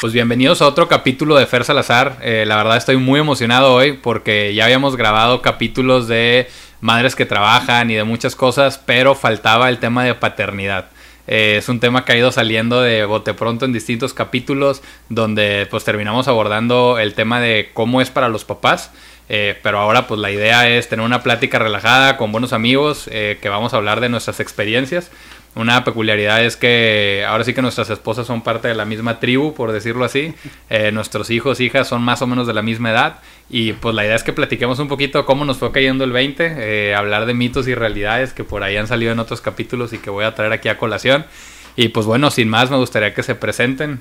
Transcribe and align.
Pues 0.00 0.12
bienvenidos 0.12 0.62
a 0.62 0.68
otro 0.68 0.86
capítulo 0.86 1.34
de 1.34 1.46
Fer 1.46 1.64
Salazar. 1.64 2.18
Eh, 2.22 2.44
la 2.46 2.54
verdad 2.54 2.76
estoy 2.76 2.98
muy 2.98 3.18
emocionado 3.18 3.74
hoy 3.74 3.94
porque 3.94 4.54
ya 4.54 4.66
habíamos 4.66 4.94
grabado 4.94 5.42
capítulos 5.42 6.06
de 6.06 6.46
madres 6.80 7.16
que 7.16 7.26
trabajan 7.26 7.90
y 7.90 7.94
de 7.94 8.04
muchas 8.04 8.36
cosas, 8.36 8.78
pero 8.78 9.16
faltaba 9.16 9.68
el 9.68 9.78
tema 9.78 10.04
de 10.04 10.14
paternidad. 10.14 10.90
Eh, 11.26 11.56
es 11.58 11.68
un 11.68 11.80
tema 11.80 12.04
que 12.04 12.12
ha 12.12 12.16
ido 12.16 12.30
saliendo 12.30 12.80
de 12.80 13.06
bote 13.06 13.34
pronto 13.34 13.64
en 13.64 13.72
distintos 13.72 14.14
capítulos 14.14 14.82
donde 15.08 15.66
pues 15.68 15.82
terminamos 15.82 16.28
abordando 16.28 17.00
el 17.00 17.14
tema 17.14 17.40
de 17.40 17.70
cómo 17.74 18.00
es 18.00 18.08
para 18.08 18.28
los 18.28 18.44
papás. 18.44 18.92
Eh, 19.28 19.58
pero 19.64 19.80
ahora 19.80 20.06
pues 20.06 20.20
la 20.20 20.30
idea 20.30 20.68
es 20.68 20.88
tener 20.88 21.04
una 21.04 21.24
plática 21.24 21.58
relajada 21.58 22.16
con 22.16 22.30
buenos 22.30 22.52
amigos 22.52 23.10
que 23.10 23.48
vamos 23.48 23.74
a 23.74 23.78
hablar 23.78 24.00
de 24.00 24.08
nuestras 24.08 24.38
experiencias. 24.38 25.10
Una 25.54 25.82
peculiaridad 25.82 26.44
es 26.44 26.56
que 26.56 27.24
ahora 27.26 27.42
sí 27.42 27.52
que 27.52 27.62
nuestras 27.62 27.90
esposas 27.90 28.26
son 28.26 28.42
parte 28.42 28.68
de 28.68 28.74
la 28.74 28.84
misma 28.84 29.18
tribu, 29.18 29.54
por 29.54 29.72
decirlo 29.72 30.04
así. 30.04 30.34
Eh, 30.70 30.92
nuestros 30.92 31.30
hijos, 31.30 31.60
hijas 31.60 31.88
son 31.88 32.02
más 32.02 32.22
o 32.22 32.26
menos 32.26 32.46
de 32.46 32.54
la 32.54 32.62
misma 32.62 32.90
edad. 32.90 33.20
Y 33.50 33.72
pues 33.72 33.94
la 33.94 34.04
idea 34.04 34.14
es 34.14 34.22
que 34.22 34.32
platiquemos 34.32 34.78
un 34.78 34.88
poquito 34.88 35.26
cómo 35.26 35.44
nos 35.44 35.58
fue 35.58 35.72
cayendo 35.72 36.04
el 36.04 36.12
20, 36.12 36.54
eh, 36.58 36.94
hablar 36.94 37.26
de 37.26 37.34
mitos 37.34 37.66
y 37.66 37.74
realidades 37.74 38.32
que 38.32 38.44
por 38.44 38.62
ahí 38.62 38.76
han 38.76 38.86
salido 38.86 39.10
en 39.10 39.18
otros 39.18 39.40
capítulos 39.40 39.92
y 39.92 39.98
que 39.98 40.10
voy 40.10 40.24
a 40.24 40.34
traer 40.34 40.52
aquí 40.52 40.68
a 40.68 40.78
colación. 40.78 41.26
Y 41.74 41.88
pues 41.88 42.06
bueno, 42.06 42.30
sin 42.30 42.48
más, 42.48 42.70
me 42.70 42.76
gustaría 42.76 43.14
que 43.14 43.22
se 43.22 43.34
presenten. 43.34 44.00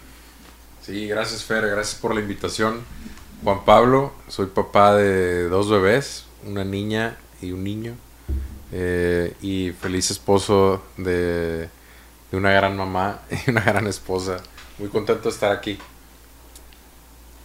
Sí, 0.81 1.07
gracias 1.07 1.43
Fer, 1.43 1.67
gracias 1.67 1.99
por 1.99 2.13
la 2.13 2.21
invitación. 2.21 2.81
Juan 3.43 3.65
Pablo, 3.65 4.13
soy 4.27 4.47
papá 4.47 4.95
de 4.95 5.47
dos 5.47 5.69
bebés, 5.69 6.25
una 6.45 6.63
niña 6.63 7.17
y 7.41 7.51
un 7.51 7.63
niño. 7.63 7.95
Eh, 8.71 9.33
y 9.41 9.71
feliz 9.71 10.11
esposo 10.11 10.83
de, 10.97 11.69
una 12.31 12.51
gran 12.51 12.75
mamá 12.75 13.21
y 13.47 13.49
una 13.49 13.61
gran 13.61 13.87
esposa. 13.87 14.37
Muy 14.77 14.89
contento 14.89 15.23
de 15.23 15.29
estar 15.29 15.51
aquí. 15.51 15.77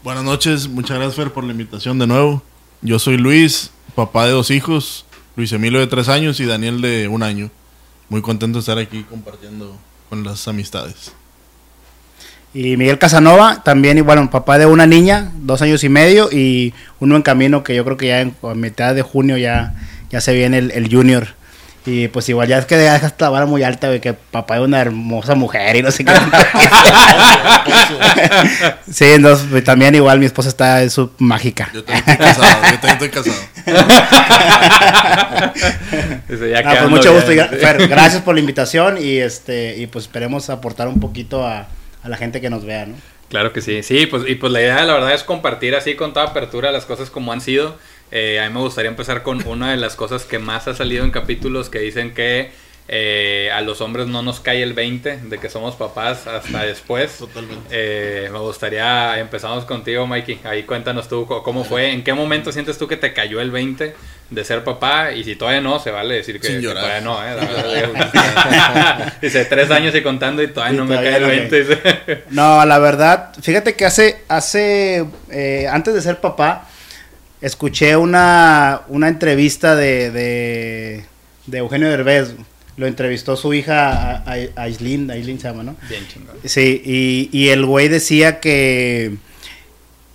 Buenas 0.02 0.24
noches, 0.24 0.68
muchas 0.68 0.96
gracias 0.96 1.16
Fer 1.16 1.32
por 1.32 1.44
la 1.44 1.52
invitación 1.52 1.98
de 1.98 2.06
nuevo. 2.06 2.42
Yo 2.80 2.98
soy 2.98 3.16
Luis, 3.16 3.70
papá 3.94 4.26
de 4.26 4.32
dos 4.32 4.50
hijos, 4.50 5.06
Luis 5.36 5.52
Emilio 5.52 5.78
de 5.78 5.86
tres 5.86 6.08
años 6.08 6.40
y 6.40 6.44
Daniel 6.44 6.80
de 6.80 7.06
un 7.06 7.22
año. 7.22 7.50
Muy 8.08 8.20
contento 8.20 8.58
de 8.58 8.60
estar 8.60 8.78
aquí 8.78 9.04
compartiendo 9.04 9.76
con 10.10 10.24
las 10.24 10.48
amistades. 10.48 11.12
Y 12.54 12.76
Miguel 12.76 12.98
Casanova, 12.98 13.62
también 13.62 13.96
igual, 13.96 14.28
papá 14.28 14.58
de 14.58 14.66
una 14.66 14.86
niña, 14.86 15.32
dos 15.36 15.62
años 15.62 15.84
y 15.84 15.88
medio, 15.88 16.30
y 16.30 16.74
uno 17.00 17.16
en 17.16 17.22
camino 17.22 17.62
que 17.62 17.74
yo 17.74 17.84
creo 17.84 17.96
que 17.96 18.08
ya 18.08 18.20
en, 18.20 18.36
a 18.42 18.54
mitad 18.54 18.94
de 18.94 19.00
junio 19.00 19.38
ya 19.38 19.74
ya 20.12 20.20
se 20.20 20.34
viene 20.34 20.58
el, 20.58 20.88
Junior. 20.90 21.28
Y 21.84 22.06
pues 22.06 22.28
igual 22.28 22.46
ya 22.46 22.58
es 22.58 22.66
que 22.66 22.76
dejas 22.76 23.02
esta 23.02 23.28
vara 23.28 23.44
muy 23.44 23.64
alta, 23.64 23.90
de 23.90 24.00
que 24.00 24.12
papá 24.12 24.54
es 24.54 24.62
una 24.62 24.80
hermosa 24.80 25.34
mujer 25.34 25.74
y 25.74 25.82
no 25.82 25.90
sé 25.90 26.04
qué. 26.04 26.12
sí, 28.92 29.06
entonces 29.06 29.48
pues, 29.50 29.64
también 29.64 29.96
igual 29.96 30.20
mi 30.20 30.26
esposa 30.26 30.48
está 30.48 30.80
en 30.84 30.90
su 30.90 31.10
mágica. 31.18 31.70
Yo 31.74 31.82
también 31.82 32.08
estoy 32.08 32.24
casado, 32.24 32.62
yo 32.70 32.78
también 32.78 32.92
estoy 32.92 33.10
casado. 33.10 33.34
ah, 36.64 36.74
pues 36.78 36.90
mucho 36.90 37.12
gusto. 37.12 37.32
gracias 37.32 38.22
por 38.22 38.34
la 38.34 38.40
invitación 38.40 38.98
y 39.02 39.16
este 39.16 39.76
y 39.76 39.88
pues 39.88 40.04
esperemos 40.04 40.50
aportar 40.50 40.86
un 40.86 41.00
poquito 41.00 41.44
a, 41.44 41.66
a 42.04 42.08
la 42.08 42.16
gente 42.16 42.40
que 42.40 42.48
nos 42.48 42.64
vea, 42.64 42.86
¿no? 42.86 42.94
Claro 43.32 43.54
que 43.54 43.62
sí, 43.62 43.82
sí, 43.82 44.04
pues 44.04 44.24
y 44.28 44.34
pues 44.34 44.52
la 44.52 44.60
idea 44.60 44.84
la 44.84 44.92
verdad 44.92 45.14
es 45.14 45.24
compartir 45.24 45.74
así 45.74 45.96
con 45.96 46.12
toda 46.12 46.26
apertura 46.26 46.70
las 46.70 46.84
cosas 46.84 47.08
como 47.08 47.32
han 47.32 47.40
sido. 47.40 47.78
Eh, 48.12 48.40
a 48.40 48.46
mí 48.46 48.54
me 48.54 48.60
gustaría 48.60 48.90
empezar 48.90 49.22
con 49.22 49.42
una 49.48 49.70
de 49.70 49.78
las 49.78 49.96
cosas 49.96 50.24
que 50.24 50.38
más 50.38 50.68
ha 50.68 50.74
salido 50.74 51.04
en 51.04 51.10
capítulos 51.10 51.70
que 51.70 51.80
dicen 51.80 52.12
que 52.12 52.50
eh, 52.88 53.48
a 53.54 53.60
los 53.62 53.80
hombres 53.80 54.08
no 54.08 54.22
nos 54.22 54.40
cae 54.40 54.62
el 54.62 54.74
20 54.74 55.18
de 55.18 55.38
que 55.38 55.48
somos 55.48 55.76
papás 55.76 56.26
hasta 56.26 56.62
después. 56.64 57.18
Totalmente. 57.18 57.68
Eh, 57.70 58.28
me 58.30 58.38
gustaría, 58.38 59.18
empezamos 59.18 59.64
contigo, 59.64 60.06
Mikey. 60.06 60.40
Ahí 60.44 60.64
cuéntanos 60.64 61.08
tú 61.08 61.26
cómo 61.26 61.64
fue, 61.64 61.92
en 61.92 62.04
qué 62.04 62.12
momento 62.12 62.52
sientes 62.52 62.76
tú 62.76 62.86
que 62.86 62.98
te 62.98 63.14
cayó 63.14 63.40
el 63.40 63.50
20 63.50 63.94
de 64.28 64.44
ser 64.44 64.64
papá 64.64 65.12
y 65.12 65.24
si 65.24 65.36
todavía 65.36 65.60
no, 65.60 65.78
se 65.78 65.90
vale 65.90 66.16
decir 66.16 66.40
que, 66.40 66.60
todavía 66.60 67.00
no. 67.00 67.18
Dice 69.22 69.44
tres 69.44 69.70
años 69.70 69.94
y 69.94 70.02
contando 70.02 70.42
y 70.42 70.48
todavía 70.48 70.78
no 70.78 70.84
me 70.84 70.96
cae 70.96 71.16
el 71.16 71.24
20. 71.24 72.24
no, 72.30 72.64
la 72.64 72.78
verdad, 72.78 73.32
fíjate 73.40 73.74
que 73.74 73.86
hace, 73.86 74.22
hace 74.28 75.06
antes 75.70 75.94
de 75.94 76.00
ser 76.00 76.20
papá, 76.20 76.68
escuché 77.42 77.96
una, 77.96 78.82
una 78.88 79.08
entrevista 79.08 79.76
de, 79.76 80.10
de, 80.10 81.04
de, 81.46 81.58
Eugenio 81.58 81.90
Derbez. 81.90 82.34
Lo 82.78 82.86
entrevistó 82.86 83.36
su 83.36 83.52
hija 83.52 84.24
Aislinn, 84.56 85.10
Aislinn 85.10 85.38
se 85.38 85.48
llama, 85.48 85.62
¿no? 85.62 85.76
Bien 85.90 86.08
chingón. 86.08 86.36
Sí, 86.44 86.80
y, 86.82 87.28
y 87.30 87.50
el 87.50 87.66
güey 87.66 87.88
decía 87.88 88.40
que, 88.40 89.16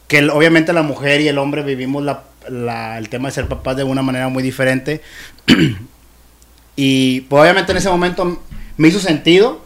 que 0.08 0.28
obviamente 0.30 0.74
la 0.74 0.82
mujer 0.82 1.22
y 1.22 1.28
el 1.28 1.38
hombre 1.38 1.62
vivimos 1.62 2.04
la, 2.04 2.24
la, 2.50 2.98
el 2.98 3.10
tema 3.10 3.28
de 3.28 3.36
ser 3.36 3.48
papás 3.48 3.78
de 3.78 3.84
una 3.84 4.02
manera 4.02 4.30
muy 4.30 4.42
diferente. 4.42 5.02
y 6.76 7.22
pues, 7.22 7.42
obviamente 7.44 7.74
en 7.74 7.78
ese 7.78 7.90
momento 7.90 8.42
me 8.78 8.88
hizo 8.88 9.00
sentido. 9.00 9.64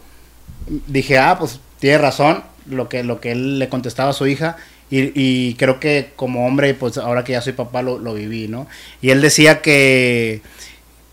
Dije, 0.86 1.18
ah, 1.18 1.38
pues 1.38 1.60
tiene 1.78 1.96
razón 1.96 2.44
lo 2.66 2.90
que, 2.90 3.04
lo 3.04 3.20
que 3.20 3.32
él 3.32 3.58
le 3.58 3.70
contestaba 3.70 4.10
a 4.10 4.14
su 4.14 4.26
hija. 4.26 4.58
Y, 4.94 5.54
creo 5.54 5.80
que 5.80 6.10
como 6.16 6.46
hombre, 6.46 6.74
pues 6.74 6.98
ahora 6.98 7.24
que 7.24 7.32
ya 7.32 7.40
soy 7.40 7.54
papá, 7.54 7.80
lo, 7.80 7.98
lo 7.98 8.12
viví, 8.12 8.46
¿no? 8.46 8.66
Y 9.00 9.08
él 9.08 9.22
decía 9.22 9.62
que, 9.62 10.42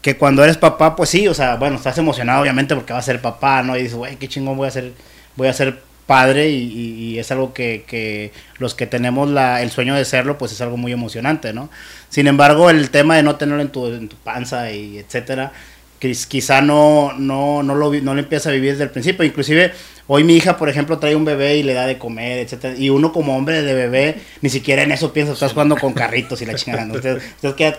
que 0.02 0.18
cuando 0.18 0.44
eres 0.44 0.58
papá, 0.58 0.98
pues 0.98 1.10
sí, 1.10 1.30
o 1.30 1.34
sea, 1.34 1.56
bueno, 1.56 1.78
estás 1.78 1.98
emocionado 1.98 2.42
obviamente 2.42 2.76
porque 2.76 2.92
va 2.92 3.00
a 3.00 3.04
ser 3.04 3.22
papá, 3.22 3.64
¿no? 3.64 3.78
Y 3.78 3.84
dices, 3.84 3.96
güey, 3.96 4.18
qué 4.18 4.28
chingón 4.28 4.58
voy 4.58 4.68
a 4.68 4.72
ser, 4.72 4.92
voy 5.38 5.48
a 5.48 5.54
ser 5.54 5.80
padre 6.06 6.50
y, 6.50 7.20
es 7.20 7.32
algo 7.32 7.54
que, 7.54 7.86
que, 7.88 8.34
los 8.58 8.76
que 8.76 8.88
tenemos 8.88 9.30
la, 9.30 9.62
el 9.62 9.72
sueño 9.72 9.96
de 9.96 10.04
serlo, 10.04 10.38
pues 10.38 10.52
es 10.52 10.60
algo 10.60 10.76
muy 10.76 10.92
emocionante, 10.92 11.54
¿no? 11.54 11.70
Sin 12.10 12.28
embargo, 12.28 12.70
el 12.70 12.90
tema 12.90 13.16
de 13.16 13.24
no 13.24 13.38
tenerlo 13.38 13.62
en 13.62 13.70
tu, 13.70 13.88
en 13.88 14.10
tu 14.10 14.18
panza 14.18 14.72
y 14.72 14.98
etcétera, 14.98 15.54
quizá 16.00 16.62
no, 16.62 17.14
no, 17.18 17.62
no, 17.64 17.76
lo, 17.76 17.94
no 17.94 18.14
lo 18.14 18.20
empieza 18.20 18.50
a 18.50 18.54
vivir 18.54 18.72
desde 18.72 18.86
el 18.86 18.90
principio. 18.90 19.26
Inclusive 19.26 19.72
Hoy 20.12 20.24
mi 20.24 20.36
hija, 20.36 20.58
por 20.58 20.70
ejemplo, 20.70 20.98
trae 20.98 21.16
un 21.16 21.24
bebé 21.24 21.58
y 21.58 21.62
le 21.62 21.76
da 21.76 21.86
de 21.86 22.00
comer, 22.00 22.40
etcétera. 22.40 22.76
Y 22.76 22.90
uno 22.90 23.14
como 23.14 23.38
hombre 23.38 23.62
de 23.62 23.76
bebé, 23.76 24.20
ni 24.42 24.50
siquiera 24.50 24.82
en 24.82 24.92
eso 24.92 25.14
piensa, 25.14 25.34
estás 25.34 25.54
jugando 25.54 25.78
con 25.78 25.94
carritos 25.94 26.42
y 26.42 26.48
la 26.48 26.56
chingada. 26.56 26.82
Entonces, 26.82 27.22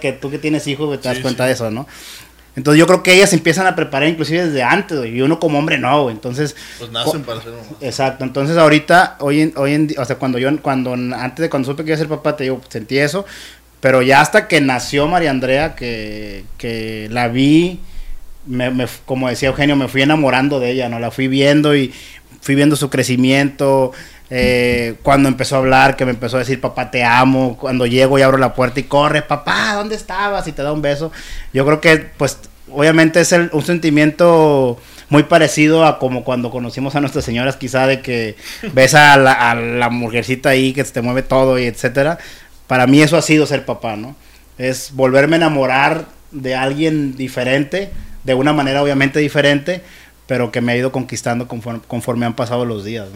que, 0.01 0.13
tú 0.13 0.31
que 0.31 0.39
tienes 0.39 0.65
hijos, 0.69 1.01
te 1.01 1.09
das 1.09 1.19
cuenta 1.19 1.45
de 1.45 1.55
eso, 1.55 1.73
¿no? 1.73 1.89
Entonces 2.55 2.79
yo 2.79 2.87
creo 2.87 3.03
que 3.03 3.15
ellas 3.15 3.33
empiezan 3.33 3.67
a 3.67 3.75
preparar 3.75 4.09
inclusive 4.09 4.47
desde 4.47 4.63
antes, 4.63 5.05
y 5.07 5.21
uno 5.23 5.41
como 5.41 5.59
hombre 5.59 5.77
no, 5.77 6.09
Entonces... 6.09 6.55
Pues 6.79 6.93
nacen 6.93 7.25
para 7.25 7.43
ser 7.43 7.53
Exacto, 7.81 8.23
entonces 8.23 8.57
ahorita, 8.57 9.17
hoy 9.19 9.41
en, 9.41 9.53
hoy 9.57 9.75
en 9.75 9.89
o 9.99 10.05
sea, 10.05 10.15
cuando 10.15 10.39
yo, 10.39 10.57
cuando, 10.63 10.93
antes 10.93 11.43
de 11.43 11.51
cuando 11.51 11.67
supe 11.67 11.83
que 11.83 11.91
iba 11.91 11.97
a 11.97 11.99
ser 11.99 12.09
papá, 12.09 12.37
te 12.37 12.45
digo, 12.45 12.61
sentí 12.69 12.99
eso, 12.99 13.27
pero 13.81 14.03
ya 14.03 14.21
hasta 14.21 14.47
que 14.47 14.61
nació 14.61 15.09
María 15.09 15.31
Andrea, 15.31 15.75
que, 15.75 16.45
que 16.59 17.09
la 17.11 17.27
vi, 17.27 17.81
me, 18.47 18.71
me, 18.71 18.87
como 19.05 19.29
decía 19.29 19.49
Eugenio, 19.49 19.77
me 19.77 19.89
fui 19.89 20.03
enamorando 20.03 20.61
de 20.61 20.71
ella, 20.71 20.89
¿no? 20.89 20.99
La 20.99 21.11
fui 21.11 21.29
viendo 21.29 21.77
y 21.77 21.93
fui 22.41 22.55
viendo 22.55 22.77
su 22.77 22.91
crecimiento. 22.91 23.93
Eh, 24.33 24.95
cuando 25.03 25.29
empezó 25.29 25.57
a 25.57 25.59
hablar, 25.59 25.97
que 25.97 26.05
me 26.05 26.13
empezó 26.13 26.37
a 26.37 26.41
decir, 26.41 26.61
papá, 26.61 26.91
te 26.91 27.05
amo. 27.05 27.57
Cuando 27.59 27.87
llego 27.87 28.19
y 28.19 28.23
abro 28.23 28.39
la 28.39 28.55
puerta 28.55 28.81
y 28.81 28.85
corre, 28.85 29.23
papá, 29.23 29.75
¿dónde 29.75 29.97
estabas? 29.97 30.47
Y 30.47 30.53
te 30.53 30.63
da 30.63 30.73
un 30.73 30.83
beso. 30.83 31.11
Yo 31.53 31.67
creo 31.67 31.81
que, 31.81 31.97
pues, 32.17 32.39
obviamente 32.73 33.21
es 33.21 33.33
un 33.33 33.65
sentimiento 33.65 34.79
muy 35.09 35.25
parecido 35.25 35.85
a 35.85 35.99
como 35.99 36.23
cuando 36.23 36.51
conocimos 36.51 36.95
a 36.95 37.01
nuestras 37.01 37.25
señoras, 37.25 37.57
quizá 37.57 37.87
de 37.87 38.01
que 38.01 38.37
ves 38.73 38.95
a 38.95 39.17
la, 39.17 39.33
a 39.33 39.55
la 39.55 39.91
mujercita 39.91 40.51
ahí 40.51 40.73
que 40.73 40.85
te 40.85 41.03
mueve 41.03 41.23
todo 41.23 41.59
y 41.59 41.65
etcétera. 41.65 42.19
Para 42.67 42.87
mí 42.87 43.03
eso 43.03 43.17
ha 43.17 43.23
sido 43.23 43.47
ser 43.47 43.65
papá, 43.65 43.97
¿no? 43.97 44.15
Es 44.57 44.93
volverme 44.95 45.37
a 45.37 45.39
enamorar 45.39 46.07
de 46.31 46.55
alguien 46.55 47.17
diferente, 47.17 47.91
de 48.23 48.35
una 48.35 48.53
manera 48.53 48.83
obviamente 48.83 49.19
diferente, 49.19 49.83
pero 50.31 50.53
que 50.53 50.61
me 50.61 50.71
ha 50.71 50.77
ido 50.77 50.93
conquistando 50.93 51.49
conforme, 51.49 52.25
han 52.25 52.37
pasado 52.37 52.65
los 52.65 52.85
días. 52.85 53.09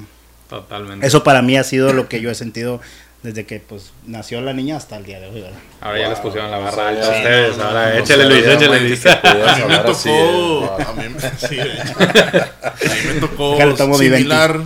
Totalmente. 0.50 1.06
Eso 1.06 1.22
para 1.22 1.42
mí 1.42 1.56
ha 1.56 1.62
sido 1.62 1.92
lo 1.92 2.08
que 2.08 2.20
yo 2.20 2.28
he 2.28 2.34
sentido 2.34 2.80
desde 3.22 3.46
que 3.46 3.60
pues 3.60 3.92
nació 4.04 4.40
la 4.40 4.52
niña 4.52 4.76
hasta 4.76 4.96
el 4.96 5.04
día 5.04 5.20
de 5.20 5.28
hoy. 5.28 5.44
Ahora 5.80 6.00
ya 6.00 6.08
les 6.08 6.18
pusieron 6.18 6.50
la 6.50 6.58
barra 6.58 6.88
alta 6.88 7.06
a 7.06 7.16
ustedes. 7.16 7.58
Ahora 7.60 7.98
échale 8.00 8.24
Luis, 8.24 8.44
échale 8.44 8.80
Luis. 8.80 9.06
A 9.14 9.56
mí 9.56 9.62
me 9.68 9.78
tocó, 9.78 10.76
a 10.76 10.92
mí, 10.94 11.04
sí, 11.38 11.60
a 11.60 12.94
mí 12.94 13.14
me 13.14 13.20
tocó 13.20 13.96
similar 13.96 14.60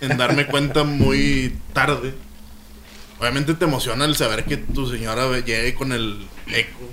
en 0.00 0.16
darme 0.16 0.46
cuenta 0.46 0.84
muy 0.84 1.58
tarde. 1.74 2.14
Obviamente 3.20 3.52
te 3.52 3.66
emociona 3.66 4.06
el 4.06 4.16
saber 4.16 4.44
que 4.44 4.56
tu 4.56 4.90
señora 4.90 5.30
llegue 5.40 5.74
con 5.74 5.92
el 5.92 6.26
eco 6.46 6.88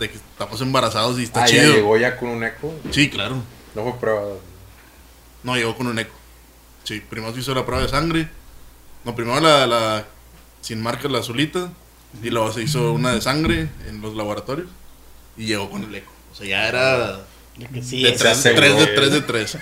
de 0.00 0.10
que 0.10 0.16
estamos 0.16 0.60
embarazados 0.60 1.20
y 1.20 1.22
está 1.22 1.44
ah, 1.44 1.46
chido. 1.46 1.68
¿ya 1.68 1.76
llegó 1.76 1.96
ya 1.96 2.16
con 2.16 2.30
un 2.30 2.42
eco? 2.42 2.74
Sí, 2.90 3.08
claro. 3.08 3.44
¿No 3.74 3.82
fue 3.82 3.98
prueba? 3.98 4.34
No, 5.42 5.56
llegó 5.56 5.76
con 5.76 5.86
un 5.86 5.98
eco. 5.98 6.14
Sí, 6.84 7.00
primero 7.00 7.32
se 7.34 7.40
hizo 7.40 7.54
la 7.54 7.64
prueba 7.64 7.82
de 7.82 7.88
sangre. 7.88 8.28
No, 9.04 9.14
primero 9.14 9.40
la, 9.40 9.66
la 9.66 10.04
sin 10.60 10.82
marcas, 10.82 11.10
la 11.10 11.18
azulita. 11.18 11.72
Y 12.22 12.30
luego 12.30 12.52
se 12.52 12.62
hizo 12.62 12.92
una 12.92 13.12
de 13.12 13.20
sangre 13.20 13.68
en 13.88 14.00
los 14.00 14.14
laboratorios. 14.14 14.68
Y 15.36 15.46
llegó 15.46 15.70
con 15.70 15.84
el 15.84 15.94
eco. 15.94 16.12
O 16.30 16.34
sea, 16.34 16.46
ya 16.46 16.68
era. 16.68 17.20
de 17.56 18.12
3 18.12 18.42
de 18.78 18.86
3 18.86 19.12
de 19.12 19.20
3. 19.22 19.58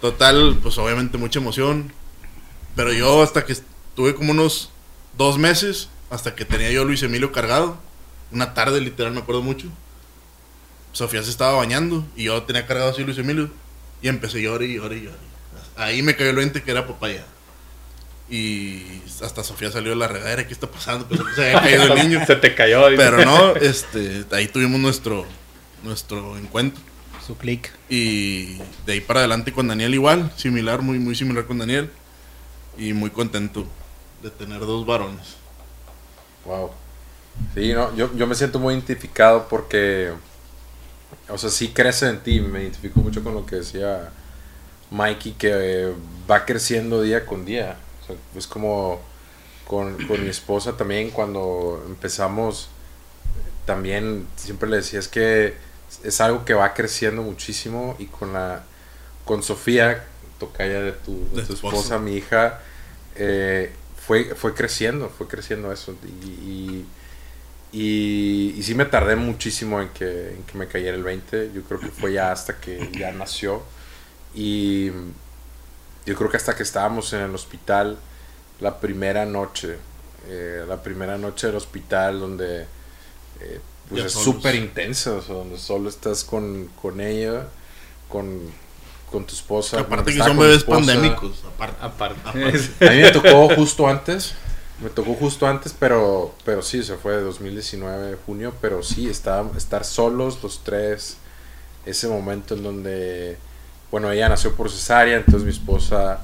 Total, 0.00 0.58
pues 0.62 0.78
obviamente 0.78 1.18
mucha 1.18 1.38
emoción. 1.38 1.92
Pero 2.74 2.92
yo 2.92 3.22
hasta 3.22 3.44
que 3.44 3.56
tuve 3.94 4.14
como 4.14 4.30
unos 4.32 4.70
dos 5.16 5.38
meses, 5.38 5.88
hasta 6.10 6.34
que 6.34 6.44
tenía 6.44 6.70
yo 6.70 6.82
a 6.82 6.84
Luis 6.84 7.02
Emilio 7.02 7.32
cargado, 7.32 7.78
una 8.30 8.54
tarde 8.54 8.80
literal, 8.80 9.12
me 9.12 9.20
acuerdo 9.20 9.42
mucho. 9.42 9.68
Sofía 10.92 11.22
se 11.22 11.30
estaba 11.30 11.52
bañando 11.52 12.04
y 12.16 12.24
yo 12.24 12.42
tenía 12.42 12.66
cargado 12.66 12.90
así 12.90 13.02
a 13.02 13.04
Luis 13.04 13.18
Emilio 13.18 13.50
y 14.02 14.08
empecé 14.08 14.38
a 14.38 14.42
llorar 14.42 14.62
y 14.62 14.74
llorar 14.74 14.92
y 14.92 15.02
llorar. 15.02 15.18
Ahí 15.76 16.02
me 16.02 16.16
cayó 16.16 16.30
el 16.30 16.36
20 16.36 16.62
que 16.62 16.70
era 16.70 16.86
papaya. 16.86 17.24
Y 18.30 19.02
hasta 19.22 19.42
Sofía 19.42 19.70
salió 19.70 19.90
de 19.90 19.96
la 19.96 20.08
regadera, 20.08 20.46
¿qué 20.46 20.52
está 20.52 20.66
pasando? 20.70 21.06
Pues, 21.08 21.20
se 21.34 21.56
había 21.56 21.60
caído 21.60 21.94
el 21.94 22.08
niño. 22.08 22.20
se 22.26 22.36
te 22.36 22.54
cayó. 22.54 22.86
Pero 22.96 23.24
no, 23.24 23.56
este, 23.56 24.24
ahí 24.32 24.48
tuvimos 24.48 24.80
nuestro, 24.80 25.24
nuestro 25.82 26.36
encuentro. 26.36 26.82
Su 27.26 27.36
clic. 27.36 27.72
Y 27.88 28.58
de 28.84 28.94
ahí 28.94 29.00
para 29.00 29.20
adelante 29.20 29.52
con 29.52 29.68
Daniel 29.68 29.94
igual, 29.94 30.30
similar, 30.36 30.82
muy, 30.82 30.98
muy 30.98 31.14
similar 31.14 31.46
con 31.46 31.58
Daniel. 31.58 31.90
Y 32.76 32.92
muy 32.92 33.10
contento 33.10 33.66
de 34.22 34.30
tener 34.30 34.60
dos 34.60 34.84
varones. 34.84 35.36
Wow. 36.44 36.70
Sí, 37.54 37.72
no, 37.72 37.94
yo, 37.96 38.14
yo 38.16 38.26
me 38.26 38.34
siento 38.34 38.58
muy 38.58 38.74
identificado 38.74 39.46
porque, 39.48 40.12
o 41.28 41.38
sea, 41.38 41.50
sí 41.50 41.68
crece 41.68 42.08
en 42.08 42.20
ti. 42.20 42.40
Me 42.40 42.62
identifico 42.62 43.00
mucho 43.00 43.22
con 43.22 43.34
lo 43.34 43.46
que 43.46 43.56
decía 43.56 44.10
Mikey, 44.90 45.32
que 45.32 45.92
va 46.30 46.44
creciendo 46.44 47.02
día 47.02 47.26
con 47.26 47.44
día. 47.44 47.76
O 48.02 48.06
sea, 48.06 48.16
es 48.36 48.46
como 48.46 49.00
con, 49.66 50.06
con 50.06 50.22
mi 50.22 50.30
esposa 50.30 50.76
también, 50.76 51.10
cuando 51.10 51.84
empezamos, 51.86 52.68
también 53.66 54.26
siempre 54.36 54.68
le 54.68 54.76
decía, 54.76 54.98
es 54.98 55.08
que 55.08 55.54
es 56.02 56.20
algo 56.20 56.44
que 56.44 56.54
va 56.54 56.74
creciendo 56.74 57.22
muchísimo 57.22 57.94
y 57.98 58.06
con 58.06 58.32
la 58.32 58.64
con 59.24 59.42
Sofía, 59.42 60.06
tocaya 60.38 60.80
de 60.80 60.92
tu, 60.92 61.28
de 61.34 61.42
tu 61.42 61.52
esposa, 61.52 61.98
mi 61.98 62.14
hija, 62.14 62.60
eh, 63.14 63.70
fue, 64.06 64.34
fue 64.34 64.54
creciendo, 64.54 65.10
fue 65.10 65.28
creciendo 65.28 65.70
eso. 65.70 65.94
Y, 66.24 66.28
y, 66.28 66.86
y, 67.72 68.58
sí 68.62 68.74
me 68.74 68.86
tardé 68.86 69.16
muchísimo 69.16 69.80
en 69.80 69.90
que, 69.90 70.30
en 70.30 70.42
que 70.44 70.56
me 70.56 70.66
cayera 70.68 70.96
el 70.96 71.02
20. 71.02 71.52
Yo 71.54 71.62
creo 71.62 71.80
que 71.80 71.88
fue 71.88 72.12
ya 72.12 72.32
hasta 72.32 72.58
que 72.58 72.90
ya 72.98 73.12
nació. 73.12 73.62
Y 74.34 74.90
yo 76.06 76.14
creo 76.14 76.30
que 76.30 76.36
hasta 76.38 76.56
que 76.56 76.62
estábamos 76.62 77.12
en 77.12 77.20
el 77.20 77.34
hospital, 77.34 77.98
la 78.60 78.80
primera 78.80 79.26
noche, 79.26 79.76
eh, 80.28 80.64
la 80.66 80.82
primera 80.82 81.18
noche 81.18 81.48
del 81.48 81.56
hospital 81.56 82.20
donde 82.20 82.62
eh, 83.40 83.60
pues 83.88 84.04
es 84.06 84.12
súper 84.12 84.54
intenso, 84.54 85.20
donde 85.20 85.58
solo 85.58 85.88
estás 85.88 86.24
con, 86.24 86.70
con 86.80 87.00
ella, 87.00 87.48
con, 88.08 88.40
con 89.10 89.26
tu 89.26 89.34
esposa. 89.34 89.80
Aparte 89.80 90.12
que 90.12 90.18
son 90.18 90.38
bebés 90.38 90.64
pandémicos. 90.64 91.44
Aparte. 91.46 91.76
aparte. 91.80 92.20
A 92.86 92.90
mí 92.90 93.02
me 93.02 93.10
tocó 93.10 93.54
justo 93.54 93.86
antes. 93.86 94.34
Me 94.80 94.90
tocó 94.90 95.14
justo 95.14 95.46
antes, 95.46 95.74
pero, 95.78 96.34
pero 96.44 96.62
sí, 96.62 96.84
se 96.84 96.96
fue 96.96 97.16
de 97.16 97.22
2019, 97.22 98.16
junio, 98.24 98.54
pero 98.60 98.82
sí, 98.82 99.08
estar, 99.08 99.44
estar 99.56 99.84
solos 99.84 100.40
los 100.42 100.62
tres, 100.62 101.16
ese 101.84 102.06
momento 102.06 102.54
en 102.54 102.62
donde, 102.62 103.38
bueno, 103.90 104.10
ella 104.12 104.28
nació 104.28 104.54
por 104.54 104.70
cesárea, 104.70 105.16
entonces 105.16 105.42
mi 105.42 105.50
esposa, 105.50 106.20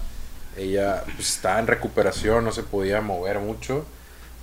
ella 0.56 1.02
pues, 1.16 1.30
estaba 1.30 1.58
en 1.58 1.66
recuperación, 1.66 2.44
no 2.44 2.52
se 2.52 2.62
podía 2.62 3.00
mover 3.00 3.40
mucho, 3.40 3.84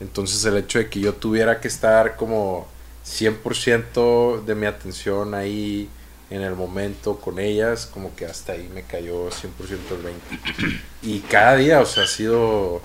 entonces 0.02 0.44
el 0.44 0.58
hecho 0.58 0.80
de 0.80 0.90
que 0.90 1.00
yo 1.00 1.14
tuviera 1.14 1.62
que 1.62 1.70
estar 1.70 2.18
como 2.18 2.68
100% 3.06 4.44
de 4.44 4.56
mi 4.56 4.66
atención 4.66 5.34
ahí 5.34 5.90
en 6.30 6.42
el 6.42 6.56
momento 6.56 7.18
con 7.18 7.40
ellas, 7.40 7.86
como 7.86 8.16
que 8.16 8.26
hasta 8.26 8.54
ahí 8.54 8.70
me 8.74 8.84
cayó 8.84 9.30
100% 9.30 9.52
el 9.92 10.02
20. 10.02 10.82
Y 11.04 11.20
cada 11.20 11.56
día, 11.56 11.82
o 11.82 11.86
sea, 11.86 12.04
ha 12.04 12.08
sido 12.08 12.82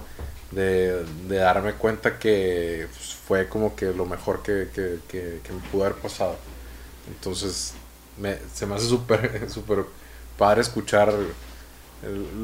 de, 0.51 1.05
darme 1.29 1.73
cuenta 1.75 2.19
que 2.19 2.87
pues, 2.93 3.15
fue 3.15 3.49
como 3.49 3.75
que 3.75 3.87
lo 3.87 4.07
mejor 4.07 4.43
que, 4.43 4.69
que, 4.75 4.99
que, 5.09 5.53
me 5.53 5.61
pudo 5.71 5.85
haber 5.85 5.97
pasado. 5.97 6.37
Entonces, 7.09 7.75
me, 8.19 8.37
se 8.55 8.67
me 8.67 8.77
hace 8.77 8.87
súper, 8.87 9.49
súper 9.51 9.85
padre 10.37 10.61
escuchar 10.61 11.13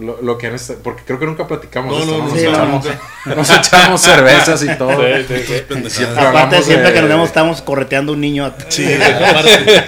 lo, 0.01 0.21
lo, 0.23 0.39
que 0.39 0.47
en 0.47 0.55
este, 0.55 0.75
porque 0.75 1.03
creo 1.05 1.19
que 1.19 1.27
nunca 1.27 1.47
platicamos 1.47 2.07
no, 2.07 2.19
no, 2.19 2.27
nos, 2.27 2.37
echamos, 2.37 2.87
nos, 3.27 3.51
echamos, 3.51 4.01
cervezas 4.01 4.63
y 4.65 4.79
todo. 4.79 4.97
Sí, 5.29 5.35
sí, 5.47 5.91
siempre 5.91 6.25
aparte, 6.25 6.63
siempre 6.63 6.93
que 6.93 7.01
nos 7.01 7.09
vemos 7.09 7.29
estamos 7.29 7.63
correteando 7.63 8.13
un 8.13 8.21
niño. 8.21 8.53
Sí, 8.69 8.89
aparte. 9.29 9.85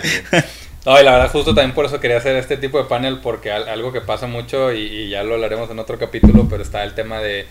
No, 0.85 1.01
y 1.01 1.03
la 1.03 1.13
verdad 1.13 1.31
justo 1.31 1.55
también 1.55 1.75
por 1.75 1.87
eso 1.87 1.99
quería 1.99 2.19
hacer 2.19 2.37
este 2.37 2.59
tipo 2.59 2.77
de 2.77 2.85
panel, 2.85 3.21
porque 3.21 3.51
algo 3.51 3.91
que 3.91 4.03
pasa 4.03 4.27
mucho, 4.27 4.71
y, 4.71 4.81
y 4.81 5.09
ya 5.09 5.23
lo 5.23 5.35
hablaremos 5.35 5.71
en 5.71 5.79
otro 5.79 5.99
capítulo, 5.99 6.47
pero 6.49 6.63
está 6.63 6.85
el 6.85 6.95
tema 6.95 7.21
de 7.21 7.47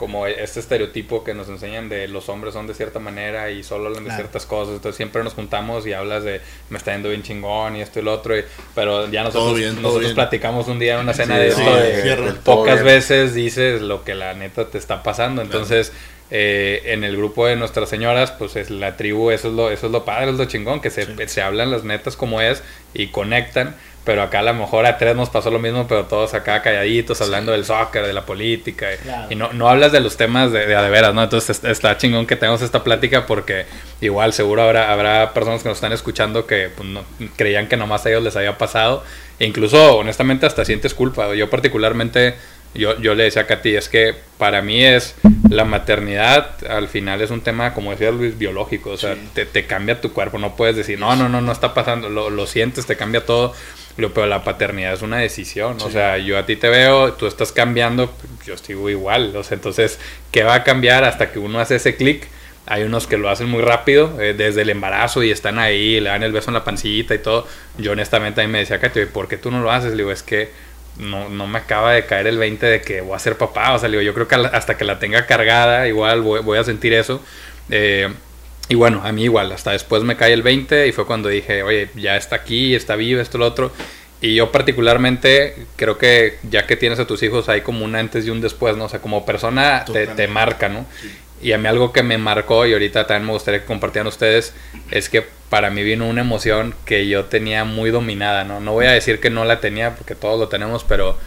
como 0.00 0.26
este 0.26 0.60
estereotipo 0.60 1.22
que 1.24 1.34
nos 1.34 1.50
enseñan 1.50 1.90
de 1.90 2.08
los 2.08 2.30
hombres 2.30 2.54
son 2.54 2.66
de 2.66 2.72
cierta 2.72 3.00
manera 3.00 3.50
y 3.50 3.62
solo 3.62 3.88
hablan 3.88 4.04
de 4.04 4.14
ciertas 4.14 4.46
cosas. 4.46 4.76
Entonces 4.76 4.96
siempre 4.96 5.22
nos 5.22 5.34
juntamos 5.34 5.86
y 5.86 5.92
hablas 5.92 6.24
de 6.24 6.40
me 6.70 6.78
está 6.78 6.94
yendo 6.94 7.10
bien 7.10 7.22
chingón 7.22 7.76
y 7.76 7.82
esto 7.82 8.00
y 8.00 8.02
lo 8.02 8.14
otro. 8.14 8.34
pero 8.74 9.10
ya 9.10 9.24
nosotros, 9.24 9.60
nosotros 9.74 10.14
platicamos 10.14 10.68
un 10.68 10.78
día 10.78 10.94
en 10.94 11.00
una 11.00 11.12
cena 11.12 11.36
de 11.36 11.48
esto 11.48 11.76
de, 11.76 12.32
pocas 12.42 12.82
veces 12.82 13.34
dices 13.34 13.82
lo 13.82 14.02
que 14.02 14.14
la 14.14 14.32
neta 14.32 14.70
te 14.70 14.78
está 14.78 15.02
pasando. 15.02 15.42
Entonces 15.42 15.92
eh, 16.30 16.82
en 16.86 17.04
el 17.04 17.16
grupo 17.16 17.46
de 17.46 17.56
nuestras 17.56 17.88
señoras, 17.88 18.30
pues 18.32 18.56
es 18.56 18.70
la 18.70 18.96
tribu, 18.96 19.30
eso 19.30 19.48
es 19.48 19.54
lo, 19.54 19.70
eso 19.70 19.86
es 19.86 19.92
lo 19.92 20.04
padre, 20.04 20.30
es 20.30 20.36
lo 20.36 20.44
chingón, 20.44 20.80
que 20.80 20.90
se, 20.90 21.28
se 21.28 21.42
hablan 21.42 21.70
las 21.70 21.84
netas 21.84 22.16
como 22.16 22.40
es 22.40 22.62
y 22.94 23.08
conectan. 23.08 23.74
Pero 24.02 24.22
acá 24.22 24.38
a 24.38 24.42
lo 24.42 24.54
mejor 24.54 24.86
a 24.86 24.96
tres 24.96 25.14
nos 25.14 25.28
pasó 25.28 25.50
lo 25.50 25.58
mismo, 25.58 25.86
pero 25.86 26.06
todos 26.06 26.32
acá 26.32 26.62
calladitos, 26.62 27.20
hablando 27.20 27.52
del 27.52 27.66
soccer, 27.66 28.06
de 28.06 28.14
la 28.14 28.24
política. 28.24 28.88
Y 29.28 29.34
no, 29.34 29.52
no 29.52 29.68
hablas 29.68 29.92
de 29.92 30.00
los 30.00 30.16
temas 30.16 30.52
de, 30.52 30.66
de, 30.66 30.74
de 30.74 30.90
veras, 30.90 31.12
¿no? 31.12 31.22
Entonces 31.22 31.62
está 31.64 31.98
chingón 31.98 32.26
que 32.26 32.34
tengamos 32.34 32.62
esta 32.62 32.82
plática 32.82 33.26
porque 33.26 33.66
igual 34.00 34.32
seguro 34.32 34.62
habrá, 34.62 34.90
habrá 34.90 35.34
personas 35.34 35.62
que 35.62 35.68
nos 35.68 35.76
están 35.76 35.92
escuchando 35.92 36.46
que 36.46 36.70
pues, 36.74 36.88
no, 36.88 37.04
creían 37.36 37.68
que 37.68 37.76
nomás 37.76 38.06
a 38.06 38.08
ellos 38.08 38.22
les 38.22 38.34
había 38.36 38.56
pasado. 38.56 39.04
E 39.38 39.44
incluso, 39.46 39.98
honestamente, 39.98 40.46
hasta 40.46 40.64
sientes 40.64 40.94
culpa. 40.94 41.34
Yo 41.34 41.50
particularmente, 41.50 42.36
yo, 42.74 43.00
yo 43.00 43.14
le 43.14 43.24
decía 43.24 43.42
a 43.42 43.46
Katy, 43.46 43.76
es 43.76 43.88
que 43.88 44.14
para 44.38 44.62
mí 44.62 44.84
es 44.84 45.14
la 45.48 45.64
maternidad, 45.64 46.64
al 46.68 46.88
final 46.88 47.20
es 47.20 47.30
un 47.30 47.40
tema, 47.40 47.74
como 47.74 47.90
decía 47.90 48.10
Luis, 48.10 48.38
biológico. 48.38 48.90
O 48.90 48.96
sea, 48.96 49.14
sí. 49.14 49.20
te, 49.34 49.46
te, 49.46 49.66
cambia 49.66 50.00
tu 50.00 50.12
cuerpo. 50.12 50.38
No 50.38 50.56
puedes 50.56 50.76
decir, 50.76 50.98
no, 50.98 51.16
no, 51.16 51.28
no, 51.28 51.40
no 51.40 51.52
está 51.52 51.74
pasando. 51.74 52.08
Lo, 52.08 52.30
lo 52.30 52.46
sientes, 52.46 52.86
te 52.86 52.96
cambia 52.96 53.24
todo 53.24 53.54
pero 54.08 54.26
la 54.26 54.42
paternidad 54.42 54.94
es 54.94 55.02
una 55.02 55.18
decisión. 55.18 55.78
Sí. 55.78 55.86
O 55.86 55.90
sea, 55.90 56.16
yo 56.18 56.38
a 56.38 56.46
ti 56.46 56.56
te 56.56 56.68
veo, 56.68 57.12
tú 57.14 57.26
estás 57.26 57.52
cambiando, 57.52 58.12
yo 58.46 58.56
sigo 58.56 58.88
igual. 58.88 59.36
O 59.36 59.42
sea, 59.42 59.56
entonces, 59.56 59.98
¿qué 60.30 60.42
va 60.42 60.54
a 60.54 60.64
cambiar 60.64 61.04
hasta 61.04 61.30
que 61.30 61.38
uno 61.38 61.60
hace 61.60 61.76
ese 61.76 61.96
clic? 61.96 62.28
Hay 62.66 62.84
unos 62.84 63.06
que 63.06 63.18
lo 63.18 63.28
hacen 63.28 63.48
muy 63.48 63.62
rápido, 63.62 64.20
eh, 64.20 64.32
desde 64.32 64.62
el 64.62 64.70
embarazo 64.70 65.22
y 65.24 65.30
están 65.30 65.58
ahí, 65.58 65.98
le 65.98 66.08
dan 66.08 66.22
el 66.22 66.32
beso 66.32 66.50
en 66.50 66.54
la 66.54 66.64
pancita 66.64 67.14
y 67.14 67.18
todo. 67.18 67.46
Yo 67.78 67.92
honestamente 67.92 68.40
a 68.40 68.46
mí 68.46 68.52
me 68.52 68.60
decía, 68.60 68.78
Katy, 68.78 69.06
¿por 69.06 69.28
qué 69.28 69.36
tú 69.36 69.50
no 69.50 69.60
lo 69.60 69.70
haces? 69.72 69.90
Le 69.90 69.98
digo, 69.98 70.12
es 70.12 70.22
que 70.22 70.50
no, 71.00 71.28
no 71.28 71.46
me 71.46 71.58
acaba 71.58 71.92
de 71.92 72.04
caer 72.06 72.26
el 72.26 72.38
20 72.38 72.66
de 72.66 72.80
que 72.82 73.00
voy 73.00 73.16
a 73.16 73.18
ser 73.18 73.36
papá. 73.36 73.74
O 73.74 73.78
sea, 73.78 73.88
digo, 73.88 74.02
yo 74.02 74.14
creo 74.14 74.28
que 74.28 74.34
hasta 74.34 74.76
que 74.76 74.84
la 74.84 74.98
tenga 74.98 75.26
cargada, 75.26 75.88
igual 75.88 76.22
voy, 76.22 76.40
voy 76.40 76.58
a 76.58 76.64
sentir 76.64 76.92
eso. 76.92 77.22
Eh, 77.70 78.08
y 78.68 78.74
bueno, 78.76 79.02
a 79.04 79.10
mí 79.10 79.24
igual, 79.24 79.50
hasta 79.50 79.72
después 79.72 80.04
me 80.04 80.16
cae 80.16 80.32
el 80.32 80.42
20 80.42 80.86
y 80.86 80.92
fue 80.92 81.04
cuando 81.04 81.28
dije, 81.28 81.64
oye, 81.64 81.88
ya 81.96 82.16
está 82.16 82.36
aquí, 82.36 82.74
está 82.74 82.94
vivo, 82.94 83.20
esto, 83.20 83.36
lo 83.36 83.46
otro. 83.46 83.72
Y 84.20 84.34
yo 84.34 84.52
particularmente 84.52 85.56
creo 85.76 85.96
que 85.96 86.38
ya 86.42 86.66
que 86.66 86.76
tienes 86.76 87.00
a 87.00 87.06
tus 87.06 87.22
hijos 87.22 87.48
hay 87.48 87.62
como 87.62 87.84
un 87.84 87.96
antes 87.96 88.26
y 88.26 88.30
un 88.30 88.40
después, 88.40 88.76
¿no? 88.76 88.84
O 88.84 88.88
sea, 88.88 89.00
como 89.00 89.24
persona 89.24 89.84
te, 89.90 90.06
te, 90.06 90.28
marca, 90.28 90.68
¿no? 90.68 90.86
Sí. 91.00 91.10
Y 91.42 91.52
a 91.52 91.58
mí 91.58 91.66
algo 91.68 91.92
que 91.92 92.02
me 92.02 92.18
marcó 92.18 92.66
y 92.66 92.72
ahorita 92.72 93.06
también 93.06 93.26
me 93.26 93.32
gustaría 93.32 93.60
que 93.60 93.66
compartieran 93.66 94.06
ustedes 94.06 94.54
es 94.90 95.08
que 95.08 95.24
para 95.48 95.70
mí 95.70 95.82
vino 95.82 96.06
una 96.06 96.20
emoción 96.20 96.74
que 96.84 97.08
yo 97.08 97.24
tenía 97.24 97.64
muy 97.64 97.90
dominada, 97.90 98.44
¿no? 98.44 98.60
No 98.60 98.72
voy 98.72 98.86
a 98.86 98.92
decir 98.92 99.20
que 99.20 99.30
no 99.30 99.44
la 99.44 99.60
tenía 99.60 99.96
porque 99.96 100.14
todos 100.14 100.38
lo 100.38 100.48
tenemos, 100.48 100.84
pero 100.84 101.18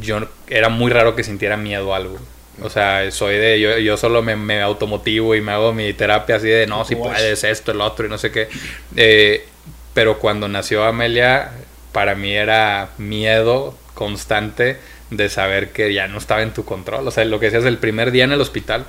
yo 0.00 0.28
era 0.48 0.68
muy 0.68 0.90
raro 0.90 1.14
que 1.14 1.22
sintiera 1.22 1.56
miedo 1.56 1.94
a 1.94 1.98
algo. 1.98 2.18
O 2.62 2.70
sea, 2.70 3.10
soy 3.10 3.36
de, 3.36 3.60
yo, 3.60 3.78
yo 3.78 3.96
solo 3.96 4.22
me, 4.22 4.34
me 4.34 4.62
automotivo 4.62 5.34
y 5.34 5.40
me 5.40 5.52
hago 5.52 5.74
mi 5.74 5.92
terapia 5.92 6.36
así 6.36 6.48
de, 6.48 6.66
no, 6.66 6.84
si 6.84 6.96
puedes, 6.96 7.44
esto, 7.44 7.72
el 7.72 7.80
otro 7.82 8.06
y 8.06 8.08
no 8.08 8.16
sé 8.16 8.32
qué. 8.32 8.48
Eh, 8.96 9.46
pero 9.92 10.18
cuando 10.18 10.48
nació 10.48 10.84
Amelia, 10.84 11.52
para 11.92 12.14
mí 12.14 12.34
era 12.34 12.90
miedo 12.98 13.78
constante 13.94 14.78
de 15.10 15.28
saber 15.28 15.70
que 15.70 15.92
ya 15.92 16.08
no 16.08 16.18
estaba 16.18 16.42
en 16.42 16.52
tu 16.52 16.64
control. 16.64 17.06
O 17.06 17.10
sea, 17.10 17.24
lo 17.26 17.38
que 17.38 17.46
decías 17.46 17.64
el 17.64 17.78
primer 17.78 18.10
día 18.10 18.24
en 18.24 18.32
el 18.32 18.40
hospital. 18.40 18.86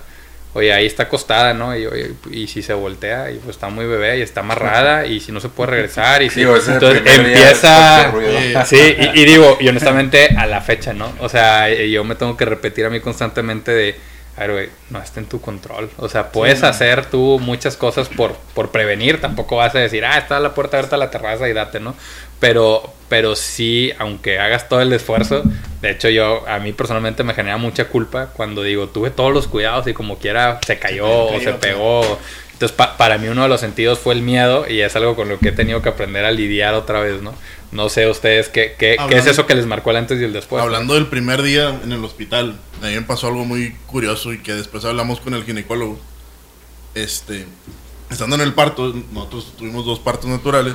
Oye, 0.58 0.74
ahí 0.74 0.88
está 0.88 1.04
acostada, 1.04 1.54
¿no? 1.54 1.78
Y, 1.78 1.86
oye, 1.86 2.14
y 2.32 2.48
si 2.48 2.64
se 2.64 2.74
voltea, 2.74 3.30
y 3.30 3.36
pues 3.36 3.56
está 3.58 3.70
muy 3.70 3.86
bebé 3.86 4.18
y 4.18 4.22
está 4.24 4.40
amarrada, 4.40 5.06
y 5.06 5.20
si 5.20 5.32
no 5.32 5.40
se 5.40 5.50
puede 5.50 5.70
regresar, 5.70 6.24
y 6.24 6.32
si. 6.32 6.40
Digo, 6.40 6.58
entonces 6.58 7.04
empieza. 7.06 8.12
Sí, 8.66 8.96
y, 8.98 9.22
y, 9.22 9.26
digo, 9.26 9.60
y 9.60 9.68
honestamente, 9.68 10.36
a 10.36 10.48
la 10.48 10.60
fecha, 10.62 10.94
¿no? 10.94 11.14
O 11.20 11.30
sea, 11.30 11.72
yo 11.72 12.04
me 12.04 12.16
tengo 12.16 12.36
que 12.36 12.46
repetir 12.46 12.86
a 12.86 12.90
mí 12.90 13.00
constantemente 13.02 13.72
de 13.72 13.96
a 14.38 14.42
ver, 14.42 14.52
güey, 14.52 14.70
no 14.92 15.02
está 15.02 15.20
en 15.20 15.26
tu 15.26 15.42
control. 15.42 15.90
O 15.98 16.08
sea, 16.08 16.32
puedes 16.32 16.64
hacer 16.64 17.08
tú 17.08 17.40
muchas 17.42 17.76
cosas 17.76 18.08
por, 18.08 18.36
por 18.54 18.70
prevenir. 18.70 19.20
Tampoco 19.20 19.56
vas 19.56 19.74
a 19.74 19.80
decir, 19.80 20.06
ah, 20.06 20.16
está 20.20 20.40
la 20.40 20.54
puerta 20.54 20.78
abierta 20.78 20.96
a 20.96 21.00
la 21.00 21.10
terraza 21.10 21.50
y 21.50 21.54
date, 21.54 21.80
¿no? 21.80 21.96
Pero, 22.40 22.94
pero 23.10 23.36
sí, 23.36 23.92
aunque 23.98 24.38
hagas 24.38 24.70
todo 24.70 24.80
el 24.82 24.94
esfuerzo, 24.94 25.42
de 25.82 25.90
hecho 25.90 26.10
yo, 26.10 26.48
a 26.48 26.60
mí 26.60 26.72
personalmente 26.72 27.24
me 27.24 27.34
genera 27.34 27.58
mucha 27.58 27.86
culpa 27.86 28.28
cuando 28.28 28.62
digo, 28.62 28.90
tuve 28.90 29.10
todos 29.10 29.34
los 29.34 29.48
cuidados 29.48 29.88
y 29.88 29.94
como 29.94 30.20
quiera 30.20 30.60
se 30.64 30.78
cayó, 30.78 31.26
o 31.26 31.40
se 31.40 31.54
pegó. 31.54 32.20
Entonces, 32.60 32.76
para 32.98 33.20
mí 33.20 33.28
uno 33.28 33.44
de 33.44 33.50
los 33.50 33.60
sentidos 33.62 34.00
fue 34.00 34.16
el 34.16 34.24
miedo 34.24 34.68
y 34.68 34.82
es 34.82 34.96
algo 34.96 35.16
con 35.16 35.30
lo 35.30 35.38
que 35.38 35.50
he 35.50 35.52
tenido 35.52 35.84
que 35.84 35.90
aprender 35.90 36.26
a 36.26 36.32
lidiar 36.32 36.74
otra 36.74 37.00
vez, 37.02 37.22
¿no? 37.22 37.36
No 37.72 37.88
sé 37.90 38.10
ustedes 38.10 38.50
qué, 38.50 38.76
qué, 38.80 38.98
qué 39.08 39.18
es 39.18 39.28
eso 39.28 39.46
que 39.46 39.54
les 39.54 39.68
marcó 39.68 39.92
el 39.92 39.98
antes 39.98 40.20
y 40.20 40.24
el 40.24 40.34
después. 40.34 40.64
Hablando 40.64 40.96
del 40.96 41.06
primer 41.06 41.44
día 41.44 41.80
en 41.84 41.92
el 41.92 42.04
hospital, 42.04 42.58
a 42.82 42.88
mí 42.88 42.96
me 42.96 43.04
pasó 43.04 43.28
algo 43.28 43.46
muy 43.46 43.74
curioso 43.86 44.34
y 44.34 44.40
que 44.40 44.56
después 44.56 44.84
hablamos 44.86 45.20
con 45.20 45.36
el 45.36 45.44
ginecólogo. 45.44 46.00
Este, 46.96 47.46
estando 48.10 48.38
en 48.38 48.42
el 48.42 48.56
parto, 48.56 48.92
nosotros 49.12 49.54
tuvimos 49.56 49.86
dos 49.86 50.00
partos 50.00 50.28
naturales 50.28 50.74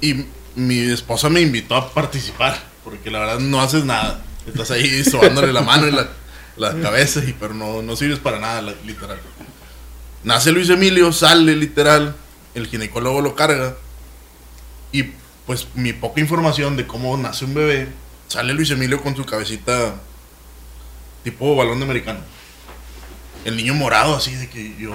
y 0.00 0.26
mi 0.54 0.78
esposa 0.78 1.28
me 1.28 1.40
invitó 1.40 1.74
a 1.74 1.90
participar, 1.92 2.56
porque 2.84 3.10
la 3.10 3.18
verdad 3.18 3.40
no 3.40 3.60
haces 3.60 3.84
nada. 3.84 4.22
Estás 4.46 4.70
ahí 4.70 5.02
sobándole 5.02 5.52
la 5.52 5.62
mano 5.62 5.88
y 5.88 5.90
la, 5.90 6.08
la 6.56 6.80
cabeza, 6.80 7.20
y, 7.26 7.32
pero 7.32 7.52
no, 7.52 7.82
no 7.82 7.96
sirves 7.96 8.20
para 8.20 8.38
nada, 8.38 8.62
literal. 8.86 9.18
Nace 10.24 10.52
Luis 10.52 10.70
Emilio, 10.70 11.12
sale 11.12 11.56
literal, 11.56 12.16
el 12.54 12.66
ginecólogo 12.66 13.20
lo 13.20 13.34
carga 13.34 13.76
y 14.92 15.04
pues 15.46 15.68
mi 15.74 15.92
poca 15.92 16.20
información 16.20 16.76
de 16.76 16.86
cómo 16.86 17.16
nace 17.16 17.44
un 17.44 17.54
bebé, 17.54 17.88
sale 18.28 18.54
Luis 18.54 18.70
Emilio 18.70 19.02
con 19.02 19.16
su 19.16 19.24
cabecita 19.24 19.96
tipo 21.24 21.56
balón 21.56 21.78
de 21.78 21.84
americano. 21.84 22.20
El 23.44 23.56
niño 23.56 23.74
morado 23.74 24.14
así 24.14 24.34
de 24.34 24.48
que 24.48 24.76
yo, 24.78 24.92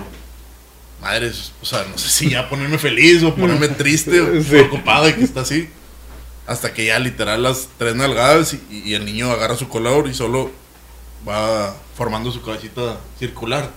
madre, 1.02 1.32
o 1.62 1.66
sea, 1.66 1.86
no 1.90 1.98
sé 1.98 2.10
si 2.10 2.30
ya 2.30 2.50
ponerme 2.50 2.78
feliz 2.78 3.24
o 3.24 3.36
ponerme 3.36 3.68
triste 3.68 4.22
o 4.22 4.44
preocupado 4.44 5.06
de 5.06 5.16
que 5.16 5.24
está 5.24 5.42
así. 5.42 5.70
Hasta 6.46 6.74
que 6.74 6.86
ya 6.86 6.98
literal 7.00 7.44
las 7.44 7.68
tres 7.78 7.96
nalgadas 7.96 8.56
y, 8.72 8.94
el 8.94 9.04
niño 9.04 9.30
agarra 9.32 9.58
su 9.58 9.68
color 9.68 10.08
y 10.08 10.14
solo 10.14 10.52
va 11.28 11.76
formando 11.98 12.32
su 12.32 12.42
cabecita 12.42 13.00
circular. 13.20 13.70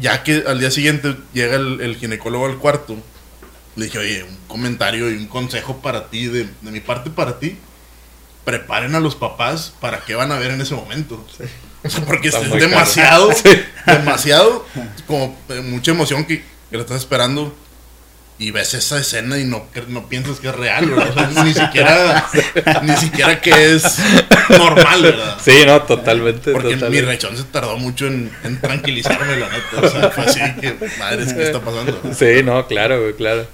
Ya 0.00 0.22
que 0.22 0.44
al 0.46 0.58
día 0.58 0.70
siguiente 0.70 1.16
llega 1.32 1.56
el 1.56 1.96
ginecólogo 1.96 2.46
al 2.46 2.58
cuarto 2.58 2.96
le 3.76 3.86
dije, 3.86 3.98
oye, 3.98 4.24
un 4.24 4.36
comentario 4.46 5.10
y 5.10 5.16
un 5.16 5.26
consejo 5.26 5.78
para 5.78 6.08
ti, 6.08 6.26
de, 6.26 6.48
mi 6.62 6.80
parte 6.80 7.10
para 7.10 7.38
ti. 7.38 7.56
Preparen 8.44 8.94
a 8.94 9.00
los 9.00 9.16
papás 9.16 9.72
para 9.80 10.00
qué 10.00 10.14
van 10.14 10.32
a 10.32 10.38
ver 10.38 10.50
en 10.50 10.60
ese 10.60 10.74
momento. 10.74 11.24
porque 12.06 12.28
es 12.28 12.50
demasiado, 12.50 13.30
demasiado, 13.86 14.66
como 15.06 15.38
eh, 15.48 15.60
mucha 15.60 15.92
emoción 15.92 16.24
que, 16.24 16.42
que 16.70 16.76
lo 16.76 16.80
estás 16.80 16.98
esperando 16.98 17.54
y 18.40 18.52
ves 18.52 18.72
esa 18.72 18.98
escena 18.98 19.38
y 19.38 19.44
no, 19.44 19.66
no 19.88 20.08
piensas 20.08 20.40
que 20.40 20.48
es 20.48 20.54
real, 20.54 20.88
¿verdad? 20.88 21.30
ni 21.44 21.52
siquiera, 21.54 22.26
ni 22.82 22.96
siquiera 22.96 23.38
que 23.38 23.74
es 23.74 23.98
normal, 24.48 25.02
¿verdad? 25.02 25.36
Sí, 25.38 25.62
no, 25.66 25.82
totalmente. 25.82 26.50
Porque 26.50 26.74
mi 26.76 27.02
rechón 27.02 27.36
se 27.36 27.44
tardó 27.44 27.76
mucho 27.76 28.06
en, 28.06 28.30
tranquilizarme, 28.62 29.36
la 29.36 29.46
neta. 29.50 29.86
O 29.86 29.88
sea, 29.90 30.10
fue 30.10 30.24
así 30.24 30.40
que, 30.58 30.74
madre, 30.98 31.26
¿qué 31.34 31.42
está 31.42 31.60
pasando? 31.60 32.00
Sí, 32.14 32.42
no, 32.42 32.66
claro, 32.66 33.02
güey, 33.02 33.12
claro. 33.12 33.46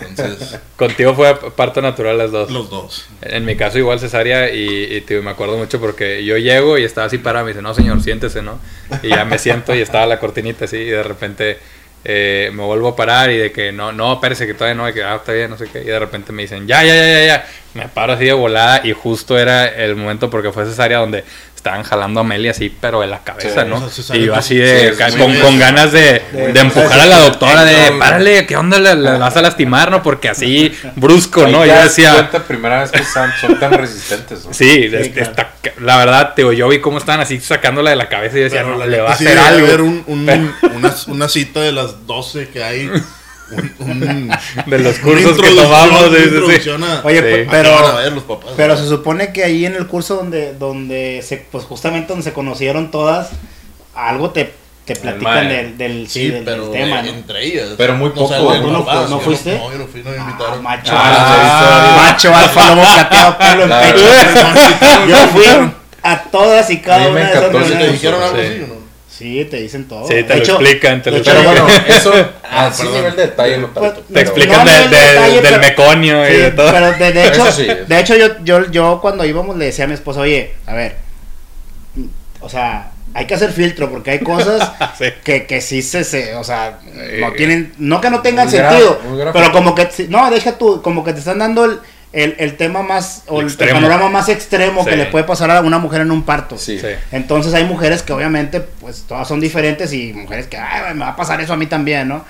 Entonces, 0.00 0.58
Contigo 0.76 1.14
fue 1.14 1.52
parto 1.52 1.82
natural 1.82 2.16
las 2.16 2.32
dos. 2.32 2.50
Los 2.50 2.70
dos. 2.70 3.06
En 3.20 3.44
mi 3.44 3.56
caso 3.56 3.78
igual 3.78 4.00
cesárea 4.00 4.50
y, 4.54 5.04
me 5.22 5.30
acuerdo 5.30 5.58
mucho 5.58 5.78
porque 5.80 6.24
yo 6.24 6.38
llego 6.38 6.78
y 6.78 6.84
estaba 6.84 7.08
así 7.08 7.18
parado, 7.18 7.44
me 7.44 7.50
dice, 7.50 7.60
no 7.60 7.74
señor, 7.74 8.02
siéntese, 8.02 8.40
¿no? 8.40 8.58
Y 9.02 9.10
ya 9.10 9.26
me 9.26 9.38
siento 9.38 9.74
y 9.74 9.82
estaba 9.82 10.06
la 10.06 10.18
cortinita 10.18 10.64
así 10.64 10.78
y 10.78 10.86
de 10.90 11.02
repente 11.02 11.58
eh, 12.04 12.50
me 12.52 12.62
vuelvo 12.62 12.88
a 12.88 12.96
parar 12.96 13.30
y 13.30 13.38
de 13.38 13.52
que 13.52 13.72
no, 13.72 13.92
no, 13.92 14.14
espérese 14.14 14.46
que 14.46 14.54
todavía 14.54 14.74
no, 14.74 14.92
que 14.92 15.02
ah, 15.02 15.16
está 15.16 15.32
bien, 15.32 15.50
no 15.50 15.56
sé 15.56 15.68
qué. 15.70 15.80
Y 15.80 15.86
de 15.86 15.98
repente 15.98 16.32
me 16.32 16.42
dicen, 16.42 16.66
ya, 16.66 16.84
ya, 16.84 16.94
ya, 16.94 17.26
ya. 17.26 17.46
Me 17.74 17.88
paro 17.88 18.12
así 18.12 18.24
de 18.24 18.32
volada 18.32 18.80
y 18.84 18.92
justo 18.92 19.38
era 19.38 19.66
el 19.66 19.96
momento 19.96 20.30
porque 20.30 20.52
fue 20.52 20.64
cesárea 20.64 20.98
donde 20.98 21.24
estaban 21.64 21.82
jalando 21.82 22.20
a 22.20 22.24
Meli 22.24 22.48
así, 22.48 22.68
pero 22.78 23.00
de 23.00 23.06
la 23.06 23.24
cabeza, 23.24 23.64
¿no? 23.64 23.82
y 24.12 24.26
yo 24.26 24.34
así 24.34 24.54
de, 24.54 24.94
con, 25.40 25.58
ganas 25.58 25.92
de, 25.92 26.22
de, 26.52 26.60
empujar 26.60 27.00
a 27.00 27.06
la 27.06 27.18
doctora, 27.20 27.64
de, 27.64 27.90
párale, 27.98 28.44
¿qué 28.44 28.54
onda? 28.54 28.78
Le, 28.78 28.94
vas 28.94 29.34
a 29.34 29.40
lastimar, 29.40 29.90
¿no? 29.90 30.02
Porque 30.02 30.28
así, 30.28 30.72
brusco, 30.94 31.46
¿no? 31.46 31.64
Yo 31.64 31.74
decía... 31.82 32.30
primera 32.46 32.82
vez 32.82 32.90
que 32.90 33.02
son, 33.02 33.58
tan 33.58 33.72
resistentes, 33.72 34.44
¿no? 34.44 34.52
Sí, 34.52 34.90
la 35.80 35.96
verdad, 35.96 36.34
te, 36.34 36.42
yo 36.54 36.68
vi 36.68 36.80
cómo 36.80 36.98
estaban 36.98 37.22
así 37.22 37.40
sacándola 37.40 37.90
de 37.90 37.96
la 37.96 38.10
cabeza 38.10 38.36
y 38.36 38.42
decía, 38.42 38.62
no, 38.62 38.84
le 38.84 39.00
va 39.00 39.10
a 39.10 39.14
hacer 39.14 39.38
algo. 39.38 39.84
un, 39.84 40.04
una, 40.06 40.94
una 41.06 41.28
cita 41.30 41.60
de 41.60 41.72
las 41.72 42.06
12 42.06 42.50
que 42.50 42.62
hay 42.62 42.90
de 44.66 44.78
los 44.78 44.98
cursos 44.98 45.40
que 45.40 45.50
tomamos. 45.50 46.02
Oye, 47.04 47.46
pero, 47.50 47.70
pero 48.56 48.76
se 48.76 48.88
supone 48.88 49.32
que 49.32 49.44
ahí 49.44 49.66
en 49.66 49.74
el 49.74 49.86
curso 49.86 50.16
donde, 50.16 50.54
donde 50.54 51.22
se, 51.22 51.38
pues 51.50 51.64
justamente 51.64 52.08
donde 52.08 52.24
se 52.24 52.32
conocieron 52.32 52.90
todas, 52.90 53.30
algo 53.94 54.30
te, 54.30 54.52
te 54.84 54.96
platican 54.96 55.48
del, 55.48 55.78
del, 55.78 56.08
sí, 56.08 56.28
del, 56.28 56.44
tema. 56.44 57.00
Entre 57.00 57.44
ellas. 57.44 57.70
Pero 57.76 57.94
muy 57.94 58.10
poco. 58.10 58.34
¿No, 59.08 59.20
fuiste? 59.20 59.58
No, 59.58 59.72
yo 59.72 59.78
no 59.78 59.86
fui, 59.86 60.02
no 60.02 60.10
me 60.10 60.16
invitaron. 60.16 60.58
Ah, 60.58 60.62
macho, 60.62 60.92
ah, 60.94 62.02
macho 62.04 62.34
alfa, 62.34 62.74
lobo 62.74 62.82
cateado, 62.82 63.38
pelo 63.38 63.62
en 63.62 63.70
pecho. 63.70 65.08
Yo 65.08 65.16
fui 65.28 65.46
a 66.02 66.22
todas 66.24 66.70
y 66.70 66.80
cada 66.80 67.08
una 67.08 67.20
de 67.20 67.32
esas. 67.32 67.78
¿Te 67.78 67.92
dijeron 67.92 68.22
algo 68.22 68.38
así 68.38 68.60
o 68.62 68.66
no? 68.66 68.73
Sí, 69.16 69.46
te 69.48 69.58
dicen 69.58 69.86
todo. 69.86 70.08
Sí, 70.08 70.24
te 70.24 70.34
lo 70.34 70.42
explican. 70.42 71.00
Te 71.00 71.12
lo 71.12 71.22
Pero 71.22 71.44
bueno, 71.44 71.66
eso 71.88 72.12
a 72.42 72.66
así 72.66 72.82
nivel 72.88 73.14
de 73.14 73.22
detalle 73.22 73.58
no 73.58 73.72
pues, 73.72 73.92
Te 74.12 74.20
explican 74.20 74.66
del 74.66 75.60
meconio 75.60 76.28
y 76.28 76.32
de 76.32 76.50
todo. 76.50 76.72
Pero 76.72 76.92
de, 76.92 77.26
hecho, 77.28 77.44
de 77.86 78.00
hecho 78.00 78.16
yo, 78.16 78.26
yo, 78.42 78.70
yo 78.72 78.98
cuando 79.00 79.24
íbamos 79.24 79.56
le 79.56 79.66
decía 79.66 79.84
a 79.84 79.88
mi 79.88 79.94
esposa, 79.94 80.20
oye, 80.20 80.54
a 80.66 80.74
ver, 80.74 80.96
o 82.40 82.48
sea, 82.48 82.90
hay 83.14 83.26
que 83.26 83.34
hacer 83.34 83.52
filtro 83.52 83.88
porque 83.88 84.10
hay 84.10 84.18
cosas 84.18 84.72
que, 85.24 85.46
que 85.46 85.60
sí 85.60 85.80
se, 85.82 86.02
se, 86.02 86.34
o 86.34 86.42
sea, 86.42 86.80
no 87.20 87.32
tienen, 87.34 87.72
no 87.78 88.00
que 88.00 88.10
no 88.10 88.20
tengan 88.20 88.50
sentido, 88.50 88.98
pero 89.32 89.52
como 89.52 89.76
que, 89.76 89.88
no, 90.08 90.28
deja 90.28 90.58
tú, 90.58 90.82
como 90.82 91.04
que 91.04 91.12
te 91.12 91.20
están 91.20 91.38
dando 91.38 91.66
el 91.66 91.78
el, 92.14 92.36
el 92.38 92.56
tema 92.56 92.82
más, 92.82 93.24
o 93.26 93.40
el, 93.40 93.52
panorama 93.52 94.08
más 94.08 94.28
extremo 94.28 94.84
que 94.84 94.96
le 94.96 95.06
puede 95.06 95.24
pasar 95.24 95.50
a 95.50 95.60
una 95.60 95.78
mujer 95.78 96.02
en 96.02 96.12
un 96.12 96.22
parto. 96.22 96.56
Entonces 97.10 97.52
hay 97.54 97.64
mujeres 97.64 98.02
que 98.02 98.12
obviamente, 98.12 98.60
pues 98.60 99.04
todas 99.08 99.26
son 99.26 99.40
diferentes 99.40 99.92
y 99.92 100.12
mujeres 100.12 100.46
que, 100.46 100.56
Ay, 100.56 100.94
me 100.94 101.00
va 101.00 101.10
a 101.10 101.16
pasar 101.16 101.40
eso 101.40 101.52
a 101.52 101.56
mí 101.56 101.66
también, 101.66 102.08
¿no? 102.08 102.24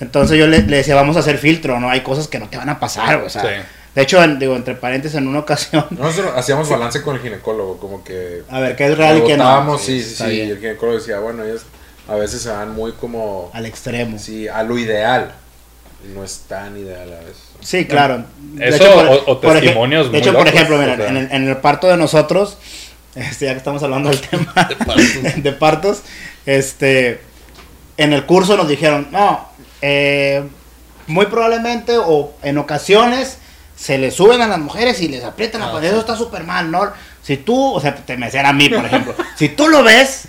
Entonces 0.00 0.36
yo 0.38 0.46
le, 0.46 0.62
decía, 0.62 0.94
vamos 0.94 1.16
a 1.16 1.20
hacer 1.20 1.38
filtro, 1.38 1.78
¿no? 1.78 1.90
Hay 1.90 2.00
cosas 2.00 2.26
que 2.26 2.38
no 2.38 2.48
te 2.48 2.56
van 2.56 2.68
a 2.68 2.80
pasar, 2.80 3.22
o 3.22 3.28
sea. 3.28 3.64
De 3.94 4.02
hecho, 4.02 4.24
digo, 4.38 4.54
entre 4.54 4.74
paréntesis, 4.74 5.18
en 5.18 5.26
una 5.26 5.40
ocasión. 5.40 5.84
Nosotros 5.90 6.32
hacíamos 6.36 6.68
balance 6.68 7.02
con 7.02 7.16
el 7.16 7.22
ginecólogo, 7.22 7.78
como 7.78 8.02
que. 8.02 8.42
A 8.48 8.60
ver, 8.60 8.76
¿qué 8.76 8.86
es 8.86 8.96
real 8.96 9.18
y 9.18 9.24
qué 9.24 9.36
no? 9.36 9.78
Sí, 9.78 10.02
sí, 10.02 10.14
sí. 10.14 10.30
Y 10.30 10.40
el 10.50 10.58
ginecólogo 10.58 10.98
decía, 10.98 11.18
bueno, 11.18 11.44
ellos 11.44 11.64
a 12.08 12.14
veces 12.14 12.40
se 12.40 12.48
van 12.50 12.72
muy 12.72 12.92
como. 12.92 13.50
Al 13.52 13.66
extremo. 13.66 14.18
Sí, 14.18 14.48
a 14.48 14.62
lo 14.62 14.78
ideal. 14.78 15.32
No 16.04 16.24
es 16.24 16.44
tan 16.48 16.76
ideal 16.76 17.12
a 17.12 17.18
veces. 17.20 17.42
Sí, 17.60 17.84
claro. 17.84 18.24
Eso 18.58 19.22
o, 19.26 19.38
testimonios 19.38 20.10
De 20.10 20.18
hecho, 20.18 20.32
por 20.32 20.48
ejemplo, 20.48 20.78
mira, 20.78 20.94
en, 20.94 21.16
el, 21.16 21.28
en, 21.30 21.48
el, 21.48 21.56
parto 21.58 21.86
de 21.88 21.96
nosotros, 21.96 22.58
este, 23.14 23.46
ya 23.46 23.52
que 23.52 23.58
estamos 23.58 23.82
hablando 23.82 24.10
del 24.10 24.20
tema 24.20 24.52
de 25.36 25.52
partos, 25.52 26.02
este, 26.46 27.20
en 27.96 28.12
el 28.12 28.24
curso 28.24 28.56
nos 28.56 28.68
dijeron, 28.68 29.08
no, 29.10 29.48
eh, 29.82 30.42
muy 31.06 31.26
probablemente 31.26 31.98
o 31.98 32.32
en 32.42 32.58
ocasiones 32.58 33.38
se 33.76 33.98
le 33.98 34.10
suben 34.10 34.42
a 34.42 34.46
las 34.46 34.58
mujeres 34.58 35.00
y 35.00 35.08
les 35.08 35.24
aprietan 35.24 35.60
la 35.60 35.68
ah, 35.68 35.80
Eso 35.82 36.00
está 36.00 36.16
súper 36.16 36.44
mal, 36.44 36.70
¿no? 36.70 36.92
Si 37.22 37.38
tú, 37.38 37.74
o 37.74 37.80
sea, 37.80 37.94
te 37.94 38.16
me 38.16 38.26
a 38.26 38.52
mí, 38.52 38.68
por 38.68 38.84
ejemplo, 38.84 39.14
si 39.36 39.50
tú 39.50 39.68
lo 39.68 39.82
ves, 39.82 40.28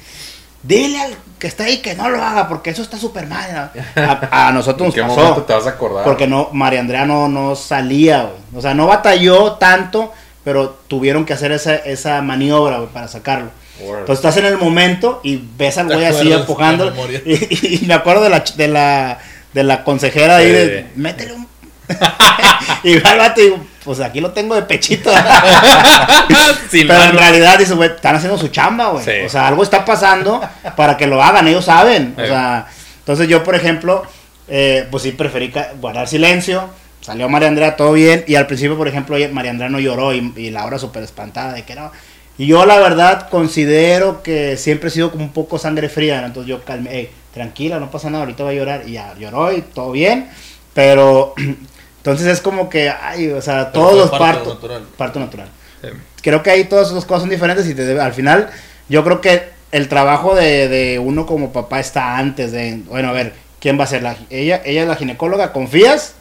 dile 0.63 1.01
al 1.01 1.15
que 1.39 1.47
está 1.47 1.63
ahí 1.63 1.77
que 1.77 1.95
no 1.95 2.09
lo 2.09 2.23
haga 2.23 2.47
porque 2.47 2.69
eso 2.69 2.81
está 2.81 2.97
súper 2.97 3.27
mal. 3.27 3.71
A, 3.95 4.51
nosotros 4.53 4.95
nos 4.95 5.07
pasó. 5.07 5.43
te 5.43 5.53
vas 5.53 5.65
a 5.65 5.71
acordar? 5.71 6.03
Porque 6.03 6.27
no, 6.27 6.49
María 6.53 6.79
Andrea 6.79 7.05
no, 7.05 7.27
no 7.27 7.55
salía, 7.55 8.29
O 8.53 8.61
sea, 8.61 8.73
no 8.73 8.87
batalló 8.87 9.53
tanto, 9.53 10.13
pero 10.43 10.77
tuvieron 10.87 11.25
que 11.25 11.33
hacer 11.33 11.51
esa, 11.51 11.75
esa 11.75 12.21
maniobra, 12.21 12.85
para 12.93 13.07
sacarlo. 13.07 13.49
Entonces 13.79 14.17
estás 14.17 14.37
en 14.37 14.45
el 14.45 14.57
momento 14.59 15.21
y 15.23 15.41
ves 15.57 15.79
al 15.79 15.87
güey 15.87 16.05
así 16.05 16.31
empujando. 16.31 16.93
Y, 17.25 17.83
y, 17.83 17.85
me 17.87 17.95
acuerdo 17.95 18.23
de 18.23 18.29
la, 18.29 18.43
de 18.55 18.67
la, 18.67 19.17
de 19.53 19.63
la 19.63 19.83
consejera 19.83 20.37
ahí 20.37 20.51
de, 20.51 20.87
métele 20.95 21.33
un... 21.33 21.47
y 22.83 22.99
va 22.99 23.13
el 23.13 23.41
y 23.41 23.53
pues 23.83 23.99
aquí 23.99 24.21
lo 24.21 24.31
tengo 24.31 24.55
de 24.55 24.63
pechito. 24.63 25.11
Pero 26.71 27.03
en 27.03 27.17
realidad, 27.17 27.57
dice, 27.57 27.73
güey, 27.73 27.89
están 27.89 28.15
haciendo 28.15 28.37
su 28.37 28.49
chamba, 28.49 28.89
güey. 28.89 29.25
O 29.25 29.29
sea, 29.29 29.47
algo 29.47 29.63
está 29.63 29.85
pasando 29.85 30.41
para 30.75 30.97
que 30.97 31.07
lo 31.07 31.21
hagan, 31.21 31.47
ellos 31.47 31.65
saben. 31.65 32.15
O 32.17 32.25
sea, 32.25 32.67
entonces 32.99 33.27
yo, 33.27 33.43
por 33.43 33.55
ejemplo, 33.55 34.03
eh, 34.47 34.87
pues 34.91 35.03
sí 35.03 35.11
preferí 35.11 35.51
guardar 35.79 36.07
silencio. 36.07 36.69
Salió 37.01 37.27
María 37.29 37.47
Andrea 37.47 37.75
todo 37.75 37.93
bien. 37.93 38.23
Y 38.27 38.35
al 38.35 38.47
principio, 38.47 38.77
por 38.77 38.87
ejemplo, 38.87 39.17
María 39.31 39.51
Andrea 39.51 39.69
no 39.69 39.79
lloró 39.79 40.13
y, 40.13 40.33
y 40.35 40.51
Laura 40.51 40.77
súper 40.77 41.03
espantada 41.03 41.53
de 41.53 41.63
que 41.63 41.75
no. 41.75 41.91
Y 42.37 42.47
yo 42.47 42.65
la 42.65 42.79
verdad 42.79 43.29
considero 43.29 44.23
que 44.23 44.57
siempre 44.57 44.87
he 44.87 44.91
sido 44.91 45.11
como 45.11 45.23
un 45.23 45.31
poco 45.31 45.59
sangre 45.59 45.89
fría, 45.89 46.25
entonces 46.25 46.49
yo 46.49 46.63
calmé, 46.63 47.09
tranquila, 47.33 47.79
no 47.79 47.91
pasa 47.91 48.09
nada, 48.09 48.23
ahorita 48.23 48.43
va 48.43 48.49
a 48.49 48.53
llorar 48.53 48.83
y 48.87 48.93
ya 48.93 49.13
lloró 49.19 49.51
y 49.51 49.61
todo 49.61 49.91
bien, 49.91 50.27
pero 50.73 51.35
entonces 52.01 52.25
es 52.25 52.41
como 52.41 52.67
que, 52.67 52.89
ay, 52.89 53.29
o 53.29 53.43
sea, 53.43 53.71
todos 53.71 53.95
los 53.95 54.09
partos, 54.09 54.57
parto 54.97 55.19
natural. 55.19 55.49
Creo 56.23 56.41
que 56.41 56.49
ahí 56.49 56.63
todas 56.63 56.89
esas 56.89 57.05
cosas 57.05 57.21
son 57.21 57.29
diferentes 57.29 57.67
y 57.67 57.99
al 57.99 58.13
final 58.13 58.49
yo 58.89 59.03
creo 59.03 59.21
que 59.21 59.49
el 59.71 59.87
trabajo 59.87 60.33
de, 60.33 60.67
de, 60.67 60.97
uno 60.97 61.27
como 61.27 61.53
papá 61.53 61.79
está 61.79 62.17
antes 62.17 62.51
de, 62.51 62.81
bueno, 62.87 63.09
a 63.09 63.11
ver, 63.11 63.33
¿quién 63.59 63.79
va 63.79 63.83
a 63.83 63.87
ser 63.87 64.01
la, 64.01 64.15
ella, 64.31 64.63
ella 64.65 64.81
es 64.81 64.87
la 64.87 64.95
ginecóloga, 64.95 65.53
¿confías? 65.53 66.15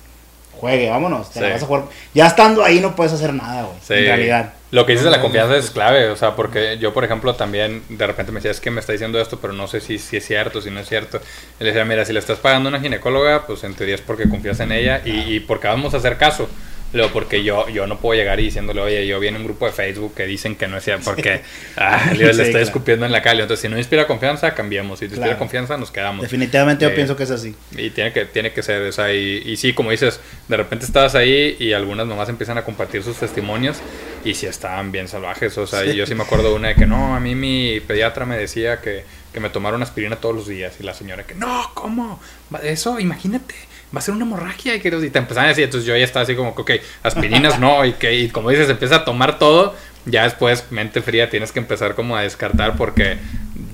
Juegue, 0.61 0.91
vámonos, 0.91 1.31
te 1.31 1.41
la 1.41 1.49
vas 1.49 1.63
a 1.63 1.67
jugar. 1.67 1.85
Ya 2.13 2.27
estando 2.27 2.63
ahí 2.63 2.81
no 2.81 2.95
puedes 2.95 3.15
hacer 3.15 3.33
nada, 3.33 3.63
güey, 3.63 4.01
en 4.01 4.07
realidad. 4.07 4.53
Lo 4.71 4.85
que 4.85 4.93
dices 4.93 5.07
de 5.07 5.11
la 5.11 5.23
confianza 5.23 5.57
es 5.57 5.71
clave, 5.71 6.11
o 6.11 6.17
sea, 6.17 6.37
porque 6.37 6.77
yo, 6.79 6.93
por 6.93 7.03
ejemplo, 7.03 7.35
también 7.35 7.83
de 7.89 8.07
repente 8.07 8.31
me 8.31 8.37
decía, 8.37 8.51
es 8.51 8.61
que 8.61 8.71
me 8.71 8.81
está 8.81 8.93
diciendo 8.93 9.19
esto, 9.19 9.39
pero 9.41 9.55
no 9.55 9.67
sé 9.67 9.81
si, 9.81 9.99
si 9.99 10.19
es 10.19 10.27
cierto, 10.27 10.61
si 10.61 10.71
no 10.71 10.81
es 10.81 10.89
cierto. 10.89 11.19
Le 11.59 11.67
decía, 11.67 11.85
mira, 11.87 12.05
si 12.05 12.13
le 12.13 12.19
estás 12.19 12.39
pagando 12.39 12.69
a 12.69 12.71
una 12.71 12.81
ginecóloga, 12.81 13.47
pues 13.47 13.65
en 13.65 13.75
teoría 13.75 13.95
es 13.95 14.03
porque 14.03 14.29
confías 14.29 14.61
en 14.61 14.73
ella 14.73 15.01
y, 15.03 15.35
y 15.35 15.41
porque 15.41 15.67
vamos 15.67 15.95
a 15.95 15.97
hacer 15.97 16.19
caso. 16.19 16.47
Luego, 16.93 17.13
porque 17.13 17.45
yo, 17.45 17.69
yo 17.69 17.87
no 17.87 17.99
puedo 17.99 18.19
llegar 18.19 18.41
y 18.41 18.45
diciéndole, 18.45 18.81
oye, 18.81 19.07
yo 19.07 19.21
vi 19.21 19.29
en 19.29 19.37
un 19.37 19.45
grupo 19.45 19.67
de 19.67 19.73
Facebook 19.73 20.15
que 20.15 20.27
dicen 20.27 20.57
que 20.57 20.67
no 20.67 20.77
es 20.77 20.85
cierto, 20.85 21.05
porque 21.05 21.43
ah, 21.77 22.13
le, 22.17 22.31
estoy 22.31 22.63
escupiendo 22.63 23.07
en 23.07 23.13
la 23.13 23.23
calle. 23.23 23.43
Entonces, 23.43 23.63
si 23.63 23.69
no 23.69 23.79
inspira 23.79 24.07
confianza, 24.07 24.55
cambiamos. 24.55 24.99
Si 24.99 25.07
te 25.07 25.15
inspira 25.15 25.39
confianza, 25.39 25.77
nos 25.77 25.91
quedamos. 25.93 26.23
Definitivamente 26.23 26.85
yo 26.85 26.95
pienso 26.95 27.17
que 27.17 27.23
es 27.23 27.31
así. 27.31 27.55
Y 27.77 27.91
tiene 27.91 28.13
que, 28.13 28.25
tiene 28.25 28.53
que 28.53 28.63
ser, 28.63 28.83
o 28.83 28.93
sea, 28.93 29.13
y, 29.15 29.43
y, 29.45 29.57
sí, 29.57 29.73
como 29.73 29.93
dices, 29.93 30.21
de 30.49 30.57
repente 30.57 30.85
estabas 30.85 31.15
ahí 31.15 31.57
y 31.61 31.73
algunas 31.73 32.07
mamás 32.07 32.29
empiezan 32.29 32.59
a 32.59 32.65
compartir 32.65 33.05
sus 33.05 33.17
testimonios 33.17 33.79
y 34.25 34.35
si 34.35 34.47
estaban 34.47 34.91
bien 34.91 35.07
salvajes. 35.07 35.57
O 35.59 35.67
sea, 35.69 35.85
yo 35.85 36.07
sí 36.07 36.15
me 36.17 36.25
acuerdo 36.25 36.51
de 36.51 36.55
una 36.57 36.69
de 36.69 36.75
que 36.75 36.87
no, 36.87 37.15
a 37.15 37.21
mí 37.21 37.37
mi 37.37 37.81
pediatra 37.81 38.27
me 38.27 38.37
decía 38.37 38.81
que, 38.81 39.05
que 39.33 39.39
me 39.39 39.51
tomara 39.51 39.77
una 39.77 39.85
aspirina 39.85 40.17
todos 40.17 40.35
los 40.35 40.49
días. 40.49 40.75
Y 40.81 40.83
la 40.83 40.95
señora 40.95 41.25
que, 41.25 41.37
no, 41.37 41.71
¿cómo? 41.75 42.21
Eso, 42.65 42.99
imagínate 42.99 43.70
va 43.95 43.99
a 43.99 44.03
ser 44.03 44.15
una 44.15 44.25
hemorragia 44.25 44.75
y, 44.75 44.81
que, 44.81 44.89
y 44.89 45.11
te 45.11 45.19
empezaban 45.19 45.47
a 45.47 45.49
decir, 45.49 45.65
entonces 45.65 45.87
yo 45.87 45.97
ya 45.97 46.05
estaba 46.05 46.23
así 46.23 46.35
como 46.35 46.55
que, 46.55 46.63
ok, 46.63 46.71
aspirinas 47.03 47.59
no, 47.59 47.85
y 47.85 47.95
que 47.95 48.15
y 48.15 48.29
como 48.29 48.51
dices, 48.51 48.69
empieza 48.69 48.97
a 48.97 49.05
tomar 49.05 49.39
todo, 49.39 49.75
ya 50.07 50.25
después, 50.25 50.65
mente 50.71 51.03
fría, 51.03 51.29
tienes 51.29 51.53
que 51.53 51.59
empezar 51.59 51.95
como 51.95 52.17
a 52.17 52.23
descartar 52.23 52.77
porque 52.77 53.19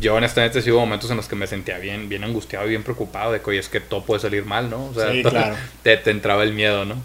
yo 0.00 0.14
honestamente 0.14 0.62
sí 0.62 0.70
hubo 0.70 0.80
momentos 0.80 1.10
en 1.10 1.18
los 1.18 1.28
que 1.28 1.36
me 1.36 1.46
sentía 1.46 1.78
bien, 1.78 2.08
bien 2.08 2.24
angustiado 2.24 2.66
y 2.66 2.70
bien 2.70 2.82
preocupado 2.82 3.32
de 3.32 3.40
que, 3.40 3.50
oye, 3.50 3.58
es 3.58 3.68
que 3.68 3.80
todo 3.80 4.04
puede 4.04 4.20
salir 4.20 4.44
mal, 4.44 4.70
¿no? 4.70 4.86
O 4.86 4.94
sea, 4.94 5.10
te, 5.82 5.96
te, 5.98 6.10
entraba 6.10 6.42
el 6.42 6.54
miedo, 6.54 6.84
¿no? 6.84 6.96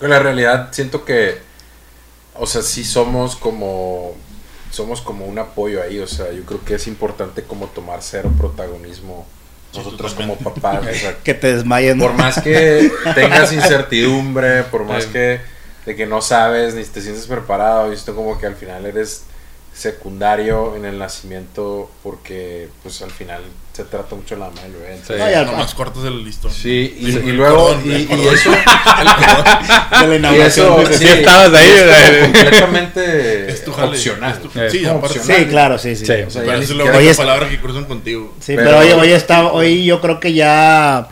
En 0.00 0.10
la 0.10 0.18
realidad 0.18 0.68
siento 0.72 1.04
que, 1.04 1.38
o 2.34 2.46
sea, 2.46 2.62
sí 2.62 2.84
somos 2.84 3.34
como, 3.36 4.14
somos 4.70 5.00
como 5.00 5.24
un 5.24 5.38
apoyo 5.38 5.82
ahí, 5.82 5.98
o 5.98 6.06
sea, 6.06 6.32
yo 6.32 6.42
creo 6.44 6.64
que 6.64 6.74
es 6.74 6.86
importante 6.86 7.42
como 7.44 7.68
tomar 7.68 8.02
cero 8.02 8.30
protagonismo 8.36 9.26
nosotros 9.74 10.14
como 10.14 10.36
papás. 10.36 10.86
que 11.22 11.34
te 11.34 11.54
desmayen. 11.54 11.98
Por 11.98 12.14
más 12.14 12.40
que 12.40 12.90
tengas 13.14 13.52
incertidumbre, 13.52 14.64
por 14.64 14.84
más 14.84 15.06
que 15.06 15.40
de 15.86 15.96
que 15.96 16.06
no 16.06 16.22
sabes 16.22 16.74
ni 16.74 16.84
te 16.84 17.00
sientes 17.00 17.26
preparado, 17.26 17.90
y 17.90 17.94
esto 17.94 18.14
como 18.14 18.38
que 18.38 18.46
al 18.46 18.54
final 18.54 18.86
eres 18.86 19.24
secundario 19.74 20.76
en 20.76 20.84
el 20.84 20.98
nacimiento 20.98 21.90
porque 22.02 22.68
pues 22.82 23.00
al 23.02 23.10
final 23.10 23.42
se 23.72 23.84
trata 23.84 24.14
mucho 24.14 24.34
de 24.34 24.40
la 24.40 24.48
mamá 24.48 24.62
del. 24.62 24.98
Sí. 25.02 25.14
No, 25.16 25.30
ya, 25.30 25.44
más 25.44 25.74
cortos 25.74 26.02
del 26.02 26.22
listo. 26.22 26.50
Sí, 26.50 26.94
y, 26.98 27.08
y, 27.08 27.32
luego, 27.32 27.74
y, 27.84 27.90
y, 27.90 28.28
eso. 28.28 28.50
de 30.08 30.18
la 30.18 30.36
y 30.36 30.40
eso, 30.42 30.84
sí, 30.92 31.08
estabas 31.08 31.54
ahí. 31.54 31.70
completamente 32.22 33.50
es 33.50 33.64
tu 33.64 33.72
opcional. 33.72 34.38
sí, 34.70 34.84
opcional. 34.84 35.38
sí, 35.38 35.46
claro, 35.46 35.78
sí, 35.78 35.96
sí. 35.96 36.04
sí. 36.04 36.12
O 36.26 36.30
sea, 36.30 36.42
pero 36.42 36.58
es 36.58 36.70
lo 36.70 36.84
oye, 36.84 37.14
palabras 37.14 37.48
que 37.48 37.60
cruzan 37.60 37.86
contigo. 37.86 38.34
Sí, 38.40 38.54
pero, 38.56 38.64
pero 38.64 38.78
hoy, 38.80 38.90
hoy, 38.90 39.12
está, 39.12 39.46
hoy 39.46 39.84
yo 39.86 40.02
creo 40.02 40.20
que 40.20 40.34
ya 40.34 41.08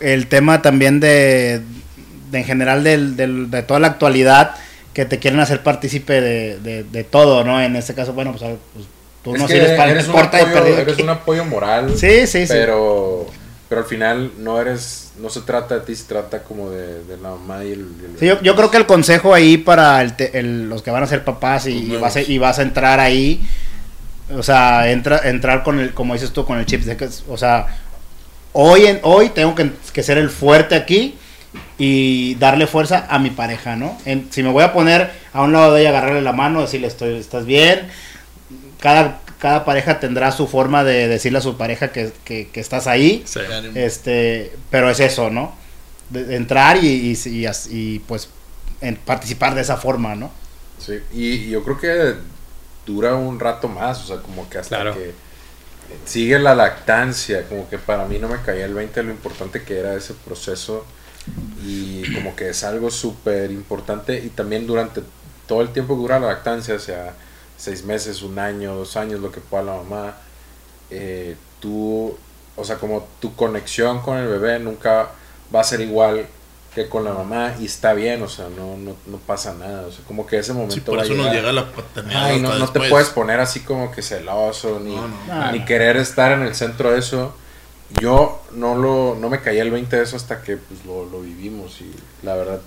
el 0.00 0.26
tema 0.28 0.62
también 0.62 1.00
de, 1.00 1.60
de 2.30 2.38
en 2.38 2.44
general 2.44 2.82
del, 2.82 3.16
del, 3.16 3.50
de 3.50 3.62
toda 3.62 3.78
la 3.78 3.88
actualidad 3.88 4.54
que 4.94 5.04
te 5.04 5.18
quieren 5.18 5.40
hacer 5.40 5.62
partícipe 5.62 6.20
de, 6.22 6.58
de, 6.60 6.82
de 6.82 7.04
todo, 7.04 7.44
¿no? 7.44 7.60
En 7.60 7.76
este 7.76 7.94
caso, 7.94 8.14
bueno, 8.14 8.32
pues, 8.32 8.42
pues 8.72 8.86
tú 9.22 9.36
no 9.36 9.48
sirves 9.48 9.72
para 9.72 9.90
eres 9.90 10.08
un, 10.08 10.18
apoyo, 10.18 10.78
eres 10.78 10.98
un 10.98 11.08
apoyo 11.08 11.44
moral. 11.44 11.96
Sí, 11.96 12.26
sí, 12.26 12.46
sí. 12.46 12.52
Pero, 12.52 13.26
pero 13.68 13.82
al 13.82 13.86
final 13.86 14.32
no 14.38 14.60
eres, 14.60 15.12
no 15.18 15.30
se 15.30 15.40
trata 15.42 15.76
de 15.76 15.80
ti, 15.82 15.94
se 15.94 16.04
trata 16.04 16.42
como 16.42 16.70
de, 16.70 17.04
de 17.04 17.16
la 17.16 17.30
mamá 17.30 17.64
y 17.64 17.72
el... 17.72 17.86
sí, 18.18 18.26
yo, 18.26 18.40
yo, 18.42 18.56
creo 18.56 18.70
que 18.70 18.78
el 18.78 18.86
consejo 18.86 19.34
ahí 19.34 19.58
para 19.58 20.02
el 20.02 20.14
el, 20.32 20.68
los 20.68 20.82
que 20.82 20.90
van 20.90 21.02
a 21.02 21.06
ser 21.06 21.24
papás 21.24 21.66
y, 21.66 21.92
y, 21.92 21.96
vas 21.96 22.16
a, 22.16 22.22
y 22.22 22.38
vas 22.38 22.58
a 22.58 22.62
entrar 22.62 23.00
ahí, 23.00 23.46
o 24.34 24.42
sea, 24.42 24.90
entra, 24.90 25.20
entrar 25.24 25.62
con 25.62 25.78
el, 25.80 25.92
como 25.92 26.14
dices 26.14 26.32
tú, 26.32 26.44
con 26.44 26.58
el 26.58 26.66
chip, 26.66 26.82
de 26.82 26.96
que, 26.96 27.08
o 27.28 27.36
sea, 27.36 27.66
hoy, 28.52 28.86
en, 28.86 29.00
hoy 29.02 29.28
tengo 29.30 29.54
que, 29.54 29.70
que 29.92 30.02
ser 30.02 30.18
el 30.18 30.30
fuerte 30.30 30.74
aquí 30.74 31.16
y 31.78 32.34
darle 32.36 32.66
fuerza 32.66 33.06
a 33.08 33.18
mi 33.18 33.30
pareja, 33.30 33.76
¿no? 33.76 33.96
si 34.30 34.42
me 34.42 34.50
voy 34.50 34.62
a 34.62 34.72
poner 34.72 35.10
a 35.32 35.42
un 35.42 35.52
lado 35.52 35.74
de 35.74 35.80
ella, 35.80 35.90
agarrarle 35.90 36.22
la 36.22 36.32
mano, 36.32 36.60
decirle, 36.60 36.86
estoy, 36.86 37.16
estás 37.16 37.46
bien. 37.46 37.88
Cada, 38.80 39.20
cada 39.38 39.64
pareja 39.64 40.00
tendrá 40.00 40.32
su 40.32 40.46
forma 40.46 40.84
de 40.84 41.06
decirle 41.06 41.38
a 41.38 41.42
su 41.42 41.56
pareja 41.56 41.92
que, 41.92 42.12
estás 42.54 42.86
ahí. 42.86 43.24
Este, 43.74 44.52
pero 44.70 44.90
es 44.90 45.00
eso, 45.00 45.30
¿no? 45.30 45.54
De, 46.08 46.36
entrar 46.36 46.76
y, 46.82 47.16
y, 47.24 47.98
pues 48.00 48.28
en 48.80 48.96
participar 48.96 49.54
de 49.54 49.60
esa 49.60 49.76
forma, 49.76 50.16
¿no? 50.16 50.30
Sí, 50.78 51.00
y, 51.12 51.50
yo 51.50 51.62
creo 51.62 51.78
que 51.78 52.14
dura 52.86 53.14
un 53.14 53.38
rato 53.38 53.68
más, 53.68 54.02
o 54.04 54.06
sea, 54.06 54.16
como 54.16 54.48
que 54.48 54.58
hasta 54.58 54.92
que 54.92 55.12
sigue 56.04 56.38
la 56.38 56.54
lactancia, 56.54 57.46
como 57.48 57.68
que 57.68 57.78
para 57.78 58.06
mí 58.06 58.18
no 58.18 58.28
me 58.28 58.40
caía 58.40 58.64
el 58.64 58.74
20 58.74 59.02
lo 59.02 59.10
importante 59.10 59.62
que 59.62 59.78
era 59.78 59.94
ese 59.94 60.14
proceso 60.14 60.84
y 61.64 62.14
como 62.14 62.34
que 62.34 62.50
es 62.50 62.64
algo 62.64 62.90
súper 62.90 63.50
importante 63.50 64.18
y 64.18 64.28
también 64.28 64.66
durante 64.66 65.02
todo 65.46 65.62
el 65.62 65.70
tiempo 65.70 65.94
que 65.94 66.02
dura 66.02 66.18
la 66.18 66.28
lactancia, 66.28 66.74
o 66.74 66.78
sea, 66.78 67.14
seis 67.60 67.84
meses, 67.84 68.22
un 68.22 68.38
año, 68.38 68.74
dos 68.74 68.96
años, 68.96 69.20
lo 69.20 69.30
que 69.30 69.40
pueda 69.40 69.62
la 69.64 69.76
mamá, 69.76 70.16
eh, 70.90 71.36
tú, 71.60 72.16
o 72.56 72.64
sea, 72.64 72.76
como 72.76 73.06
tu 73.20 73.34
conexión 73.36 74.00
con 74.00 74.16
el 74.16 74.26
bebé 74.26 74.58
nunca 74.58 75.10
va 75.54 75.60
a 75.60 75.64
ser 75.64 75.80
igual 75.82 76.26
que 76.74 76.88
con 76.88 77.04
la 77.04 77.12
mamá 77.12 77.54
y 77.60 77.66
está 77.66 77.92
bien, 77.92 78.22
o 78.22 78.28
sea, 78.28 78.48
no, 78.48 78.78
no, 78.78 78.96
no 79.06 79.16
pasa 79.18 79.52
nada, 79.54 79.86
o 79.88 79.92
sea, 79.92 80.02
como 80.06 80.26
que 80.26 80.38
ese 80.38 80.54
momento... 80.54 80.74
Sí, 80.74 80.80
por 80.80 81.00
eso 81.00 81.14
nos 81.14 81.32
llega 81.32 81.52
la 81.52 81.70
paternidad. 81.70 82.36
no, 82.38 82.58
no 82.58 82.68
te 82.68 82.88
puedes 82.88 83.10
poner 83.10 83.40
así 83.40 83.60
como 83.60 83.90
que 83.90 84.00
celoso, 84.00 84.80
ni, 84.80 84.96
ni 85.52 85.64
querer 85.66 85.98
estar 85.98 86.32
en 86.32 86.42
el 86.42 86.54
centro 86.54 86.92
de 86.92 87.00
eso. 87.00 87.34
Yo 88.00 88.40
no 88.52 88.76
lo 88.76 89.16
no 89.20 89.28
me 89.28 89.40
caía 89.40 89.62
el 89.62 89.70
20 89.72 89.96
de 89.96 90.02
eso 90.04 90.16
hasta 90.16 90.42
que 90.42 90.56
pues, 90.56 90.84
lo, 90.84 91.06
lo, 91.06 91.20
vivimos 91.22 91.80
y 91.80 91.92
la 92.24 92.36
verdad 92.36 92.60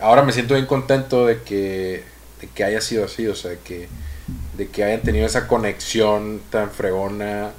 ahora 0.00 0.22
me 0.22 0.32
siento 0.32 0.54
bien 0.54 0.64
contento 0.64 1.26
de 1.26 1.42
que 1.42 2.02
de 2.40 2.48
que 2.48 2.64
haya 2.64 2.80
sido 2.80 3.04
así 3.04 3.26
o 3.26 3.34
sea 3.34 3.50
de 3.50 3.58
que 3.58 3.90
de 4.56 4.68
que 4.68 4.84
hayan 4.84 5.02
tenido 5.02 5.26
esa 5.26 5.46
conexión 5.46 6.40
tan 6.50 6.70
fregona 6.70 7.50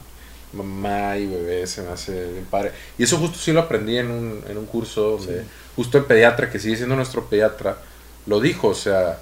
mamá 0.54 1.18
y 1.18 1.28
bebé 1.28 1.66
se 1.66 1.82
me 1.82 1.92
hace 1.92 2.32
bien 2.32 2.46
padre 2.46 2.72
y 2.98 3.04
eso 3.04 3.18
justo 3.18 3.40
sí 3.40 3.54
lo 3.54 3.62
aprendí 3.62 3.98
en 3.98 4.12
un, 4.12 4.44
en 4.50 4.58
un 4.58 4.66
curso 4.66 5.18
donde 5.18 5.46
justo 5.76 5.98
el 5.98 6.04
pediatra 6.04 6.50
que 6.50 6.60
sigue 6.60 6.76
siendo 6.76 6.96
nuestro 6.98 7.26
pediatra 7.30 7.78
lo 8.26 8.42
dijo 8.42 8.68
o 8.68 8.76
sea 8.76 9.18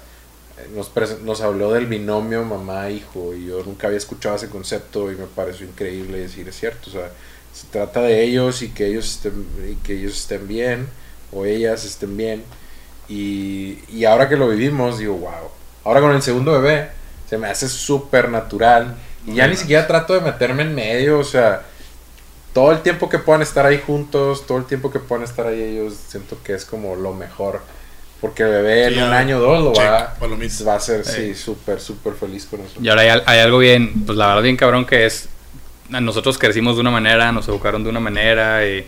nos, 0.74 0.90
nos 1.22 1.40
habló 1.40 1.72
del 1.72 1.86
binomio 1.86 2.44
mamá-hijo 2.44 3.34
y 3.34 3.46
yo 3.46 3.62
nunca 3.64 3.86
había 3.86 3.98
escuchado 3.98 4.36
ese 4.36 4.48
concepto 4.48 5.10
y 5.10 5.16
me 5.16 5.26
pareció 5.26 5.66
increíble 5.66 6.18
decir, 6.18 6.48
es 6.48 6.58
cierto, 6.58 6.90
o 6.90 6.92
sea, 6.92 7.10
se 7.52 7.66
trata 7.68 8.02
de 8.02 8.22
ellos 8.22 8.62
y 8.62 8.70
que 8.70 8.86
ellos 8.86 9.16
estén, 9.16 9.46
y 9.70 9.74
que 9.76 9.94
ellos 9.94 10.16
estén 10.16 10.46
bien 10.46 10.88
o 11.32 11.44
ellas 11.44 11.84
estén 11.84 12.16
bien. 12.16 12.44
Y, 13.08 13.78
y 13.88 14.04
ahora 14.04 14.28
que 14.28 14.36
lo 14.36 14.48
vivimos, 14.48 14.98
digo, 14.98 15.14
wow. 15.14 15.50
Ahora 15.84 16.00
con 16.00 16.12
el 16.12 16.22
segundo 16.22 16.52
bebé, 16.52 16.90
se 17.30 17.38
me 17.38 17.46
hace 17.46 17.68
súper 17.68 18.28
natural. 18.28 18.96
Y 19.24 19.34
ya 19.34 19.46
ni 19.46 19.56
siquiera 19.56 19.86
trato 19.86 20.14
de 20.14 20.20
meterme 20.20 20.62
en 20.62 20.74
medio, 20.74 21.20
o 21.20 21.24
sea, 21.24 21.62
todo 22.52 22.72
el 22.72 22.80
tiempo 22.80 23.08
que 23.08 23.18
puedan 23.18 23.40
estar 23.42 23.64
ahí 23.64 23.80
juntos, 23.86 24.44
todo 24.48 24.58
el 24.58 24.64
tiempo 24.64 24.90
que 24.90 24.98
puedan 24.98 25.22
estar 25.22 25.46
ahí 25.46 25.62
ellos, 25.62 25.94
siento 26.08 26.36
que 26.42 26.54
es 26.54 26.64
como 26.64 26.96
lo 26.96 27.14
mejor. 27.14 27.60
Porque 28.20 28.42
el 28.42 28.50
bebé 28.50 28.86
en 28.88 29.02
un 29.02 29.12
año 29.12 29.38
o 29.38 29.40
dos 29.40 29.62
lo 29.62 29.72
va, 29.72 30.16
va, 30.20 30.74
a 30.74 30.80
ser, 30.80 31.06
sí, 31.06 31.34
súper, 31.36 31.80
súper 31.80 32.14
feliz 32.14 32.46
con 32.46 32.60
eso. 32.60 32.80
Y 32.82 32.88
ahora 32.88 33.02
hay, 33.02 33.22
hay, 33.24 33.38
algo 33.38 33.58
bien, 33.58 34.04
pues 34.04 34.18
la 34.18 34.26
verdad 34.26 34.42
bien 34.42 34.56
cabrón 34.56 34.84
que 34.84 35.06
es 35.06 35.28
nosotros 35.88 36.36
crecimos 36.36 36.76
de 36.76 36.82
una 36.82 36.90
manera, 36.90 37.32
nos 37.32 37.48
educaron 37.48 37.82
de 37.82 37.90
una 37.90 38.00
manera 38.00 38.66
y, 38.66 38.84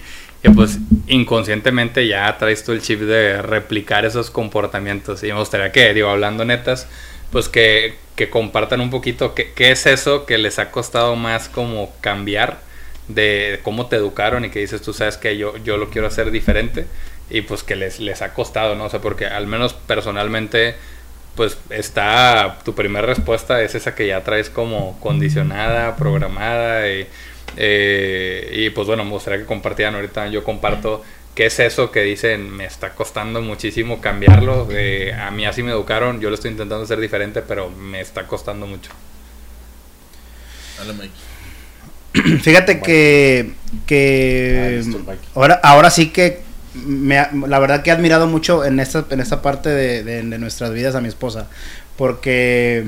pues 0.55 0.78
inconscientemente 1.07 2.07
ya 2.07 2.37
traes 2.37 2.64
tú 2.64 2.72
el 2.72 2.83
chip 2.83 3.00
de 3.00 3.40
replicar 3.42 4.05
esos 4.05 4.31
comportamientos. 4.31 5.22
Y 5.22 5.28
me 5.28 5.38
gustaría 5.38 5.72
que, 5.72 5.94
digo, 5.94 6.09
hablando 6.09 6.44
netas, 6.44 6.88
pues 7.32 7.48
que, 7.48 7.94
que 8.14 8.30
compartan 8.30 8.80
un 8.80 8.90
poquito 8.90 9.34
qué, 9.34 9.52
qué, 9.52 9.72
es 9.72 9.86
eso 9.86 10.26
que 10.26 10.38
les 10.38 10.58
ha 10.58 10.70
costado 10.70 11.16
más 11.16 11.48
como 11.48 11.92
cambiar 12.00 12.60
de 13.08 13.58
cómo 13.62 13.86
te 13.86 13.96
educaron 13.96 14.44
y 14.44 14.50
que 14.50 14.60
dices 14.60 14.82
tú 14.82 14.92
sabes 14.92 15.16
que 15.16 15.36
yo, 15.36 15.56
yo 15.58 15.78
lo 15.78 15.90
quiero 15.90 16.06
hacer 16.06 16.30
diferente 16.30 16.86
y 17.30 17.40
pues 17.40 17.62
que 17.62 17.74
les, 17.74 17.98
les 17.98 18.20
ha 18.22 18.34
costado, 18.34 18.74
¿no? 18.74 18.84
O 18.84 18.90
sea, 18.90 19.00
porque 19.00 19.26
al 19.26 19.46
menos 19.46 19.72
personalmente 19.72 20.76
pues 21.34 21.56
está, 21.70 22.58
tu 22.62 22.74
primera 22.74 23.06
respuesta 23.06 23.62
es 23.62 23.74
esa 23.74 23.94
que 23.94 24.06
ya 24.06 24.22
traes 24.22 24.50
como 24.50 25.00
condicionada, 25.00 25.96
programada 25.96 26.88
y, 26.90 27.06
eh, 27.56 28.50
y 28.52 28.70
pues 28.70 28.86
bueno, 28.86 29.04
me 29.04 29.12
gustaría 29.12 29.38
que 29.38 29.46
compartieran 29.46 29.94
ahorita, 29.94 30.28
yo 30.28 30.44
comparto 30.44 31.02
qué 31.34 31.46
es 31.46 31.58
eso 31.60 31.90
que 31.90 32.02
dicen, 32.02 32.50
me 32.50 32.64
está 32.64 32.94
costando 32.94 33.40
muchísimo 33.40 34.00
cambiarlo, 34.00 34.68
eh, 34.70 35.12
a 35.14 35.30
mí 35.30 35.46
así 35.46 35.62
me 35.62 35.70
educaron, 35.70 36.20
yo 36.20 36.28
lo 36.28 36.34
estoy 36.34 36.50
intentando 36.50 36.84
hacer 36.84 37.00
diferente, 37.00 37.42
pero 37.42 37.70
me 37.70 38.00
está 38.00 38.26
costando 38.26 38.66
mucho. 38.66 38.90
Dale, 40.78 40.92
Mike. 40.94 42.38
Fíjate 42.42 42.80
que, 42.80 43.52
que 43.86 44.82
ah, 45.08 45.14
ahora, 45.34 45.60
ahora 45.62 45.90
sí 45.90 46.10
que 46.10 46.42
la 46.74 47.58
verdad 47.58 47.82
que 47.82 47.90
he 47.90 47.92
admirado 47.92 48.26
mucho 48.26 48.64
en 48.64 48.80
esta, 48.80 49.04
en 49.10 49.20
esta 49.20 49.42
parte 49.42 49.68
de, 49.68 50.22
nuestras 50.38 50.72
vidas 50.72 50.94
a 50.94 51.00
mi 51.00 51.08
esposa, 51.08 51.48
porque 51.96 52.84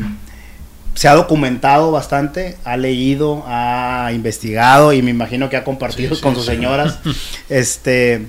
se 0.95 1.09
ha 1.09 1.15
documentado 1.15 1.91
bastante, 1.91 2.57
ha 2.65 2.77
leído, 2.77 3.45
ha 3.47 4.11
investigado 4.15 4.93
y 4.93 5.03
me 5.03 5.11
imagino 5.11 5.51
que 5.51 5.57
ha 5.57 5.65
compartido 5.65 6.19
con 6.21 6.35
sus 6.35 6.47
señoras. 6.47 6.99
este 7.49 8.27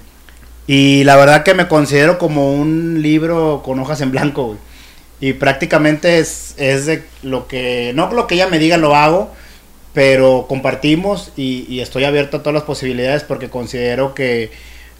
y 0.67 1.04
la 1.04 1.15
verdad 1.15 1.43
que 1.43 1.54
me 1.54 1.67
considero 1.67 2.17
como 2.17 2.54
un 2.54 3.01
libro 3.01 3.62
con 3.63 3.80
hojas 3.80 4.01
en 4.01 4.12
blanco, 4.12 4.58
Y 5.21 5.34
prácticamente 5.34 6.19
es, 6.19 6.56
es 6.58 6.86
de 6.88 7.04
lo 7.21 7.47
que, 7.47 7.93
no 7.95 8.12
lo 8.12 8.28
que 8.28 8.36
ella 8.36 8.47
me 8.47 8.60
diga 8.60 8.78
lo 8.78 8.95
hago, 8.95 9.32
pero 9.93 10.45
compartimos 10.49 11.32
y, 11.38 11.65
y 11.69 11.80
estoy 11.82 12.04
abierto 12.04 12.38
a 12.38 12.39
todas 12.41 12.56
las 12.56 12.63
posibilidades 12.63 13.23
porque 13.23 13.49
considero 13.49 14.13
que 14.13 14.51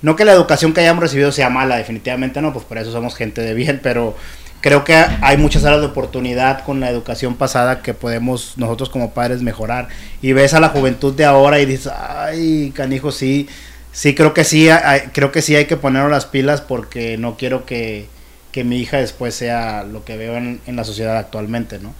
no 0.02 0.16
que 0.16 0.24
la 0.24 0.34
educación 0.34 0.74
que 0.74 0.82
hayamos 0.82 1.02
recibido 1.02 1.32
sea 1.32 1.50
mala, 1.50 1.78
definitivamente 1.78 2.42
no, 2.42 2.54
pues 2.54 2.64
por 2.64 2.78
eso 2.78 2.92
somos 2.92 3.16
gente 3.16 3.42
de 3.42 3.54
bien, 3.54 3.80
pero 3.82 4.16
creo 4.62 4.84
que 4.84 4.96
hay 4.96 5.38
muchas 5.38 5.64
áreas 5.64 5.82
de 5.82 5.88
oportunidad 5.88 6.64
con 6.64 6.80
la 6.80 6.90
educación 6.90 7.36
pasada 7.36 7.82
que 7.82 7.94
podemos 7.94 8.54
nosotros 8.58 8.90
como 8.90 9.14
padres 9.14 9.42
mejorar. 9.42 9.88
Y 10.22 10.34
ves 10.34 10.54
a 10.54 10.60
la 10.60 10.70
juventud 10.70 11.14
de 11.14 11.26
ahora 11.26 11.60
y 11.60 11.66
dices, 11.66 11.92
ay, 11.96 12.72
canijo, 12.76 13.12
sí, 13.12 13.48
sí, 13.92 14.16
creo 14.16 14.34
que 14.34 14.44
sí, 14.44 14.68
creo 15.14 15.32
que 15.32 15.42
sí 15.42 15.56
hay 15.56 15.66
que 15.66 15.78
ponernos 15.78 16.12
las 16.12 16.26
pilas 16.26 16.62
porque 16.62 17.18
no 17.18 17.38
quiero 17.38 17.66
que, 17.66 18.08
mi 18.64 18.80
hija 18.80 18.98
después 18.98 19.36
sea 19.36 19.84
lo 19.84 20.06
que 20.06 20.16
veo 20.16 20.38
en, 20.38 20.62
la 20.66 20.84
sociedad 20.86 21.18
actualmente, 21.18 21.78
¿no? 21.80 21.94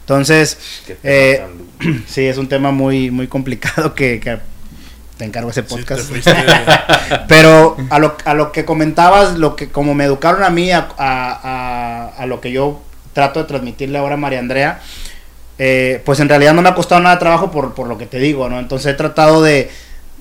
Entonces, 0.00 0.56
eh, 1.02 1.42
sí, 2.06 2.26
es 2.26 2.38
un 2.38 2.48
tema 2.48 2.70
muy, 2.70 3.10
muy 3.10 3.26
complicado 3.26 3.94
que, 3.94 4.20
que 4.20 4.38
te 5.16 5.24
encargo 5.24 5.50
ese 5.50 5.62
podcast. 5.62 6.10
Pero 7.28 7.76
a 7.90 7.98
lo, 7.98 8.16
a 8.24 8.34
lo 8.34 8.52
que 8.52 8.64
comentabas, 8.64 9.38
lo 9.38 9.56
que 9.56 9.70
como 9.70 9.94
me 9.94 10.04
educaron 10.04 10.42
a 10.42 10.50
mí, 10.50 10.70
a, 10.70 10.88
a, 10.98 12.12
a, 12.16 12.26
lo 12.26 12.40
que 12.40 12.52
yo 12.52 12.82
trato 13.12 13.40
de 13.40 13.46
transmitirle 13.46 13.98
ahora 13.98 14.14
a 14.14 14.18
María 14.18 14.38
Andrea, 14.38 14.80
eh, 15.58 16.02
pues 16.04 16.20
en 16.20 16.28
realidad 16.28 16.52
no 16.52 16.62
me 16.62 16.68
ha 16.68 16.74
costado 16.74 17.00
nada 17.00 17.16
de 17.16 17.20
trabajo 17.20 17.50
por, 17.50 17.74
por 17.74 17.86
lo 17.86 17.96
que 17.96 18.06
te 18.06 18.18
digo, 18.18 18.48
¿no? 18.48 18.58
Entonces 18.58 18.92
he 18.92 18.96
tratado 18.96 19.42
de, 19.42 19.70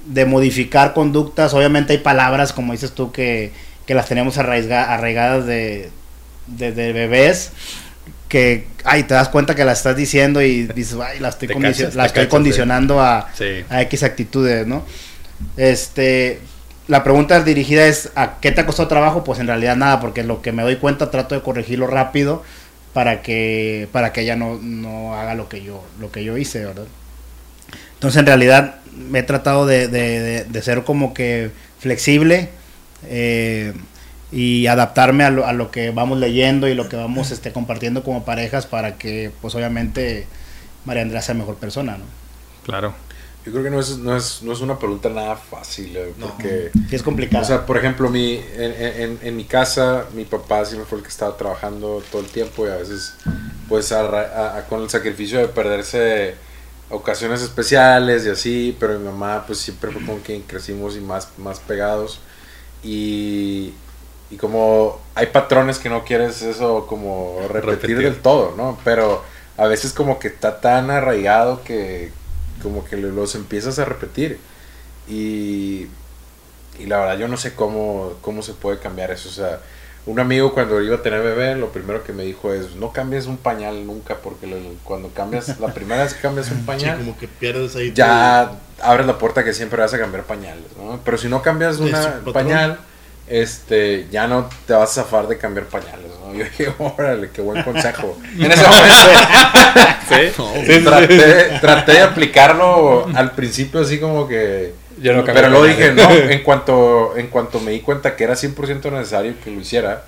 de 0.05 0.25
modificar 0.25 0.93
conductas. 0.93 1.53
Obviamente 1.53 1.93
hay 1.93 1.99
palabras, 1.99 2.53
como 2.53 2.71
dices 2.71 2.93
tú, 2.93 3.12
que, 3.12 3.51
que 3.86 3.95
las 3.95 4.08
tenemos 4.08 4.38
arraigadas 4.38 5.45
de, 5.45 5.89
de, 6.47 6.71
de 6.71 6.93
bebés 6.93 7.51
que, 8.36 8.67
ay, 8.84 9.04
te 9.04 9.13
das 9.13 9.30
cuenta 9.30 9.56
que 9.56 9.63
la 9.63 9.71
estás 9.71 9.95
diciendo 9.95 10.41
y 10.41 10.63
dices, 10.67 10.98
ay, 11.02 11.21
la 11.21 11.30
estoy, 11.30 11.48
la 11.93 12.06
estoy 12.06 12.28
condicionando 12.28 13.00
a, 13.00 13.30
a, 13.69 13.82
X 13.84 14.04
actitudes, 14.04 14.67
¿no? 14.67 14.84
Este, 15.56 16.41
la 16.89 17.02
pregunta 17.02 17.41
dirigida 17.41 17.88
es, 17.88 18.12
¿a 18.13 18.41
qué 18.41 18.52
te 18.52 18.60
ha 18.60 18.65
costado 18.65 18.89
trabajo? 18.89 19.24
Pues 19.24 19.39
en 19.39 19.48
realidad 19.48 19.78
nada, 19.78 20.02
porque 20.02 20.21
lo 20.24 20.41
que 20.41 20.52
me 20.52 20.63
doy 20.63 20.76
cuenta 20.76 21.12
trato 21.12 21.34
de 21.34 21.43
corregirlo 21.43 21.88
rápido 21.88 22.43
para 22.91 23.21
que, 23.21 23.88
para 23.93 24.12
que 24.12 24.24
ella 24.24 24.36
no, 24.36 24.60
no 24.62 25.15
haga 25.15 25.34
lo 25.34 25.48
que 25.48 25.63
yo, 25.63 25.82
lo 26.02 26.12
que 26.12 26.26
yo 26.26 26.36
hice, 26.38 26.65
¿verdad? 26.65 26.88
Entonces 27.93 28.19
en 28.19 28.26
realidad 28.26 28.82
me 28.91 29.19
he 29.19 29.24
tratado 29.24 29.65
de, 29.65 29.88
de, 29.88 30.43
de 30.43 30.62
ser 30.62 30.84
como 30.84 31.13
que 31.13 31.52
flexible, 31.80 32.50
eh, 33.08 33.71
y 34.36 34.67
adaptarme 34.67 35.24
a 35.24 35.30
lo, 35.30 35.48
a 35.48 35.54
lo, 35.54 35.71
que 35.71 35.91
vamos 35.91 36.19
leyendo 36.19 36.67
y 36.67 36.76
lo 36.76 36.89
que 36.89 36.98
vamos 36.98 37.32
este, 37.32 37.54
compartiendo 37.54 38.04
como 38.04 38.26
parejas 38.26 38.65
para 38.65 38.98
que, 38.98 39.32
pues 39.41 39.56
obviamente, 39.56 40.28
María 40.84 41.04
Andrea 41.04 41.21
sea 41.21 41.36
mejor 41.36 41.56
persona, 41.56 41.98
¿no? 41.98 42.04
Claro. 42.65 42.93
Yo 43.45 43.54
creo 43.54 43.63
que 43.63 43.69
no 43.69 43.80
es, 43.80 43.98
no 44.00 44.13
es, 44.13 44.43
no 44.43 44.52
es 44.52 44.60
una 44.60 44.78
pregunta 44.78 45.08
nada 45.08 45.38
fácil, 45.38 45.95
eh, 45.95 46.13
porque... 46.19 46.69
es 46.91 47.02
complicado. 47.02 47.45
O 47.45 47.48
sea, 47.48 47.65
por 47.65 47.78
ejemplo, 47.78 48.10
mi, 48.10 48.34
en, 48.34 48.74
en, 48.74 49.19
en, 49.21 49.38
mi 49.38 49.45
casa, 49.45 50.08
mi 50.13 50.26
papá 50.26 50.65
siempre 50.65 50.86
fue 50.86 50.98
el 50.98 51.04
que 51.06 51.12
estaba 51.12 51.38
trabajando 51.38 52.04
todo 52.12 52.21
el 52.21 52.28
tiempo 52.28 52.67
y 52.67 52.71
a 52.71 52.76
veces, 52.76 53.15
pues, 53.69 53.93
con 54.67 54.82
el 54.82 54.89
sacrificio 54.89 55.39
de 55.39 55.48
perderse 55.48 56.36
ocasiones 56.89 57.41
especiales 57.41 58.26
y 58.26 58.30
así, 58.30 58.76
pero 58.82 59.00
mi 59.00 59.06
mamá, 59.06 59.45
pues, 59.48 59.60
siempre 59.60 59.91
fue 59.91 60.04
con 60.06 60.19
quien 60.19 60.41
crecimos 60.41 60.98
y 60.98 61.00
más, 61.00 61.30
más 61.38 61.62
pegados. 61.62 62.19
Y, 62.84 63.74
y 64.36 64.38
como 64.38 65.00
hay 65.15 65.28
patrones 65.28 65.80
que 65.80 65.89
no 65.89 66.04
quieres 66.04 66.41
eso 66.41 66.88
como 66.88 67.39
repetir, 67.50 67.98
del 67.98 68.17
todo, 68.17 68.54
¿no? 68.58 68.78
Pero 68.84 69.24
a 69.58 69.65
veces 69.67 69.93
como 69.93 70.19
que 70.19 70.28
está 70.28 70.60
tan 70.60 70.91
arraigado 70.91 71.63
que 71.63 72.12
como 72.62 72.84
que 72.84 72.98
los 72.98 73.36
empiezas 73.36 73.80
a 73.80 73.86
repetir. 73.86 74.39
Y, 75.08 75.88
y 76.78 76.86
la 76.88 77.00
verdad 77.00 77.17
yo 77.17 77.28
no 77.30 77.38
sé 77.38 77.56
cómo, 77.56 78.13
cómo 78.21 78.41
se 78.41 78.54
puede 78.54 78.80
cambiar 78.80 79.12
eso. 79.12 79.30
O 79.30 79.32
sea, 79.32 79.62
un 80.06 80.19
amigo 80.19 80.54
cuando 80.54 80.82
iba 80.82 80.98
a 80.98 81.02
tener 81.02 81.21
bebé, 81.21 81.56
lo 81.56 81.69
primero 81.69 82.04
que 82.04 82.12
me 82.12 82.24
dijo 82.24 82.52
es, 82.52 82.76
no 82.76 82.91
cambies 82.91 83.26
un 83.28 83.38
pañal 83.38 83.88
nunca, 83.88 84.17
porque 84.17 84.48
cuando 84.84 85.10
cambias, 85.12 85.60
la 85.62 85.74
primera 85.74 86.04
vez 86.04 86.13
que 86.13 86.19
cambias 86.19 86.52
un 86.52 86.65
pañal, 86.65 86.98
como 86.98 87.17
que 87.17 87.30
pierdes 87.30 87.74
ahí 87.78 87.93
ya 87.93 88.52
abres 88.82 89.08
la 89.08 89.17
puerta 89.17 89.45
que 89.45 89.54
siempre 89.54 89.80
vas 89.80 89.93
a 89.93 89.98
cambiar 89.98 90.26
pañales, 90.26 90.76
¿no? 90.78 91.00
Pero 91.06 91.17
si 91.17 91.30
no 91.30 91.41
cambias 91.41 91.78
un 91.78 91.93
pañal 92.34 92.80
este, 93.28 94.08
ya 94.12 94.28
no 94.28 94.50
te 94.68 94.74
vas 94.74 94.92
a 94.92 95.04
zafar 95.04 95.28
de 95.28 95.38
cambiar 95.38 95.68
pañales, 95.68 96.12
¿no? 96.24 96.34
Yo 96.38 96.44
dije, 96.44 96.74
órale, 96.78 97.30
qué 97.32 97.42
buen 97.42 97.64
consejo. 97.64 98.18
en 98.40 98.52
ese 98.52 98.68
momento, 98.68 98.96
traté, 100.90 101.60
traté, 101.60 101.92
de 101.94 102.02
aplicarlo 102.02 103.08
al 103.14 103.32
principio 103.32 103.82
así 103.82 104.00
como 104.00 104.28
que... 104.28 104.74
Yo 104.98 105.14
no 105.14 105.26
pero 105.26 105.50
luego 105.50 105.66
dije, 105.66 105.92
no, 105.92 106.10
en 106.10 106.42
cuanto, 106.42 107.18
en 107.18 107.28
cuanto 107.28 107.60
me 107.60 107.72
di 107.72 107.82
cuenta 107.82 108.16
que 108.16 108.24
era 108.24 108.34
100% 108.36 108.92
necesario 108.94 109.34
que 109.44 109.52
lo 109.52 109.60
hiciera 109.60 110.06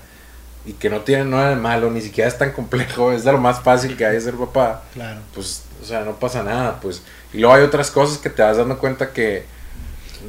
y 0.64 0.72
que 0.72 0.88
no 0.88 1.00
tiene 1.00 1.26
nada 1.26 1.50
de 1.50 1.56
malo, 1.56 1.90
ni 1.90 2.00
siquiera 2.00 2.26
es 2.26 2.38
tan 2.38 2.52
complejo, 2.52 3.12
es 3.12 3.22
de 3.24 3.32
lo 3.32 3.38
más 3.38 3.60
fácil 3.60 3.98
que 3.98 4.06
hay 4.06 4.14
de 4.14 4.20
ser 4.22 4.34
papá, 4.34 4.82
claro. 4.94 5.20
pues, 5.34 5.64
o 5.82 5.84
sea, 5.84 6.00
no 6.00 6.18
pasa 6.18 6.42
nada, 6.42 6.80
pues. 6.80 7.02
Y 7.34 7.38
luego 7.38 7.54
hay 7.54 7.62
otras 7.62 7.90
cosas 7.90 8.16
que 8.16 8.30
te 8.30 8.40
vas 8.40 8.56
dando 8.56 8.78
cuenta 8.78 9.12
que 9.12 9.44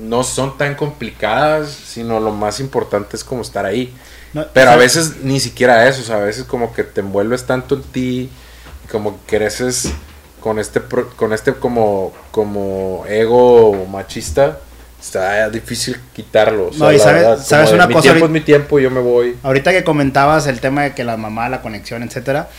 no 0.02 0.24
son 0.24 0.58
tan 0.58 0.76
complicadas, 0.76 1.70
sino 1.70 2.20
lo 2.20 2.32
más 2.32 2.60
importante 2.60 3.16
es 3.16 3.24
como 3.24 3.42
estar 3.42 3.66
ahí. 3.66 3.94
Pero 4.54 4.72
a 4.72 4.76
veces 4.76 5.18
ni 5.24 5.40
siquiera 5.40 5.88
eso, 5.88 6.02
o 6.02 6.06
sea, 6.06 6.18
a 6.18 6.26
veces 6.26 6.44
como 6.44 6.74
que 6.74 6.84
te 6.84 7.02
envuelves 7.02 7.46
tanto 7.46 7.76
en 7.76 7.84
ti, 7.84 8.30
como 8.92 9.20
que 9.26 9.38
creces 9.38 9.92
con 10.40 10.60
este, 10.60 10.82
con 11.16 11.34
este 11.34 11.54
como, 11.54 12.14
como 12.32 13.06
ego 13.08 13.88
machista, 13.92 14.60
está 15.00 15.50
difícil 15.50 15.98
quitarlo. 16.14 16.70
no, 16.78 16.92
y 16.92 17.00
sabes, 17.00 17.72
una 17.72 17.88
mi 17.88 17.94
cosa. 17.94 18.04
tiempo 18.04 18.26
es 18.26 18.32
mi 18.32 18.42
tiempo, 18.42 18.80
yo 18.80 18.92
me 18.92 19.00
voy. 19.00 19.38
Ahorita 19.44 19.72
que 19.72 19.84
comentabas 19.84 20.48
el 20.48 20.60
tema 20.60 20.84
de 20.84 20.94
que 20.94 21.04
la 21.04 21.18
mamá, 21.18 21.50
la 21.50 21.62
conexión, 21.62 22.04
etcétera, 22.04 22.50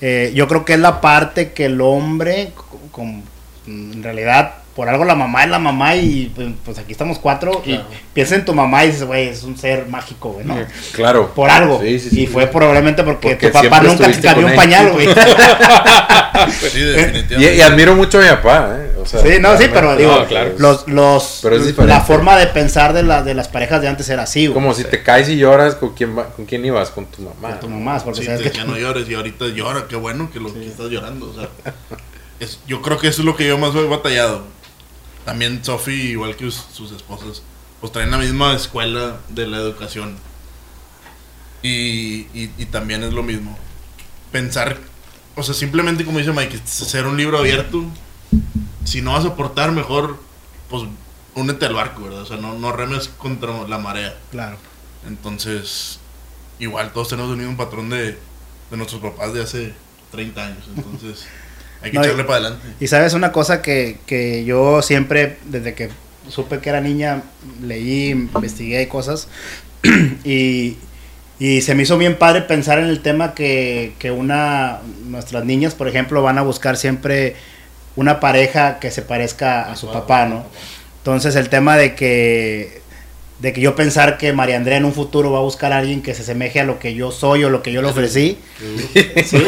eh, 0.00 0.32
yo 0.34 0.46
creo 0.46 0.64
que 0.64 0.74
es 0.74 0.80
la 0.80 1.00
parte 1.00 1.52
que 1.52 1.66
el 1.66 1.80
hombre, 1.80 2.52
con, 2.92 3.22
en 3.66 4.02
realidad, 4.02 4.54
por 4.76 4.90
algo 4.90 5.06
la 5.06 5.14
mamá 5.14 5.44
es 5.44 5.50
la 5.50 5.58
mamá 5.58 5.96
y 5.96 6.30
pues, 6.36 6.48
pues 6.62 6.78
aquí 6.78 6.92
estamos 6.92 7.18
cuatro 7.18 7.62
y 7.64 7.80
piensa 8.12 8.34
en 8.34 8.44
tu 8.44 8.52
mamá 8.52 8.84
y 8.84 8.88
dices, 8.88 9.04
güey, 9.04 9.28
es 9.28 9.42
un 9.42 9.56
ser 9.56 9.86
mágico, 9.86 10.32
güey, 10.32 10.44
¿no? 10.44 10.54
Claro. 10.92 11.32
Por 11.34 11.48
algo. 11.48 11.80
Sí, 11.80 11.98
sí, 11.98 12.20
y 12.20 12.26
fue 12.26 12.46
probablemente 12.46 13.02
porque, 13.02 13.36
tu 13.36 13.50
papá 13.50 13.80
nunca 13.80 14.06
te 14.06 14.20
cambió 14.20 14.46
un 14.46 14.54
pañal, 14.54 14.92
güey. 14.92 15.06
sí, 16.70 16.80
definitivamente. 16.80 17.56
Y, 17.56 17.60
admiro 17.62 17.96
mucho 17.96 18.18
a 18.18 18.22
mi 18.22 18.28
papá, 18.28 18.76
¿eh? 18.78 18.96
O 19.00 19.06
sea, 19.06 19.22
sí, 19.22 19.38
no, 19.40 19.56
sí, 19.56 19.64
pero 19.72 19.96
digo, 19.96 20.26
los, 20.58 20.86
los, 20.88 21.42
la 21.78 22.02
forma 22.02 22.36
de 22.36 22.46
pensar 22.48 22.92
de, 22.92 23.02
la, 23.02 23.22
de 23.22 23.32
las 23.32 23.48
parejas 23.48 23.80
de 23.80 23.88
antes 23.88 24.06
era 24.10 24.24
así, 24.24 24.46
güey. 24.46 24.54
Como 24.54 24.74
si 24.74 24.84
te 24.84 25.02
caes 25.02 25.30
y 25.30 25.38
lloras, 25.38 25.76
¿con 25.76 25.94
quién, 25.94 26.14
¿con 26.14 26.44
quién 26.44 26.62
ibas? 26.66 26.90
Con 26.90 27.06
tu 27.06 27.22
mamá. 27.22 27.52
Con 27.52 27.60
tu 27.60 27.68
mamá, 27.70 27.98
porque 28.04 28.24
sabes 28.24 28.42
que... 28.42 28.50
ya 28.50 28.64
no 28.64 28.76
llores 28.76 29.08
y 29.08 29.14
ahorita 29.14 29.46
llora, 29.46 29.86
qué 29.88 29.96
bueno 29.96 30.30
que 30.30 30.38
lo 30.38 30.52
que 30.52 30.66
estás 30.66 30.90
llorando, 30.90 31.30
o 31.30 31.34
sea. 31.34 31.48
Es, 32.40 32.60
yo 32.66 32.82
creo 32.82 32.98
que 32.98 33.08
eso 33.08 33.22
es 33.22 33.24
lo 33.24 33.34
que 33.34 33.46
yo 33.46 33.56
más 33.56 33.74
he 33.74 33.86
batallado 33.86 34.55
también 35.26 35.62
Sophie, 35.62 36.12
igual 36.12 36.36
que 36.36 36.48
sus 36.52 36.92
esposas, 36.92 37.42
pues 37.80 37.92
traen 37.92 38.12
la 38.12 38.16
misma 38.16 38.54
escuela 38.54 39.18
de 39.28 39.48
la 39.48 39.56
educación. 39.56 40.16
Y, 41.62 42.28
y, 42.32 42.66
también 42.70 43.02
es 43.02 43.12
lo 43.12 43.24
mismo. 43.24 43.58
Pensar, 44.30 44.78
o 45.34 45.42
sea, 45.42 45.52
simplemente 45.52 46.04
como 46.04 46.18
dice 46.18 46.32
Mike, 46.32 46.60
ser 46.64 47.06
un 47.06 47.16
libro 47.16 47.38
abierto. 47.38 47.84
Si 48.84 49.02
no 49.02 49.14
vas 49.14 49.24
a 49.24 49.28
aportar, 49.28 49.72
mejor, 49.72 50.16
pues 50.70 50.84
únete 51.34 51.66
al 51.66 51.74
barco, 51.74 52.04
¿verdad? 52.04 52.22
O 52.22 52.26
sea, 52.26 52.36
no, 52.36 52.54
no 52.54 52.70
remes 52.70 53.08
contra 53.08 53.66
la 53.66 53.78
marea. 53.78 54.16
Claro. 54.30 54.58
Entonces, 55.08 55.98
igual 56.60 56.92
todos 56.92 57.08
tenemos 57.08 57.32
un 57.32 57.38
mismo 57.38 57.56
patrón 57.56 57.90
de, 57.90 58.12
de 58.70 58.76
nuestros 58.76 59.02
papás 59.02 59.32
de 59.32 59.42
hace 59.42 59.74
30 60.12 60.46
años. 60.46 60.64
Entonces, 60.76 61.26
hay 61.82 61.90
que 61.90 61.98
echarle 61.98 62.24
para 62.24 62.38
adelante. 62.38 62.66
Y 62.80 62.86
sabes 62.86 63.14
una 63.14 63.32
cosa 63.32 63.62
que, 63.62 63.98
que 64.06 64.44
yo 64.44 64.82
siempre, 64.82 65.36
desde 65.44 65.74
que 65.74 65.90
supe 66.28 66.58
que 66.58 66.68
era 66.68 66.80
niña, 66.80 67.22
leí, 67.62 68.10
investigué 68.10 68.88
cosas. 68.88 69.28
y, 70.24 70.76
y 71.38 71.60
se 71.60 71.74
me 71.74 71.82
hizo 71.82 71.98
bien 71.98 72.18
padre 72.18 72.42
pensar 72.42 72.78
en 72.78 72.86
el 72.86 73.00
tema 73.00 73.34
que, 73.34 73.94
que 73.98 74.10
una, 74.10 74.80
nuestras 75.04 75.44
niñas, 75.44 75.74
por 75.74 75.88
ejemplo, 75.88 76.22
van 76.22 76.38
a 76.38 76.42
buscar 76.42 76.76
siempre 76.76 77.36
una 77.94 78.20
pareja 78.20 78.78
que 78.78 78.90
se 78.90 79.02
parezca 79.02 79.70
a 79.70 79.76
su 79.76 79.90
papá, 79.90 80.26
¿no? 80.26 80.44
Entonces 80.98 81.36
el 81.36 81.48
tema 81.48 81.76
de 81.76 81.94
que 81.94 82.82
de 83.38 83.52
que 83.52 83.60
yo 83.60 83.76
pensar 83.76 84.16
que 84.16 84.32
María 84.32 84.56
Andrea 84.56 84.78
en 84.78 84.86
un 84.86 84.94
futuro 84.94 85.30
va 85.30 85.38
a 85.38 85.42
buscar 85.42 85.72
a 85.72 85.78
alguien 85.78 86.02
que 86.02 86.14
se 86.14 86.22
asemeje 86.22 86.60
a 86.60 86.64
lo 86.64 86.78
que 86.78 86.94
yo 86.94 87.10
soy 87.12 87.44
o 87.44 87.50
lo 87.50 87.62
que 87.62 87.70
yo 87.70 87.82
le 87.82 87.88
ofrecí. 87.88 88.38
Sí, 88.58 89.02
sí, 89.24 89.38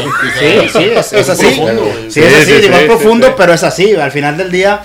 sí, 0.71 0.85
es, 0.95 1.13
es 1.13 1.29
así. 1.29 1.61
Sí, 2.09 2.21
es 2.21 2.35
así, 2.35 2.53
digo, 2.61 2.75
es 2.75 2.85
profundo, 2.85 3.35
pero 3.37 3.55
es 3.55 3.63
así. 3.63 3.95
Al 3.95 4.13
final 4.13 4.37
del 4.37 4.51
día 4.51 4.83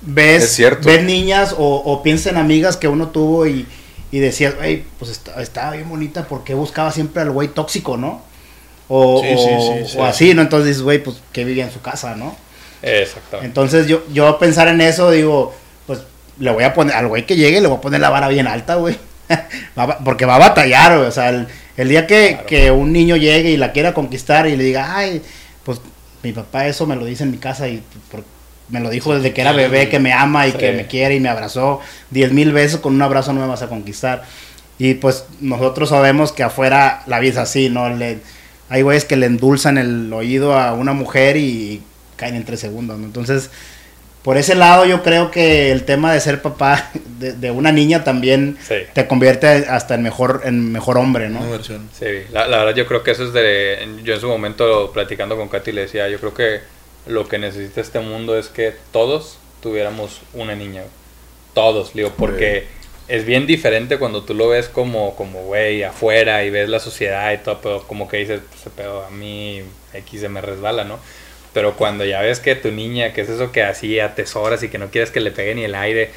ves, 0.00 0.60
ves 0.82 1.02
niñas 1.02 1.54
o, 1.58 1.76
o 1.84 2.02
piensas 2.02 2.32
en 2.32 2.38
amigas 2.38 2.76
que 2.76 2.88
uno 2.88 3.08
tuvo 3.08 3.46
y, 3.46 3.66
y 4.10 4.18
decías, 4.18 4.54
hey, 4.62 4.86
pues 4.98 5.20
estaba 5.38 5.72
bien 5.72 5.88
bonita, 5.88 6.26
porque 6.26 6.54
buscaba 6.54 6.90
siempre 6.90 7.22
al 7.22 7.30
güey 7.30 7.48
tóxico, 7.48 7.96
no? 7.96 8.22
O, 8.88 9.22
o, 9.96 10.04
así, 10.04 10.34
¿no? 10.34 10.42
Entonces 10.42 10.68
dices, 10.68 10.82
güey, 10.82 11.02
pues 11.02 11.16
que 11.32 11.44
vivía 11.44 11.64
en 11.64 11.72
su 11.72 11.80
casa, 11.80 12.14
¿no? 12.14 12.36
Exacto. 12.82 13.40
Entonces 13.42 13.86
yo, 13.86 14.02
yo 14.12 14.38
pensar 14.38 14.68
en 14.68 14.80
eso, 14.80 15.10
digo, 15.10 15.54
le 16.38 16.50
voy 16.50 16.64
a 16.64 16.74
poner, 16.74 16.94
al 16.94 17.08
güey 17.08 17.26
que 17.26 17.36
llegue, 17.36 17.60
le 17.60 17.68
voy 17.68 17.78
a 17.78 17.80
poner 17.80 18.00
la 18.00 18.10
vara 18.10 18.28
bien 18.28 18.46
alta, 18.46 18.76
güey. 18.76 18.96
porque 20.04 20.24
va 20.24 20.36
a 20.36 20.38
batallar, 20.38 20.96
güey. 20.96 21.08
O 21.08 21.12
sea, 21.12 21.30
el, 21.76 21.88
día 21.88 22.06
que, 22.06 22.70
un 22.70 22.92
niño 22.92 23.16
llegue 23.16 23.50
y 23.50 23.56
la 23.56 23.72
quiera 23.72 23.94
conquistar 23.94 24.46
y 24.46 24.56
le 24.56 24.64
diga, 24.64 24.96
ay, 24.96 25.22
pues 25.64 25.80
mi 26.22 26.32
papá 26.32 26.66
eso 26.66 26.86
me 26.86 26.96
lo 26.96 27.04
dice 27.04 27.24
en 27.24 27.30
mi 27.32 27.38
casa 27.38 27.68
y 27.68 27.82
me 28.68 28.80
lo 28.80 28.90
dijo 28.90 29.14
desde 29.14 29.32
que 29.32 29.40
era 29.40 29.52
bebé, 29.52 29.88
que 29.88 29.98
me 29.98 30.12
ama 30.12 30.46
y 30.46 30.52
que 30.52 30.72
me 30.72 30.86
quiere 30.86 31.14
y 31.14 31.20
me 31.20 31.28
abrazó 31.28 31.80
diez 32.10 32.32
mil 32.32 32.52
veces, 32.52 32.78
con 32.78 32.94
un 32.94 33.02
abrazo 33.02 33.32
no 33.32 33.40
me 33.40 33.46
vas 33.46 33.62
a 33.62 33.68
conquistar. 33.68 34.24
Y 34.78 34.94
pues 34.94 35.26
nosotros 35.40 35.90
sabemos 35.90 36.32
que 36.32 36.42
afuera 36.42 37.02
la 37.06 37.20
vida 37.20 37.32
es 37.32 37.38
así, 37.38 37.68
¿no? 37.68 37.88
Le, 37.90 38.18
hay 38.68 38.82
güeyes 38.82 39.04
que 39.04 39.16
le 39.16 39.26
endulzan 39.26 39.76
el 39.76 40.12
oído 40.12 40.58
a 40.58 40.72
una 40.72 40.94
mujer 40.94 41.36
y 41.36 41.82
caen 42.16 42.36
en 42.36 42.44
tres 42.44 42.60
segundos, 42.60 42.98
¿no? 42.98 43.04
Entonces, 43.04 43.50
por 44.22 44.36
ese 44.36 44.54
lado 44.54 44.84
yo 44.84 45.02
creo 45.02 45.30
que 45.30 45.72
el 45.72 45.84
tema 45.84 46.12
de 46.12 46.20
ser 46.20 46.42
papá 46.42 46.90
de, 47.18 47.50
una 47.50 47.72
niña 47.72 48.04
también 48.04 48.56
te 48.92 49.06
convierte 49.06 49.48
hasta 49.48 49.94
en 49.94 50.02
mejor 50.02 50.42
en 50.44 50.72
mejor 50.72 50.98
hombre, 50.98 51.28
¿no? 51.28 51.40
Sí, 51.62 52.06
la, 52.32 52.46
verdad 52.46 52.74
yo 52.74 52.86
creo 52.86 53.02
que 53.02 53.12
eso 53.12 53.24
es 53.24 53.32
de... 53.32 53.88
Yo 54.02 54.14
en 54.14 54.20
su 54.20 54.28
momento 54.28 54.92
platicando 54.92 55.36
con 55.36 55.48
Katy 55.48 55.72
le 55.72 55.82
decía, 55.82 56.08
yo 56.08 56.18
creo 56.18 56.34
que 56.34 56.60
lo 57.06 57.28
que 57.28 57.38
necesita 57.38 57.80
este 57.80 58.00
mundo 58.00 58.38
es 58.38 58.48
que 58.48 58.74
todos 58.92 59.38
tuviéramos 59.60 60.20
una 60.34 60.54
niña. 60.54 60.82
Todos, 61.54 61.92
digo, 61.92 62.12
porque 62.16 62.66
es 63.08 63.24
bien 63.24 63.46
diferente 63.46 63.98
cuando 63.98 64.22
tú 64.22 64.34
lo 64.34 64.48
ves 64.48 64.68
como, 64.68 65.14
como, 65.16 65.42
güey, 65.42 65.82
afuera 65.82 66.44
y 66.44 66.50
ves 66.50 66.68
la 66.68 66.78
sociedad 66.78 67.32
y 67.32 67.38
todo, 67.38 67.60
pero 67.60 67.82
como 67.86 68.08
que 68.08 68.18
dices, 68.18 68.40
pues, 68.48 68.72
pero 68.76 69.04
a 69.04 69.10
mí 69.10 69.62
X 69.92 70.20
se 70.20 70.28
me 70.28 70.40
resbala, 70.40 70.84
¿no? 70.84 70.98
Pero 71.52 71.76
cuando 71.76 72.04
ya 72.04 72.20
ves 72.22 72.40
que 72.40 72.54
tu 72.54 72.70
niña, 72.70 73.12
que 73.12 73.22
es 73.22 73.28
eso 73.28 73.52
que 73.52 73.62
así 73.62 74.00
atesoras 74.00 74.62
y 74.62 74.68
que 74.68 74.78
no 74.78 74.90
quieres 74.90 75.10
que 75.10 75.20
le 75.20 75.30
pegue 75.30 75.54
ni 75.54 75.64
el 75.64 75.74
aire, 75.74 76.10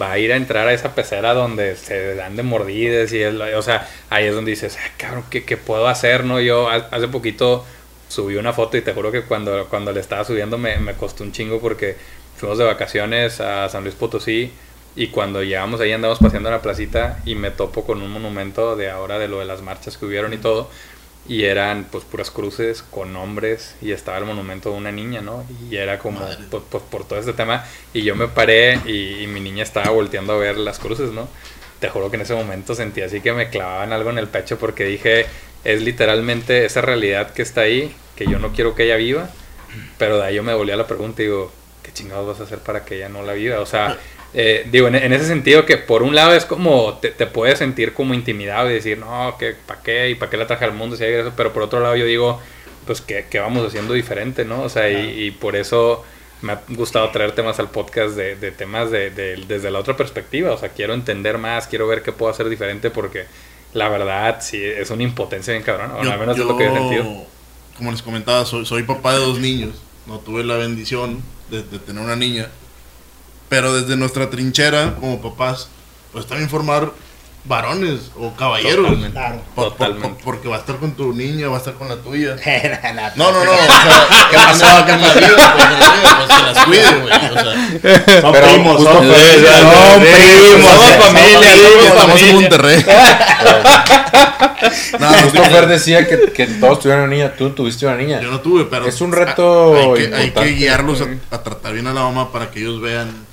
va 0.00 0.12
a 0.12 0.18
ir 0.18 0.32
a 0.32 0.36
entrar 0.36 0.66
a 0.68 0.72
esa 0.72 0.94
pecera 0.94 1.34
donde 1.34 1.76
se 1.76 2.14
dan 2.14 2.36
de 2.36 2.42
mordidas 2.42 3.12
y 3.12 3.22
es, 3.22 3.34
o 3.34 3.62
sea, 3.62 3.88
ahí 4.10 4.26
es 4.26 4.34
donde 4.34 4.50
dices, 4.50 4.76
ah, 4.80 4.90
cabrón, 4.96 5.24
¿qué, 5.30 5.44
¿qué, 5.44 5.56
puedo 5.56 5.86
hacer? 5.88 6.24
no 6.24 6.40
Yo 6.40 6.68
hace 6.68 7.08
poquito 7.08 7.64
subí 8.08 8.36
una 8.36 8.52
foto 8.52 8.76
y 8.76 8.82
te 8.82 8.92
juro 8.92 9.10
que 9.12 9.22
cuando, 9.22 9.66
cuando 9.68 9.92
le 9.92 10.00
estaba 10.00 10.24
subiendo 10.24 10.58
me, 10.58 10.76
me 10.78 10.94
costó 10.94 11.24
un 11.24 11.32
chingo 11.32 11.60
porque 11.60 11.96
fuimos 12.36 12.58
de 12.58 12.64
vacaciones 12.64 13.40
a 13.40 13.68
San 13.68 13.82
Luis 13.82 13.94
Potosí 13.94 14.52
y 14.94 15.08
cuando 15.08 15.42
llegamos 15.42 15.80
ahí 15.80 15.92
andamos 15.92 16.18
paseando 16.18 16.48
en 16.48 16.54
la 16.54 16.62
placita 16.62 17.20
y 17.24 17.34
me 17.34 17.50
topo 17.50 17.84
con 17.84 18.02
un 18.02 18.10
monumento 18.10 18.76
de 18.76 18.90
ahora 18.90 19.18
de 19.18 19.28
lo 19.28 19.40
de 19.40 19.44
las 19.44 19.62
marchas 19.62 19.96
que 19.96 20.06
hubieron 20.06 20.32
y 20.32 20.38
todo 20.38 20.70
y 21.28 21.44
eran 21.44 21.86
pues 21.90 22.04
puras 22.04 22.30
cruces 22.30 22.82
con 22.82 23.12
nombres 23.12 23.74
y 23.82 23.92
estaba 23.92 24.18
el 24.18 24.24
monumento 24.24 24.70
de 24.70 24.76
una 24.76 24.92
niña, 24.92 25.20
¿no? 25.20 25.44
Y 25.70 25.76
era 25.76 25.98
como 25.98 26.20
pues, 26.20 26.62
pues, 26.70 26.82
por, 26.84 27.04
todo 27.04 27.18
este 27.18 27.32
tema 27.32 27.64
y 27.92 28.02
yo 28.02 28.14
me 28.14 28.28
paré 28.28 28.74
y, 28.86 29.26
mi 29.26 29.40
niña 29.40 29.62
estaba 29.62 29.90
volteando 29.90 30.34
a 30.34 30.36
ver 30.38 30.56
las 30.56 30.78
cruces, 30.78 31.10
¿no? 31.12 31.28
Te 31.80 31.88
juro 31.88 32.10
que 32.10 32.16
en 32.16 32.22
ese 32.22 32.34
momento 32.34 32.74
sentí 32.74 33.02
así 33.02 33.20
que 33.20 33.32
me 33.32 33.50
clavaban 33.50 33.92
algo 33.92 34.10
en 34.10 34.18
el 34.18 34.28
pecho 34.28 34.58
porque 34.58 34.84
dije, 34.84 35.26
es 35.64 35.82
literalmente 35.82 36.64
esa 36.64 36.80
realidad 36.80 37.32
que 37.32 37.42
está 37.42 37.62
ahí, 37.62 37.94
que 38.14 38.26
yo 38.26 38.38
no 38.38 38.52
quiero 38.52 38.74
que 38.74 38.84
ella 38.84 38.96
viva, 38.96 39.30
pero 39.98 40.18
de 40.18 40.24
ahí 40.24 40.36
yo 40.36 40.42
me 40.42 40.54
volví 40.54 40.70
a 40.70 40.76
la 40.76 40.86
pregunta 40.86 41.22
y 41.22 41.26
digo, 41.26 41.52
¿qué 41.82 41.92
chingados 41.92 42.26
vas 42.26 42.40
a 42.40 42.44
hacer 42.44 42.60
para 42.60 42.84
que 42.84 42.96
ella 42.96 43.08
no 43.08 43.22
la 43.22 43.32
viva? 43.32 43.60
O 43.60 43.66
sea, 43.66 43.98
eh, 44.38 44.66
digo, 44.70 44.88
en, 44.88 44.94
ese 45.14 45.24
sentido 45.24 45.64
que 45.64 45.78
por 45.78 46.02
un 46.02 46.14
lado 46.14 46.34
es 46.34 46.44
como 46.44 46.98
te, 46.98 47.08
te 47.08 47.26
puedes 47.26 47.58
sentir 47.58 47.94
como 47.94 48.12
intimidado 48.12 48.68
y 48.68 48.74
decir, 48.74 48.98
no, 48.98 49.34
que 49.38 49.54
¿para 49.54 49.80
qué? 49.80 50.10
¿Y 50.10 50.14
para 50.14 50.30
qué 50.30 50.36
la 50.36 50.46
traje 50.46 50.66
al 50.66 50.74
mundo 50.74 50.94
si 50.94 51.04
hay 51.04 51.14
eso? 51.14 51.32
Pero 51.34 51.54
por 51.54 51.62
otro 51.62 51.80
lado 51.80 51.96
yo 51.96 52.04
digo, 52.04 52.38
pues 52.84 53.00
que, 53.00 53.24
vamos 53.40 53.66
haciendo 53.66 53.94
diferente, 53.94 54.44
¿no? 54.44 54.62
O 54.62 54.68
sea, 54.68 54.90
y, 54.90 55.30
por 55.30 55.56
eso 55.56 56.04
me 56.42 56.52
ha 56.52 56.60
gustado 56.68 57.10
traer 57.12 57.32
temas 57.32 57.58
al 57.60 57.70
podcast 57.70 58.14
de, 58.14 58.36
temas 58.50 58.90
de, 58.90 59.08
desde 59.48 59.70
la 59.70 59.78
otra 59.78 59.96
perspectiva. 59.96 60.52
O 60.52 60.58
sea, 60.58 60.68
quiero 60.68 60.92
entender 60.92 61.38
más, 61.38 61.66
quiero 61.66 61.86
ver 61.86 62.02
qué 62.02 62.12
puedo 62.12 62.30
hacer 62.30 62.50
diferente 62.50 62.90
porque 62.90 63.24
la 63.72 63.88
verdad 63.88 64.42
sí 64.42 64.62
es 64.62 64.90
una 64.90 65.02
impotencia 65.02 65.54
bien 65.54 65.64
cabrón. 65.64 65.92
al 65.92 66.18
menos 66.18 66.38
es 66.38 66.44
lo 66.44 66.58
que 66.58 66.66
he 66.66 66.72
sentido. 66.74 67.24
Como 67.78 67.90
les 67.90 68.02
comentaba, 68.02 68.44
soy, 68.44 68.66
soy 68.66 68.82
papá 68.82 69.14
de 69.14 69.20
dos 69.20 69.38
niños. 69.38 69.82
No 70.04 70.18
tuve 70.18 70.44
la 70.44 70.56
bendición 70.58 71.22
de 71.48 71.62
tener 71.62 72.02
una 72.02 72.16
niña 72.16 72.50
pero 73.48 73.74
desde 73.74 73.96
nuestra 73.96 74.30
trinchera, 74.30 74.94
como 74.96 75.20
papás, 75.20 75.68
pues 76.12 76.26
también 76.26 76.48
formar 76.48 76.92
varones 77.48 78.10
o 78.18 78.32
caballeros. 78.34 78.86
Totalmente. 78.86 79.12
Claro. 79.12 79.40
Totalmente. 79.54 80.24
porque 80.24 80.48
va 80.48 80.56
a 80.56 80.58
estar 80.58 80.76
con 80.76 80.90
tu 80.92 81.12
niña, 81.12 81.48
va 81.48 81.56
a 81.56 81.58
estar 81.58 81.74
con 81.74 81.88
la 81.88 81.96
tuya. 81.96 82.36
no, 83.16 83.32
no, 83.32 83.44
no. 83.44 83.52
O 83.52 83.54
sea, 83.54 84.06
¿qué 84.30 84.36
pasó? 84.36 84.86
¿Qué 84.86 84.92
pasó? 84.92 85.18
Pues 86.16 86.28
que 86.28 86.42
las 86.42 86.64
cuide, 86.64 86.94
güey. 87.00 87.12
O 87.12 87.18
sea, 87.34 87.44
son 88.20 88.32
primos, 88.32 88.82
son, 88.82 89.08
primos. 89.08 90.62
Somos 90.62 90.96
familia, 90.98 91.50
somos 92.00 92.22
en 92.22 92.34
Monterrey. 92.34 92.84
no, 94.98 95.08
justo 95.08 95.44
Fer 95.44 95.66
decía 95.66 96.06
que, 96.06 96.32
que 96.32 96.46
todos 96.46 96.80
tuvieron 96.80 97.04
una 97.04 97.14
niña. 97.14 97.34
Tú 97.36 97.50
tuviste 97.50 97.86
una 97.86 97.96
niña. 97.96 98.20
Yo 98.20 98.30
no 98.30 98.40
tuve, 98.40 98.64
pero. 98.64 98.86
Es 98.86 99.00
un 99.00 99.12
reto. 99.12 99.94
Hay 99.94 100.08
que, 100.08 100.14
hay 100.14 100.30
que 100.30 100.52
guiarlos 100.52 101.00
a, 101.00 101.06
a 101.34 101.42
tratar 101.42 101.72
bien 101.72 101.86
a 101.86 101.92
la 101.92 102.02
mamá 102.02 102.32
para 102.32 102.50
que 102.50 102.60
ellos 102.60 102.80
vean 102.80 103.25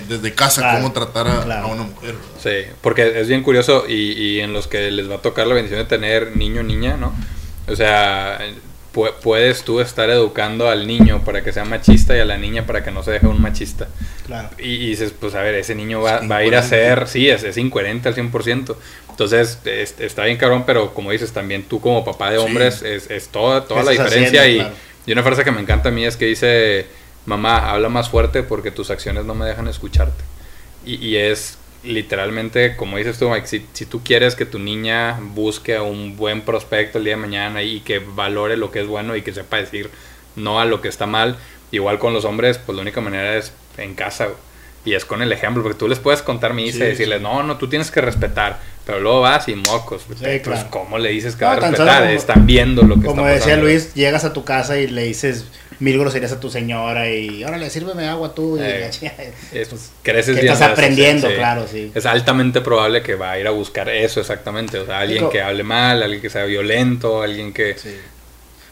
desde 0.00 0.34
casa 0.34 0.74
cómo 0.74 0.92
tratar 0.92 1.26
a, 1.26 1.66
una 1.66 1.82
mujer. 1.84 2.14
Sí, 2.42 2.70
porque 2.80 3.20
es 3.20 3.28
bien 3.28 3.42
curioso 3.42 3.84
y, 3.88 4.12
y, 4.12 4.40
en 4.40 4.52
los 4.52 4.66
que 4.66 4.90
les 4.90 5.10
va 5.10 5.16
a 5.16 5.22
tocar 5.22 5.46
la 5.46 5.54
bendición 5.54 5.80
de 5.80 5.86
tener 5.86 6.36
niño 6.36 6.60
o 6.60 6.64
niña, 6.64 6.96
¿no? 6.96 7.14
O 7.66 7.76
sea, 7.76 8.38
puedes 9.22 9.64
tú 9.64 9.80
estar 9.80 10.08
educando 10.10 10.68
al 10.68 10.86
niño 10.86 11.24
para 11.24 11.42
que 11.42 11.52
sea 11.52 11.64
machista 11.64 12.16
y 12.16 12.20
a 12.20 12.24
la 12.24 12.38
niña 12.38 12.66
para 12.66 12.84
que 12.84 12.90
no 12.90 13.02
se 13.02 13.10
deje 13.10 13.26
un 13.26 13.40
machista. 13.40 13.88
Claro. 14.26 14.50
Y, 14.58 14.88
dices, 14.88 15.12
pues 15.18 15.34
a 15.34 15.42
ver, 15.42 15.56
ese 15.56 15.74
niño 15.74 16.00
va, 16.00 16.20
va 16.20 16.36
a 16.36 16.44
ir 16.44 16.54
a 16.54 16.62
ser, 16.62 17.08
sí, 17.08 17.28
es, 17.28 17.42
es 17.42 17.56
incoherente 17.56 18.08
al 18.08 18.14
100%. 18.14 18.76
Entonces, 19.10 19.58
está 19.98 20.24
bien 20.24 20.36
cabrón, 20.36 20.64
pero 20.66 20.94
como 20.94 21.10
dices, 21.10 21.32
también 21.32 21.64
tú 21.64 21.80
como 21.80 22.04
papá 22.04 22.30
de 22.30 22.38
hombres 22.38 22.82
es, 22.82 23.10
es 23.10 23.28
toda, 23.28 23.64
toda 23.64 23.82
la 23.82 23.92
diferencia. 23.92 24.46
y, 24.46 24.66
y 25.06 25.12
una 25.12 25.22
frase 25.22 25.44
que 25.44 25.50
me 25.50 25.60
encanta 25.60 25.88
a 25.88 25.92
mí 25.92 26.04
es 26.04 26.16
que 26.16 26.26
dice 26.26 26.86
mamá, 27.26 27.70
habla 27.70 27.88
más 27.88 28.08
fuerte 28.08 28.42
porque 28.42 28.70
tus 28.70 28.90
acciones 28.90 29.24
no 29.24 29.34
me 29.34 29.46
dejan 29.46 29.68
escucharte. 29.68 30.22
Y, 30.84 31.16
es 31.16 31.58
literalmente, 31.82 32.76
como 32.76 32.98
dices 32.98 33.18
tú, 33.18 33.30
Mike, 33.30 33.46
si, 33.46 33.66
si, 33.72 33.86
tú 33.86 34.02
quieres 34.02 34.34
que 34.34 34.44
tu 34.44 34.58
niña 34.58 35.18
busque 35.20 35.76
a 35.76 35.82
un 35.82 36.16
buen 36.16 36.42
prospecto 36.42 36.98
el 36.98 37.04
día 37.04 37.14
de 37.14 37.20
mañana 37.20 37.62
y 37.62 37.80
que 37.80 38.00
valore 38.00 38.56
lo 38.56 38.70
que 38.70 38.80
es 38.80 38.86
bueno 38.86 39.16
y 39.16 39.22
que 39.22 39.32
sepa 39.32 39.56
decir 39.56 39.90
no 40.36 40.60
a 40.60 40.64
lo 40.64 40.80
que 40.80 40.88
está 40.88 41.06
mal, 41.06 41.36
igual 41.70 41.98
con 41.98 42.12
los 42.12 42.24
hombres, 42.24 42.58
pues 42.58 42.76
la 42.76 42.82
única 42.82 43.00
manera 43.00 43.36
es 43.36 43.52
en 43.78 43.94
casa. 43.94 44.28
Y 44.86 44.92
es 44.92 45.06
con 45.06 45.22
el 45.22 45.32
ejemplo, 45.32 45.62
porque 45.62 45.78
tú 45.78 45.88
les 45.88 45.98
puedes 45.98 46.20
contar 46.20 46.52
misa 46.52 46.84
y 46.84 46.88
decirles, 46.88 47.22
no, 47.22 47.42
no, 47.42 47.56
tú 47.56 47.68
tienes 47.68 47.90
que 47.90 48.02
respetar. 48.02 48.60
Pero 48.84 49.00
luego 49.00 49.22
vas 49.22 49.48
y 49.48 49.54
mocos. 49.54 50.02
pues, 50.06 50.64
¿cómo 50.68 50.98
le 50.98 51.08
dices 51.08 51.36
que 51.36 51.46
va 51.46 51.52
a 51.52 51.56
respetar? 51.56 52.10
Están 52.10 52.44
viendo 52.44 52.82
lo 52.82 52.96
que 52.96 53.06
está 53.06 53.12
pasando. 53.12 53.22
Como 53.22 53.34
decía 53.34 53.56
Luis, 53.56 53.94
llegas 53.94 54.26
a 54.26 54.34
tu 54.34 54.44
casa 54.44 54.76
y 54.76 54.86
le 54.86 55.04
dices, 55.04 55.46
mil 55.80 55.98
groserías 55.98 56.32
a 56.32 56.40
tu 56.40 56.50
señora 56.50 57.10
y 57.10 57.42
ahora 57.42 57.58
le 57.58 57.70
sírveme 57.70 58.06
agua 58.08 58.34
tú. 58.34 58.56
Y, 58.58 58.62
eh, 58.62 58.90
pues, 59.68 59.92
creces 60.02 60.38
que 60.38 60.46
estás 60.46 60.62
aprendiendo, 60.62 61.28
claro, 61.34 61.66
sí. 61.70 61.92
Es 61.94 62.06
altamente 62.06 62.60
probable 62.60 63.02
que 63.02 63.14
va 63.14 63.32
a 63.32 63.38
ir 63.38 63.46
a 63.46 63.50
buscar 63.50 63.88
eso 63.88 64.20
exactamente. 64.20 64.78
O 64.78 64.86
sea, 64.86 65.00
alguien 65.00 65.28
que 65.30 65.42
hable 65.42 65.62
mal, 65.62 66.02
alguien 66.02 66.20
que 66.20 66.30
sea 66.30 66.44
violento, 66.44 67.22
alguien 67.22 67.52
que... 67.52 67.76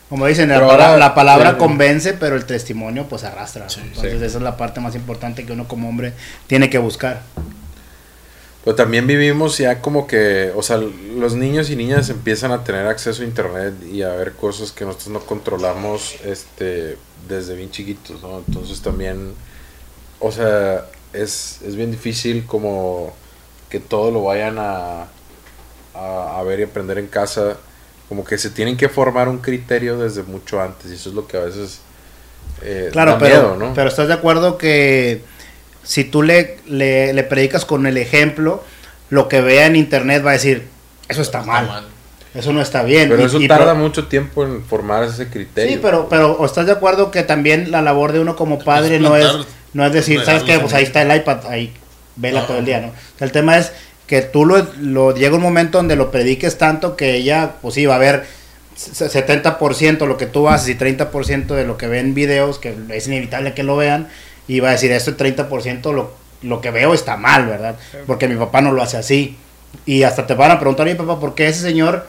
Como 0.09 0.27
dicen, 0.27 0.51
la, 0.51 1.15
palabra 1.15 1.57
convence, 1.57 2.13
pero 2.13 2.37
el 2.37 2.45
testimonio 2.45 3.07
pues 3.09 3.25
arrastra. 3.25 3.67
Entonces 3.83 4.21
esa 4.21 4.39
es 4.39 4.43
la 4.43 4.59
parte 4.59 4.81
más 4.81 4.95
importante 4.95 5.47
que 5.47 5.53
uno 5.53 5.67
como 5.67 5.89
hombre 5.89 6.13
tiene 6.47 6.69
que 6.69 6.77
buscar. 6.77 7.23
Pero 8.65 8.77
también 8.77 9.07
vivimos 9.07 9.59
ya 9.59 9.81
como 9.81 10.07
que, 10.07 10.53
o 10.55 10.63
sea, 10.63 10.77
los 10.77 11.35
niños 11.35 11.69
y 11.71 11.77
niñas 11.77 12.11
empiezan 12.11 12.53
a 12.53 12.63
tener 12.63 12.87
acceso 12.87 13.23
a 13.23 13.25
internet 13.25 13.75
y 13.91 14.03
a 14.03 14.11
ver 14.11 14.33
cosas 14.33 14.71
que 14.71 14.85
nosotros 14.85 15.09
no 15.09 15.21
controlamos 15.21 16.15
este 16.25 16.97
desde 17.29 17.57
bien 17.57 17.71
chiquitos, 17.71 18.23
¿no? 18.23 18.43
Entonces 18.47 18.81
también, 18.81 19.35
o 20.21 20.31
sea, 20.31 20.87
es, 21.13 21.61
es 21.63 21.75
bien 21.75 21.91
difícil 21.91 22.47
como 22.47 23.13
que 23.69 23.81
todo 23.81 24.11
lo 24.11 24.23
vayan 24.23 24.59
a, 24.59 25.09
a, 25.95 26.43
ver 26.45 26.61
y 26.61 26.63
aprender 26.65 26.99
en 26.99 27.09
casa. 27.09 27.57
Como 28.09 28.25
que 28.25 28.37
se 28.39 28.51
tienen 28.51 28.77
que 28.77 28.89
formar 28.89 29.29
un 29.29 29.39
criterio 29.39 29.99
desde 29.99 30.23
mucho 30.23 30.61
antes 30.61 30.91
y 30.91 30.95
eso 30.95 31.09
es 31.09 31.15
lo 31.15 31.27
que 31.27 31.37
a 31.37 31.41
veces... 31.41 31.81
Eh, 32.61 32.91
claro, 32.93 33.17
pero, 33.19 33.57
¿no? 33.57 33.73
pero 33.75 33.89
estás 33.89 34.09
de 34.09 34.15
acuerdo 34.15 34.59
que 34.59 35.23
si 35.83 36.05
tú 36.05 36.23
le, 36.23 36.59
le, 36.67 37.23
predicas 37.25 37.65
con 37.65 37.87
el 37.87 37.97
ejemplo, 37.97 38.63
lo 39.11 39.29
que 39.29 39.41
vea 39.41 39.67
en 39.67 39.77
internet 39.77 40.25
va 40.25 40.31
a 40.31 40.35
decir, 40.35 40.69
eso 41.09 41.23
está, 41.23 41.43
mal. 41.43 41.87
Eso 42.35 42.53
no 42.53 42.63
está 42.63 42.83
bien. 42.83 43.11
Pero 43.11 43.27
eso 43.27 43.39
tarda 43.47 43.75
mucho 43.75 44.07
tiempo 44.07 44.45
en 44.45 44.65
formar 44.65 45.05
ese 45.05 45.29
criterio. 45.29 45.73
Sí, 45.73 45.79
pero, 45.83 46.09
pero 46.09 46.45
¿estás 46.45 46.67
de 46.67 46.73
acuerdo 46.73 47.11
que 47.11 47.23
también 47.23 47.71
la 47.71 47.83
labor 47.83 48.13
de 48.13 48.21
uno 48.21 48.37
como 48.37 48.59
padre 48.59 48.99
no 49.01 49.17
es, 49.17 49.27
no 49.75 49.85
es 49.85 49.93
decir, 49.93 50.25
¿sabes 50.25 50.43
qué? 50.43 50.59
Pues 50.59 50.73
ahí 50.73 50.85
está 50.85 51.03
el 51.03 51.15
iPad, 51.15 51.47
ahí 51.47 51.75
vela 52.17 52.47
todo 52.47 52.59
el 52.59 52.65
día, 52.65 52.81
¿no? 52.81 52.93
el 53.21 53.33
tema 53.33 53.57
es 53.57 53.73
que 54.07 54.21
tú 54.21 54.45
lo, 54.45 54.67
lo, 54.81 55.15
llega 55.15 55.37
un 55.37 55.43
momento 55.43 55.79
donde 55.79 55.97
lo 55.97 56.11
prediques 56.11 56.59
tanto 56.59 56.97
que 56.97 57.15
ella, 57.15 57.53
pues 57.63 57.75
sí, 57.75 57.87
va 57.87 57.95
a 57.95 57.99
ver 57.99 58.27
70% 58.77 60.07
lo 60.07 60.17
que 60.17 60.27
tú 60.27 60.49
haces 60.49 60.69
y 60.69 60.79
30% 60.79 61.47
de 61.47 61.65
lo 61.65 61.77
que 61.77 61.87
ven 61.87 62.15
videos, 62.15 62.59
que 62.59 62.75
es 62.91 63.07
inevitable 63.07 63.55
que 63.55 63.63
lo 63.63 63.77
vean, 63.77 64.09
y 64.49 64.61
va 64.61 64.71
a 64.71 64.73
decir, 64.73 64.93
este 64.93 65.17
30% 65.17 65.93
lo, 65.93 66.15
lo 66.43 66.61
que 66.61 66.71
veo 66.71 66.95
está 66.95 67.17
mal, 67.17 67.47
¿verdad? 67.47 67.77
Porque 68.07 68.29
mi 68.29 68.37
papá 68.37 68.61
no 68.61 68.73
lo 68.73 68.83
hace 68.83 68.97
así. 68.97 69.37
Y 69.87 70.03
hasta 70.03 70.27
te 70.27 70.35
van 70.35 70.51
a 70.51 70.59
preguntar, 70.59 70.87
oye 70.87 70.97
papá, 70.97 71.19
¿por 71.19 71.35
qué 71.35 71.49
ese 71.49 71.61
señor, 71.61 72.07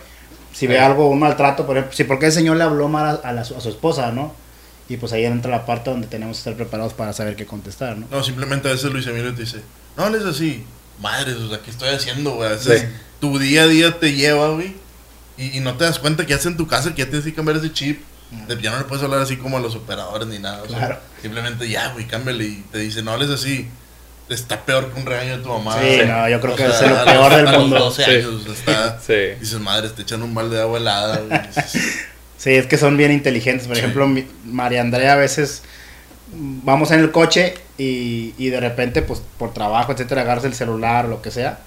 si 0.53 0.67
ve 0.67 0.79
algo, 0.79 1.07
un 1.09 1.19
maltrato, 1.19 1.65
por 1.65 1.77
ejemplo, 1.77 1.95
si 1.95 2.03
por 2.03 2.19
qué 2.19 2.27
ese 2.27 2.39
señor 2.39 2.57
le 2.57 2.63
habló 2.63 2.89
mal 2.89 3.21
a, 3.23 3.29
a, 3.29 3.43
su 3.45 3.69
esposa, 3.69 4.11
¿no? 4.11 4.33
Y 4.89 4.97
pues 4.97 5.13
ahí 5.13 5.23
entra 5.23 5.49
la 5.49 5.65
parte 5.65 5.89
donde 5.89 6.07
tenemos 6.07 6.37
que 6.37 6.39
estar 6.39 6.55
preparados 6.55 6.93
para 6.93 7.13
saber 7.13 7.35
qué 7.35 7.45
contestar, 7.45 7.97
¿no? 7.97 8.07
No, 8.11 8.23
simplemente 8.23 8.67
a 8.67 8.71
veces 8.73 8.91
Luis 8.91 9.07
Emilio 9.07 9.33
te 9.33 9.41
dice, 9.41 9.61
no 9.95 10.13
es 10.13 10.25
así, 10.25 10.65
madre, 10.99 11.33
o 11.33 11.49
sea, 11.49 11.59
¿qué 11.59 11.71
estoy 11.71 11.89
haciendo, 11.89 12.35
güey? 12.35 12.49
Tu 13.21 13.39
día 13.39 13.63
a 13.63 13.67
día 13.67 13.99
te 13.99 14.11
lleva, 14.11 14.49
güey, 14.49 14.75
y, 15.37 15.57
y, 15.57 15.59
no 15.61 15.77
te 15.77 15.85
das 15.85 15.97
cuenta 15.97 16.25
que 16.25 16.37
ya 16.37 16.49
en 16.49 16.57
tu 16.57 16.67
casa 16.67 16.93
que 16.93 17.03
ya 17.03 17.05
tienes 17.05 17.23
que 17.23 17.33
cambiar 17.33 17.57
ese 17.57 17.71
chip 17.71 18.01
ya 18.61 18.71
no 18.71 18.79
le 18.79 18.85
puedes 18.85 19.03
hablar 19.03 19.21
así 19.21 19.37
como 19.37 19.57
a 19.57 19.59
los 19.59 19.75
operadores 19.75 20.27
ni 20.27 20.39
nada. 20.39 20.63
simplemente 21.21 21.69
ya, 21.69 21.89
güey, 21.93 22.05
cámbiale 22.05 22.43
y 22.45 22.65
te 22.71 22.79
dice, 22.79 23.01
no 23.01 23.11
hables 23.11 23.29
así. 23.29 23.67
Está 24.29 24.65
peor 24.65 24.91
que 24.91 24.99
un 24.99 25.05
regaño 25.05 25.37
de 25.37 25.43
tu 25.43 25.49
mamá. 25.49 25.77
Sí, 25.81 25.99
no, 26.07 26.29
yo 26.29 26.39
creo 26.39 26.55
que 26.55 26.65
es 26.65 26.81
lo 26.81 27.05
peor 27.05 27.35
del 27.35 27.59
mundo. 27.59 27.77
12 27.77 28.05
años, 28.05 28.45
está, 28.47 28.97
Dices, 29.39 29.59
madre, 29.59 29.89
te 29.89 30.01
echan 30.01 30.23
un 30.23 30.33
balde 30.33 30.55
de 30.55 30.61
agua 30.61 30.79
helada. 30.79 31.21
sí, 32.37 32.51
es 32.51 32.65
que 32.65 32.77
son 32.77 32.95
bien 32.95 33.11
inteligentes. 33.11 33.67
Por 33.67 33.77
ejemplo, 33.77 34.09
María 34.45 34.81
Andrea 34.81 35.13
a 35.13 35.17
veces 35.17 35.63
vamos 36.31 36.91
en 36.91 37.01
el 37.01 37.11
coche 37.11 37.55
y, 37.77 38.33
y 38.37 38.49
de 38.49 38.59
repente, 38.61 39.01
pues 39.01 39.21
por 39.37 39.53
trabajo, 39.53 39.91
etcétera, 39.91 40.21
agarras 40.21 40.45
el 40.45 40.53
celular 40.53 41.05
o 41.05 41.09
lo 41.09 41.21
que 41.21 41.29
sea. 41.29 41.59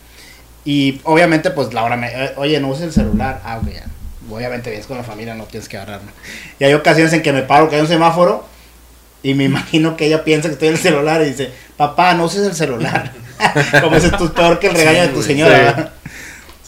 Y 0.64 1.00
obviamente, 1.04 1.50
pues 1.50 1.72
Laura 1.74 1.96
me, 1.96 2.08
eh, 2.08 2.32
oye, 2.36 2.58
no 2.58 2.68
uses 2.68 2.84
el 2.84 2.92
celular. 2.92 3.42
Ah, 3.44 3.58
ok, 3.62 3.68
ya 3.72 3.86
obviamente 4.30 4.70
vienes 4.70 4.86
con 4.86 4.96
la 4.96 5.04
familia, 5.04 5.34
no 5.34 5.44
tienes 5.44 5.68
que 5.68 5.76
agarrarme. 5.76 6.10
Y 6.58 6.64
hay 6.64 6.74
ocasiones 6.74 7.12
en 7.12 7.22
que 7.22 7.32
me 7.32 7.42
paro, 7.42 7.68
que 7.68 7.76
hay 7.76 7.82
un 7.82 7.88
semáforo, 7.88 8.46
y 9.22 9.34
me 9.34 9.44
imagino 9.44 9.96
que 9.96 10.06
ella 10.06 10.24
piensa 10.24 10.48
que 10.48 10.54
estoy 10.54 10.68
en 10.68 10.74
el 10.74 10.80
celular 10.80 11.22
y 11.22 11.26
dice, 11.26 11.50
papá, 11.76 12.14
no 12.14 12.24
uses 12.24 12.46
el 12.46 12.54
celular. 12.54 13.12
Como 13.82 13.96
ese 13.96 14.06
es 14.08 14.30
peor 14.30 14.58
que 14.58 14.68
el 14.68 14.74
regaño 14.74 15.02
de 15.02 15.08
tu 15.08 15.22
señora. 15.22 15.92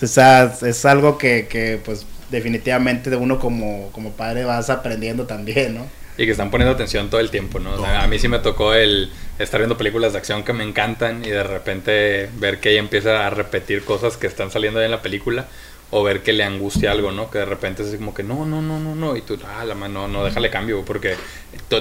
O 0.00 0.06
sea, 0.06 0.52
es 0.62 0.84
algo 0.84 1.18
que, 1.18 1.46
que, 1.48 1.80
pues, 1.84 2.06
definitivamente 2.30 3.10
de 3.10 3.16
uno 3.16 3.38
como, 3.38 3.90
como 3.92 4.12
padre 4.12 4.44
vas 4.44 4.70
aprendiendo 4.70 5.26
también, 5.26 5.74
¿no? 5.74 5.86
Y 6.16 6.24
que 6.24 6.32
están 6.32 6.50
poniendo 6.50 6.74
atención 6.74 7.10
todo 7.10 7.20
el 7.20 7.30
tiempo, 7.30 7.60
¿no? 7.60 7.84
a 7.84 8.06
mí 8.08 8.18
sí 8.18 8.26
me 8.26 8.40
tocó 8.40 8.74
el 8.74 9.10
estar 9.38 9.60
viendo 9.60 9.78
películas 9.78 10.12
de 10.12 10.18
acción 10.18 10.42
que 10.42 10.52
me 10.52 10.64
encantan 10.64 11.24
y 11.24 11.28
de 11.28 11.44
repente 11.44 12.28
ver 12.38 12.58
que 12.58 12.70
ella 12.70 12.80
empieza 12.80 13.24
a 13.24 13.30
repetir 13.30 13.84
cosas 13.84 14.16
que 14.16 14.26
están 14.26 14.50
saliendo 14.50 14.80
ahí 14.80 14.86
en 14.86 14.90
la 14.90 15.00
película 15.00 15.46
o 15.90 16.02
ver 16.02 16.22
que 16.22 16.32
le 16.32 16.44
angustia 16.44 16.92
algo, 16.92 17.12
¿no? 17.12 17.30
Que 17.30 17.38
de 17.38 17.44
repente 17.46 17.82
es 17.82 17.88
así 17.88 17.98
como 17.98 18.14
que 18.14 18.22
no, 18.22 18.44
no, 18.44 18.60
no, 18.60 18.78
no, 18.78 18.94
no, 18.94 19.16
y 19.16 19.22
tú, 19.22 19.38
ah, 19.46 19.64
la 19.64 19.74
mano, 19.74 20.06
no, 20.06 20.24
déjale 20.24 20.50
cambio, 20.50 20.84
porque 20.84 21.14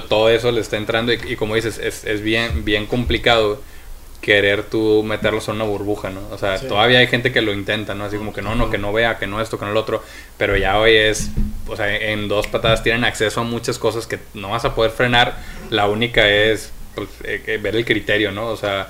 todo 0.08 0.30
eso 0.30 0.50
le 0.50 0.60
está 0.60 0.76
entrando 0.76 1.12
y, 1.12 1.36
como 1.36 1.54
dices, 1.54 1.78
es, 1.78 2.04
es, 2.04 2.22
bien, 2.22 2.64
bien 2.64 2.86
complicado 2.86 3.60
querer 4.22 4.64
tú 4.64 5.02
meterlos 5.04 5.48
en 5.48 5.56
una 5.56 5.64
burbuja, 5.64 6.10
¿no? 6.10 6.20
O 6.30 6.38
sea, 6.38 6.58
todavía 6.58 6.98
hay 6.98 7.06
gente 7.06 7.32
que 7.32 7.42
lo 7.42 7.52
intenta, 7.52 7.94
¿no? 7.94 8.04
Así 8.04 8.16
como 8.16 8.32
que 8.32 8.42
no, 8.42 8.54
no, 8.54 8.70
que 8.70 8.78
no 8.78 8.92
vea, 8.92 9.18
que 9.18 9.26
no 9.26 9.40
esto, 9.40 9.58
que 9.58 9.66
no 9.66 9.72
lo 9.72 9.80
otro, 9.80 10.02
pero 10.38 10.56
ya 10.56 10.78
hoy 10.78 10.96
es, 10.96 11.30
o 11.66 11.76
sea, 11.76 11.94
en 11.94 12.28
dos 12.28 12.46
patadas 12.46 12.82
tienen 12.82 13.04
acceso 13.04 13.40
a 13.40 13.44
muchas 13.44 13.78
cosas 13.78 14.06
que 14.06 14.18
no 14.34 14.50
vas 14.50 14.64
a 14.64 14.74
poder 14.74 14.90
frenar, 14.90 15.36
la 15.70 15.86
única 15.86 16.28
es 16.28 16.72
pues, 16.94 17.08
eh, 17.24 17.58
ver 17.62 17.76
el 17.76 17.84
criterio, 17.84 18.32
¿no? 18.32 18.48
O 18.48 18.56
sea, 18.56 18.88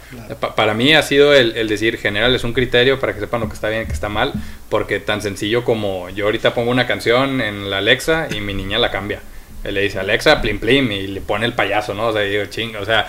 para 0.57 0.75
mí 0.75 0.95
ha 0.95 1.03
sido 1.03 1.35
el, 1.35 1.69
decir, 1.69 1.99
general 1.99 2.35
es 2.35 2.45
un 2.45 2.53
criterio 2.53 2.99
para 2.99 3.15
que 3.15 3.21
sepan 3.21 3.41
lo 3.41 3.49
que 3.49 3.55
está 3.55 3.69
bien 3.69 3.83
y 3.83 3.87
que 3.87 3.93
está 3.93 4.09
mal, 4.09 4.33
porque 4.69 5.01
tan 5.01 5.23
sencillo 5.23 5.65
como 5.65 6.09
yo 6.11 6.27
ahorita 6.27 6.55
pongo 6.55 6.71
una 6.71 6.87
canción 6.87 7.41
en 7.41 7.71
la 7.71 7.79
Alexa 7.79 8.29
y 8.31 8.41
mi 8.41 8.55
niña 8.55 8.79
la 8.79 8.91
cambia. 8.91 9.21
Él 9.65 9.75
le 9.75 9.83
dice 9.83 9.99
Alexa, 9.99 10.41
plim 10.41 10.59
plim, 10.59 10.91
y 10.93 11.07
le 11.09 11.21
pone 11.21 11.45
el 11.45 11.53
payaso, 11.53 11.95
¿no? 11.95 12.09
O 12.09 12.13
sea, 12.13 12.23
digo, 12.23 12.45
ching, 12.47 12.77
o 12.77 12.85
sea, 12.85 13.09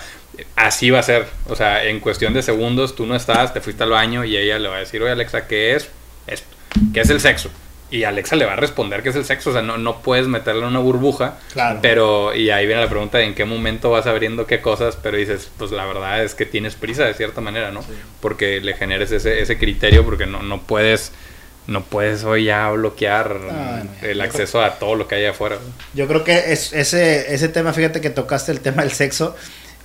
así 0.56 0.90
va 0.90 0.98
a 0.98 1.02
ser. 1.02 1.26
O 1.48 1.56
sea, 1.56 1.84
en 1.84 2.00
cuestión 2.00 2.34
de 2.34 2.42
segundos 2.42 2.94
tú 2.94 3.06
no 3.06 3.14
estás, 3.14 3.54
te 3.54 3.60
fuiste 3.60 3.82
al 3.82 3.90
baño 3.90 4.24
y 4.24 4.36
ella 4.36 4.58
le 4.58 4.68
va 4.68 4.76
a 4.76 4.80
decir, 4.80 5.02
oye 5.02 5.12
Alexa, 5.12 5.46
¿qué 5.46 5.74
es 5.74 5.88
esto? 6.26 6.48
¿Qué 6.92 7.00
es 7.00 7.10
el 7.10 7.20
sexo? 7.20 7.50
Y 7.90 8.04
Alexa 8.04 8.36
le 8.36 8.44
va 8.44 8.52
a 8.52 8.56
responder 8.56 9.02
que 9.02 9.08
es 9.08 9.16
el 9.16 9.24
sexo, 9.24 9.50
o 9.50 9.52
sea, 9.52 9.62
no, 9.62 9.76
no 9.76 10.00
puedes 10.00 10.28
meterle 10.28 10.66
una 10.66 10.78
burbuja, 10.78 11.38
claro. 11.52 11.80
pero, 11.82 12.34
y 12.34 12.50
ahí 12.50 12.66
viene 12.66 12.80
la 12.82 12.88
pregunta 12.88 13.18
de 13.18 13.24
en 13.24 13.34
qué 13.34 13.44
momento 13.44 13.90
vas 13.90 14.06
abriendo 14.06 14.46
qué 14.46 14.60
cosas, 14.60 14.96
pero 14.96 15.16
dices, 15.16 15.50
pues 15.58 15.72
la 15.72 15.84
verdad 15.86 16.22
es 16.22 16.34
que 16.34 16.46
tienes 16.46 16.76
prisa 16.76 17.04
de 17.04 17.14
cierta 17.14 17.40
manera, 17.40 17.70
¿no? 17.72 17.80
Porque 18.20 18.60
le 18.60 18.74
generes 18.74 19.10
ese, 19.10 19.40
ese 19.40 19.58
criterio, 19.58 20.04
porque 20.04 20.26
no, 20.26 20.42
no 20.42 20.62
puedes, 20.62 21.12
no 21.66 21.82
puedes 21.82 22.22
hoy 22.22 22.44
ya 22.44 22.70
bloquear 22.70 23.36
ah, 23.50 23.82
el 24.02 24.20
acceso 24.20 24.62
a 24.62 24.78
todo 24.78 24.94
lo 24.94 25.08
que 25.08 25.16
hay 25.16 25.26
afuera. 25.26 25.58
Yo 25.94 26.06
creo 26.06 26.22
que 26.22 26.52
es, 26.52 26.72
ese, 26.72 27.34
ese 27.34 27.48
tema, 27.48 27.72
fíjate 27.72 28.00
que 28.00 28.10
tocaste 28.10 28.52
el 28.52 28.60
tema 28.60 28.82
del 28.82 28.92
sexo, 28.92 29.34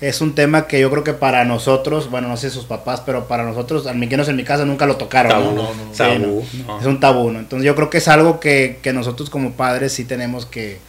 es 0.01 0.19
un 0.21 0.36
tema 0.36 0.67
que 0.67 0.79
yo 0.79 0.91
creo 0.91 1.03
que 1.03 1.13
para 1.13 1.45
nosotros, 1.45 2.10
bueno, 2.10 2.27
no 2.27 2.36
sé 2.36 2.49
sus 2.49 2.65
papás, 2.65 3.01
pero 3.05 3.27
para 3.27 3.43
nosotros, 3.43 3.88
al 3.88 3.95
menos 3.95 4.27
en 4.27 4.36
mi 4.36 4.43
casa, 4.43 4.65
nunca 4.65 4.86
lo 4.86 4.97
tocaron. 4.97 5.31
Tabú, 5.31 6.43
Es 6.79 6.86
un 6.86 6.99
tabú, 6.99 7.31
¿no? 7.31 7.39
Entonces 7.39 7.65
yo 7.65 7.75
creo 7.75 7.89
que 7.89 7.99
es 7.99 8.08
algo 8.08 8.39
que, 8.39 8.79
que, 8.81 8.91
nosotros 8.91 9.29
como 9.29 9.53
padres 9.53 9.93
sí 9.93 10.03
tenemos 10.03 10.45
que, 10.45 10.79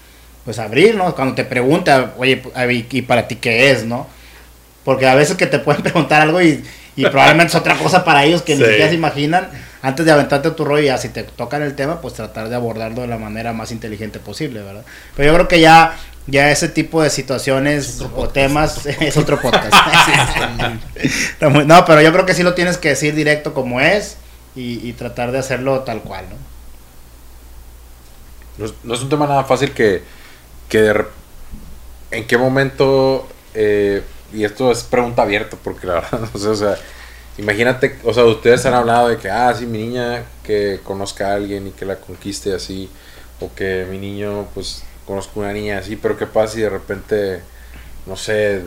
pues, 0.45 0.59
abrir, 0.59 0.97
¿no? 0.97 1.15
Cuando 1.15 1.35
te 1.35 1.45
pregunta, 1.45 2.15
oye, 2.19 2.43
¿y 2.91 3.03
para 3.03 3.29
ti 3.29 3.37
qué 3.37 3.71
es, 3.71 3.85
no? 3.85 4.09
Porque 4.85 5.07
a 5.07 5.15
veces 5.15 5.37
que 5.37 5.47
te 5.47 5.61
pueden 5.61 5.83
preguntar 5.85 6.23
algo 6.23 6.43
y, 6.43 6.65
y 6.97 7.05
probablemente 7.05 7.51
es 7.51 7.55
otra 7.55 7.77
cosa 7.77 8.05
para 8.05 8.25
ellos 8.25 8.43
que 8.43 8.57
ni 8.57 8.65
siquiera 8.65 8.89
se 8.89 8.95
imaginan. 8.95 9.49
Antes 9.83 10.05
de 10.05 10.11
aventarte 10.11 10.51
tu 10.51 10.65
rollo, 10.65 10.83
ya 10.83 10.99
si 10.99 11.11
te 11.11 11.23
tocan 11.23 11.63
el 11.63 11.77
tema, 11.77 12.01
pues 12.01 12.15
tratar 12.15 12.49
de 12.49 12.57
abordarlo 12.57 13.03
de 13.03 13.07
la 13.07 13.19
manera 13.19 13.53
más 13.53 13.71
inteligente 13.71 14.19
posible, 14.19 14.63
¿verdad? 14.63 14.85
Pero 15.15 15.29
yo 15.29 15.35
creo 15.35 15.49
que 15.49 15.61
ya 15.61 15.97
ya 16.27 16.51
ese 16.51 16.69
tipo 16.69 17.03
de 17.03 17.11
situaciones 17.11 18.03
o 18.15 18.29
temas 18.29 18.87
es 18.87 19.17
otro 19.17 19.41
podcast. 19.41 19.75
no, 21.41 21.85
pero 21.85 22.01
yo 22.03 22.13
creo 22.13 22.27
que 22.27 22.35
sí 22.35 22.43
lo 22.43 22.55
tienes 22.55 22.79
que 22.79 22.91
decir 22.91 23.15
directo 23.15 23.55
como 23.55 23.81
es 23.81 24.17
y, 24.55 24.93
tratar 24.95 25.33
de 25.33 25.39
hacerlo 25.39 25.81
tal 25.81 26.01
cual, 26.03 26.25
¿no? 26.31 26.37
No 28.85 28.95
es, 28.95 29.03
un 29.03 29.09
tema 29.11 29.27
nada 29.27 29.45
fácil 29.45 29.73
que, 29.73 30.03
que 30.71 31.05
en 32.11 32.27
qué 32.27 32.39
momento, 32.39 33.29
eh, 33.55 34.03
y 34.33 34.45
esto 34.45 34.73
es 34.73 34.83
pregunta 34.83 35.23
abierta, 35.23 35.59
porque 35.63 35.87
la 35.87 35.95
verdad, 36.01 36.29
o 36.35 36.57
sea, 36.57 36.77
imagínate, 37.37 37.99
o 38.03 38.15
sea, 38.15 38.25
ustedes 38.25 38.65
han 38.65 38.73
hablado 38.73 39.09
de 39.09 39.19
que, 39.19 39.31
ah, 39.31 39.55
sí, 39.55 39.67
mi 39.67 39.79
niña 39.79 40.25
que 40.43 40.81
conozca 40.83 41.33
a 41.33 41.35
alguien 41.35 41.67
y 41.67 41.71
que 41.73 41.85
la 41.85 41.97
conquiste 41.97 42.55
así, 42.55 42.89
o 43.41 43.55
que 43.55 43.87
mi 43.91 43.99
niño, 43.99 44.49
pues, 44.55 44.83
conozco 45.07 45.41
una 45.41 45.53
niña 45.53 45.79
así, 45.79 45.97
pero 45.97 46.17
¿qué 46.17 46.27
pasa 46.27 46.55
si 46.55 46.61
de 46.61 46.69
repente, 46.69 47.41
no 48.07 48.17
sé, 48.17 48.63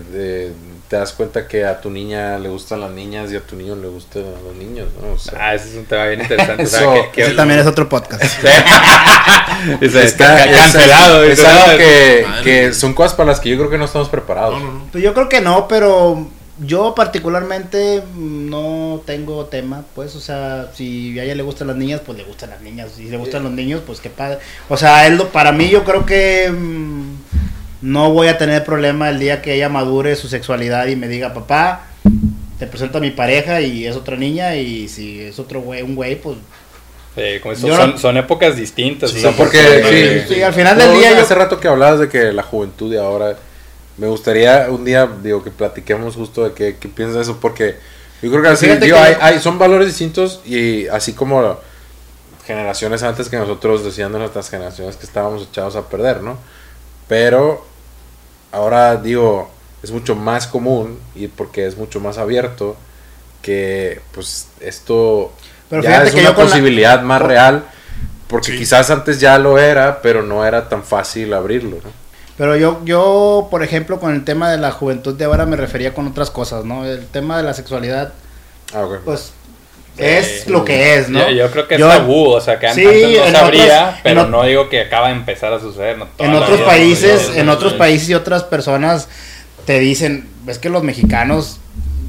te 0.88 0.96
das 0.96 1.14
cuenta 1.14 1.48
que 1.48 1.66
a 1.66 1.82
tu 1.82 1.90
niña 1.90 2.40
le 2.40 2.50
gustan 2.50 2.82
las 2.82 2.92
niñas 2.92 3.32
y 3.32 3.36
a 3.36 3.42
tu 3.42 3.56
niño 3.56 3.76
le 3.76 3.88
gustan 3.88 4.24
los 4.44 4.56
niños? 4.56 4.88
¿no? 5.02 5.16
ah, 5.40 5.54
ese 5.54 5.70
es 5.70 5.76
un 5.76 5.86
tema 5.86 6.06
bien 6.06 6.22
interesante. 6.22 6.64
Eso, 6.64 7.36
también 7.36 7.60
es 7.60 7.68
otro 7.68 7.88
podcast. 7.90 8.24
está, 9.82 10.52
cancelado. 10.52 11.24
Es, 11.24 11.44
algo 11.44 11.78
que, 11.78 12.26
que, 12.44 12.74
son 12.74 12.94
cosas 12.94 13.14
para 13.14 13.32
las 13.32 13.40
que 13.40 13.50
yo 13.50 13.58
creo 13.58 13.70
que 13.70 13.78
no 13.78 13.86
estamos 13.86 14.10
preparados. 14.10 14.62
Pues 14.92 15.04
yo 15.04 15.14
creo 15.14 15.30
que 15.30 15.42
no, 15.42 15.68
pero 15.68 16.28
yo 16.62 16.94
particularmente 16.96 18.04
no 18.16 19.02
tengo 19.06 19.46
tema, 19.46 19.84
pues, 19.96 20.16
o 20.16 20.20
sea, 20.20 20.72
si 20.74 21.18
a 21.20 21.24
ella 21.24 21.36
le 21.36 21.44
gustan 21.44 21.68
las 21.68 21.78
niñas, 21.78 22.02
pues 22.06 22.18
le 22.18 22.24
gustan 22.24 22.50
las 22.50 22.62
niñas, 22.62 22.92
si 22.96 23.06
le 23.06 23.18
gustan 23.18 23.44
los 23.44 23.52
niños, 23.52 23.82
pues 23.86 24.00
qué 24.02 24.10
padre. 24.10 24.40
O 24.68 24.76
sea, 24.76 25.08
él, 25.08 25.22
para 25.32 25.52
mí 25.52 25.70
yo 25.70 25.84
creo 25.84 26.06
que 26.06 26.52
mm, 26.52 27.04
no 27.82 28.12
voy 28.12 28.28
a 28.28 28.38
tener 28.38 28.66
problema 28.66 29.10
el 29.10 29.20
día 29.20 29.42
que 29.42 29.56
ella 29.56 29.70
madure 29.70 30.16
su 30.16 30.28
sexualidad 30.28 30.88
y 30.88 30.96
me 30.96 31.08
diga, 31.08 31.34
papá, 31.34 31.88
te 32.58 32.68
presento 32.68 32.98
a 32.98 33.02
mi 33.02 33.12
pareja 33.12 33.62
y 33.62 33.86
es 33.86 33.96
otra 33.96 34.18
niña 34.18 34.56
y 34.56 34.90
si 34.90 35.22
es 35.22 35.40
otro 35.40 35.62
güey, 35.62 35.82
un 35.82 35.96
güey, 35.96 36.16
pues... 36.16 36.38
son, 37.98 38.18
épocas 38.18 38.58
distintas. 38.58 39.14
porque 39.38 40.26
sí, 40.28 40.42
al 40.42 40.54
final 40.54 40.78
del 40.78 40.94
día... 40.94 41.22
Hace 41.22 41.36
rato 41.36 41.60
que 41.60 41.70
hablabas 41.70 42.02
de 42.02 42.10
que 42.10 42.34
la 42.34 42.44
juventud 42.44 42.92
de 42.92 43.00
ahora... 43.00 43.38
Me 44.00 44.08
gustaría 44.08 44.68
un 44.70 44.86
día, 44.86 45.10
digo, 45.22 45.44
que 45.44 45.52
platiquemos 45.52 46.16
justo 46.16 46.46
de 46.46 46.54
qué, 46.54 46.78
qué 46.80 46.88
piensas 46.88 47.16
de 47.16 47.22
eso, 47.24 47.40
porque 47.40 47.76
yo 48.22 48.32
creo 48.32 48.42
que 48.42 48.50
así, 48.50 48.70
hay, 48.70 49.40
son 49.40 49.60
valores 49.60 49.88
distintos 49.88 50.42
y 50.46 50.88
así 50.88 51.14
como 51.14 51.58
generaciones 52.46 53.04
antes 53.04 53.30
que 53.30 53.38
nosotros 53.38 53.84
decían 53.84 54.12
de 54.12 54.20
nuestras 54.20 54.50
generaciones 54.50 54.96
que 54.96 55.06
estábamos 55.06 55.44
echados 55.44 55.76
a 55.76 55.88
perder, 55.88 56.22
¿no? 56.22 56.38
Pero 57.08 57.66
ahora 58.52 58.96
digo, 58.96 59.52
es 59.84 59.92
mucho 59.92 60.16
más 60.16 60.48
común 60.48 61.00
y 61.16 61.28
porque 61.28 61.66
es 61.66 61.78
mucho 61.78 62.00
más 62.00 62.18
abierto 62.18 62.76
que 63.42 64.02
pues 64.12 64.48
esto 64.60 65.32
ya 65.70 66.04
es 66.04 66.14
una 66.14 66.36
posibilidad 66.36 67.02
más 67.02 67.22
real 67.22 67.64
porque 68.28 68.58
quizás 68.58 68.90
antes 68.90 69.20
ya 69.20 69.38
lo 69.38 69.58
era 69.58 70.02
pero 70.02 70.24
no 70.24 70.46
era 70.46 70.68
tan 70.68 70.84
fácil 70.84 71.34
abrirlo 71.34 71.78
pero 72.40 72.56
yo 72.56 72.82
yo 72.86 73.50
por 73.52 73.64
ejemplo 73.64 74.00
con 74.00 74.16
el 74.16 74.24
tema 74.24 74.50
de 74.50 74.58
la 74.58 74.72
juventud 74.72 75.14
de 75.16 75.26
ahora 75.26 75.46
me 75.46 75.58
refería 75.58 75.94
con 75.94 76.08
otras 76.08 76.32
cosas 76.32 76.66
no 76.66 76.86
el 76.86 77.06
tema 77.06 77.38
de 77.38 77.44
la 77.44 77.54
sexualidad 77.54 78.14
ah, 78.74 78.88
pues 79.06 79.34
es 79.98 80.48
lo 80.48 80.64
que 80.64 80.96
es, 80.96 81.10
¿no? 81.10 81.30
Yo, 81.30 81.52
creo 81.52 81.68
que 81.68 81.76
es 81.76 81.82
tabú, 81.82 82.30
o 82.30 82.40
sea, 82.40 82.58
que 82.58 82.68
antes 82.68 83.18
no 83.18 83.38
sabría, 83.38 84.00
pero 84.02 84.28
no 84.28 84.44
digo 84.46 84.70
que 84.70 84.80
acaba 84.80 85.10
de 85.10 85.16
empezar 85.16 85.52
a 85.52 85.60
suceder. 85.60 85.98
en 86.18 86.34
otros 86.34 86.62
países, 86.62 87.32
en 87.36 87.50
otros 87.50 87.74
países 87.74 88.08
y 88.08 88.14
otras 88.14 88.44
personas 88.44 89.10
te 89.66 89.78
dicen, 89.80 90.30
ves 90.46 90.58
que 90.58 90.70
los 90.70 90.84
mexicanos 90.84 91.60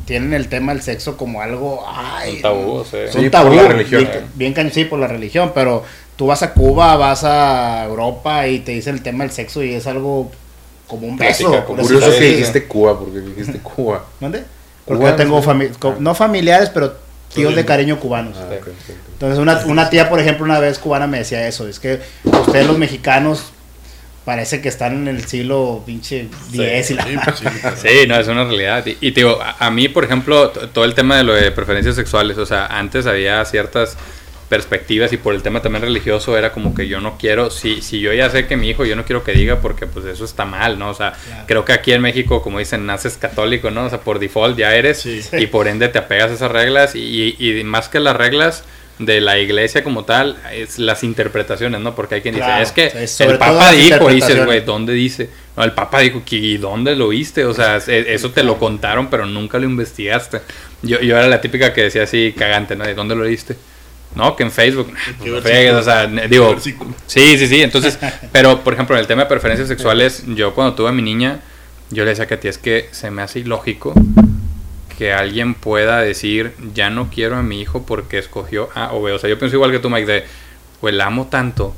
tienen 0.07 0.35
el 0.35 0.49
tema 0.49 0.73
del 0.73 0.83
sexo 0.83 1.17
como 1.17 1.41
algo 1.41 1.85
ay, 1.87 2.37
un 2.37 2.43
tabú, 2.43 2.85
sí. 2.85 3.31
tabú, 3.31 3.49
por 3.49 3.57
la 3.57 3.69
religión. 3.69 4.09
Bien, 4.35 4.55
bien, 4.55 4.73
sí, 4.73 4.85
por 4.85 4.99
la 4.99 5.07
religión, 5.07 5.53
pero 5.55 5.85
tú 6.21 6.27
vas 6.27 6.43
a 6.43 6.53
Cuba, 6.53 6.97
vas 6.97 7.25
a 7.25 7.87
Europa 7.87 8.47
y 8.47 8.59
te 8.59 8.73
dicen 8.73 8.97
el 8.97 9.03
tema 9.03 9.25
del 9.25 9.33
sexo 9.33 9.63
y 9.63 9.73
es 9.73 9.87
algo 9.87 10.31
como 10.87 11.07
un 11.07 11.17
beso. 11.17 11.65
Curioso 11.65 12.11
que 12.11 12.21
dijiste 12.21 12.67
Cuba, 12.67 12.99
porque 12.99 13.21
dijiste 13.21 13.59
Cuba. 13.63 14.05
¿Dónde? 14.21 14.45
Porque 14.85 15.03
yo 15.03 15.15
tengo 15.15 15.43
no 15.99 16.15
familiares, 16.15 16.69
pero 16.69 16.95
tíos 17.35 17.57
de 17.57 17.65
cariño 17.65 17.99
cubanos. 17.99 18.37
Ah, 18.37 18.55
Entonces 19.15 19.39
una, 19.39 19.65
una 19.65 19.89
tía, 19.89 20.11
por 20.11 20.21
ejemplo, 20.21 20.45
una 20.45 20.61
vez 20.61 20.79
cubana 20.79 21.07
me 21.07 21.17
decía 21.17 21.49
eso, 21.49 21.67
es 21.67 21.81
que 21.81 22.01
ustedes 22.25 22.67
los 22.67 22.77
mexicanos 22.77 23.53
parece 24.27 24.61
que 24.61 24.69
están 24.69 24.93
en 24.97 25.09
el 25.09 25.25
siglo 25.27 25.83
pinche 25.87 26.29
10 26.51 26.91
y 26.91 26.95
la 26.97 27.05
sí, 27.77 28.07
no, 28.07 28.21
es 28.21 28.29
una 28.29 28.45
realidad. 28.45 28.85
Y, 28.85 28.99
y 29.01 29.13
digo, 29.13 29.39
a, 29.41 29.71
mí, 29.71 29.89
por 29.89 30.05
ejemplo, 30.05 30.51
todo 30.51 30.85
el 30.85 30.93
tema 30.93 31.17
de 31.17 31.25
lo 31.25 31.33
de 31.33 31.51
preferencias 31.51 31.97
sexuales, 31.97 32.37
o 32.37 32.45
sea, 32.45 32.67
antes 32.67 33.07
había 33.07 33.43
ciertas 33.47 33.97
perspectivas 34.51 35.13
y 35.13 35.17
por 35.17 35.35
el 35.35 35.43
tema 35.43 35.63
también 35.63 35.83
religioso 35.83 36.37
era 36.37 36.53
como 36.53 36.75
que 36.75 36.89
yo 36.89 37.01
no 37.01 37.17
quiero, 37.17 37.51
si, 37.51 37.81
si 37.81 38.01
yo 38.01 38.13
ya 38.13 38.29
sé 38.29 38.47
que 38.47 38.57
mi 38.57 38.69
hijo 38.69 38.85
yo 38.85 38.97
no 38.97 39.05
quiero 39.05 39.23
que 39.23 39.33
diga 39.33 39.61
porque 39.61 39.87
pues 39.87 40.05
eso 40.05 40.25
está 40.25 40.45
mal, 40.45 40.77
¿no? 40.77 40.91
O 40.91 40.95
sea, 40.95 41.15
creo 41.47 41.65
que 41.65 41.73
aquí 41.73 41.93
en 41.93 42.03
México, 42.03 42.43
como 42.43 42.59
dicen, 42.59 42.85
naces 42.85 43.17
católico, 43.17 43.71
¿no? 43.71 43.85
O 43.85 43.89
sea, 43.89 44.01
por 44.01 44.19
default 44.19 44.59
ya 44.59 44.75
eres 44.75 45.07
y 45.07 45.47
por 45.47 45.69
ende 45.69 45.89
te 45.89 46.01
apegas 46.01 46.33
a 46.33 46.35
esas 46.35 46.51
reglas 46.51 46.97
y, 46.97 47.37
y 47.39 47.65
más 47.65 47.89
que 47.89 48.01
las 48.01 48.17
reglas, 48.17 48.65
de 48.99 49.23
la 49.23 49.39
iglesia 49.39 49.83
como 49.83 50.05
tal 50.05 50.37
es 50.53 50.79
las 50.79 51.03
interpretaciones, 51.05 51.81
¿no? 51.81 51.95
Porque 51.95 52.17
hay 52.17 52.21
quien 52.21 52.35
dice, 52.35 52.61
es 52.61 52.73
que 52.73 53.25
el 53.25 53.39
Papa 53.39 53.73
dijo, 53.73 54.11
y 54.11 54.17
dices, 54.17 54.45
güey, 54.45 54.61
¿dónde 54.61 54.93
dice? 54.93 55.31
No, 55.57 55.65
el 55.65 55.73
Papa 55.73 56.01
dijo, 56.01 56.23
¿y 56.31 56.59
dónde 56.59 56.95
lo 56.95 57.09
viste? 57.09 57.47
O 57.47 57.55
sea, 57.55 57.79
eso 57.79 58.31
te 58.31 58.43
lo 58.43 58.59
contaron, 58.59 59.09
pero 59.09 59.25
nunca 59.25 59.59
lo 59.59 59.65
investigaste. 59.65 60.43
Yo, 60.83 61.01
yo 61.01 61.17
era 61.17 61.29
la 61.29 61.41
típica 61.41 61.73
que 61.73 61.85
decía 61.85 62.03
así, 62.03 62.35
cagante, 62.37 62.77
¿no? 62.77 62.85
¿De 62.85 62.95
dónde 62.95 63.15
lo 63.15 63.25
viste? 63.25 63.57
No, 64.15 64.35
que 64.37 64.43
en 64.43 64.51
Facebook. 64.51 64.93
Pues 65.19 65.73
o 65.73 65.83
sea, 65.83 66.07
digo, 66.07 66.57
sí, 66.59 66.75
sí, 67.07 67.47
sí. 67.47 67.63
Entonces, 67.63 67.99
pero 68.33 68.61
por 68.61 68.75
ejemplo, 68.75 68.97
en 68.97 69.01
el 69.01 69.07
tema 69.07 69.23
de 69.23 69.29
preferencias 69.29 69.69
sexuales, 69.69 70.25
yo 70.27 70.55
cuando 70.55 70.75
tuve 70.75 70.89
a 70.89 70.93
mi 70.93 71.03
niña, 71.03 71.41
yo 71.91 72.05
le 72.05 72.11
decía 72.11 72.27
que 72.27 72.35
a 72.35 72.41
ti 72.41 72.49
es 72.49 72.59
que 72.59 72.89
se 72.91 73.11
me 73.11 73.23
hace 73.23 73.41
ilógico 73.41 73.95
que 74.99 75.13
alguien 75.13 75.55
pueda 75.55 76.01
decir, 76.01 76.53
ya 76.75 76.91
no 76.91 77.09
quiero 77.09 77.37
a 77.37 77.43
mi 77.43 77.61
hijo 77.61 77.87
porque 77.87 78.19
escogió 78.19 78.69
A 78.75 78.93
o 78.93 79.01
B. 79.01 79.13
O 79.13 79.19
sea, 79.19 79.31
yo 79.31 79.39
pienso 79.39 79.57
igual 79.57 79.71
que 79.71 79.79
tú, 79.79 79.89
Mike, 79.89 80.07
de, 80.07 80.25
pues 80.81 80.93
la 80.93 81.07
amo 81.07 81.29
tanto 81.29 81.75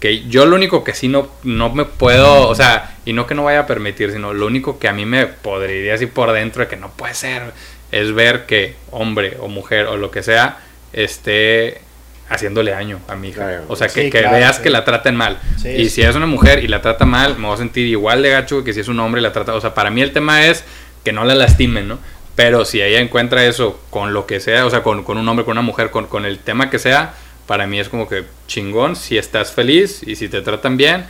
que 0.00 0.26
yo 0.28 0.44
lo 0.46 0.56
único 0.56 0.84
que 0.84 0.94
sí 0.94 1.08
no, 1.08 1.28
no 1.42 1.72
me 1.72 1.84
puedo, 1.84 2.48
o 2.48 2.54
sea, 2.54 2.96
y 3.04 3.12
no 3.12 3.26
que 3.26 3.34
no 3.34 3.44
vaya 3.44 3.60
a 3.60 3.66
permitir, 3.66 4.12
sino 4.12 4.34
lo 4.34 4.46
único 4.46 4.78
que 4.78 4.88
a 4.88 4.92
mí 4.92 5.06
me 5.06 5.26
podría 5.26 5.94
así 5.94 6.06
por 6.06 6.32
dentro 6.32 6.62
de 6.62 6.68
que 6.68 6.76
no 6.76 6.90
puede 6.90 7.14
ser, 7.14 7.52
es 7.92 8.12
ver 8.12 8.46
que 8.46 8.74
hombre 8.90 9.38
o 9.40 9.48
mujer 9.48 9.86
o 9.86 9.96
lo 9.96 10.10
que 10.10 10.22
sea 10.22 10.65
esté 10.92 11.80
haciéndole 12.28 12.72
daño 12.72 13.00
a 13.08 13.14
mi 13.14 13.28
hija. 13.28 13.62
o 13.68 13.76
sea, 13.76 13.88
que, 13.88 14.10
veas 14.10 14.58
que 14.58 14.70
la 14.70 14.84
traten 14.84 15.14
mal. 15.14 15.38
y 15.64 15.88
si 15.88 16.02
es 16.02 16.14
una 16.16 16.26
mujer 16.26 16.64
y 16.64 16.68
la 16.68 16.82
trata 16.82 17.04
mal, 17.04 17.36
me 17.38 17.46
voy 17.46 17.54
a 17.54 17.58
sentir 17.58 17.86
igual 17.86 18.22
de 18.22 18.30
gacho 18.30 18.64
que 18.64 18.72
si 18.72 18.80
es 18.80 18.88
un 18.88 18.98
hombre 19.00 19.20
y 19.20 19.22
la 19.22 19.32
trata. 19.32 19.54
O 19.54 19.60
sea, 19.60 19.74
para 19.74 19.90
mí 19.90 20.02
el 20.02 20.12
tema 20.12 20.46
es 20.46 20.64
que 21.04 21.12
no 21.12 21.24
la 21.24 21.34
lastimen, 21.34 21.88
¿no? 21.88 21.98
Pero 22.34 22.64
si 22.64 22.82
ella 22.82 23.00
encuentra 23.00 23.46
eso 23.46 23.80
con 23.90 24.12
lo 24.12 24.26
que 24.26 24.40
sea, 24.40 24.66
o 24.66 24.70
sea, 24.70 24.82
con, 24.82 25.04
un 25.06 25.28
hombre, 25.28 25.44
con 25.44 25.52
una 25.52 25.62
mujer, 25.62 25.90
con, 25.90 26.06
con, 26.06 26.26
el 26.26 26.38
tema 26.38 26.68
que 26.68 26.78
sea, 26.78 27.14
para 27.46 27.66
mí 27.66 27.80
es 27.80 27.88
como 27.88 28.08
que 28.08 28.24
chingón 28.46 28.96
si 28.96 29.16
estás 29.16 29.52
feliz 29.52 30.02
y 30.06 30.16
si 30.16 30.28
te 30.28 30.42
tratan 30.42 30.76
bien. 30.76 31.06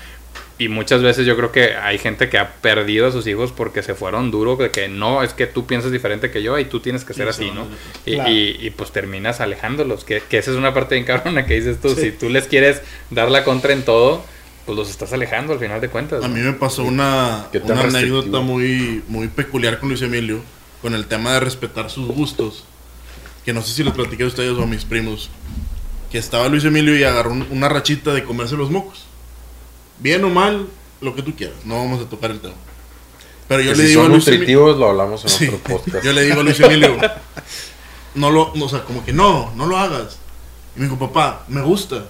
Y 0.59 0.69
muchas 0.69 1.03
veces 1.03 1.27
yo 1.27 1.37
creo 1.37 1.53
que 1.53 1.75
hay 1.75 1.99
gente 1.99 2.31
que 2.31 2.39
ha 2.39 2.55
perdido 2.55 3.07
a 3.07 3.13
sus 3.13 3.27
hijos 3.27 3.53
porque 3.53 3.83
se 3.83 3.95
fueron 3.95 4.31
duro, 4.31 4.57
de 4.57 4.71
que 4.71 4.89
no, 4.89 5.23
es 5.23 5.35
que 5.35 5.47
tú 5.47 5.67
piensas 5.67 5.93
diferente 5.93 6.31
que 6.31 6.43
yo 6.43 6.59
y 6.59 6.65
tú 6.65 6.81
tienes 6.81 7.05
que 7.05 7.13
ser 7.13 7.29
así, 7.29 7.51
¿no? 7.51 7.67
Y, 8.07 8.67
y, 8.67 8.71
pues 8.71 8.91
terminas 8.91 9.41
alejándolos, 9.41 10.05
que, 10.05 10.23
que, 10.23 10.39
esa 10.39 10.53
es 10.53 10.57
una 10.57 10.73
parte 10.73 10.95
bien 10.95 11.05
cabrona 11.05 11.45
que 11.45 11.55
dices 11.55 11.79
tú, 11.81 11.95
si 11.95 12.11
tú 12.11 12.31
les 12.31 12.47
quieres 12.47 12.81
dar 13.11 13.31
la 13.31 13.45
contra 13.45 13.75
en 13.75 13.85
todo, 13.85 14.25
pues 14.65 14.77
los 14.77 14.89
estás 14.91 15.13
alejando 15.13 15.53
al 15.53 15.59
final 15.59 15.81
de 15.81 15.89
cuentas. 15.89 16.25
A 16.25 16.29
mí 16.29 16.41
me 16.41 16.55
pasó 16.55 16.85
una, 16.85 17.49
una 17.63 17.81
anécdota 17.83 18.41
muy, 18.41 19.03
muy 19.09 19.29
peculiar 19.29 19.79
con 19.79 19.91
Luis 19.91 20.01
Emilio 20.01 20.41
con 20.83 20.95
el 20.95 21.07
tema 21.07 21.33
de 21.33 21.41
respetar 21.41 21.91
sus 21.91 22.09
gustos. 22.09 22.65
Que 23.45 23.53
no 23.53 23.63
sé 23.63 23.75
si 23.75 23.85
les 23.85 23.95
platiqué 23.95 24.25
a 24.25 24.27
ustedes 24.27 24.53
o 24.53 24.63
a 24.63 24.67
mis 24.67 24.85
primos. 24.85 25.31
Que 26.11 26.19
estaba 26.19 26.49
Luis 26.49 26.65
Emilio 26.65 26.97
y 26.97 27.05
agarró 27.05 27.33
una 27.33 27.69
rachita 27.69 28.13
de 28.13 28.25
comerse 28.25 28.57
los 28.57 28.71
mocos. 28.71 29.06
Bien 29.99 30.25
o 30.25 30.29
mal, 30.29 30.67
lo 31.01 31.15
que 31.15 31.23
tú 31.23 31.35
quieras. 31.35 31.57
No 31.65 31.77
vamos 31.77 32.05
a 32.05 32.09
tocar 32.09 32.31
el 32.31 32.41
tema. 32.41 32.55
Pero 33.49 33.63
yo 33.63 33.75
le 33.75 33.85
digo 33.85 34.03
a 34.03 34.09
Luis 34.09 34.27
Emilio. 34.29 34.75
lo 34.75 34.89
hablamos 34.89 35.41
en 35.41 35.49
otro 35.55 35.59
podcast. 35.59 36.05
Yo 36.05 36.13
le 36.13 36.23
digo 36.23 36.41
a 36.41 36.43
Luis 36.43 36.61
Emilio. 36.61 36.97
no 38.15 38.31
lo, 38.31 38.53
o 38.53 38.69
sea, 38.69 38.83
como 38.83 39.05
que 39.05 39.13
no, 39.13 39.53
no 39.55 39.67
lo 39.67 39.79
hagas. 39.79 40.19
Y 40.77 40.81
me 40.81 40.87
dijo, 40.87 40.99
papá, 40.99 41.45
me 41.49 41.63
gusta. 41.63 42.07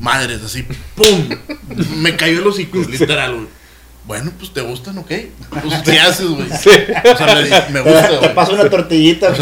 Madres, 0.00 0.42
así, 0.42 0.66
¡pum! 0.94 1.28
me 1.96 2.16
cayó 2.16 2.38
el 2.38 2.46
hocico, 2.46 2.78
literal, 2.90 3.34
güey. 3.34 3.46
Bueno, 4.06 4.30
pues 4.38 4.52
te 4.52 4.60
gustan, 4.60 4.96
ok. 4.98 5.12
Pues 5.50 5.82
¿qué 5.84 5.98
haces, 6.00 6.28
güey? 6.28 6.48
Sí. 6.48 6.70
O 6.70 7.16
sea, 7.16 7.34
me, 7.70 7.72
me 7.72 7.80
gusta. 7.80 8.20
Te 8.20 8.28
paso 8.30 8.52
una 8.52 8.70
tortillita, 8.70 9.34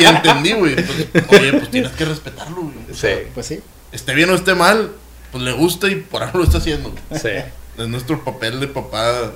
y, 0.00 0.04
entendí, 0.04 0.52
güey. 0.52 0.76
oye, 1.28 1.52
pues 1.52 1.70
tienes 1.70 1.90
que 1.92 2.04
respetarlo, 2.04 2.62
güey. 2.62 2.74
sí. 2.94 3.08
Pues 3.34 3.46
sí. 3.46 3.60
Esté 3.90 4.14
bien 4.14 4.30
o 4.30 4.34
esté 4.34 4.54
mal, 4.54 4.92
pues 5.32 5.42
le 5.42 5.52
gusta 5.52 5.88
y 5.88 5.96
por 5.96 6.22
algo 6.22 6.38
lo 6.38 6.44
está 6.44 6.58
haciendo. 6.58 6.94
Sí. 7.10 7.30
Es 7.78 7.88
nuestro 7.88 8.22
papel 8.22 8.60
de 8.60 8.68
papá 8.68 9.32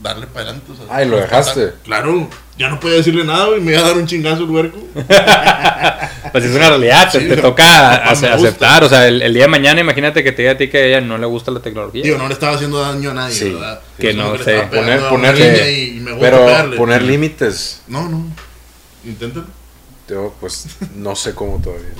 darle 0.00 0.26
para 0.26 0.50
adelante. 0.50 0.72
O 0.72 0.76
sea, 0.76 0.84
Ay, 0.88 1.08
lo 1.08 1.16
dejaste. 1.18 1.72
Claro, 1.84 2.28
ya 2.56 2.68
no 2.68 2.80
podía 2.80 2.96
decirle 2.96 3.24
nada, 3.24 3.46
güey, 3.46 3.60
me 3.60 3.72
iba 3.72 3.80
a 3.80 3.88
dar 3.88 3.96
un 3.96 4.06
chingazo 4.06 4.44
el 4.44 4.50
huerco. 4.50 4.78
pues 6.32 6.44
es 6.44 6.54
una 6.54 6.68
realidad, 6.68 7.10
te, 7.10 7.36
toca 7.36 7.96
aceptar. 7.96 8.84
O 8.84 8.88
sea, 8.88 9.08
el, 9.08 9.34
día 9.34 9.42
de 9.42 9.48
mañana, 9.48 9.80
imagínate 9.80 10.22
que 10.22 10.32
te 10.32 10.42
diga 10.42 10.52
a 10.52 10.56
ti 10.56 10.68
que 10.68 10.78
a 10.78 10.84
ella 10.86 11.00
no 11.00 11.18
le 11.18 11.26
gusta 11.26 11.50
la 11.50 11.60
tecnología. 11.60 12.02
Digo, 12.02 12.16
no 12.16 12.28
le 12.28 12.34
estaba 12.34 12.54
haciendo 12.54 12.80
daño 12.80 13.10
a 13.10 13.14
nadie, 13.14 13.52
¿verdad? 13.52 13.80
Que 13.98 14.14
no 14.14 14.38
sé. 14.38 14.62
Poner, 14.72 15.08
ponerle, 15.08 16.02
pero 16.20 16.46
poner 16.76 17.02
límites. 17.02 17.82
No, 17.88 18.08
no. 18.08 18.24
Inténtalo. 19.04 19.59
Yo, 20.10 20.34
pues, 20.40 20.66
no 20.96 21.14
sé 21.14 21.36
cómo 21.36 21.62
todavía. 21.62 21.90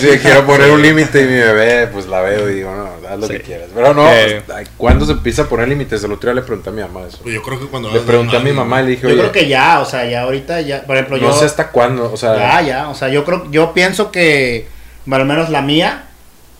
si 0.00 0.18
quiero 0.22 0.46
poner 0.46 0.70
un 0.70 0.80
límite 0.80 1.20
y 1.20 1.24
mi 1.26 1.34
bebé, 1.34 1.86
pues 1.88 2.06
la 2.06 2.22
veo 2.22 2.48
y 2.48 2.54
digo, 2.54 2.74
no, 2.74 2.88
haz 3.06 3.18
lo 3.18 3.28
que 3.28 3.42
quieras. 3.42 3.68
Pero 3.74 3.92
no, 3.92 4.10
eh. 4.10 4.42
¿cuándo 4.78 5.04
se 5.04 5.12
empieza 5.12 5.42
a 5.42 5.48
poner 5.50 5.68
límites? 5.68 6.02
El 6.02 6.12
otro 6.12 6.30
día 6.30 6.40
le 6.40 6.46
pregunté 6.46 6.70
a 6.70 6.72
mi 6.72 6.80
mamá 6.80 7.06
eso. 7.06 7.18
Pues 7.22 7.34
yo 7.34 7.42
creo 7.42 7.60
que 7.60 7.66
cuando. 7.66 7.90
Le 7.90 8.00
pregunté 8.00 8.38
a 8.38 8.40
mi 8.40 8.52
mamá 8.52 8.80
y 8.80 8.84
le 8.84 8.90
dije, 8.92 9.06
Yo 9.06 9.18
creo 9.18 9.32
que 9.32 9.48
ya, 9.48 9.80
o 9.80 9.84
sea, 9.84 10.06
ya 10.08 10.22
ahorita, 10.22 10.62
ya, 10.62 10.82
por 10.84 10.96
ejemplo, 10.96 11.18
yo. 11.18 11.28
No 11.28 11.34
sé 11.34 11.44
hasta 11.44 11.68
cuándo, 11.70 12.10
o 12.10 12.16
sea. 12.16 12.36
Ya, 12.36 12.62
ya, 12.62 12.88
o 12.88 12.94
sea, 12.94 13.08
yo 13.08 13.26
creo, 13.26 13.50
yo 13.50 13.74
pienso 13.74 14.10
que, 14.10 14.66
al 15.10 15.26
menos 15.26 15.50
la 15.50 15.60
mía, 15.60 16.06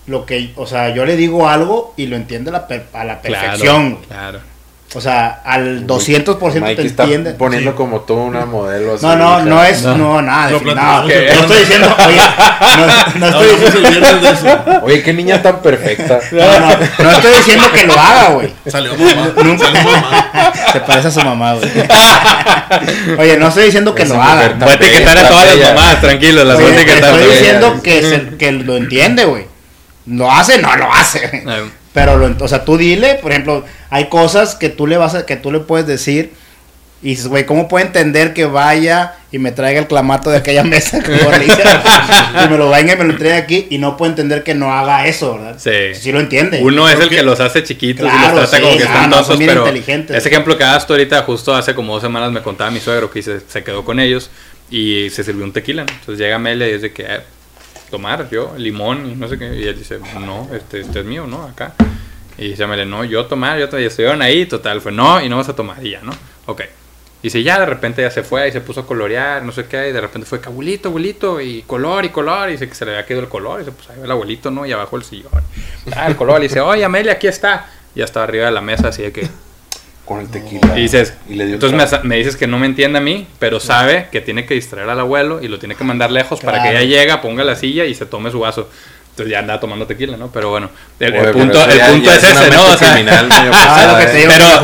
lo 0.07 0.27
que, 0.27 0.53
o 0.57 0.67
sea, 0.67 0.91
yo 0.95 1.07
le 1.07 1.17
digo 1.17 1.49
algo 1.49 1.95
y 1.97 2.05
lo 2.05 2.17
entiende 2.17 2.51
a 2.51 2.53
la, 2.53 2.69
a 2.93 3.05
la 3.07 3.23
perfección. 3.23 3.97
Claro, 4.09 4.41
O 4.95 5.03
sea, 5.03 5.43
al 5.45 5.87
200% 5.87 6.75
te 6.75 6.83
entiende. 6.83 7.35
poniendo 7.35 7.77
como 7.77 8.01
tú 8.01 8.15
una 8.15 8.47
modelo 8.47 8.95
así. 8.95 9.05
No, 9.05 9.17
no, 9.17 9.45
no 9.45 9.63
es, 9.63 9.83
no, 9.83 10.23
nada. 10.23 10.51
No, 10.51 10.61
no, 10.61 10.75
no, 10.75 11.09
estoy 11.11 11.59
diciendo, 11.59 11.95
oye, 12.07 12.21
no, 12.79 13.31
no 13.31 13.41
estoy 13.43 13.83
diciendo 13.83 14.29
eso. 14.31 14.81
Oye, 14.83 15.03
qué 15.03 15.13
niña 15.13 15.43
tan 15.43 15.61
perfecta. 15.61 16.21
No, 16.33 16.61
no, 16.61 16.77
no 17.05 17.11
estoy 17.11 17.35
diciendo 17.35 17.71
que 17.73 17.87
lo 17.87 17.93
haga, 17.99 18.29
güey. 18.31 18.53
Salió 18.67 18.95
mamá. 18.95 19.33
Nunca. 19.45 19.67
Salió 19.67 19.83
mamá. 19.83 20.53
Se 20.73 20.81
parece 20.81 21.09
a 21.09 21.11
su 21.11 21.21
mamá, 21.21 21.55
güey. 21.55 21.71
Oye, 23.19 23.37
no 23.37 23.49
estoy 23.49 23.65
diciendo 23.65 23.95
que 23.95 24.07
lo 24.07 24.23
haga. 24.23 24.55
Voy 24.59 24.71
a 24.71 24.75
etiquetar 24.75 25.19
a 25.19 25.29
todas 25.29 25.57
las 25.57 25.75
mamás, 25.75 26.01
tranquilo, 26.01 26.45
las 26.45 26.61
voy 26.61 26.71
a 26.71 26.75
etiquetar. 26.75 27.15
Estoy 27.15 27.31
diciendo 27.31 27.81
que, 27.83 28.37
que 28.39 28.53
lo 28.53 28.77
entiende, 28.77 29.25
güey. 29.27 29.47
Lo 30.07 30.31
hace, 30.31 30.59
no 30.59 30.75
lo 30.77 30.93
hace. 30.93 31.45
Pero, 31.99 32.17
lo, 32.17 32.45
o 32.45 32.49
sea, 32.49 32.65
tú 32.65 32.77
dile, 32.77 33.17
por 33.17 33.33
ejemplo, 33.33 33.65
hay 33.91 34.09
cosas 34.09 34.55
que 34.55 34.69
tú 34.69 34.87
le 34.87 34.97
vas 34.97 35.17
a, 35.17 35.27
que 35.27 35.35
tú 35.35 35.51
le 35.51 35.59
puedes 35.59 35.85
decir 35.85 36.31
y 37.03 37.11
dices, 37.11 37.27
güey, 37.27 37.45
¿cómo 37.45 37.67
puede 37.67 37.87
entender 37.87 38.35
que 38.35 38.45
vaya 38.45 39.15
y 39.33 39.39
me 39.39 39.51
traiga 39.51 39.81
el 39.81 39.89
clamato 39.89 40.31
de 40.31 40.37
aquella 40.37 40.63
mesa 40.65 41.03
que 41.03 41.11
y 42.45 42.49
me 42.49 42.57
lo 42.57 42.71
venga 42.71 42.95
y 42.95 42.97
me 42.97 43.03
lo 43.03 43.17
traiga 43.17 43.37
aquí 43.37 43.67
y 43.69 43.79
no 43.79 43.97
puede 43.97 44.11
entender 44.11 44.45
que 44.45 44.55
no 44.55 44.73
haga 44.73 45.09
eso, 45.09 45.39
¿verdad? 45.39 45.57
Sí. 45.59 46.01
Sí 46.01 46.13
lo 46.13 46.21
entiende. 46.21 46.61
Uno 46.63 46.89
es 46.89 47.01
el 47.01 47.09
que 47.09 47.25
los 47.25 47.41
hace 47.41 47.65
chiquitos 47.65 48.07
y 48.07 48.11
los 48.11 48.33
trata 48.33 48.61
como 48.61 48.77
que 48.77 48.85
están 48.85 49.13
ah, 49.13 49.25
pero 49.37 49.67
ese 49.67 50.29
ejemplo 50.29 50.57
que 50.57 50.63
das 50.63 50.87
tú 50.87 50.93
ahorita, 50.93 51.23
justo 51.23 51.53
hace 51.53 51.75
como 51.75 51.95
dos 51.95 52.03
semanas 52.03 52.31
me 52.31 52.43
contaba 52.43 52.71
mi 52.71 52.79
suegro 52.79 53.11
que 53.11 53.23
se, 53.23 53.41
se 53.41 53.65
quedó 53.65 53.85
con 53.85 53.99
ellos 53.99 54.31
y 54.71 55.11
se 55.11 55.25
sirvió 55.25 55.45
un 55.45 55.53
tequila, 55.53 55.83
Entonces 55.83 56.19
llega 56.19 56.39
Mele 56.39 56.69
y 56.69 56.75
dice 56.75 56.93
que, 56.93 57.03
eh, 57.03 57.21
tomar 57.91 58.29
yo, 58.31 58.55
limón 58.57 59.11
y 59.11 59.15
no 59.15 59.29
sé 59.29 59.39
qué, 59.39 59.55
y 59.55 59.67
él 59.67 59.79
dice, 59.79 59.99
no, 60.21 60.49
este, 60.55 60.81
este 60.81 61.01
es 61.01 61.05
mío, 61.05 61.27
¿no? 61.27 61.43
Acá. 61.43 61.75
Y 62.37 62.51
dice 62.51 62.67
Mele, 62.67 62.87
no, 62.87 63.05
yo 63.05 63.27
tomar, 63.27 63.59
yo 63.59 63.79
y 63.79 63.85
estuvieron 63.85 64.23
ahí, 64.23 64.47
total, 64.47 64.81
fue, 64.81 64.93
no, 64.93 65.21
y 65.21 65.29
no 65.29 65.37
vas 65.37 65.49
a 65.49 65.57
tomar, 65.57 65.85
y 65.85 65.91
ya, 65.91 66.01
¿no? 66.03 66.13
Ok. 66.47 66.63
Y 67.21 67.31
si 67.31 67.43
ya 67.43 67.59
de 67.59 67.67
repente 67.67 68.01
ya 68.01 68.13
se 68.13 68.23
fue 68.23 68.47
y 68.49 68.53
se 68.53 68.61
puso 68.61 68.81
a 68.81 68.87
colorear, 68.87 69.43
no 69.43 69.51
sé 69.51 69.65
qué, 69.65 69.89
y 69.89 69.93
de 69.93 70.01
repente 70.01 70.25
fue, 70.25 70.41
abuelito, 70.45 70.89
abuelito, 70.89 71.41
y 71.41 71.63
color, 71.63 72.05
y 72.05 72.11
color, 72.11 72.49
y 72.49 72.53
dice 72.53 72.69
que 72.69 72.77
se 72.77 72.85
le 72.85 72.93
había 72.93 73.07
quedado 73.07 73.25
el 73.25 73.29
color, 73.29 73.61
y 73.61 73.65
dice, 73.65 73.75
pues 73.77 73.91
ahí 73.91 73.99
va 73.99 74.05
el 74.05 74.11
abuelito, 74.13 74.53
¿no? 74.53 74.65
Y 74.65 74.73
abajo 74.73 74.97
el 74.97 75.03
sillón. 75.03 75.33
Ah, 75.97 76.07
el 76.07 76.17
color, 76.17 76.39
y 76.41 76.45
dice, 76.45 76.61
oye, 76.61 76.85
Amelia, 76.85 77.13
aquí 77.13 77.27
está. 77.27 77.71
Y 77.95 78.01
ya 78.01 78.05
estaba 78.05 78.25
arriba 78.25 78.47
de 78.47 78.53
la 78.53 78.61
mesa, 78.61 78.89
así 78.89 79.03
de 79.03 79.11
que... 79.11 79.29
Con 80.09 80.21
el 80.21 80.29
tequila. 80.31 80.73
Y 80.75 80.81
dices, 80.81 81.13
entonces 81.29 82.03
me, 82.03 82.17
dices 82.17 82.35
que 82.35 82.47
no 82.47 82.59
me 82.59 82.65
entiende 82.65 82.97
a 82.97 83.03
mí, 83.03 83.27
pero 83.39 83.61
sabe 83.61 84.09
que 84.11 84.23
tiene 84.23 84.47
que 84.47 84.55
distraer 84.55 84.89
al 84.89 84.99
abuelo 84.99 85.43
y 85.43 85.49
lo 85.49 85.59
tiene 85.59 85.75
que 85.75 85.85
mandar 85.85 86.11
lejos 86.11 86.41
para 86.41 86.63
que 86.63 86.71
ella 86.71 86.83
llegue, 86.83 87.15
ponga 87.19 87.45
la 87.45 87.55
silla 87.55 87.85
y 87.85 87.95
se 87.95 88.07
tome 88.07 88.31
su 88.31 88.41
vaso. 88.41 88.71
Entonces 89.11 89.33
ya 89.33 89.41
anda 89.41 89.61
tomando 89.61 89.87
tequila, 89.87 90.17
¿no? 90.17 90.31
Pero 90.33 90.49
bueno, 90.49 90.71
el, 90.99 91.13
punto, 91.33 91.63
el 91.63 91.81
punto 91.81 92.11
es 92.11 92.23
ese, 92.23 92.51
¿no? 92.51 92.69
O 92.69 92.77
sea, 92.77 92.95
criminal, 92.95 93.29
ah, 93.53 94.01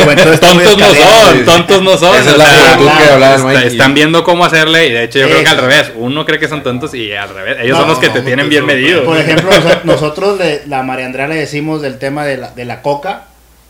pero 0.06 0.38
tontos 0.38 0.78
no 0.78 0.94
son, 0.94 1.44
tontos 1.44 1.82
no 1.82 1.98
son. 1.98 2.16
Esa 2.16 2.30
es 2.30 2.38
la 2.38 2.96
que 2.98 3.12
hablaba 3.12 3.64
Están 3.64 3.92
viendo 3.92 4.24
cómo 4.24 4.46
hacerle 4.46 4.86
y 4.86 4.92
de 4.92 5.02
hecho 5.02 5.18
yo 5.18 5.26
creo 5.26 5.42
que 5.42 5.50
al 5.50 5.58
revés. 5.58 5.92
Uno 5.96 6.24
cree 6.24 6.38
que 6.38 6.48
son 6.48 6.62
tontos 6.62 6.94
y 6.94 7.12
al 7.12 7.34
revés. 7.34 7.58
Ellos 7.60 7.76
son 7.76 7.88
los 7.88 7.98
que 7.98 8.08
te 8.08 8.22
tienen 8.22 8.48
bien 8.48 8.64
medido. 8.64 9.04
Por 9.04 9.18
ejemplo, 9.18 9.50
nosotros, 9.84 10.40
la 10.66 10.82
María 10.84 11.04
Andrea 11.04 11.26
le 11.26 11.34
decimos 11.34 11.82
del 11.82 11.98
tema 11.98 12.24
de 12.24 12.36
la, 12.36 12.50
de 12.52 12.64
la 12.64 12.80
coca, 12.80 13.24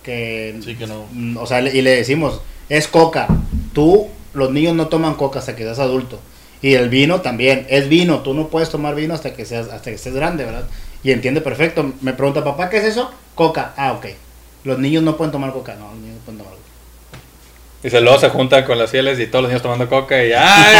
que, 0.04 0.60
sí, 0.62 0.76
que 0.76 0.86
no. 0.86 1.06
Mm, 1.12 1.36
o 1.38 1.46
sea, 1.46 1.60
y 1.60 1.82
le 1.82 1.96
decimos, 1.96 2.40
es 2.68 2.86
coca. 2.86 3.26
Tú, 3.72 4.08
los 4.32 4.50
niños 4.52 4.74
no 4.74 4.88
toman 4.88 5.14
coca 5.14 5.40
hasta 5.40 5.56
que 5.56 5.64
seas 5.64 5.80
adulto. 5.80 6.20
Y 6.62 6.74
el 6.74 6.88
vino 6.88 7.20
también, 7.20 7.66
es 7.68 7.88
vino, 7.88 8.20
tú 8.20 8.32
no 8.32 8.48
puedes 8.48 8.70
tomar 8.70 8.94
vino 8.94 9.14
hasta 9.14 9.34
que 9.34 9.44
seas 9.44 9.68
hasta 9.68 9.90
que 9.90 9.96
estés 9.96 10.14
grande, 10.14 10.44
¿verdad? 10.44 10.64
Y 11.02 11.10
entiende 11.10 11.40
perfecto. 11.40 11.92
Me 12.00 12.12
pregunta, 12.12 12.44
papá, 12.44 12.70
¿qué 12.70 12.78
es 12.78 12.84
eso? 12.84 13.10
Coca. 13.34 13.74
Ah, 13.76 13.92
ok. 13.92 14.06
Los 14.64 14.78
niños 14.78 15.02
no 15.02 15.16
pueden 15.16 15.32
tomar 15.32 15.52
coca. 15.52 15.74
No, 15.74 15.88
los 15.88 15.98
niños 15.98 16.16
no 16.16 16.24
pueden 16.24 16.38
tomar 16.38 16.54
coca. 16.54 16.64
Y 17.82 17.90
se 17.90 18.00
luego 18.00 18.18
se 18.18 18.30
junta 18.30 18.64
con 18.64 18.78
las 18.78 18.90
fieles 18.90 19.20
y 19.20 19.26
todos 19.26 19.42
los 19.42 19.50
niños 19.50 19.62
tomando 19.62 19.90
coca 19.90 20.24
y 20.24 20.32
¡ay! 20.34 20.74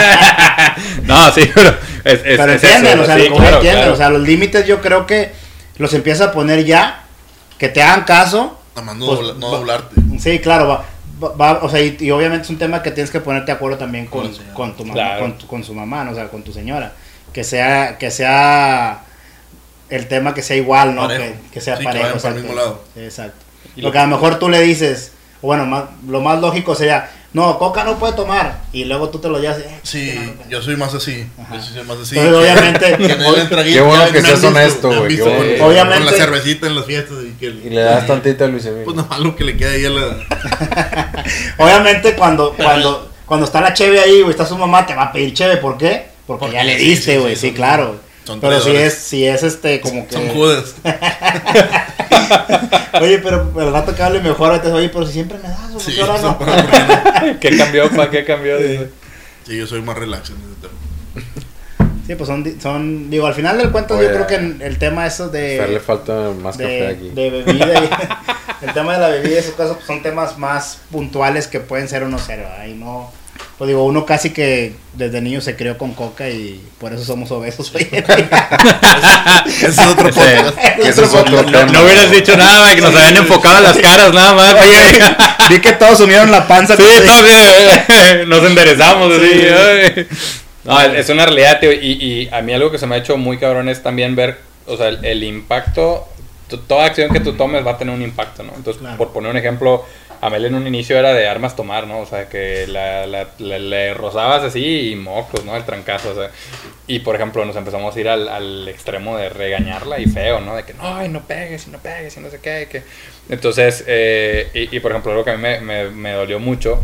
no, 1.03 1.31
sí, 1.33 1.51
pero 1.55 1.77
es, 2.03 2.21
pero 2.23 2.53
entienden, 2.53 2.99
o 2.99 3.05
sea, 3.05 3.19
entienden, 3.19 3.91
o 3.91 3.97
sea, 3.97 4.09
los 4.09 4.23
límites 4.23 4.67
yo 4.67 4.81
creo 4.81 5.07
que 5.07 5.33
los 5.77 5.93
empieza 5.93 6.27
a 6.27 6.33
poner 6.33 6.65
ya, 6.65 7.05
que 7.59 7.69
te 7.69 7.83
hagan 7.83 8.05
caso. 8.05 8.59
Nada 8.77 8.95
no, 8.95 9.07
pues, 9.07 9.37
no 9.37 9.51
doblarte. 9.51 9.95
Sí, 10.19 10.41
claro, 10.41 10.85
va, 11.23 11.61
o 11.63 11.69
sea, 11.69 11.81
y, 11.81 12.11
obviamente 12.11 12.45
es 12.45 12.51
un 12.51 12.59
tema 12.59 12.83
que 12.83 12.91
tienes 12.91 13.11
que 13.11 13.21
ponerte 13.21 13.47
de 13.47 13.53
acuerdo 13.53 13.79
también 13.79 14.07
con, 14.07 14.31
con 14.53 14.77
tu 14.77 14.85
mamá, 14.85 15.37
con, 15.47 15.65
su 15.65 15.75
mamá, 15.75 16.05
¿no? 16.05 16.13
o 16.13 16.15
sea, 16.15 16.29
con 16.29 16.43
tu 16.43 16.53
señora. 16.53 16.93
Que 17.33 17.45
sea, 17.45 17.99
que 17.99 18.11
sea 18.11 19.05
el 19.89 20.09
tema 20.09 20.35
que 20.35 20.43
sea 20.43 20.57
igual, 20.57 20.95
¿no? 20.95 21.09
Que, 21.09 21.61
sea 21.61 21.79
parejo. 21.79 22.19
Que 22.19 22.31
mismo 22.31 22.55
lado. 22.55 22.83
Exacto. 22.97 23.45
Lo 23.77 23.91
que 23.91 23.99
a 23.99 24.03
lo 24.03 24.09
mejor 24.09 24.39
tú 24.39 24.49
le 24.49 24.61
dices, 24.61 25.13
o 25.41 25.49
bueno, 25.49 25.67
más, 25.67 25.85
lo 26.07 26.21
más 26.21 26.41
lógico 26.41 26.75
sería, 26.75 27.11
no, 27.35 27.59
coca 27.59 27.83
no 27.83 27.99
puede 27.99 28.13
tomar. 28.13 28.61
Y 28.73 28.85
luego 28.85 29.09
tú 29.09 29.19
te 29.19 29.29
lo 29.29 29.41
llevas. 29.41 29.59
Eh, 29.59 29.81
sí, 29.83 30.35
yo 30.49 30.63
soy 30.63 30.77
más 30.77 30.95
así. 30.95 31.27
Yo 31.53 31.61
soy 31.61 31.83
más 31.83 31.99
así. 31.99 32.17
obviamente. 32.17 32.97
qué 33.65 33.81
bueno 33.81 34.13
que 34.13 34.23
seas 34.23 34.45
honesto, 34.45 34.89
güey. 34.89 35.21
Obviamente. 35.21 36.05
Con 36.05 36.07
la 36.07 36.13
cervecita 36.13 36.69
en 36.69 36.77
las 36.77 36.87
fiestas. 36.87 37.19
Y, 37.25 37.33
que, 37.33 37.47
y 37.47 37.71
le 37.71 37.81
das 37.81 38.07
tantita 38.07 38.45
a 38.45 38.47
Luis 38.49 38.65
Emilio. 38.67 38.85
Pues 38.85 38.97
nada 38.97 39.19
lo 39.19 39.35
que 39.35 39.43
le 39.43 39.57
queda 39.57 39.73
ahí 39.73 39.85
a 39.85 39.91
la. 39.91 41.25
obviamente, 41.59 42.15
cuando, 42.15 42.53
cuando, 42.53 43.11
cuando 43.27 43.47
está 43.47 43.61
la 43.61 43.75
cheve 43.75 43.99
ahí, 43.99 44.21
güey, 44.21 44.31
está 44.31 44.47
su 44.47 44.57
mamá, 44.57 44.87
te 44.87 44.95
va 44.95 45.03
a 45.03 45.13
pedir 45.13 45.35
cheve. 45.35 45.57
¿Por 45.57 45.77
qué? 45.77 46.07
Porque, 46.29 46.53
ya 46.53 46.63
le 46.63 46.77
diste, 46.77 47.19
güey. 47.19 47.35
Sí, 47.35 47.53
claro. 47.53 47.97
pero 48.41 48.61
si 48.61 48.71
es, 48.77 48.95
si 48.95 49.27
es 49.27 49.43
este, 49.43 49.81
como 49.81 50.07
que. 50.07 50.15
Son 50.15 50.29
judas. 50.29 50.77
Oye, 53.01 53.19
pero 53.19 53.53
el 53.61 53.73
rato 53.73 53.95
que 53.95 54.03
hable 54.03 54.21
mejor, 54.21 54.53
oye, 54.53 54.89
pero 54.89 55.07
si 55.07 55.15
siempre 55.15 55.39
me 55.39 55.49
das, 55.49 55.59
sí, 55.79 55.99
ahora 56.01 56.21
no? 56.23 56.39
¿Qué 57.41 57.57
cambió, 57.57 57.91
pa? 57.91 58.09
¿Qué 58.09 58.25
cambió? 58.25 58.57
Sí. 58.59 59.57
yo 59.57 59.67
soy 59.67 59.83
más 59.83 59.99
relax 59.99 60.31
en 60.31 60.37
ese 60.37 60.61
tema. 60.61 61.25
Sí, 62.07 62.15
pues 62.15 62.29
son, 62.29 62.61
son, 62.61 63.11
digo, 63.11 63.27
al 63.27 63.35
final 63.35 63.59
del 63.59 63.73
cuento 63.73 64.01
yo 64.01 64.09
creo 64.09 64.27
que 64.27 64.35
el 64.37 64.79
tema 64.79 65.07
eso 65.07 65.29
de... 65.29 65.67
le 65.67 65.81
falta 65.81 66.31
más 66.41 66.57
café 66.57 66.89
aquí. 66.89 67.11
De 67.11 67.31
bebida 67.31 67.83
y, 67.83 68.65
el 68.67 68.75
tema 68.75 68.93
de 68.95 68.99
la 69.01 69.09
bebida 69.09 69.35
y 69.35 69.39
esos 69.39 69.55
casos 69.55 69.77
pues 69.77 69.87
son 69.87 70.03
temas 70.03 70.39
más 70.39 70.81
puntuales 70.91 71.49
que 71.49 71.61
pueden 71.61 71.89
ser 71.89 72.05
uno 72.05 72.19
cero, 72.19 72.47
ahí 72.59 72.75
no 72.75 73.11
pues 73.59 73.69
digo, 73.69 73.85
uno 73.85 74.05
casi 74.05 74.31
que 74.31 74.73
desde 74.95 75.21
niño 75.21 75.41
se 75.41 75.55
crió 75.55 75.79
con 75.79 75.95
coca 75.95 76.29
y 76.29 76.61
por 76.81 76.93
eso 76.93 77.05
somos 77.05 77.31
obesos 77.31 77.73
hoy 77.75 77.89
Ese 79.47 79.67
es 79.69 79.79
otro 79.79 80.11
podcast. 80.11 80.59
es 80.79 80.99
otro 80.99 81.43
no, 81.43 81.67
no, 81.67 81.83
hubieras 81.83 82.11
dicho 82.11 82.37
nada, 82.37 82.75
que 82.75 82.81
nos 82.81 82.95
habían 82.95 83.17
enfocado 83.17 83.61
las 83.61 83.77
caras 83.79 84.13
nada 84.13 84.35
más. 84.35 84.57
vi 85.49 85.61
que 85.61 85.73
todos 85.73 86.01
unieron 86.01 86.33
la 86.33 86.49
panza. 86.49 86.77
Sí, 86.77 86.83
todos 86.83 88.27
nos 88.27 88.45
enderezamos. 88.45 89.13
Así, 89.15 90.07
no, 90.65 90.81
es 90.81 91.09
una 91.11 91.27
realidad, 91.27 91.61
tío, 91.61 91.73
y, 91.73 91.77
y, 91.77 92.29
a 92.33 92.41
mí 92.41 92.53
algo 92.53 92.71
que 92.71 92.79
se 92.79 92.87
me 92.87 92.95
ha 92.95 92.99
hecho 92.99 93.17
muy 93.19 93.39
cabrón 93.39 93.69
es 93.69 93.83
también 93.83 94.17
ver, 94.17 94.39
o 94.67 94.77
sea, 94.77 94.89
el, 94.89 95.23
impacto, 95.23 96.09
toda 96.67 96.87
acción 96.87 97.13
que 97.13 97.21
tú 97.21 97.35
tomes 97.35 97.67
va 97.67 97.73
a 97.73 97.79
tener 97.79 97.95
un 97.95 98.03
impacto, 98.03 98.43
¿no? 98.43 98.53
Entonces, 98.57 98.83
por 98.97 99.13
poner 99.13 99.31
un 99.31 99.37
ejemplo 99.37 99.85
Amel 100.25 100.47
en 100.47 100.55
un 100.55 100.67
inicio 100.67 100.99
era 100.99 101.13
de 101.13 101.29
armas 101.29 101.55
tomar, 101.55 101.87
¿no? 101.87 101.99
O 101.99 102.07
sea, 102.07 102.31
que 102.31 102.67
la, 102.67 103.07
le 103.39 103.93
rozabas 103.93 104.43
así 104.43 104.93
y 104.93 104.97
mocos, 104.97 105.45
¿no? 105.45 105.55
El 105.55 105.65
trancazo, 105.65 106.13
o 106.13 106.15
sea. 106.15 106.31
Y 106.87 107.01
por 107.01 107.15
ejemplo, 107.15 107.45
nos 107.45 107.55
empezamos 107.57 107.95
a 107.95 108.01
ir 108.01 108.09
al, 108.09 108.67
extremo 108.67 109.19
de 109.19 109.29
regañarla 109.29 110.01
y 110.01 110.07
feo, 110.07 110.41
¿no? 110.41 110.57
De 110.57 110.65
que 110.65 110.73
no, 110.73 111.09
no 111.09 111.21
pegues, 111.27 111.67
y 111.67 111.71
no 111.71 111.79
pegues, 111.79 112.17
y 112.17 112.21
no 112.21 112.31
sé 112.31 112.41
qué. 112.41 112.69
Que... 112.71 112.83
Entonces, 113.29 113.85
eh, 113.87 114.49
y, 114.73 114.81
por 114.81 114.93
ejemplo, 114.93 115.13
algo 115.13 115.27
que 115.27 115.33
a 115.33 115.37
mí 115.37 115.43
me, 115.43 115.91
me, 115.91 116.13
dolió 116.13 116.41
mucho 116.41 116.81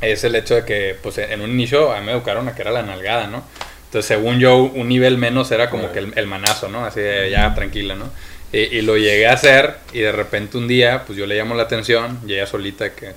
es 0.00 0.24
el 0.24 0.34
hecho 0.34 0.56
de 0.56 0.64
que, 0.64 0.96
pues 1.00 1.18
en 1.18 1.40
un 1.40 1.50
inicio 1.50 1.92
a 1.92 2.00
mí 2.00 2.06
me 2.06 2.12
educaron 2.12 2.48
a 2.48 2.54
que 2.56 2.62
era 2.62 2.72
la 2.72 2.82
nalgada, 2.82 3.28
¿no? 3.28 3.44
Entonces, 3.84 4.06
según 4.08 4.40
yo, 4.40 4.56
un 4.56 4.88
nivel 4.88 5.18
menos 5.18 5.52
era 5.52 5.70
como 5.70 5.92
que 5.92 6.00
el, 6.00 6.14
el, 6.16 6.26
manazo, 6.26 6.68
¿no? 6.68 6.84
Así 6.84 6.98
de 6.98 7.30
ya 7.30 7.54
tranquila, 7.54 7.94
¿no? 7.94 8.10
Y, 8.52 8.82
lo 8.82 8.98
llegué 8.98 9.26
a 9.26 9.32
hacer 9.32 9.78
y 9.94 10.00
de 10.00 10.12
repente 10.12 10.58
un 10.58 10.68
día, 10.68 11.04
pues 11.06 11.16
yo 11.16 11.24
le 11.24 11.36
llamo 11.36 11.54
la 11.54 11.62
atención 11.62 12.20
y 12.26 12.34
ella 12.34 12.46
solita 12.46 12.92
que... 12.92 13.14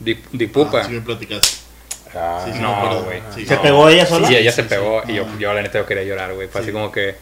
Di, 0.00 0.14
pupa. 0.46 0.80
Ah, 0.80 0.84
sí 0.84 0.92
me 0.92 1.02
platicaste. 1.02 1.48
Ah, 2.14 2.46
no, 2.58 3.02
güey. 3.02 3.20
¿Se 3.46 3.56
pegó 3.58 3.90
ella 3.90 4.06
sola? 4.06 4.26
Sí, 4.26 4.36
ella 4.36 4.52
se 4.52 4.62
pegó 4.62 5.02
y 5.06 5.16
yo, 5.16 5.26
ah. 5.28 5.36
yo 5.38 5.52
la 5.52 5.60
neta 5.60 5.78
yo 5.78 5.84
quería 5.84 6.04
llorar, 6.04 6.32
güey. 6.32 6.48
Fue 6.48 6.62
así 6.62 6.72
como 6.72 6.90
que... 6.90 7.16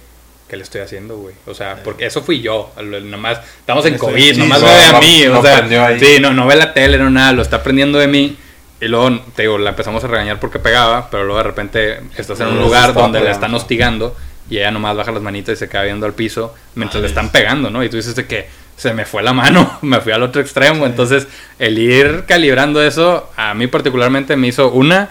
¿Qué 0.48 0.56
le 0.56 0.62
estoy 0.62 0.80
haciendo, 0.80 1.16
güey? 1.16 1.34
O 1.46 1.54
sea, 1.54 1.82
porque 1.82 2.06
eso 2.06 2.22
fui 2.22 2.40
yo. 2.40 2.70
Nomás, 2.80 3.40
estamos 3.58 3.84
en 3.86 3.98
COVID, 3.98 4.36
nomás 4.36 4.62
ve 4.62 4.68
a 4.70 5.00
mí. 5.00 5.26
o 5.26 5.42
sea, 5.42 5.98
sí, 5.98 6.18
no, 6.20 6.32
no 6.32 6.46
ve 6.46 6.54
la 6.54 6.72
tele, 6.72 6.98
no 6.98 7.10
nada, 7.10 7.32
lo 7.32 7.42
está 7.42 7.56
aprendiendo 7.56 7.98
de 7.98 8.06
mí. 8.06 8.36
Y 8.80 8.86
luego, 8.86 9.18
te 9.34 9.42
digo, 9.42 9.58
la 9.58 9.70
empezamos 9.70 10.04
a 10.04 10.06
regañar 10.06 10.38
porque 10.38 10.60
pegaba, 10.60 11.10
pero 11.10 11.24
luego 11.24 11.38
de 11.38 11.42
repente 11.42 12.00
estás 12.16 12.38
en 12.38 12.46
un 12.46 12.60
lugar 12.60 12.94
donde 12.94 13.20
la 13.20 13.32
están 13.32 13.52
hostigando 13.54 14.14
y 14.48 14.58
ella 14.58 14.70
nomás 14.70 14.96
baja 14.96 15.12
las 15.12 15.22
manitas 15.22 15.54
y 15.54 15.56
se 15.56 15.68
queda 15.68 15.82
viendo 15.82 16.06
al 16.06 16.14
piso 16.14 16.54
mientras 16.74 17.02
le 17.02 17.08
están 17.08 17.30
pegando, 17.30 17.70
¿no? 17.70 17.82
Y 17.82 17.88
tú 17.88 17.96
dices 17.96 18.14
de 18.14 18.26
que 18.26 18.48
se 18.76 18.92
me 18.92 19.04
fue 19.04 19.22
la 19.22 19.32
mano, 19.32 19.78
me 19.82 20.00
fui 20.00 20.12
al 20.12 20.22
otro 20.22 20.40
extremo. 20.40 20.86
Entonces, 20.86 21.26
el 21.58 21.78
ir 21.78 22.24
calibrando 22.26 22.82
eso, 22.82 23.30
a 23.36 23.54
mí 23.54 23.66
particularmente 23.66 24.36
me 24.36 24.48
hizo 24.48 24.70
una, 24.70 25.10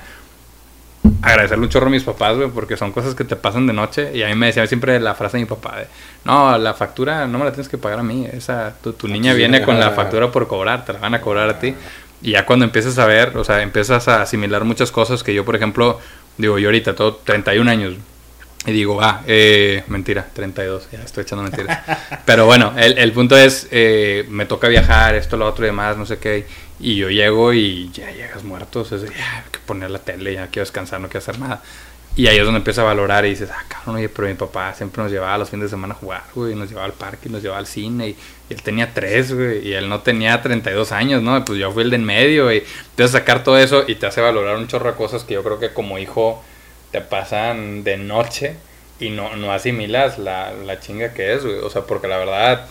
agradecerle 1.22 1.66
un 1.66 1.70
chorro 1.70 1.88
a 1.88 1.90
mis 1.90 2.04
papás, 2.04 2.38
güey, 2.38 2.50
porque 2.50 2.78
son 2.78 2.92
cosas 2.92 3.16
que 3.16 3.24
te 3.24 3.36
pasan 3.36 3.68
de 3.68 3.74
noche. 3.74 4.12
Y 4.14 4.24
a 4.24 4.28
mí 4.28 4.36
me 4.36 4.48
decía 4.48 4.66
siempre 4.68 5.00
la 5.00 5.16
frase 5.16 5.38
de 5.38 5.44
mi 5.44 5.50
papá 5.50 5.80
de, 5.80 5.88
no, 6.24 6.58
la 6.58 6.74
factura 6.74 7.28
no 7.28 7.40
me 7.40 7.46
la 7.46 7.52
tienes 7.52 7.68
que 7.68 7.78
pagar 7.78 8.00
a 8.00 8.04
mí. 8.04 8.28
Esa, 8.32 8.76
tu, 8.82 8.94
tu 8.94 9.08
niña 9.08 9.34
viene 9.34 9.62
con 9.64 9.80
la 9.80 9.92
factura 9.92 10.32
por 10.32 10.48
cobrar, 10.48 10.86
te 10.86 10.94
la 10.94 11.00
van 11.00 11.16
a 11.16 11.22
cobrar 11.22 11.50
a 11.50 11.60
ti. 11.60 11.76
Y 12.22 12.32
ya 12.32 12.46
cuando 12.46 12.66
empiezas 12.66 12.98
a 12.98 13.06
ver, 13.06 13.38
o 13.38 13.44
sea, 13.44 13.62
empiezas 13.62 14.08
a 14.08 14.22
asimilar 14.22 14.64
muchas 14.64 14.92
cosas 14.92 15.22
que 15.22 15.34
yo, 15.34 15.44
por 15.46 15.56
ejemplo, 15.56 16.00
digo, 16.38 16.58
yo 16.58 16.70
ahorita, 16.70 16.96
todo 16.96 17.16
31 17.18 17.70
años, 17.70 17.96
y 18.66 18.72
digo, 18.72 19.00
ah, 19.02 19.22
eh, 19.28 19.84
mentira, 19.88 20.28
32, 20.34 20.90
ya 20.92 21.04
estoy 21.04 21.24
echando 21.24 21.44
mentiras. 21.44 21.80
Pero 22.26 22.46
bueno, 22.46 22.74
el, 22.78 22.98
el 22.98 23.12
punto 23.12 23.38
es, 23.38 23.68
eh, 23.72 24.26
me 24.30 24.46
toca 24.46 24.68
viajar, 24.68 25.16
esto, 25.16 25.38
lo 25.38 25.48
otro 25.48 25.66
y 25.66 25.68
demás, 25.68 25.98
no 25.98 26.06
sé 26.06 26.18
qué. 26.18 26.48
Y 26.80 26.96
yo 26.96 27.10
llego 27.10 27.54
y 27.54 27.92
ya 27.92 28.12
llegas 28.12 28.44
muerto, 28.44 28.82
o 28.82 28.86
sea, 28.86 28.98
ya 28.98 29.06
hay 29.06 29.52
que 29.52 29.60
poner 29.66 29.92
la 29.92 30.00
tele, 30.00 30.34
ya 30.34 30.48
quiero 30.48 30.66
descansar, 30.66 31.00
no 31.00 31.08
quiero 31.08 31.20
hacer 31.20 31.40
nada. 31.40 31.62
Y 32.18 32.28
ahí 32.28 32.38
es 32.38 32.46
donde 32.46 32.60
empieza 32.60 32.82
a 32.82 32.86
valorar 32.86 33.26
y 33.26 33.30
dices, 33.30 33.50
ah, 33.52 33.64
cabrón, 33.68 33.98
oye, 33.98 34.08
pero 34.08 34.28
mi 34.28 34.36
papá 34.36 34.74
siempre 34.74 35.04
nos 35.04 35.12
llevaba 35.12 35.38
los 35.38 35.50
fines 35.50 35.66
de 35.66 35.70
semana 35.70 35.94
a 35.94 35.98
jugar, 35.98 36.24
güey, 36.34 36.56
nos 36.56 36.70
llevaba 36.70 36.86
al 36.86 36.94
parque, 36.94 37.30
nos 37.30 37.42
llevaba 37.42 37.60
al 37.60 37.68
cine, 37.68 38.10
y, 38.10 38.16
él 38.50 38.62
tenía 38.62 38.94
tres, 38.94 39.34
güey, 39.34 39.68
y 39.68 39.74
él 39.74 39.90
no 39.90 40.00
tenía 40.00 40.42
32 40.42 40.92
años, 40.94 41.22
¿no? 41.22 41.44
Pues 41.44 41.60
yo 41.60 41.72
fui 41.72 41.84
el 41.84 41.90
de 41.90 41.98
en 41.98 42.06
medio, 42.06 42.54
y 42.54 42.64
empiezas 42.92 43.16
a 43.16 43.20
sacar 43.20 43.44
todo 43.44 43.58
eso 43.58 43.84
y 43.86 43.96
te 43.96 44.06
hace 44.06 44.22
valorar 44.22 44.56
un 44.56 44.68
chorro 44.68 44.90
de 44.90 44.96
cosas 44.96 45.26
que 45.26 45.34
yo 45.34 45.44
creo 45.44 45.60
que 45.60 45.74
como 45.74 46.00
hijo 46.00 46.42
te 46.96 47.02
pasan 47.02 47.84
de 47.84 47.98
noche 47.98 48.56
y 49.02 49.10
no, 49.10 49.36
no 49.36 49.52
asimilas 49.52 50.18
la, 50.18 50.54
la 50.54 50.80
chinga 50.80 51.14
que 51.14 51.34
es, 51.34 51.44
güey. 51.44 51.58
O 51.58 51.70
sea, 51.70 51.82
porque 51.82 52.08
la 52.08 52.18
verdad, 52.18 52.68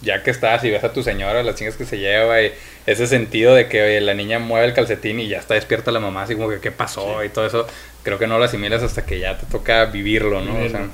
ya 0.00 0.22
que 0.22 0.30
estás 0.30 0.64
y 0.64 0.70
ves 0.70 0.82
a 0.82 0.94
tu 0.94 1.02
señora, 1.02 1.42
las 1.42 1.56
chingas 1.56 1.76
que 1.76 1.84
se 1.84 1.98
lleva 1.98 2.40
y 2.40 2.54
ese 2.86 3.06
sentido 3.06 3.54
de 3.54 3.68
que 3.68 3.82
oye, 3.82 4.00
la 4.00 4.14
niña 4.14 4.38
mueve 4.38 4.64
el 4.64 4.72
calcetín 4.72 5.20
y 5.20 5.28
ya 5.28 5.40
está 5.40 5.52
despierta 5.52 5.90
la 5.90 6.00
mamá, 6.00 6.22
así 6.22 6.36
como 6.36 6.48
que 6.48 6.58
qué 6.58 6.72
pasó 6.72 7.22
y 7.22 7.28
todo 7.28 7.44
eso, 7.46 7.66
creo 8.02 8.18
que 8.18 8.26
no 8.26 8.38
lo 8.38 8.46
asimilas 8.46 8.82
hasta 8.82 9.04
que 9.04 9.18
ya 9.18 9.36
te 9.36 9.44
toca 9.44 9.84
vivirlo, 9.84 10.40
¿no? 10.40 10.64
O 10.64 10.68
sea, 10.70 10.88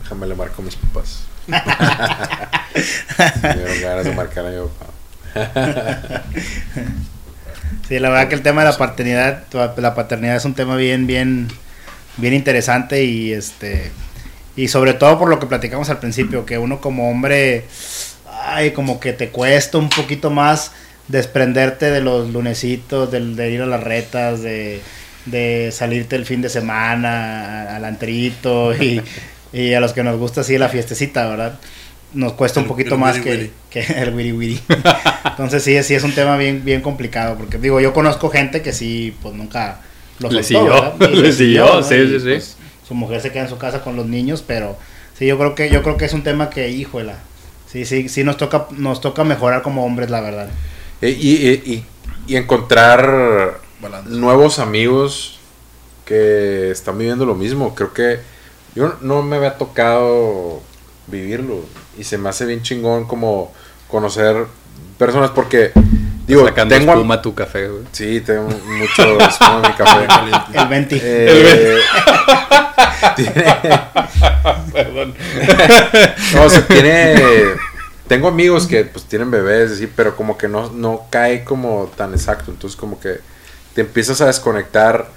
Déjame 0.00 0.28
le 0.28 0.36
marco 0.36 0.62
a 0.62 0.64
mis 0.64 0.76
papás. 0.76 1.26
Me 3.42 3.54
dieron 3.54 3.80
ganas 3.80 4.04
de 4.04 4.14
marcar 4.14 4.46
a 4.46 4.50
mi 4.50 4.68
papá. 4.68 6.22
sí, 7.88 7.98
la 7.98 8.10
verdad 8.10 8.28
que 8.28 8.34
el 8.34 8.42
tema 8.42 8.64
de 8.64 8.70
la 8.70 8.76
paternidad, 8.76 9.44
la 9.76 9.94
paternidad 9.94 10.36
es 10.36 10.44
un 10.44 10.54
tema 10.54 10.76
bien, 10.76 11.06
bien, 11.06 11.48
bien 12.16 12.34
interesante 12.34 13.04
y 13.04 13.32
este 13.32 13.90
y 14.56 14.68
sobre 14.68 14.94
todo 14.94 15.18
por 15.18 15.28
lo 15.28 15.38
que 15.38 15.46
platicamos 15.46 15.90
al 15.90 15.98
principio, 15.98 16.46
que 16.46 16.56
uno 16.56 16.80
como 16.80 17.10
hombre, 17.10 17.66
ay, 18.42 18.70
como 18.70 18.98
que 18.98 19.12
te 19.12 19.28
cuesta 19.28 19.76
un 19.76 19.90
poquito 19.90 20.30
más 20.30 20.72
desprenderte 21.08 21.90
de 21.90 22.00
los 22.00 22.30
lunesitos, 22.30 23.10
de, 23.12 23.50
ir 23.50 23.60
a 23.60 23.66
las 23.66 23.82
retas, 23.82 24.40
de, 24.42 24.80
salirte 25.72 26.16
el 26.16 26.24
fin 26.24 26.40
de 26.40 26.48
semana 26.48 27.76
al 27.76 27.84
antrito 27.84 28.74
y, 28.74 29.02
a 29.74 29.80
los 29.80 29.92
que 29.92 30.02
nos 30.02 30.18
gusta 30.18 30.40
así 30.40 30.56
la 30.56 30.70
fiestecita, 30.70 31.28
¿verdad? 31.28 31.58
Nos 32.14 32.32
cuesta 32.32 32.60
un 32.60 32.66
poquito 32.66 32.96
más 32.96 33.18
que, 33.18 33.50
el 33.72 34.14
wiri 34.14 34.32
wiri. 34.32 34.60
Entonces 35.24 35.62
sí, 35.62 35.82
sí 35.82 35.94
es 35.94 36.02
un 36.02 36.14
tema 36.14 36.36
bien, 36.36 36.64
bien 36.64 36.80
complicado, 36.80 37.36
porque 37.36 37.58
digo, 37.58 37.80
yo 37.80 37.92
conozco 37.92 38.30
gente 38.30 38.62
que 38.62 38.72
sí, 38.72 39.14
pues 39.22 39.34
nunca 39.34 39.80
lo 40.18 40.30
Le 40.30 40.42
siguió, 40.42 40.94
le 40.98 41.32
siguió, 41.32 41.82
sí, 41.82 42.06
sí, 42.06 42.20
sí. 42.20 42.24
Pues, 42.26 42.56
su 42.86 42.94
mujer 42.94 43.20
se 43.20 43.32
queda 43.32 43.42
en 43.42 43.48
su 43.48 43.58
casa 43.58 43.82
con 43.82 43.96
los 43.96 44.06
niños, 44.06 44.42
pero 44.46 44.78
sí, 45.18 45.26
yo 45.26 45.36
creo 45.38 45.54
que, 45.54 45.68
yo 45.68 45.82
creo 45.82 45.96
que 45.96 46.04
es 46.04 46.12
un 46.12 46.22
tema 46.22 46.50
que, 46.50 46.70
híjole, 46.70 47.14
sí, 47.70 47.84
sí, 47.84 48.08
sí 48.08 48.24
nos 48.24 48.36
toca, 48.36 48.66
nos 48.70 49.00
toca 49.00 49.24
mejorar 49.24 49.62
como 49.62 49.84
hombres, 49.84 50.08
la 50.08 50.20
verdad. 50.20 50.48
Y, 51.02 51.08
y, 51.08 51.84
y, 52.26 52.36
encontrar 52.36 53.60
nuevos 54.06 54.58
amigos 54.58 55.38
que 56.06 56.70
están 56.70 56.96
viviendo 56.96 57.26
lo 57.26 57.34
mismo. 57.34 57.74
Creo 57.74 57.92
que 57.92 58.20
yo 58.74 58.96
no 59.02 59.22
me 59.22 59.36
había 59.36 59.58
tocado 59.58 60.62
vivirlo 61.06 61.60
y 61.98 62.04
se 62.04 62.18
me 62.18 62.28
hace 62.28 62.46
bien 62.46 62.62
chingón 62.62 63.06
como 63.06 63.52
conocer 63.88 64.46
personas 64.98 65.30
porque 65.30 65.72
Digo, 66.26 66.44
Sacando 66.44 66.74
tengo 66.74 66.92
espuma 66.92 67.22
tu 67.22 67.34
café, 67.34 67.68
güey. 67.68 67.84
Sí, 67.92 68.20
tengo 68.20 68.48
mucho 68.48 69.18
espuma 69.20 69.60
en 69.62 69.70
mi 69.70 69.76
café. 69.76 70.06
El 70.60 70.68
20. 70.68 71.00
Eh, 71.00 71.78
tiene... 73.16 73.44
Perdón. 74.72 75.14
no, 76.34 76.42
o 76.42 76.50
sea, 76.50 76.66
tiene... 76.66 77.14
Tengo 78.08 78.28
amigos 78.28 78.66
que 78.66 78.84
pues 78.84 79.04
tienen 79.04 79.30
bebés, 79.30 79.78
sí, 79.78 79.88
pero 79.94 80.16
como 80.16 80.36
que 80.36 80.48
no, 80.48 80.70
no 80.70 81.06
cae 81.10 81.44
como 81.44 81.90
tan 81.96 82.12
exacto. 82.12 82.50
Entonces 82.50 82.76
como 82.76 82.98
que 82.98 83.20
te 83.74 83.82
empiezas 83.82 84.20
a 84.20 84.26
desconectar 84.26 85.08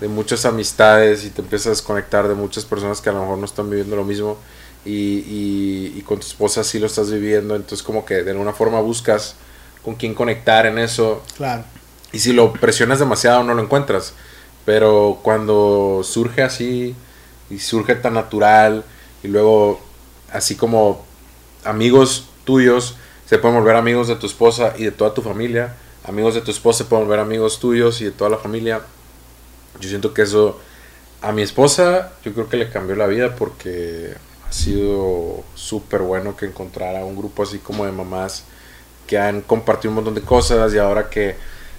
de 0.00 0.08
muchas 0.08 0.44
amistades 0.44 1.24
y 1.24 1.30
te 1.30 1.40
empiezas 1.40 1.66
a 1.68 1.70
desconectar 1.70 2.28
de 2.28 2.34
muchas 2.34 2.64
personas 2.64 3.00
que 3.00 3.08
a 3.08 3.12
lo 3.12 3.20
mejor 3.20 3.38
no 3.38 3.44
están 3.46 3.68
viviendo 3.70 3.96
lo 3.96 4.04
mismo 4.04 4.38
y, 4.84 4.90
y, 4.90 5.94
y 5.96 6.02
con 6.02 6.20
tu 6.20 6.26
esposa 6.26 6.64
sí 6.64 6.78
lo 6.78 6.86
estás 6.86 7.10
viviendo. 7.10 7.56
Entonces 7.56 7.82
como 7.82 8.04
que 8.04 8.22
de 8.22 8.30
alguna 8.30 8.52
forma 8.52 8.80
buscas 8.80 9.36
con 9.84 9.94
quién 9.94 10.14
conectar 10.14 10.66
en 10.66 10.78
eso. 10.78 11.22
Claro. 11.36 11.64
Y 12.12 12.20
si 12.20 12.32
lo 12.32 12.52
presionas 12.52 12.98
demasiado 12.98 13.42
no 13.44 13.54
lo 13.54 13.62
encuentras. 13.62 14.14
Pero 14.64 15.20
cuando 15.22 16.02
surge 16.04 16.42
así 16.42 16.94
y 17.50 17.58
surge 17.58 17.94
tan 17.94 18.14
natural 18.14 18.84
y 19.22 19.28
luego 19.28 19.80
así 20.32 20.56
como 20.56 21.06
amigos 21.64 22.28
tuyos 22.44 22.96
se 23.26 23.38
pueden 23.38 23.58
volver 23.58 23.76
amigos 23.76 24.08
de 24.08 24.16
tu 24.16 24.26
esposa 24.26 24.74
y 24.76 24.84
de 24.84 24.90
toda 24.90 25.14
tu 25.14 25.22
familia, 25.22 25.74
amigos 26.04 26.34
de 26.34 26.40
tu 26.40 26.50
esposa 26.50 26.78
se 26.78 26.84
pueden 26.84 27.06
volver 27.06 27.20
amigos 27.20 27.60
tuyos 27.60 28.00
y 28.00 28.04
de 28.04 28.10
toda 28.10 28.30
la 28.30 28.38
familia. 28.38 28.82
Yo 29.80 29.88
siento 29.88 30.14
que 30.14 30.22
eso 30.22 30.58
a 31.20 31.32
mi 31.32 31.42
esposa 31.42 32.12
yo 32.24 32.32
creo 32.32 32.48
que 32.48 32.56
le 32.56 32.70
cambió 32.70 32.96
la 32.96 33.06
vida 33.06 33.34
porque 33.36 34.14
ha 34.48 34.52
sido 34.52 35.44
súper 35.54 36.00
bueno 36.00 36.36
que 36.36 36.46
encontrara 36.46 37.04
un 37.04 37.16
grupo 37.16 37.42
así 37.42 37.58
como 37.58 37.84
de 37.84 37.92
mamás 37.92 38.44
que 39.06 39.18
han 39.18 39.40
compartido 39.40 39.90
un 39.90 39.96
montón 39.96 40.14
de 40.14 40.22
cosas 40.22 40.72
y 40.74 40.78
ahora 40.78 41.10
que 41.10 41.36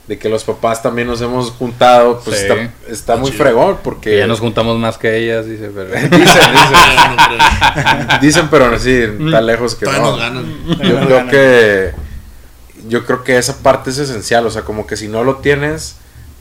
de 0.10 0.18
que 0.18 0.28
los 0.28 0.44
papás 0.44 0.82
también 0.82 1.08
nos 1.08 1.22
hemos 1.22 1.52
juntado, 1.52 2.20
pues 2.26 2.44
está, 2.90 3.16
muy 3.16 3.32
fregón 3.32 3.78
porque... 3.84 4.18
ya 4.18 4.26
nos 4.26 4.40
juntamos 4.40 4.80
más 4.80 4.98
que 4.98 5.16
ellas, 5.16 5.46
dice, 5.46 5.70
pero... 5.70 5.88
dicen, 5.94 6.10
dicen, 6.10 8.08
dicen, 8.22 8.48
pero 8.50 8.80
sí, 8.80 9.04
tan 9.32 9.46
lejos 9.46 9.76
que 9.76 9.86
no. 9.86 10.18
Yo 10.84 11.00
creo 11.06 11.28
que... 11.28 11.92
Yo 12.88 13.06
creo 13.06 13.24
que 13.24 13.38
esa 13.38 13.62
parte 13.62 13.92
es 13.92 14.00
esencial, 14.00 14.48
o 14.48 14.50
sea, 14.50 14.64
como 14.64 14.88
que 14.88 14.98
si 14.98 15.08
no 15.08 15.24
lo 15.24 15.36
tienes, 15.36 15.98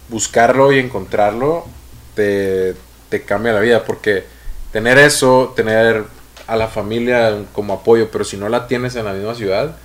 buscarlo 0.09 0.73
y 0.73 0.79
encontrarlo 0.79 1.67
te, 2.15 2.75
te 3.11 3.23
cambia 3.23 3.53
la 3.53 3.61
vida, 3.61 3.85
porque 3.85 4.25
tener 4.73 4.97
eso, 4.97 5.53
tener 5.55 6.05
a 6.49 6.57
la 6.57 6.67
familia 6.67 7.45
como 7.53 7.75
apoyo, 7.75 8.11
pero 8.11 8.25
si 8.25 8.37
no 8.39 8.49
la 8.49 8.67
tienes 8.67 8.97
en 8.97 9.05
la 9.05 9.13
misma 9.13 9.35
ciudad, 9.35 9.77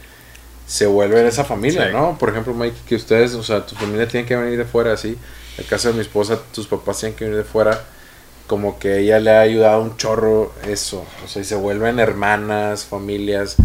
se 0.65 0.85
vuelve 0.85 1.27
esa 1.27 1.43
familia, 1.43 1.89
¿no? 1.89 2.17
Por 2.17 2.29
ejemplo, 2.29 2.53
Mike, 2.53 2.77
que 2.87 2.95
ustedes, 2.95 3.33
o 3.33 3.43
sea, 3.43 3.65
tu 3.65 3.75
familia 3.75 4.07
tiene 4.07 4.25
que 4.25 4.35
venir 4.35 4.57
de 4.57 4.63
fuera, 4.63 4.93
así. 4.93 5.09
En 5.09 5.63
el 5.63 5.65
caso 5.65 5.89
de 5.89 5.95
mi 5.95 5.99
esposa, 5.99 6.39
tus 6.53 6.65
papás 6.65 6.99
tienen 6.99 7.17
que 7.17 7.25
venir 7.25 7.37
de 7.37 7.43
fuera. 7.43 7.83
Como 8.47 8.79
que 8.79 8.99
ella 8.99 9.19
le 9.19 9.31
ha 9.31 9.41
ayudado 9.41 9.81
un 9.81 9.97
chorro 9.97 10.53
eso. 10.65 11.05
O 11.23 11.27
sea, 11.27 11.41
y 11.41 11.45
se 11.45 11.55
vuelven 11.55 11.99
hermanas, 11.99 12.85
familias, 12.85 13.57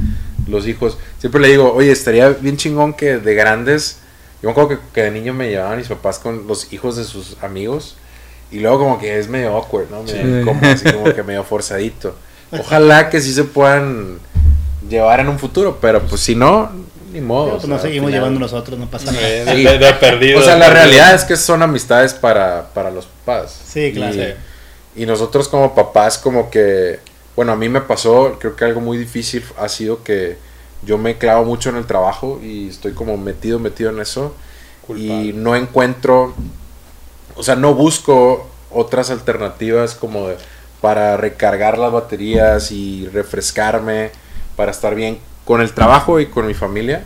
los 0.49 0.67
hijos. 0.67 0.99
Siempre 1.21 1.41
le 1.41 1.49
digo, 1.49 1.73
oye, 1.73 1.93
estaría 1.93 2.31
bien 2.31 2.57
chingón 2.57 2.95
que 2.95 3.19
de 3.19 3.35
grandes. 3.35 3.99
Yo 4.43 4.49
me 4.49 4.51
acuerdo 4.51 4.81
que, 4.93 5.03
de 5.03 5.13
niño 5.13 5.35
me 5.35 5.49
llevaban 5.49 5.79
mis 5.79 5.89
papás 5.89 6.19
con 6.19 6.49
los 6.49 6.73
hijos 6.73 6.97
de 6.97 7.05
sus 7.05 7.37
amigos. 7.45 7.97
Y 8.51 8.59
luego 8.59 8.81
como 8.81 8.99
que 8.99 9.21
es 9.21 9.29
medio 9.29 9.55
awkward, 9.55 9.89
¿no? 9.89 10.05
como, 10.45 10.61
así 10.67 10.91
como 10.93 11.15
que 11.15 11.23
medio 11.23 11.45
forzadito. 11.45 12.17
Ojalá 12.51 13.11
que 13.11 13.21
sí 13.21 13.33
se 13.33 13.45
puedan 13.45 14.19
llevar 14.89 15.21
en 15.21 15.29
un 15.29 15.39
futuro, 15.39 15.79
pero 15.81 16.03
pues 16.03 16.21
si 16.23 16.35
no, 16.35 16.71
ni 17.13 17.21
modo. 17.21 17.57
Pues 17.57 17.67
nos 17.67 17.83
seguimos 17.83 18.11
llevando 18.11 18.41
nosotros, 18.41 18.79
no 18.79 18.87
pasa 18.87 19.13
nada. 19.13 19.27
De, 19.27 19.95
perdido. 20.01 20.41
O 20.41 20.43
sea, 20.43 20.57
la 20.57 20.71
realidad 20.71 21.15
es 21.15 21.25
que 21.25 21.37
son 21.37 21.63
amistades 21.63 22.15
para, 22.15 22.69
para 22.75 22.91
los 22.91 23.07
papás. 23.07 23.59
Sí, 23.67 23.93
claro. 23.93 24.17
Y, 24.95 25.07
nosotros 25.07 25.49
como 25.49 25.75
papás, 25.75 26.19
como 26.19 26.51
que, 26.51 26.99
bueno, 27.37 27.53
a 27.53 27.57
mí 27.57 27.69
me 27.69 27.81
pasó, 27.81 28.37
creo 28.41 28.57
que 28.57 28.65
algo 28.65 28.81
muy 28.81 28.99
difícil 28.99 29.45
ha 29.57 29.69
sido 29.69 30.03
que 30.03 30.37
yo 30.83 30.99
me 30.99 31.19
clavo 31.19 31.45
mucho 31.45 31.71
en 31.71 31.77
el 31.77 31.87
trabajo 31.87 32.41
y 32.43 32.69
estoy 32.69 32.93
como 32.93 33.17
metido, 33.17 33.59
metido 33.59 33.91
en 33.91 34.01
eso. 34.01 34.35
Y 34.97 35.33
no 35.35 35.55
encuentro, 35.55 36.35
o 37.37 37.43
sea, 37.43 37.57
no 37.57 37.75
busco 37.75 38.49
otras 38.71 39.11
alternativas 39.11 39.95
como 39.95 40.29
para 40.81 41.17
recargar 41.17 41.79
las 41.79 41.93
baterías 41.93 42.71
y 42.73 43.09
refrescarme 43.09 44.11
para 44.57 44.71
estar 44.71 44.95
bien 44.95 45.19
con 45.45 45.61
el 45.61 45.73
trabajo 45.73 46.21
y 46.21 46.27
con 46.27 46.47
mi 46.47 46.55
familia. 46.55 47.05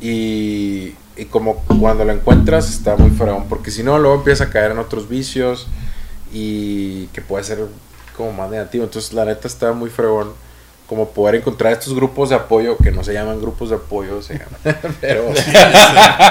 Y, 0.00 0.94
y 1.16 1.24
como 1.30 1.56
cuando 1.80 2.04
lo 2.04 2.12
encuentras 2.12 2.70
está 2.70 2.96
muy 2.96 3.10
fregón, 3.10 3.46
porque 3.48 3.70
si 3.70 3.82
no, 3.82 3.98
luego 3.98 4.16
empieza 4.16 4.44
a 4.44 4.50
caer 4.50 4.72
en 4.72 4.78
otros 4.78 5.08
vicios 5.08 5.66
y 6.32 7.06
que 7.08 7.20
puede 7.20 7.44
ser 7.44 7.66
como 8.16 8.32
más 8.32 8.50
negativo. 8.50 8.84
Entonces, 8.84 9.12
la 9.12 9.24
neta 9.24 9.48
está 9.48 9.72
muy 9.72 9.90
fregón 9.90 10.32
como 10.86 11.08
poder 11.10 11.36
encontrar 11.36 11.72
estos 11.72 11.94
grupos 11.94 12.28
de 12.28 12.36
apoyo 12.36 12.76
que 12.76 12.90
no 12.90 13.02
se 13.02 13.14
llaman 13.14 13.40
grupos 13.40 13.70
de 13.70 13.76
apoyo, 13.76 14.20
se 14.20 14.34
llaman, 14.34 14.78
pero, 15.00 15.32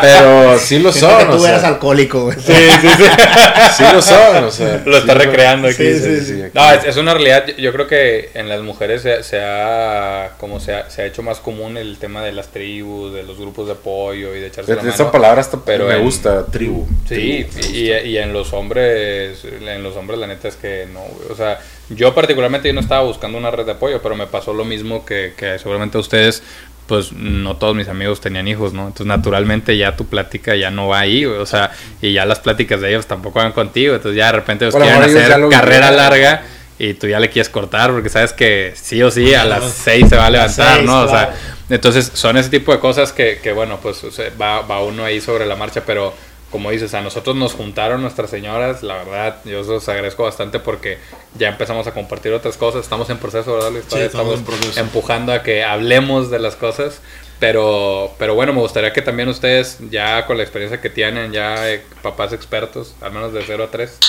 pero 0.01 0.59
sí 0.59 0.77
lo 0.77 0.91
son. 0.91 1.17
Que 1.17 1.25
tú 1.25 1.45
eras 1.45 1.63
alcohólico, 1.63 2.25
güey. 2.25 2.37
Sí, 2.39 2.53
sí, 2.53 2.87
sí. 2.97 3.03
sí 3.77 3.83
lo 3.91 4.01
son, 4.01 4.43
o 4.43 4.51
sea. 4.51 4.83
Lo 4.85 4.97
está 4.97 5.15
recreando 5.15 5.67
aquí. 5.67 5.83
Sí, 5.83 5.99
sí, 5.99 6.21
sí. 6.21 6.43
No, 6.53 6.71
es, 6.71 6.97
una 6.97 7.13
realidad. 7.13 7.47
Yo 7.57 7.73
creo 7.73 7.87
que 7.87 8.29
en 8.35 8.47
las 8.47 8.61
mujeres 8.61 9.01
se, 9.01 9.41
ha, 9.41 10.33
como 10.37 10.59
se 10.59 10.75
ha, 10.75 10.89
se 10.89 11.01
ha, 11.01 11.05
hecho 11.05 11.23
más 11.23 11.39
común 11.39 11.77
el 11.77 11.97
tema 11.97 12.23
de 12.23 12.31
las 12.31 12.49
tribus, 12.49 13.11
de 13.11 13.23
los 13.23 13.39
grupos 13.39 13.65
de 13.65 13.73
apoyo 13.73 14.35
y 14.35 14.39
de 14.39 14.47
echarse 14.47 14.75
la 14.75 14.83
mano. 14.83 14.93
Esa 14.93 15.11
palabra 15.11 15.41
hasta 15.41 15.57
pero 15.65 15.87
me 15.87 15.97
gusta, 15.97 16.45
tribu. 16.45 16.87
Sí, 17.09 17.47
y, 17.73 17.91
y, 17.91 18.17
en 18.17 18.33
los 18.33 18.53
hombres, 18.53 19.43
en 19.43 19.81
los 19.81 19.95
hombres 19.95 20.19
la 20.19 20.27
neta 20.27 20.47
es 20.47 20.55
que 20.55 20.87
no, 20.91 21.01
o 21.31 21.35
sea, 21.35 21.59
yo 21.89 22.13
particularmente 22.13 22.67
yo 22.67 22.73
no 22.73 22.81
estaba 22.81 23.01
buscando 23.01 23.37
una 23.37 23.51
red 23.51 23.65
de 23.65 23.73
apoyo, 23.73 24.01
pero 24.01 24.15
me 24.15 24.27
pasó 24.27 24.53
lo 24.53 24.65
mismo 24.65 25.05
que, 25.05 25.33
que 25.37 25.59
seguramente 25.59 25.97
ustedes, 25.97 26.43
pues 26.87 27.11
no 27.11 27.57
todos 27.57 27.75
mis 27.75 27.87
amigos 27.87 28.21
tenían 28.21 28.47
hijos, 28.47 28.73
¿no? 28.73 28.87
Entonces 28.87 29.07
naturalmente 29.07 29.77
ya 29.77 29.95
tu 29.95 30.05
plática 30.05 30.55
ya 30.55 30.71
no 30.71 30.87
va 30.87 30.99
ahí, 30.99 31.25
o 31.25 31.45
sea, 31.45 31.71
y 32.01 32.13
ya 32.13 32.25
las 32.25 32.39
pláticas 32.39 32.81
de 32.81 32.89
ellos 32.89 33.05
tampoco 33.05 33.39
van 33.39 33.51
contigo, 33.51 33.95
entonces 33.95 34.17
ya 34.17 34.27
de 34.27 34.31
repente 34.33 34.65
ellos 34.65 34.75
quieren 34.75 35.01
hacer 35.01 35.49
carrera 35.49 35.91
larga 35.91 36.43
y 36.79 36.93
tú 36.95 37.07
ya 37.07 37.19
le 37.19 37.29
quieres 37.29 37.49
cortar 37.49 37.91
porque 37.91 38.09
sabes 38.09 38.33
que 38.33 38.73
sí 38.75 39.01
o 39.03 39.11
sí 39.11 39.33
a 39.33 39.45
las 39.45 39.71
seis 39.71 40.09
se 40.09 40.15
va 40.15 40.25
a 40.25 40.29
levantar, 40.29 40.83
¿no? 40.83 41.01
O 41.01 41.07
sea, 41.07 41.33
entonces 41.69 42.11
son 42.13 42.37
ese 42.37 42.49
tipo 42.49 42.71
de 42.71 42.79
cosas 42.79 43.13
que, 43.13 43.39
que 43.41 43.53
bueno, 43.53 43.79
pues 43.81 44.03
va, 44.39 44.61
va 44.61 44.83
uno 44.83 45.05
ahí 45.05 45.21
sobre 45.21 45.45
la 45.45 45.55
marcha, 45.55 45.83
pero 45.85 46.13
como 46.53 46.69
dices, 46.69 46.93
a 46.93 47.01
nosotros 47.01 47.35
nos 47.35 47.53
juntaron 47.53 48.03
nuestras 48.03 48.29
señoras, 48.29 48.83
la 48.83 48.97
verdad, 48.97 49.37
yo 49.43 49.61
os 49.61 49.89
agradezco 49.89 50.21
bastante 50.21 50.59
porque 50.59 50.99
ya 51.35 51.49
empezamos 51.49 51.87
a 51.87 51.95
compartir 51.95 52.31
otras 52.31 52.57
cosas, 52.57 52.83
estamos 52.83 53.09
en 53.09 53.17
proceso, 53.17 53.55
¿verdad? 53.55 53.71
Sí, 53.87 53.97
estamos, 53.97 54.39
empujando 54.77 55.33
a 55.33 55.41
que 55.41 55.63
hablemos 55.63 56.29
de 56.29 56.37
las 56.37 56.55
cosas, 56.55 57.01
pero, 57.39 58.13
pero 58.19 58.35
bueno, 58.35 58.53
me 58.53 58.59
gustaría 58.59 58.93
que 58.93 59.01
también 59.01 59.29
ustedes, 59.29 59.79
ya 59.89 60.27
con 60.27 60.37
la 60.37 60.43
experiencia 60.43 60.79
que 60.79 60.91
tienen, 60.91 61.31
ya 61.31 61.71
eh, 61.71 61.81
papás 62.03 62.33
expertos, 62.33 62.93
al 63.01 63.13
menos 63.13 63.33
de 63.33 63.41
0 63.43 63.63
a 63.63 63.71
3, 63.71 63.99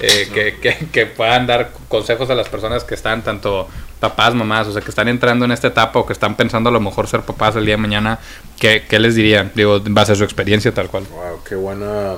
eh, 0.00 0.28
que, 0.34 0.58
que, 0.58 0.88
que, 0.90 1.06
puedan 1.06 1.46
dar 1.46 1.70
consejos 1.86 2.28
a 2.30 2.34
las 2.34 2.48
personas 2.48 2.82
que 2.82 2.96
están 2.96 3.22
tanto 3.22 3.68
papás, 4.02 4.34
mamás, 4.34 4.66
o 4.66 4.72
sea, 4.72 4.82
que 4.82 4.90
están 4.90 5.06
entrando 5.06 5.44
en 5.44 5.52
esta 5.52 5.68
etapa 5.68 5.96
o 6.00 6.04
que 6.04 6.12
están 6.12 6.36
pensando 6.36 6.68
a 6.68 6.72
lo 6.72 6.80
mejor 6.80 7.06
ser 7.06 7.22
papás 7.22 7.54
el 7.54 7.64
día 7.64 7.74
de 7.74 7.82
mañana, 7.82 8.18
¿qué, 8.58 8.84
qué 8.88 8.98
les 8.98 9.14
dirían? 9.14 9.52
Digo, 9.54 9.80
base 9.80 10.10
a 10.10 10.14
su 10.16 10.24
experiencia 10.24 10.74
tal 10.74 10.88
cual. 10.88 11.04
Wow, 11.08 11.40
qué 11.48 11.54
buena, 11.54 12.16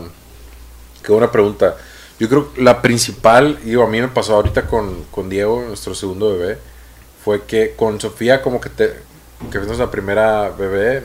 qué 1.03 1.12
buena 1.12 1.30
pregunta. 1.30 1.76
Yo 2.18 2.28
creo 2.30 2.55
que 2.55 2.62
la 2.62 2.80
principal, 2.80 3.59
digo, 3.62 3.82
a 3.82 3.87
mí 3.87 4.01
me 4.01 4.09
pasó 4.09 4.35
ahorita 4.35 4.66
con, 4.66 5.05
con 5.11 5.28
Diego, 5.28 5.62
nuestro 5.66 5.95
segundo 5.95 6.30
bebé, 6.30 6.59
fue 7.22 7.45
que 7.45 7.74
con 7.76 8.01
Sofía 8.01 8.41
como 8.41 8.62
que 8.62 8.70
te, 8.70 8.95
que 9.53 9.59
fuimos 9.59 9.78
la 9.78 9.91
primera 9.91 10.49
bebé, 10.49 11.03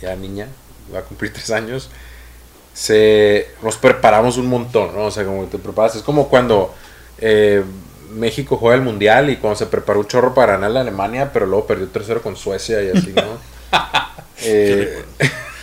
ya 0.00 0.16
niña, 0.16 0.48
va 0.94 1.00
a 1.00 1.02
cumplir 1.02 1.30
tres 1.30 1.50
años, 1.50 1.90
se, 2.72 3.50
nos 3.62 3.76
preparamos 3.76 4.38
un 4.38 4.46
montón, 4.46 4.94
¿no? 4.94 5.04
O 5.04 5.10
sea, 5.10 5.26
como 5.26 5.44
te 5.44 5.58
preparas, 5.58 5.96
es 5.96 6.02
como 6.02 6.28
cuando... 6.28 6.74
Eh, 7.18 7.62
México 8.16 8.56
juega 8.56 8.76
el 8.76 8.82
mundial 8.82 9.30
y 9.30 9.36
cuando 9.36 9.56
se 9.56 9.66
preparó 9.66 10.00
un 10.00 10.06
chorro 10.06 10.34
para 10.34 10.52
ganar 10.52 10.70
la 10.70 10.80
Alemania, 10.80 11.30
pero 11.32 11.46
luego 11.46 11.66
perdió 11.66 11.88
tercero 11.88 12.22
con 12.22 12.36
Suecia 12.36 12.82
y 12.82 12.90
así, 12.96 13.14
¿no? 13.14 13.56
Eh, 14.42 15.02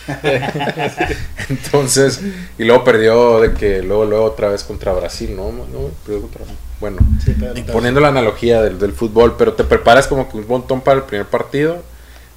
entonces, 1.48 2.20
y 2.58 2.64
luego 2.64 2.82
perdió 2.82 3.40
de 3.40 3.54
que 3.54 3.82
luego, 3.82 4.04
luego 4.04 4.24
otra 4.24 4.48
vez 4.48 4.64
contra 4.64 4.92
Brasil, 4.92 5.34
¿no? 5.34 5.52
bueno, 6.80 6.98
poniendo 7.72 8.00
la 8.00 8.08
analogía 8.08 8.60
del, 8.62 8.78
del, 8.78 8.92
fútbol, 8.92 9.36
pero 9.38 9.54
te 9.54 9.62
preparas 9.62 10.08
como 10.08 10.28
que 10.28 10.36
un 10.36 10.48
montón 10.48 10.80
para 10.80 10.98
el 10.98 11.04
primer 11.04 11.26
partido, 11.26 11.82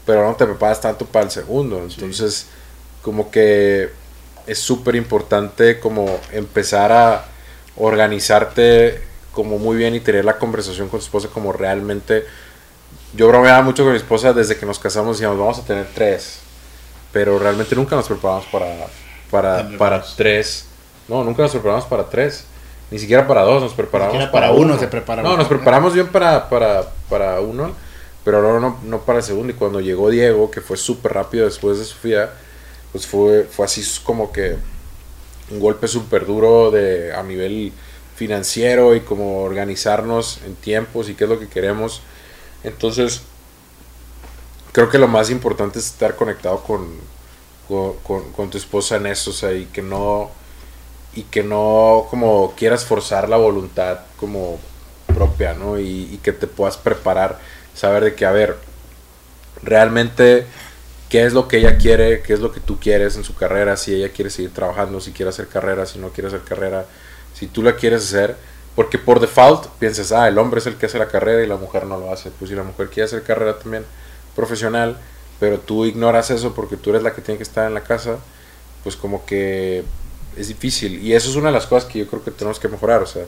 pero 0.05 0.25
no 0.25 0.35
te 0.35 0.45
preparas 0.45 0.79
tanto 0.79 1.05
para 1.05 1.25
el 1.25 1.31
segundo. 1.31 1.79
Entonces, 1.79 2.45
como 3.01 3.31
que 3.31 3.89
es 4.45 4.59
súper 4.59 4.95
importante 4.95 5.79
como 5.79 6.19
empezar 6.31 6.91
a 6.91 7.25
organizarte 7.75 9.01
como 9.37 9.59
muy 9.59 9.77
bien 9.77 9.93
y 9.93 9.99
tener 9.99 10.25
la 10.25 10.39
conversación 10.39 10.89
con 10.89 10.99
su 10.99 11.05
esposa 11.05 11.27
como 11.31 11.53
realmente... 11.53 12.25
Yo 13.13 13.27
bromeaba 13.27 13.61
mucho 13.61 13.83
con 13.83 13.91
mi 13.91 13.97
esposa 13.97 14.33
desde 14.33 14.57
que 14.57 14.65
nos 14.65 14.79
casamos, 14.79 15.17
decíamos, 15.17 15.37
vamos 15.37 15.59
a 15.59 15.61
tener 15.63 15.85
tres, 15.93 16.39
pero 17.13 17.37
realmente 17.37 17.75
nunca 17.75 17.95
nos 17.95 18.07
preparamos 18.07 18.45
para, 18.47 18.87
para, 19.29 19.77
para 19.77 20.03
tres. 20.15 20.65
No, 21.07 21.23
nunca 21.23 21.43
nos 21.43 21.51
preparamos 21.51 21.85
para 21.85 22.09
tres. 22.09 22.45
Ni 22.89 22.97
siquiera 22.97 23.27
para 23.27 23.43
dos, 23.43 23.61
nos 23.61 23.73
preparamos 23.73 24.15
para, 24.15 24.31
para, 24.31 24.51
uno. 24.53 24.79
se 24.79 24.87
preparamos. 24.87 25.31
No, 25.31 25.37
nos 25.37 25.47
preparamos 25.47 25.93
bien 25.93 26.07
para, 26.07 26.49
para, 26.49 26.87
para 27.07 27.39
uno, 27.39 27.73
pero 28.25 28.41
no, 28.41 28.59
no, 28.59 28.79
no 28.83 29.01
para 29.01 29.19
el 29.19 29.23
segundo. 29.23 29.53
Y 29.53 29.55
cuando 29.55 29.79
llegó 29.81 30.09
Diego, 30.09 30.49
que 30.49 30.61
fue 30.61 30.77
súper 30.77 31.13
rápido 31.13 31.45
después 31.45 31.77
de 31.77 31.85
Sofía, 31.85 32.31
pues 32.91 33.05
fue, 33.05 33.43
fue 33.43 33.65
así 33.65 33.83
como 34.03 34.31
que 34.31 34.57
un 35.51 35.59
golpe 35.59 35.87
súper 35.87 36.25
duro 36.25 36.71
de, 36.71 37.13
a 37.13 37.21
nivel 37.21 37.71
financiero 38.17 38.95
y 38.95 39.01
cómo 39.01 39.43
organizarnos 39.43 40.39
en 40.45 40.55
tiempos 40.55 41.07
y 41.07 41.13
qué 41.13 41.23
es 41.25 41.29
lo 41.29 41.39
que 41.39 41.47
queremos. 41.47 42.01
Entonces, 42.63 43.21
creo 44.73 44.89
que 44.89 44.97
lo 44.97 45.07
más 45.07 45.29
importante 45.29 45.79
es 45.79 45.85
estar 45.85 46.15
conectado 46.15 46.63
con, 46.63 46.87
con, 48.03 48.49
tu 48.49 48.57
esposa 48.57 48.97
en 48.97 49.05
eso, 49.05 49.29
o 49.29 49.33
sea, 49.33 49.53
y 49.53 49.65
que 49.65 49.81
no 49.81 50.31
y 51.13 51.23
que 51.23 51.41
no 51.43 52.07
como 52.09 52.53
quieras 52.55 52.85
forzar 52.85 53.27
la 53.29 53.37
voluntad 53.37 53.99
como 54.17 54.59
propia, 55.07 55.53
¿no? 55.53 55.79
Y, 55.79 56.09
y, 56.13 56.19
que 56.21 56.31
te 56.31 56.47
puedas 56.47 56.77
preparar, 56.77 57.39
saber 57.73 58.03
de 58.03 58.15
que, 58.15 58.25
a 58.25 58.31
ver, 58.31 58.57
realmente 59.63 60.45
qué 61.09 61.25
es 61.25 61.33
lo 61.33 61.47
que 61.47 61.57
ella 61.57 61.77
quiere, 61.77 62.21
qué 62.21 62.33
es 62.33 62.39
lo 62.39 62.51
que 62.51 62.59
tú 62.59 62.79
quieres 62.79 63.15
en 63.15 63.23
su 63.23 63.35
carrera, 63.35 63.77
si 63.77 63.95
ella 63.95 64.09
quiere 64.09 64.29
seguir 64.29 64.53
trabajando, 64.53 65.01
si 65.01 65.11
quiere 65.11 65.29
hacer 65.29 65.47
carrera, 65.47 65.85
si 65.85 65.99
no 65.99 66.09
quiere 66.09 66.27
hacer 66.27 66.41
carrera, 66.41 66.85
si 67.37 67.45
tú 67.47 67.61
la 67.61 67.75
quieres 67.75 68.03
hacer, 68.03 68.35
porque 68.75 68.97
por 68.97 69.19
default 69.19 69.67
piensas, 69.79 70.11
ah, 70.11 70.27
el 70.27 70.37
hombre 70.37 70.59
es 70.59 70.65
el 70.65 70.75
que 70.75 70.87
hace 70.87 70.97
la 70.97 71.07
carrera 71.07 71.43
y 71.43 71.47
la 71.47 71.55
mujer 71.55 71.85
no 71.85 71.99
lo 71.99 72.11
hace. 72.11 72.31
Pues 72.31 72.49
si 72.49 72.55
la 72.55 72.63
mujer 72.63 72.89
quiere 72.89 73.05
hacer 73.05 73.21
carrera 73.21 73.59
también 73.59 73.85
profesional, 74.35 74.97
pero 75.39 75.59
tú 75.59 75.85
ignoras 75.85 76.31
eso 76.31 76.53
porque 76.53 76.77
tú 76.77 76.91
eres 76.91 77.03
la 77.03 77.13
que 77.13 77.21
tiene 77.21 77.37
que 77.37 77.43
estar 77.43 77.67
en 77.67 77.73
la 77.73 77.81
casa, 77.81 78.17
pues 78.83 78.95
como 78.95 79.25
que 79.25 79.83
es 80.35 80.47
difícil. 80.47 80.99
Y 81.03 81.13
eso 81.13 81.29
es 81.29 81.35
una 81.35 81.47
de 81.47 81.53
las 81.53 81.67
cosas 81.67 81.89
que 81.89 81.99
yo 81.99 82.07
creo 82.07 82.23
que 82.23 82.31
tenemos 82.31 82.59
que 82.59 82.67
mejorar. 82.67 83.03
O 83.03 83.07
sea, 83.07 83.25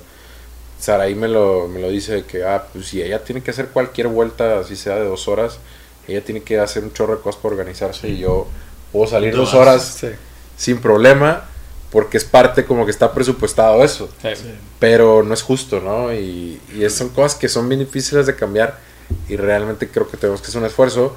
Saraí 0.79 1.13
me 1.13 1.27
lo, 1.27 1.67
me 1.67 1.79
lo 1.79 1.89
dice 1.89 2.23
que, 2.23 2.43
ah, 2.43 2.65
pues 2.71 2.87
si 2.87 3.01
ella 3.01 3.23
tiene 3.23 3.41
que 3.41 3.51
hacer 3.51 3.69
cualquier 3.69 4.07
vuelta, 4.07 4.59
así 4.59 4.75
sea 4.75 4.95
de 4.95 5.05
dos 5.05 5.27
horas, 5.27 5.59
ella 6.07 6.23
tiene 6.23 6.41
que 6.41 6.59
hacer 6.59 6.83
un 6.83 6.93
chorro 6.93 7.15
de 7.15 7.21
cosas 7.21 7.41
para 7.41 7.55
organizarse 7.55 8.09
y 8.09 8.19
yo 8.19 8.47
puedo 8.91 9.07
salir 9.07 9.35
dos 9.35 9.53
horas 9.53 10.03
sin 10.57 10.79
problema 10.79 11.48
porque 11.91 12.17
es 12.17 12.25
parte 12.25 12.65
como 12.65 12.85
que 12.85 12.91
está 12.91 13.13
presupuestado 13.13 13.83
eso. 13.83 14.09
Pero 14.79 15.23
no 15.23 15.33
es 15.33 15.41
justo, 15.41 15.79
¿no? 15.79 16.13
Y, 16.13 16.61
y 16.75 16.89
son 16.89 17.09
cosas 17.09 17.35
que 17.35 17.49
son 17.49 17.67
bien 17.67 17.79
difíciles 17.79 18.25
de 18.25 18.35
cambiar 18.35 18.77
y 19.27 19.35
realmente 19.35 19.89
creo 19.89 20.07
que 20.07 20.17
tenemos 20.17 20.41
que 20.41 20.47
hacer 20.47 20.59
un 20.59 20.67
esfuerzo, 20.67 21.15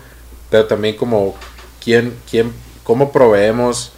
pero 0.51 0.67
también 0.67 0.97
como 0.97 1.35
quién, 1.83 2.17
quién, 2.31 2.53
cómo 2.85 3.13
proveemos 3.13 3.93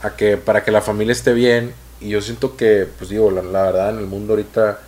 a 0.00 0.16
que 0.16 0.36
para 0.36 0.64
que 0.64 0.70
la 0.70 0.80
familia 0.80 1.12
esté 1.12 1.32
bien 1.32 1.74
y 2.00 2.10
yo 2.10 2.20
siento 2.20 2.56
que, 2.56 2.86
pues 2.98 3.10
digo, 3.10 3.30
la, 3.30 3.42
verdad 3.62 3.90
en 3.90 3.98
el 3.98 4.06
mundo 4.06 4.32
ahorita 4.32 4.80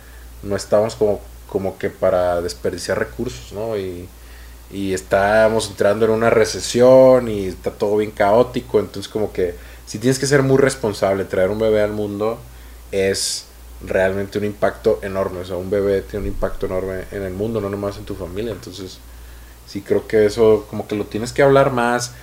no 0.43 0.55
estamos 0.55 0.95
como, 0.95 1.21
como 1.49 1.77
que 1.77 1.89
para 1.89 2.41
desperdiciar 2.41 2.99
recursos, 2.99 3.53
¿no? 3.53 3.77
Y, 3.77 4.07
y 4.71 4.93
estamos 4.93 5.69
entrando 5.69 6.05
en 6.05 6.11
una 6.11 6.29
recesión 6.29 7.29
y 7.29 7.45
está 7.45 7.71
todo 7.71 7.97
bien 7.97 8.11
caótico, 8.11 8.79
entonces 8.79 9.11
como 9.11 9.31
que 9.31 9.55
si 9.85 9.99
tienes 9.99 10.19
que 10.19 10.25
ser 10.25 10.41
muy 10.43 10.57
responsable, 10.57 11.25
traer 11.25 11.49
un 11.49 11.59
bebé 11.59 11.81
al 11.81 11.91
mundo 11.91 12.39
es 12.91 13.45
realmente 13.85 14.37
un 14.39 14.45
impacto 14.45 14.99
enorme. 15.03 15.39
O 15.39 15.45
sea, 15.45 15.57
un 15.57 15.69
bebé 15.69 16.01
tiene 16.01 16.25
un 16.25 16.31
impacto 16.33 16.65
enorme 16.65 17.03
en 17.11 17.23
el 17.23 17.33
mundo, 17.33 17.61
no 17.61 17.69
nomás 17.69 17.97
en 17.97 18.05
tu 18.05 18.15
familia. 18.15 18.51
Entonces, 18.51 18.97
sí 19.67 19.81
creo 19.81 20.07
que 20.07 20.25
eso 20.25 20.65
como 20.69 20.87
que 20.87 20.95
lo 20.95 21.05
tienes 21.05 21.33
que 21.33 21.43
hablar 21.43 21.71
más 21.71 22.13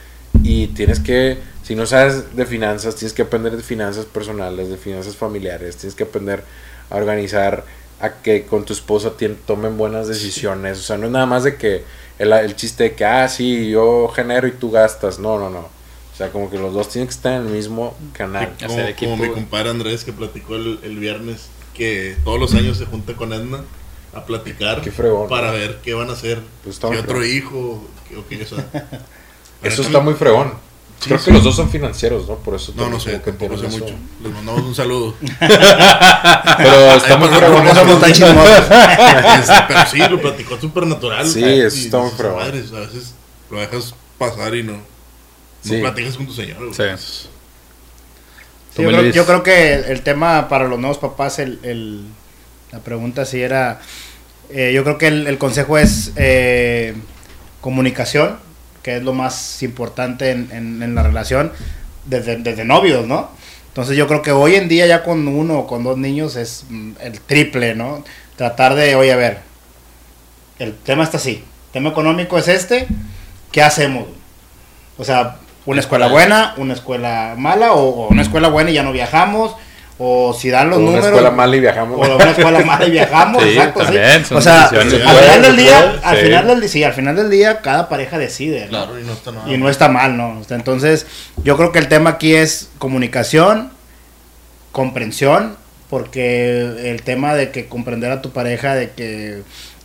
y 0.42 0.68
tienes 0.68 0.98
que, 0.98 1.38
si 1.62 1.74
no 1.76 1.86
sabes 1.86 2.34
de 2.34 2.46
finanzas, 2.46 2.96
tienes 2.96 3.12
que 3.12 3.22
aprender 3.22 3.56
de 3.56 3.62
finanzas 3.62 4.06
personales, 4.06 4.68
de 4.68 4.76
finanzas 4.76 5.16
familiares, 5.16 5.76
tienes 5.76 5.94
que 5.94 6.04
aprender 6.04 6.42
a 6.90 6.96
organizar, 6.96 7.64
a 8.00 8.14
que 8.22 8.44
con 8.46 8.64
tu 8.64 8.72
esposa 8.72 9.12
tomen 9.46 9.76
buenas 9.78 10.08
decisiones. 10.08 10.78
O 10.80 10.82
sea, 10.82 10.96
no 10.96 11.06
es 11.06 11.12
nada 11.12 11.26
más 11.26 11.44
de 11.44 11.56
que 11.56 11.84
el, 12.18 12.32
el 12.32 12.56
chiste 12.56 12.84
de 12.84 12.94
que, 12.94 13.04
ah, 13.04 13.28
sí, 13.28 13.70
yo 13.70 14.08
genero 14.08 14.48
y 14.48 14.52
tú 14.52 14.72
gastas. 14.72 15.20
No, 15.20 15.38
no, 15.38 15.48
no 15.48 15.81
sea, 16.22 16.32
como 16.32 16.50
que 16.50 16.58
los 16.58 16.72
dos 16.72 16.88
tienen 16.88 17.08
que 17.08 17.14
estar 17.14 17.40
en 17.40 17.46
el 17.46 17.52
mismo 17.52 17.96
canal. 18.12 18.52
Como, 18.98 19.16
mi 19.16 19.28
compadre 19.28 19.70
Andrés 19.70 20.04
que 20.04 20.12
platicó 20.12 20.56
el, 20.56 20.78
el, 20.82 20.98
viernes 20.98 21.48
que 21.74 22.16
todos 22.24 22.38
los 22.38 22.54
años 22.54 22.78
se 22.78 22.86
junta 22.86 23.14
con 23.14 23.32
Edna 23.32 23.64
a 24.14 24.24
platicar 24.24 24.82
para 25.28 25.50
ver 25.50 25.80
qué 25.82 25.94
van 25.94 26.10
a 26.10 26.12
hacer. 26.12 26.40
Pues 26.62 26.82
otro 26.82 27.24
hijo 27.24 27.82
o 28.16 28.28
qué, 28.28 28.42
Eso 29.62 29.82
está 29.82 30.00
muy 30.00 30.14
fregón. 30.14 30.52
Creo 31.04 31.20
que 31.20 31.32
los 31.32 31.42
dos 31.42 31.56
son 31.56 31.68
financieros, 31.68 32.28
¿no? 32.28 32.36
Por 32.36 32.54
eso. 32.54 32.72
No, 32.76 32.88
no 32.88 33.00
sé, 33.00 33.18
tampoco 33.18 33.58
sé 33.58 33.66
mucho. 33.66 33.94
Les 34.22 34.32
mandamos 34.32 34.62
un 34.62 34.74
saludo. 34.74 35.14
pero 35.40 36.94
estamos 36.94 37.30
no 37.30 37.98
tan 37.98 38.12
chismosos. 38.12 38.66
pero 39.66 39.86
sí, 39.90 39.98
lo 39.98 40.20
platicó 40.20 40.60
súper 40.60 40.86
natural. 40.86 41.26
Sí, 41.26 41.42
eso 41.42 41.76
está 41.76 41.98
muy 41.98 42.12
A 42.38 42.50
veces 42.50 43.14
lo 43.50 43.58
dejas 43.58 43.94
pasar 44.16 44.54
y 44.54 44.62
no, 44.62 44.91
no 45.64 45.80
platicas 45.80 46.16
con 46.16 46.26
tu 46.26 46.32
señor. 46.32 46.74
Sí. 46.74 46.82
yo, 48.82 49.26
creo, 49.26 49.42
que 49.42 49.74
el 49.74 50.02
tema 50.02 50.48
para 50.48 50.66
los 50.66 50.78
nuevos 50.78 50.98
papás, 50.98 51.38
el, 51.38 51.58
el 51.62 52.04
la 52.72 52.80
pregunta 52.80 53.26
si 53.26 53.42
era, 53.42 53.80
eh, 54.50 54.72
yo 54.74 54.82
creo 54.82 54.96
que 54.96 55.08
el, 55.08 55.38
consejo 55.38 55.76
es 55.76 56.12
eh, 56.16 56.94
comunicación, 57.60 58.38
que 58.82 58.96
es 58.96 59.02
lo 59.02 59.12
más 59.12 59.62
importante 59.62 60.30
en, 60.30 60.50
en, 60.82 60.94
la 60.94 61.02
relación 61.02 61.52
desde, 62.06 62.38
desde, 62.38 62.64
novios, 62.64 63.06
¿no? 63.06 63.30
Entonces 63.68 63.96
yo 63.96 64.08
creo 64.08 64.22
que 64.22 64.32
hoy 64.32 64.54
en 64.54 64.68
día 64.68 64.86
ya 64.86 65.04
con 65.04 65.28
uno 65.28 65.60
o 65.60 65.66
con 65.66 65.84
dos 65.84 65.98
niños 65.98 66.36
es 66.36 66.64
mm, 66.68 66.92
el 67.00 67.20
triple, 67.20 67.74
¿no? 67.74 68.02
Tratar 68.36 68.74
de, 68.74 68.94
oye, 68.94 69.12
a 69.12 69.16
ver, 69.16 69.40
el 70.58 70.74
tema 70.74 71.04
está 71.04 71.18
así, 71.18 71.44
el 71.66 71.72
tema 71.72 71.90
económico 71.90 72.38
es 72.38 72.48
este, 72.48 72.86
¿qué 73.52 73.62
hacemos? 73.62 74.06
O 74.96 75.04
sea, 75.04 75.36
una 75.66 75.80
escuela 75.80 76.08
buena, 76.08 76.54
una 76.56 76.74
escuela 76.74 77.34
mala, 77.36 77.72
o, 77.72 78.08
una 78.08 78.22
escuela 78.22 78.48
buena 78.48 78.70
y 78.70 78.74
ya 78.74 78.82
no 78.82 78.92
viajamos, 78.92 79.54
o 79.98 80.34
si 80.34 80.50
dan 80.50 80.70
los 80.70 80.78
números. 80.80 81.00
Una 81.00 81.08
escuela 81.08 81.30
mala 81.30 81.56
y 81.56 81.60
viajamos. 81.60 81.96
O 81.96 82.16
una 82.16 82.30
escuela 82.30 82.58
mala 82.64 82.86
y 82.86 82.90
viajamos, 82.90 83.42
exacto. 83.44 83.86
sí. 83.86 84.34
O 84.34 84.40
sea, 84.40 84.64
al 84.64 84.90
final 84.90 85.42
del 85.42 85.56
día, 85.56 86.00
al 86.02 86.16
final 86.16 86.46
del 86.48 86.68
sí, 86.68 86.82
al 86.82 86.92
final 86.92 87.16
del 87.16 87.30
día, 87.30 87.60
cada 87.60 87.88
pareja 87.88 88.18
decide. 88.18 88.66
Claro, 88.68 88.98
y 88.98 89.04
no 89.04 89.12
está 89.12 89.32
Y 89.46 89.56
no 89.56 89.68
está 89.68 89.88
mal, 89.88 90.16
¿no? 90.16 90.42
Entonces, 90.50 91.06
yo 91.44 91.56
creo 91.56 91.72
que 91.72 91.78
el 91.78 91.88
tema 91.88 92.10
aquí 92.10 92.34
es 92.34 92.70
comunicación, 92.78 93.70
comprensión, 94.72 95.56
porque 95.88 96.90
el 96.90 97.02
tema 97.02 97.34
de 97.34 97.50
que 97.50 97.68
comprender 97.68 98.10
a 98.10 98.22
tu 98.22 98.30
pareja, 98.30 98.74
de 98.74 98.90
que 98.90 99.42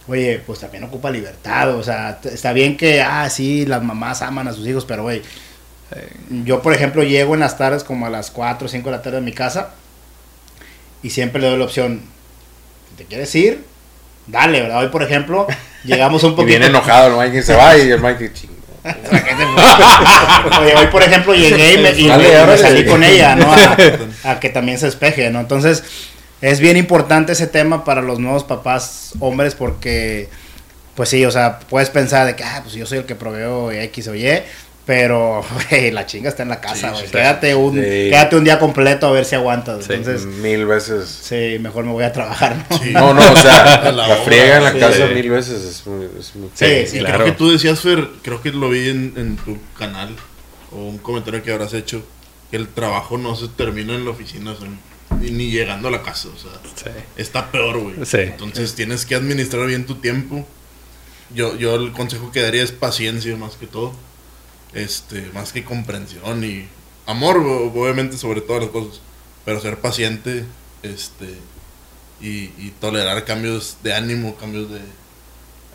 oye, 0.07 0.41
pues 0.45 0.59
también 0.59 0.83
ocupa 0.85 1.11
libertad, 1.11 1.75
o 1.75 1.83
sea, 1.83 2.19
está 2.23 2.53
bien 2.53 2.77
que, 2.77 3.01
ah, 3.01 3.29
sí, 3.29 3.65
las 3.65 3.83
mamás 3.83 4.21
aman 4.21 4.47
a 4.47 4.53
sus 4.53 4.65
hijos, 4.65 4.85
pero, 4.85 5.03
güey, 5.03 5.21
yo, 6.29 6.61
por 6.61 6.73
ejemplo, 6.73 7.03
llego 7.03 7.33
en 7.33 7.39
las 7.39 7.57
tardes 7.57 7.83
como 7.83 8.05
a 8.05 8.09
las 8.09 8.31
4 8.31 8.65
o 8.65 8.69
5 8.69 8.89
de 8.89 8.95
la 8.95 9.01
tarde 9.01 9.17
a 9.17 9.21
mi 9.21 9.31
casa 9.31 9.71
y 11.01 11.09
siempre 11.09 11.41
le 11.41 11.49
doy 11.49 11.59
la 11.59 11.65
opción, 11.65 12.01
¿te 12.97 13.05
quieres 13.05 13.33
ir? 13.35 13.63
Dale, 14.27 14.61
¿verdad? 14.61 14.79
Hoy, 14.79 14.89
por 14.89 15.03
ejemplo, 15.03 15.47
llegamos 15.83 16.23
un 16.23 16.31
poquito... 16.31 16.47
y 16.47 16.51
viene 16.51 16.65
enojado 16.67 17.21
el 17.21 17.29
Mike 17.29 17.43
se 17.43 17.55
va 17.55 17.77
y 17.77 17.89
el 17.89 18.01
Mike 18.01 18.33
chingo. 18.33 18.57
Oye, 20.61 20.75
hoy, 20.75 20.87
por 20.87 21.03
ejemplo, 21.03 21.33
llegué 21.33 21.73
y 21.73 21.77
me, 21.77 22.57
salí 22.57 22.85
con 22.85 23.03
ella, 23.03 23.35
¿no? 23.35 23.51
A, 23.51 23.77
a, 24.31 24.39
que 24.39 24.49
también 24.49 24.79
se 24.79 24.85
despeje, 24.85 25.29
¿no? 25.29 25.39
Entonces, 25.39 25.83
es 26.41 26.59
bien 26.59 26.77
importante 26.77 27.31
ese 27.31 27.47
tema 27.47 27.83
para 27.83 28.01
los 28.01 28.19
nuevos 28.19 28.43
papás 28.43 29.13
hombres 29.19 29.55
porque, 29.55 30.29
pues 30.95 31.09
sí, 31.09 31.25
o 31.25 31.31
sea, 31.31 31.59
puedes 31.59 31.89
pensar 31.89 32.25
de 32.27 32.35
que, 32.35 32.43
ah, 32.43 32.59
pues 32.63 32.75
yo 32.75 32.85
soy 32.85 32.99
el 32.99 33.05
que 33.05 33.15
proveo 33.15 33.71
X 33.71 34.07
o 34.07 34.15
Y, 34.15 34.41
pero, 34.87 35.43
güey, 35.69 35.91
la 35.91 36.05
chinga 36.05 36.29
está 36.29 36.43
en 36.43 36.49
la 36.49 36.61
casa, 36.61 36.91
güey. 36.91 37.05
quédate, 37.07 37.53
un, 37.53 37.75
quédate 37.75 38.37
un 38.37 38.45
día 38.45 38.57
completo 38.57 39.05
a 39.05 39.11
ver 39.11 39.25
si 39.25 39.35
aguantas. 39.35 39.87
Entonces, 39.89 40.25
mil 40.25 40.65
veces. 40.65 41.09
Sí, 41.09 41.57
mejor 41.59 41.83
me 41.83 41.91
voy 41.91 42.05
a 42.05 42.13
trabajar, 42.13 42.65
¿no? 42.69 42.91
No, 42.93 43.13
no, 43.13 43.33
o 43.33 43.35
sea, 43.35 43.91
la, 43.95 44.15
friega 44.23 44.57
en 44.57 44.63
la 44.63 44.73
casa 44.73 45.07
mil 45.07 45.29
veces 45.29 45.61
es 45.61 45.85
muy... 45.85 46.07
Es 46.17 46.35
muy 46.35 46.49
sí, 46.53 46.87
sí, 46.87 46.99
claro. 46.99 47.15
Creo 47.15 47.25
que 47.27 47.31
tú 47.33 47.51
decías, 47.51 47.81
Fer, 47.81 48.07
creo 48.21 48.41
que 48.41 48.51
lo 48.51 48.69
vi 48.69 48.87
en, 48.87 49.13
en 49.17 49.35
tu 49.35 49.57
canal, 49.77 50.15
o 50.71 50.77
un 50.77 50.97
comentario 50.99 51.43
que 51.43 51.51
habrás 51.51 51.73
hecho, 51.73 52.01
que 52.49 52.55
el 52.55 52.69
trabajo 52.69 53.17
no 53.17 53.35
se 53.35 53.49
termina 53.49 53.93
en 53.93 54.05
la 54.05 54.11
oficina, 54.11 54.51
o 54.51 54.55
sea, 54.55 54.69
ni 55.19 55.51
llegando 55.51 55.89
a 55.89 55.91
la 55.91 56.01
casa, 56.01 56.29
o 56.29 56.37
sea, 56.39 56.93
está 57.17 57.51
peor, 57.51 57.77
güey. 57.79 57.95
Entonces 58.13 58.73
tienes 58.73 59.05
que 59.05 59.15
administrar 59.15 59.67
bien 59.67 59.85
tu 59.85 59.95
tiempo. 59.95 60.47
Yo, 61.35 61.57
yo 61.57 61.75
el 61.75 61.91
consejo 61.91 62.31
que 62.31 62.41
daría 62.41 62.63
es 62.63 62.71
paciencia 62.71 63.35
más 63.35 63.57
que 63.57 63.67
todo. 63.67 63.93
Este, 64.73 65.29
más 65.33 65.53
que 65.53 65.63
comprensión 65.63 66.43
y 66.43 66.67
amor, 67.05 67.37
obviamente, 67.37 68.17
sobre 68.17 68.41
todas 68.41 68.63
las 68.63 68.71
cosas. 68.71 69.01
Pero 69.45 69.61
ser 69.61 69.79
paciente, 69.79 70.43
este, 70.83 71.35
y, 72.21 72.51
y 72.57 72.73
tolerar 72.79 73.23
cambios 73.25 73.77
de 73.83 73.93
ánimo, 73.93 74.35
cambios 74.35 74.69
de 74.69 74.81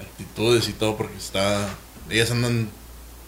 actitudes 0.00 0.68
y 0.68 0.72
todo, 0.72 0.96
porque 0.96 1.16
está. 1.16 1.68
Ellas 2.10 2.30
andan 2.30 2.68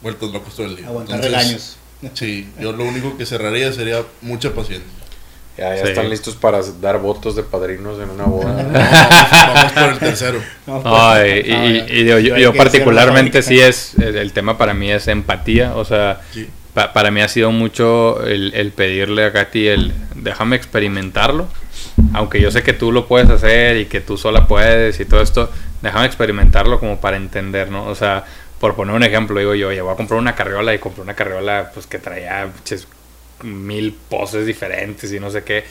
vueltos 0.03 0.33
locos 0.33 0.55
todo 0.55 0.67
el 0.67 0.77
día. 0.77 0.89
Aguantar 0.89 1.25
Entonces, 1.25 1.79
Sí, 2.13 2.47
yo 2.61 2.73
lo 2.73 2.85
único 2.85 3.17
que 3.17 3.25
cerraría 3.25 3.73
sería 3.73 4.05
mucha 4.21 4.55
paciencia. 4.55 4.91
Ya, 5.57 5.73
ya 5.77 5.83
están 5.83 6.11
listos 6.11 6.35
para 6.35 6.61
dar 6.81 6.99
votos 6.99 7.37
de 7.37 7.45
padrinos 7.45 8.01
en 8.01 8.11
una 8.11 8.25
boda. 8.25 8.55
vamos, 9.55 9.73
por 9.73 9.93
el 9.93 9.99
tercero. 9.99 10.43
y, 11.89 12.05
yo, 12.41 12.53
particularmente 12.55 13.41
sí 13.41 13.61
es, 13.61 13.95
el, 13.99 14.33
tema 14.33 14.59
para 14.59 14.75
mí 14.75 14.91
es 14.91 15.07
empatía, 15.07 15.77
o 15.77 15.85
sea, 15.85 16.21
para 16.75 17.13
mí 17.13 17.21
ha 17.21 17.29
sido 17.29 17.53
mucho 17.53 18.25
el, 18.27 18.73
pedirle 18.73 19.27
a 19.27 19.33
Katy 19.33 19.69
el 19.69 19.93
déjame 20.17 20.57
experimentarlo, 20.57 21.47
aunque 22.15 22.41
yo 22.41 22.51
sé 22.51 22.65
que 22.65 22.73
tú 22.73 22.91
lo 22.91 23.07
puedes 23.07 23.31
hacer 23.31 23.77
y 23.77 23.87
que 23.87 24.01
tú 24.01 24.17
sola 24.17 24.49
puedes 24.49 24.99
y 24.99 25.05
todo 25.05 25.23
esto, 25.23 25.51
déjame 25.83 26.07
experimentarlo 26.07 26.81
como 26.81 27.01
para 27.01 27.17
entender, 27.17 27.71
¿no? 27.71 27.87
O 27.87 27.95
sea, 27.95 28.25
por 28.59 28.75
poner 28.75 28.97
un 28.97 29.05
ejemplo, 29.05 29.39
digo 29.39 29.55
yo, 29.55 29.69
oye, 29.69 29.81
voy 29.83 29.93
a 29.93 29.97
comprar 29.97 30.19
una 30.19 30.35
carriola 30.35 30.75
y 30.75 30.79
compré 30.79 31.03
una 31.03 31.15
carriola 31.15 31.71
pues 31.73 31.87
que 31.87 31.99
traía 31.99 32.49
mil 33.45 33.93
poses 34.09 34.47
diferentes 34.47 35.13
y 35.13 35.21
no 35.21 35.31
sé 35.31 35.45
qué. 35.45 35.65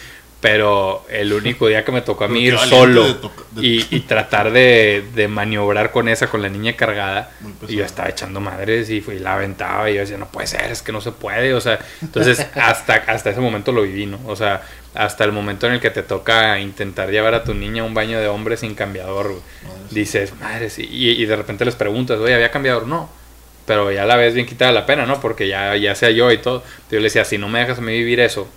Pero 0.43 1.05
el 1.09 1.31
único 1.31 1.67
día 1.67 1.85
que 1.85 1.93
me 1.93 2.01
tocó 2.01 2.25
a 2.25 2.27
mí 2.27 2.41
ir 2.41 2.57
solo 2.57 3.17
y, 3.55 4.01
tratar 4.01 4.51
de, 4.51 5.01
de, 5.15 5.29
maniobrar 5.29 5.91
con 5.91 6.09
esa, 6.09 6.27
con 6.27 6.41
la 6.41 6.49
niña 6.49 6.73
cargada, 6.73 7.31
y 7.65 7.77
yo 7.77 7.85
estaba 7.85 8.09
echando 8.09 8.41
madres 8.41 8.89
y, 8.89 8.95
y, 8.97 9.19
la 9.19 9.35
aventaba 9.35 9.89
y 9.89 9.93
yo 9.93 10.01
decía, 10.01 10.17
no 10.17 10.27
puede 10.27 10.47
ser, 10.47 10.69
es 10.69 10.81
que 10.81 10.91
no 10.91 10.99
se 10.99 11.13
puede. 11.13 11.53
O 11.53 11.61
sea, 11.61 11.79
entonces 12.01 12.45
hasta, 12.55 12.95
hasta 12.95 13.29
ese 13.29 13.39
momento 13.39 13.71
lo 13.71 13.83
viví, 13.83 14.05
¿no? 14.05 14.19
O 14.25 14.35
sea, 14.35 14.63
hasta 14.93 15.23
el 15.23 15.31
momento 15.31 15.67
en 15.67 15.75
el 15.75 15.79
que 15.79 15.91
te 15.91 16.03
toca 16.03 16.59
intentar 16.59 17.09
llevar 17.09 17.35
a 17.35 17.45
tu 17.45 17.53
niña 17.53 17.83
a 17.83 17.85
un 17.85 17.93
baño 17.93 18.19
de 18.19 18.27
hombre 18.27 18.57
sin 18.57 18.75
cambiador, 18.75 19.39
dices, 19.91 20.33
madre, 20.41 20.69
y, 20.77 21.11
y 21.11 21.25
de 21.25 21.37
repente 21.37 21.63
les 21.63 21.77
preguntas, 21.77 22.19
oye, 22.19 22.33
¿había 22.33 22.51
cambiador? 22.51 22.85
No 22.85 23.22
pero 23.65 23.91
ya 23.91 24.05
la 24.05 24.15
vez 24.15 24.33
bien 24.33 24.45
quitada 24.45 24.71
la 24.71 24.85
pena, 24.85 25.05
¿no? 25.05 25.21
Porque 25.21 25.47
ya, 25.47 25.75
ya 25.75 25.95
sea 25.95 26.09
yo 26.09 26.31
y 26.31 26.37
todo. 26.37 26.63
Yo 26.91 26.97
le 26.97 27.05
decía, 27.05 27.25
si 27.25 27.37
no 27.37 27.47
me 27.47 27.59
dejas 27.59 27.77
a 27.77 27.81
mí 27.81 27.93
vivir 27.93 28.19
eso, 28.19 28.47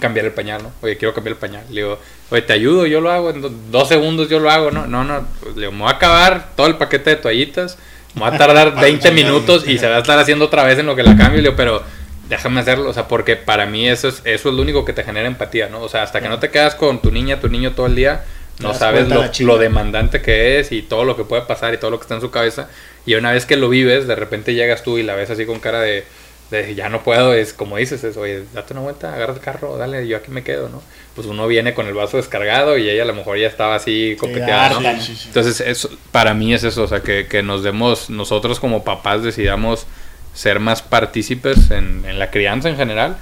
cambiar 0.00 0.26
el 0.26 0.32
pañal, 0.32 0.62
¿no? 0.62 0.72
Oye, 0.82 0.96
quiero 0.96 1.14
cambiar 1.14 1.34
el 1.34 1.38
pañal. 1.38 1.64
Le 1.68 1.82
digo, 1.82 1.98
oye, 2.30 2.42
te 2.42 2.52
ayudo, 2.52 2.86
yo 2.86 3.00
lo 3.00 3.10
hago, 3.10 3.30
en 3.30 3.70
dos 3.70 3.88
segundos 3.88 4.28
yo 4.28 4.38
lo 4.38 4.50
hago, 4.50 4.70
¿no? 4.70 4.86
No, 4.86 5.04
no, 5.04 5.26
pues, 5.40 5.54
le 5.54 5.62
digo, 5.62 5.72
me 5.72 5.80
voy 5.80 5.88
a 5.88 5.96
acabar 5.96 6.50
todo 6.56 6.66
el 6.66 6.76
paquete 6.76 7.10
de 7.10 7.16
toallitas, 7.16 7.78
me 8.14 8.22
voy 8.22 8.34
a 8.34 8.38
tardar 8.38 8.74
20 8.80 9.10
minutos 9.12 9.66
y 9.66 9.78
se 9.78 9.88
va 9.88 9.96
a 9.96 10.00
estar 10.00 10.18
haciendo 10.18 10.46
otra 10.46 10.64
vez 10.64 10.78
en 10.78 10.86
lo 10.86 10.96
que 10.96 11.02
la 11.02 11.16
cambio. 11.16 11.36
Le 11.36 11.42
digo, 11.42 11.56
pero 11.56 11.82
déjame 12.28 12.60
hacerlo, 12.60 12.90
o 12.90 12.92
sea, 12.92 13.08
porque 13.08 13.36
para 13.36 13.66
mí 13.66 13.88
eso 13.88 14.08
es, 14.08 14.22
eso 14.24 14.48
es 14.48 14.54
lo 14.54 14.62
único 14.62 14.84
que 14.84 14.92
te 14.92 15.04
genera 15.04 15.26
empatía, 15.26 15.68
¿no? 15.68 15.80
O 15.80 15.88
sea, 15.88 16.02
hasta 16.02 16.20
que 16.20 16.28
no 16.28 16.38
te 16.38 16.50
quedas 16.50 16.74
con 16.74 17.00
tu 17.00 17.10
niña, 17.10 17.40
tu 17.40 17.48
niño 17.48 17.72
todo 17.72 17.86
el 17.86 17.94
día, 17.94 18.24
no 18.60 18.74
sabes 18.74 19.08
lo, 19.08 19.24
lo, 19.40 19.58
demandante 19.58 20.22
que 20.22 20.60
es 20.60 20.70
y 20.72 20.82
todo 20.82 21.04
lo 21.04 21.16
que 21.16 21.24
puede 21.24 21.42
pasar 21.42 21.74
y 21.74 21.78
todo 21.78 21.90
lo 21.90 21.98
que 21.98 22.02
está 22.02 22.14
en 22.14 22.20
su 22.20 22.30
cabeza. 22.30 22.68
Y 23.06 23.14
una 23.14 23.32
vez 23.32 23.46
que 23.46 23.56
lo 23.56 23.68
vives, 23.68 24.06
de 24.06 24.14
repente 24.14 24.54
llegas 24.54 24.82
tú 24.82 24.98
y 24.98 25.02
la 25.02 25.14
ves 25.14 25.30
así 25.30 25.44
con 25.44 25.58
cara 25.60 25.80
de, 25.80 26.04
de 26.50 26.74
ya 26.74 26.88
no 26.88 27.02
puedo, 27.02 27.34
es 27.34 27.52
como 27.52 27.76
dices, 27.76 28.04
es, 28.04 28.16
oye, 28.16 28.44
date 28.54 28.72
una 28.72 28.82
vuelta, 28.82 29.12
agarra 29.12 29.34
el 29.34 29.40
carro, 29.40 29.76
dale, 29.76 30.06
yo 30.06 30.16
aquí 30.16 30.30
me 30.30 30.44
quedo, 30.44 30.68
¿no? 30.68 30.82
Pues 31.14 31.26
uno 31.26 31.46
viene 31.46 31.74
con 31.74 31.86
el 31.86 31.94
vaso 31.94 32.16
descargado 32.16 32.78
y 32.78 32.88
ella 32.88 33.02
a 33.02 33.06
lo 33.06 33.14
mejor 33.14 33.38
ya 33.38 33.48
estaba 33.48 33.74
así 33.74 34.16
copeteada, 34.18 34.80
¿no? 34.80 34.88
Entonces, 34.88 35.60
eso, 35.60 35.90
para 36.12 36.34
mí 36.34 36.54
es 36.54 36.64
eso, 36.64 36.84
o 36.84 36.88
sea, 36.88 37.00
que, 37.00 37.26
que 37.26 37.42
nos 37.42 37.62
demos, 37.62 38.08
nosotros 38.08 38.60
como 38.60 38.84
papás 38.84 39.22
decidamos 39.22 39.86
ser 40.32 40.60
más 40.60 40.82
partícipes 40.82 41.70
en, 41.70 42.04
en 42.06 42.18
la 42.18 42.30
crianza 42.30 42.68
en 42.68 42.76
general 42.76 43.16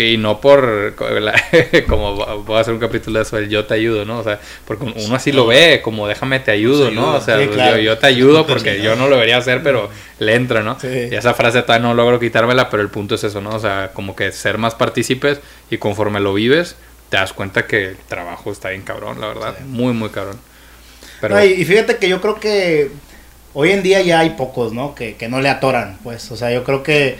y 0.00 0.16
no 0.16 0.40
por 0.40 0.94
como 1.88 2.14
voy 2.44 2.56
a 2.56 2.60
hacer 2.60 2.74
un 2.74 2.80
capítulo 2.80 3.18
de 3.18 3.22
eso 3.22 3.38
el 3.38 3.48
yo 3.48 3.64
te 3.64 3.74
ayudo 3.74 4.04
no 4.04 4.18
o 4.18 4.24
sea 4.24 4.40
porque 4.64 4.84
uno 4.84 5.14
así 5.14 5.32
lo 5.32 5.46
ve 5.46 5.80
como 5.82 6.08
déjame 6.08 6.40
te 6.40 6.50
ayudo 6.50 6.90
no 6.90 7.14
o 7.14 7.20
sea 7.20 7.42
yo, 7.42 7.98
te 7.98 8.06
ayudo 8.06 8.46
porque 8.46 8.82
yo 8.82 8.96
no 8.96 9.08
lo 9.08 9.16
debería 9.16 9.38
hacer 9.38 9.62
pero 9.62 9.90
le 10.18 10.34
entra 10.34 10.62
no 10.62 10.76
y 10.82 11.14
esa 11.14 11.34
frase 11.34 11.62
todavía 11.62 11.88
no 11.88 11.94
logro 11.94 12.18
quitármela 12.18 12.70
pero 12.70 12.82
el 12.82 12.88
punto 12.88 13.14
es 13.14 13.24
eso 13.24 13.40
no 13.40 13.50
o 13.50 13.58
sea 13.58 13.90
como 13.94 14.16
que 14.16 14.32
ser 14.32 14.58
más 14.58 14.74
partícipes 14.74 15.40
y 15.70 15.78
conforme 15.78 16.20
lo 16.20 16.34
vives 16.34 16.76
te 17.10 17.16
das 17.16 17.32
cuenta 17.32 17.66
que 17.66 17.88
el 17.88 17.96
trabajo 17.96 18.50
está 18.52 18.70
bien 18.70 18.82
cabrón 18.82 19.20
la 19.20 19.26
verdad. 19.26 19.58
Muy 19.66 19.92
muy 19.92 20.08
cabrón. 20.08 20.38
Pero 21.20 21.44
y 21.44 21.64
fíjate 21.64 21.98
que 21.98 22.08
yo 22.08 22.20
creo 22.20 22.40
que 22.40 22.90
hoy 23.52 23.72
en 23.72 23.82
día 23.82 24.00
ya 24.00 24.20
hay 24.20 24.30
pocos 24.30 24.72
no 24.72 24.94
que, 24.94 25.16
que 25.16 25.28
no 25.28 25.40
le 25.40 25.48
atoran 25.50 25.98
pues. 26.02 26.30
O 26.30 26.36
sea 26.36 26.50
yo 26.52 26.64
creo 26.64 26.82
que 26.82 27.18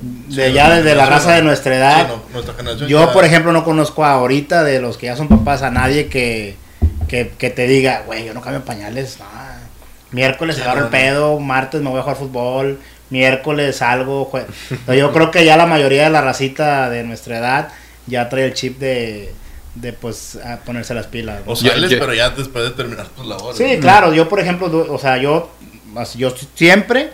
de 0.00 0.52
ya 0.52 0.70
desde 0.76 0.94
la 0.94 1.06
raza 1.06 1.34
de 1.34 1.42
nuestra 1.42 1.76
edad. 1.76 2.08
yo, 2.86 3.12
por 3.12 3.24
ejemplo, 3.24 3.52
no 3.52 3.64
conozco 3.64 4.04
ahorita 4.04 4.64
de 4.64 4.80
los 4.80 4.96
que 4.96 5.06
ya 5.06 5.16
son 5.16 5.28
papás 5.28 5.62
a 5.62 5.70
nadie 5.70 6.08
que, 6.08 6.56
que, 7.08 7.24
te 7.24 7.66
diga, 7.66 8.02
güey, 8.06 8.24
yo 8.24 8.34
no 8.34 8.40
cambio 8.40 8.64
pañales. 8.64 9.18
Miércoles 10.12 10.60
agarro 10.60 10.84
el 10.84 10.88
pedo, 10.88 11.38
martes 11.38 11.82
me 11.82 11.90
voy 11.90 12.00
a 12.00 12.02
jugar 12.02 12.16
fútbol, 12.16 12.80
miércoles 13.10 13.82
algo. 13.82 14.30
yo 14.88 15.12
creo 15.12 15.30
que 15.30 15.44
ya 15.44 15.56
la 15.56 15.66
mayoría 15.66 16.04
de 16.04 16.10
la 16.10 16.20
racita 16.20 16.90
de 16.90 17.04
nuestra 17.04 17.38
edad 17.38 17.68
ya 18.06 18.28
trae 18.28 18.46
el 18.46 18.54
chip 18.54 18.78
de, 18.78 19.32
de 19.74 19.92
pues 19.92 20.38
ponerse 20.64 20.94
las 20.94 21.06
pilas. 21.06 21.42
O 21.46 21.54
sales, 21.54 21.94
pero 21.98 22.14
ya 22.14 22.30
después 22.30 22.64
de 22.64 22.70
terminar 22.70 23.08
tus 23.08 23.26
labores. 23.26 23.58
Sí, 23.58 23.78
claro, 23.80 24.12
yo 24.12 24.28
por 24.28 24.40
ejemplo, 24.40 24.86
o 24.88 24.98
sea, 24.98 25.16
yo, 25.18 25.50
yo 26.16 26.34
siempre, 26.54 27.10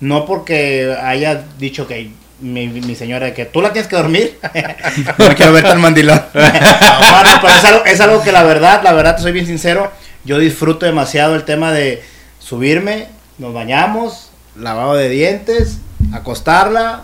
no 0.00 0.26
porque 0.26 0.96
haya 1.02 1.44
dicho 1.58 1.86
que 1.86 2.10
mi, 2.40 2.68
mi 2.68 2.94
señora 2.94 3.32
que 3.32 3.44
tú 3.44 3.62
la 3.62 3.72
tienes 3.72 3.88
que 3.88 3.96
dormir, 3.96 4.38
no 5.18 5.34
quiero 5.34 5.52
ver 5.52 5.64
tan 5.64 5.80
mandilón. 5.80 6.22
pero 6.32 7.54
es 7.54 7.64
algo, 7.64 7.84
es 7.84 8.00
algo 8.00 8.22
que 8.22 8.32
la 8.32 8.42
verdad, 8.42 8.82
la 8.82 8.92
verdad, 8.92 9.16
te 9.16 9.22
soy 9.22 9.32
bien 9.32 9.46
sincero, 9.46 9.92
yo 10.24 10.38
disfruto 10.38 10.86
demasiado 10.86 11.34
el 11.34 11.44
tema 11.44 11.72
de 11.72 12.02
subirme, 12.38 13.08
nos 13.38 13.54
bañamos, 13.54 14.30
lavado 14.56 14.94
de 14.94 15.08
dientes, 15.08 15.78
acostarla, 16.12 17.02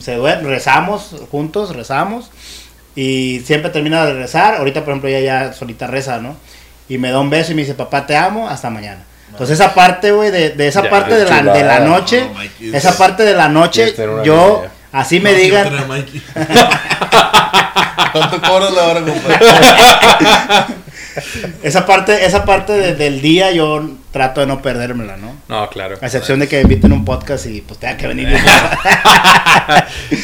se 0.00 0.14
duerme, 0.14 0.48
rezamos 0.48 1.14
juntos, 1.30 1.74
rezamos 1.74 2.30
y 2.94 3.42
siempre 3.44 3.70
termina 3.70 4.04
de 4.06 4.14
rezar. 4.14 4.56
Ahorita, 4.56 4.80
por 4.80 4.90
ejemplo, 4.90 5.08
ella 5.08 5.20
ya 5.20 5.52
solita 5.52 5.86
reza, 5.86 6.18
¿no? 6.18 6.36
Y 6.88 6.98
me 6.98 7.10
da 7.10 7.20
un 7.20 7.30
beso 7.30 7.52
y 7.52 7.54
me 7.54 7.62
dice, 7.62 7.74
papá, 7.74 8.06
te 8.06 8.16
amo, 8.16 8.48
hasta 8.48 8.70
mañana. 8.70 9.04
Entonces 9.36 9.60
esa 9.60 9.74
parte, 9.74 10.12
güey, 10.12 10.30
de, 10.30 10.50
de, 10.50 10.66
esa 10.66 10.88
parte 10.88 11.14
de 11.14 11.26
la, 11.26 11.42
de 11.42 11.62
la 11.62 11.80
noche, 11.80 12.26
esa 12.72 12.96
parte 12.96 13.22
de 13.22 13.34
la 13.34 13.50
noche, 13.50 13.94
yo, 14.24 14.64
así 14.92 15.20
me 15.20 15.34
digan... 15.34 15.68
¿Cuánto 18.12 18.40
cobras 18.40 18.72
la 18.72 18.84
hora, 18.84 19.02
compadre? 19.02 19.38
esa 21.62 21.84
parte, 21.84 22.24
esa 22.24 22.46
parte 22.46 22.94
del 22.94 23.20
día 23.20 23.50
yo 23.50 23.90
trato 24.10 24.40
de 24.40 24.46
no 24.46 24.62
perdérmela, 24.62 25.18
¿no? 25.18 25.36
No, 25.48 25.68
claro. 25.68 25.98
A 26.00 26.06
excepción 26.06 26.40
de 26.40 26.48
que 26.48 26.56
me 26.56 26.62
inviten 26.62 26.92
un 26.92 27.04
podcast 27.04 27.44
y 27.44 27.60
pues 27.60 27.78
tenga 27.78 27.98
que 27.98 28.06
venir. 28.06 28.28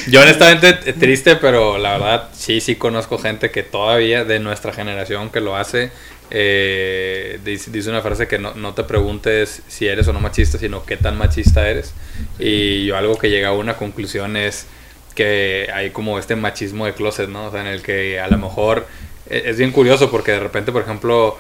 yo 0.09 0.23
honestamente 0.23 0.73
triste, 0.95 1.37
pero 1.37 1.77
la 1.77 1.93
verdad 1.93 2.29
sí, 2.33 2.63
sí 2.63 2.77
conozco 2.77 3.19
gente 3.19 3.51
que 3.51 3.63
todavía 3.63 4.25
de 4.25 4.41
nuestra 4.41 4.73
generación 4.73 5.29
que 5.29 5.41
lo 5.41 5.55
hace. 5.55 5.93
Eh, 6.35 7.41
dice, 7.45 7.91
una 7.91 8.01
frase 8.01 8.27
que 8.27 8.39
no, 8.39 8.55
no, 8.55 8.73
te 8.73 8.85
preguntes 8.85 9.63
si 9.69 9.87
eres 9.87 10.09
o 10.09 10.15
no 10.15 10.21
machista, 10.21 10.57
sino 10.57 10.83
qué 10.87 10.97
tan 10.97 11.19
machista 11.19 11.69
eres. 11.69 11.93
Y 12.39 12.87
yo 12.87 12.97
algo 12.97 13.19
que 13.19 13.29
llega 13.29 13.49
a 13.49 13.53
una 13.53 13.77
conclusión 13.77 14.39
es 14.39 14.67
que 15.15 15.69
hay 15.75 15.91
como 15.91 16.19
este 16.19 16.35
machismo 16.35 16.87
de 16.87 16.95
closet, 16.95 17.29
¿no? 17.29 17.49
O 17.49 17.51
sea, 17.51 17.61
en 17.61 17.67
el 17.67 17.83
que 17.83 18.19
a 18.19 18.29
lo 18.29 18.39
mejor 18.39 18.87
e, 19.29 19.43
es 19.45 19.59
bien 19.59 19.73
curioso 19.73 20.11
porque 20.11 20.33
de 20.33 20.41
repente, 20.41 20.73
por 20.73 20.81
ejemplo, 20.81 21.37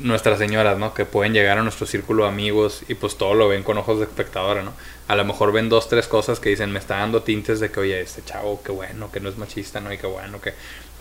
nuestras 0.00 0.38
señoras, 0.38 0.78
¿no? 0.78 0.94
Que 0.94 1.04
pueden 1.04 1.34
llegar 1.34 1.58
a 1.58 1.62
nuestro 1.62 1.86
círculo 1.86 2.22
de 2.24 2.30
amigos 2.30 2.84
y 2.88 2.94
pues 2.94 3.16
todo 3.16 3.34
lo 3.34 3.48
ven 3.48 3.62
con 3.62 3.76
ojos 3.76 3.98
de 3.98 4.04
espectadora, 4.04 4.62
¿no? 4.62 4.72
A 5.08 5.14
lo 5.14 5.26
mejor 5.26 5.52
ven 5.52 5.68
dos, 5.68 5.90
tres 5.90 6.08
cosas 6.08 6.40
que 6.40 6.48
dicen, 6.48 6.72
me 6.72 6.78
está 6.78 6.96
dando 6.96 7.22
tintes 7.22 7.60
de 7.60 7.70
que, 7.70 7.80
oye, 7.80 8.00
este 8.00 8.24
chavo, 8.24 8.62
qué 8.62 8.72
bueno, 8.72 9.12
que 9.12 9.20
no 9.20 9.28
es 9.28 9.36
machista, 9.36 9.80
¿no? 9.80 9.92
Y 9.92 9.98
qué 9.98 10.06
bueno, 10.06 10.40
que 10.40 10.54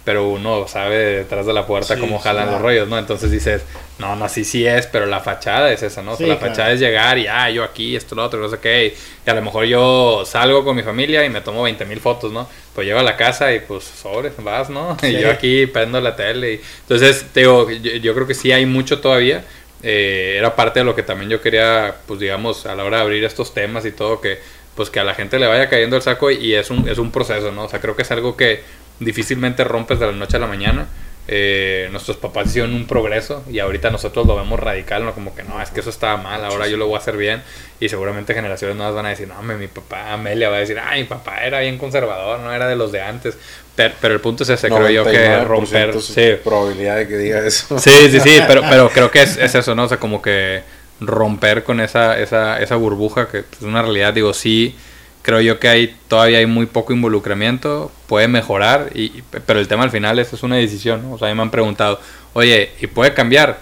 pero 0.04 0.28
uno 0.30 0.68
sabe 0.68 0.97
detrás 0.97 1.45
de 1.45 1.54
la 1.54 1.68
puerta 1.68 1.97
cómo 1.97 2.18
jalan 2.18 2.49
los 2.49 2.62
rollos, 2.62 2.88
¿no? 2.88 2.97
Entonces 2.97 3.30
dices, 3.30 3.64
no, 3.99 4.16
no, 4.16 4.28
sí, 4.28 4.43
sí 4.43 4.66
es, 4.66 4.88
pero 4.88 5.06
la 5.06 5.20
fachada 5.20 5.72
es 5.72 5.84
esa, 5.84 6.02
¿no? 6.02 6.18
la 6.20 6.38
fachada 6.38 6.72
es 6.72 6.80
llegar 6.80 7.20
y, 7.20 7.28
ah, 7.28 7.49
yo 7.52 7.64
aquí, 7.64 7.95
esto, 7.95 8.16
lo 8.16 8.24
otro, 8.24 8.39
no 8.39 8.49
sé 8.49 8.58
qué, 8.60 8.95
y 9.26 9.30
a 9.30 9.34
lo 9.34 9.41
mejor 9.43 9.66
yo 9.66 10.24
salgo 10.26 10.66
con 10.66 10.76
mi 10.76 10.82
familia 10.82 11.24
y 11.24 11.30
me 11.30 11.41
tomo 11.41 11.64
20 11.64 11.86
mil 11.86 11.99
fotos, 11.99 12.32
¿no? 12.32 12.47
Pues 12.74 12.88
llego 12.88 12.99
a 12.99 13.04
la 13.04 13.16
casa 13.16 13.54
y 13.54 13.60
pues 13.60 13.84
sobre, 13.84 14.32
vas, 14.39 14.70
¿no? 14.70 14.97
Y 15.04 15.20
yo 15.20 15.30
aquí 15.30 15.68
prendo 15.68 16.02
la 16.02 16.16
tele. 16.16 16.54
Y... 16.54 16.62
Entonces, 16.82 17.26
te 17.32 17.41
digo, 17.41 17.70
yo, 17.70 18.14
creo 18.16 18.26
que 18.26 18.34
sí 18.34 18.52
hay 18.52 18.66
mucho 18.66 18.99
todavía. 19.02 19.43
Eh, 19.84 20.36
era 20.38 20.56
parte 20.56 20.80
de 20.80 20.86
lo 20.86 20.95
que 20.95 21.04
también 21.04 21.30
yo 21.30 21.41
quería, 21.41 21.95
pues 22.08 22.20
digamos, 22.20 22.66
a 22.66 22.76
la 22.76 22.84
hora 22.84 22.97
de 22.97 23.04
abrir 23.04 23.24
estos 23.24 23.54
temas 23.54 23.86
y 23.86 23.91
todo, 23.91 24.22
que 24.22 24.39
pues 24.76 24.89
que 24.89 24.99
a 24.99 25.04
la 25.04 25.14
gente 25.14 25.38
le 25.38 25.47
vaya 25.47 25.70
cayendo 25.70 25.97
el 25.97 26.02
saco 26.02 26.32
y 26.32 26.56
es 26.56 26.70
un, 26.70 26.88
es 26.88 26.97
un 26.97 27.12
proceso, 27.12 27.52
¿no? 27.52 27.66
O 27.66 27.70
sea, 27.70 27.82
creo 27.82 27.95
que 27.95 28.04
es 28.04 28.12
algo 28.12 28.38
que 28.38 28.64
difícilmente 29.02 29.64
rompes 29.64 29.99
de 29.99 30.06
la 30.08 30.12
noche 30.14 30.38
a 30.38 30.39
la 30.39 30.47
mañana. 30.47 30.88
Eh, 31.28 31.88
nuestros 31.91 32.18
papás 32.18 32.47
hicieron 32.47 32.74
un 32.74 32.88
progreso 32.88 33.43
y 33.49 33.60
ahorita 33.60 33.89
nosotros 33.89 34.26
lo 34.26 34.36
vemos 34.36 34.60
radical, 34.60 35.06
¿no? 35.06 35.14
Como 35.14 35.36
que 35.36 35.43
no, 35.43 35.62
es 35.62 35.70
que 35.70 35.80
eso 35.80 35.89
estaba 35.89 36.18
mal, 36.18 36.43
ahora 36.43 36.68
yo 36.68 36.78
lo 36.78 36.88
voy 36.88 36.95
a 36.95 36.97
hacer 36.97 37.16
bien. 37.16 37.41
Y 37.80 37.89
seguramente 37.89 38.34
generaciones 38.34 38.76
nuevas 38.76 38.95
van 38.95 39.06
a 39.06 39.10
decir, 39.10 39.28
no, 39.28 39.41
mi 39.41 39.68
papá, 39.68 40.14
Amelia 40.14 40.49
va 40.49 40.58
a 40.58 40.60
decir, 40.60 40.80
ay, 40.80 41.02
mi 41.02 41.08
papá 41.08 41.43
era 41.45 41.60
bien 41.60 41.78
conservador, 41.78 42.39
no 42.39 42.54
era 42.54 42.68
de 42.68 42.76
los 42.76 42.91
de 42.91 43.02
antes. 43.02 43.38
Pero, 43.76 44.14
el 44.14 44.20
punto 44.20 44.43
es 44.43 44.49
ese, 44.49 44.68
creo 44.68 44.89
yo, 44.89 45.06
que 45.06 45.43
romper. 45.43 45.99
Sí. 46.02 46.36
probabilidad 46.43 46.97
de 46.97 47.08
que 47.08 47.18
diga 47.18 47.45
eso. 47.45 47.80
Sí, 47.80 48.10
sí, 48.10 48.20
sí, 48.20 48.39
pero, 48.47 48.62
pero 48.70 48.89
creo 48.89 49.10
que 49.10 49.22
es, 49.22 49.38
es 49.38 49.56
eso, 49.56 49.74
¿no? 49.74 49.84
O 49.84 49.88
sea, 49.88 49.97
como 49.97 50.22
que 50.22 50.62
romper 50.99 51.64
con 51.64 51.80
esa, 51.80 52.20
esa, 52.20 52.62
esa 52.62 52.76
burbuja 52.76 53.28
que 53.28 53.39
es 53.39 53.62
una 53.62 53.82
realidad, 53.82 54.14
digo, 54.14 54.34
sí 54.34 54.76
creo 55.22 55.41
yo 55.41 55.59
que 55.59 55.67
hay 55.67 55.95
todavía 56.07 56.39
hay 56.39 56.45
muy 56.45 56.65
poco 56.65 56.93
involucramiento, 56.93 57.91
puede 58.07 58.28
mejorar, 58.28 58.89
y, 58.93 59.22
pero 59.45 59.59
el 59.59 59.67
tema 59.67 59.84
al 59.84 59.91
final 59.91 60.19
es, 60.19 60.34
es 60.34 60.43
una 60.43 60.55
decisión, 60.55 61.03
¿no? 61.03 61.13
O 61.13 61.17
sea, 61.17 61.28
a 61.28 61.32
mí 61.32 61.36
me 61.36 61.43
han 61.43 61.51
preguntado, 61.51 61.99
oye, 62.34 62.72
¿y 62.80 62.88
puede 62.88 63.13
cambiar? 63.13 63.59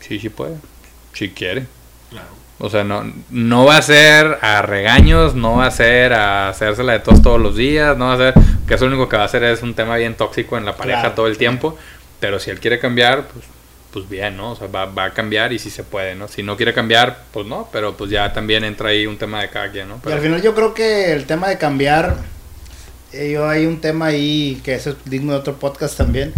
Sí, 0.00 0.18
sí 0.18 0.28
puede, 0.28 0.56
si 1.12 1.30
quiere. 1.30 1.66
Claro. 2.10 2.28
O 2.58 2.70
sea, 2.70 2.84
no, 2.84 3.12
no 3.30 3.64
va 3.64 3.76
a 3.76 3.82
ser 3.82 4.38
a 4.40 4.62
regaños, 4.62 5.34
no 5.34 5.56
va 5.56 5.66
a 5.66 5.70
ser 5.70 6.12
a 6.12 6.48
hacérsela 6.48 6.92
de 6.92 7.00
todos 7.00 7.22
todos 7.22 7.40
los 7.40 7.56
días, 7.56 7.96
no 7.96 8.06
va 8.06 8.14
a 8.14 8.16
ser, 8.18 8.34
que 8.66 8.74
eso 8.74 8.86
lo 8.86 8.92
único 8.92 9.08
que 9.08 9.16
va 9.16 9.22
a 9.22 9.26
hacer 9.26 9.42
es 9.44 9.62
un 9.62 9.74
tema 9.74 9.96
bien 9.96 10.14
tóxico 10.14 10.56
en 10.56 10.64
la 10.64 10.76
pareja 10.76 11.14
todo 11.14 11.26
el 11.26 11.38
tiempo, 11.38 11.76
pero 12.20 12.38
si 12.38 12.50
él 12.50 12.60
quiere 12.60 12.78
cambiar, 12.78 13.26
pues 13.26 13.44
pues 13.92 14.08
bien, 14.08 14.36
¿no? 14.36 14.52
O 14.52 14.56
sea, 14.56 14.68
va, 14.68 14.86
va, 14.86 15.04
a 15.04 15.10
cambiar 15.12 15.52
y 15.52 15.58
si 15.58 15.68
se 15.70 15.84
puede, 15.84 16.14
¿no? 16.14 16.26
Si 16.26 16.42
no 16.42 16.56
quiere 16.56 16.72
cambiar, 16.72 17.24
pues 17.32 17.46
no, 17.46 17.68
pero 17.70 17.96
pues 17.96 18.10
ya 18.10 18.32
también 18.32 18.64
entra 18.64 18.88
ahí 18.88 19.06
un 19.06 19.18
tema 19.18 19.42
de 19.42 19.50
cada 19.50 19.70
quien, 19.70 19.88
¿no? 19.88 20.00
Y 20.06 20.12
al 20.12 20.20
final 20.20 20.40
yo 20.40 20.54
creo 20.54 20.72
que 20.72 21.12
el 21.12 21.26
tema 21.26 21.48
de 21.48 21.58
cambiar, 21.58 22.16
eh, 23.12 23.30
yo 23.32 23.48
hay 23.48 23.66
un 23.66 23.80
tema 23.80 24.06
ahí 24.06 24.60
que 24.64 24.74
eso 24.74 24.90
es 24.90 24.96
digno 25.04 25.32
de 25.32 25.38
otro 25.38 25.56
podcast 25.56 25.96
también. 25.96 26.32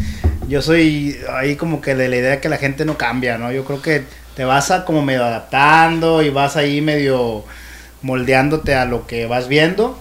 Yo 0.48 0.60
soy 0.62 1.16
ahí 1.32 1.54
como 1.54 1.80
que 1.80 1.94
de 1.94 2.08
la 2.08 2.16
idea 2.16 2.40
que 2.40 2.48
la 2.48 2.58
gente 2.58 2.84
no 2.84 2.98
cambia, 2.98 3.38
¿no? 3.38 3.52
Yo 3.52 3.64
creo 3.64 3.80
que 3.80 4.02
te 4.34 4.44
vas 4.44 4.70
a 4.72 4.84
como 4.84 5.02
medio 5.02 5.24
adaptando 5.24 6.22
y 6.22 6.30
vas 6.30 6.56
ahí 6.56 6.80
medio 6.80 7.44
moldeándote 8.02 8.74
a 8.74 8.84
lo 8.84 9.06
que 9.06 9.26
vas 9.26 9.48
viendo, 9.48 9.98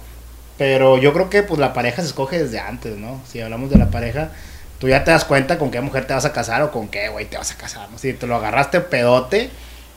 pero 0.57 0.97
yo 0.97 1.13
creo 1.13 1.29
que 1.29 1.43
pues 1.43 1.59
la 1.59 1.73
pareja 1.73 2.01
se 2.01 2.07
escoge 2.07 2.43
desde 2.43 2.59
antes, 2.59 2.97
¿no? 2.97 3.21
Si 3.31 3.39
hablamos 3.39 3.69
de 3.69 3.77
la 3.77 3.91
pareja, 3.91 4.31
tú 4.83 4.89
ya 4.89 5.01
te 5.05 5.11
das 5.11 5.23
cuenta 5.23 5.57
con 5.57 5.71
qué 5.71 5.79
mujer 5.79 6.05
te 6.07 6.13
vas 6.13 6.25
a 6.25 6.33
casar 6.33 6.61
o 6.61 6.69
con 6.69 6.89
qué 6.89 7.07
güey 7.07 7.23
te 7.23 7.37
vas 7.37 7.49
a 7.51 7.55
casar, 7.55 7.89
¿no? 7.89 7.97
Si 7.97 8.11
te 8.11 8.27
lo 8.27 8.35
agarraste 8.35 8.81
pedote, 8.81 9.49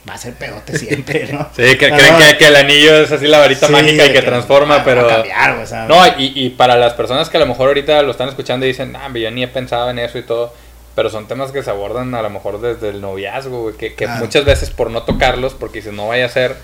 va 0.08 0.14
a 0.14 0.16
ser 0.16 0.34
pedote 0.34 0.78
siempre, 0.78 1.28
¿no? 1.32 1.50
Sí, 1.56 1.76
que 1.76 1.90
creen 1.90 2.36
que, 2.38 2.46
el 2.46 2.54
anillo 2.54 2.94
es 2.94 3.10
así 3.10 3.26
la 3.26 3.40
varita 3.40 3.66
mágica 3.66 4.06
y 4.06 4.12
que, 4.12 4.22
transforma, 4.22 4.84
pero... 4.84 5.08
cambiar, 5.08 5.56
No, 5.88 6.06
y, 6.18 6.30
y, 6.36 6.50
para 6.50 6.76
las 6.76 6.94
personas 6.94 7.28
que 7.28 7.36
a 7.36 7.40
lo 7.40 7.46
mejor 7.46 7.66
ahorita 7.66 8.00
lo 8.02 8.12
están 8.12 8.28
escuchando 8.28 8.64
y 8.64 8.68
dicen, 8.68 8.94
ah, 8.94 9.10
yo 9.12 9.28
ni 9.32 9.42
he 9.42 9.48
pensado 9.48 9.90
en 9.90 9.98
eso 9.98 10.18
y 10.18 10.22
todo, 10.22 10.54
pero 10.94 11.10
son 11.10 11.26
temas 11.26 11.50
que 11.50 11.64
se 11.64 11.70
abordan 11.70 12.14
a 12.14 12.22
lo 12.22 12.30
mejor 12.30 12.60
desde 12.60 12.90
el 12.90 13.00
noviazgo, 13.00 13.62
güey, 13.62 13.74
que, 13.76 13.94
que 13.94 14.06
muchas 14.06 14.44
veces 14.44 14.70
por 14.70 14.92
no 14.92 15.02
tocarlos, 15.02 15.54
porque 15.54 15.82
si 15.82 15.90
no 15.90 16.06
vaya 16.06 16.26
a 16.26 16.28
ser, 16.28 16.54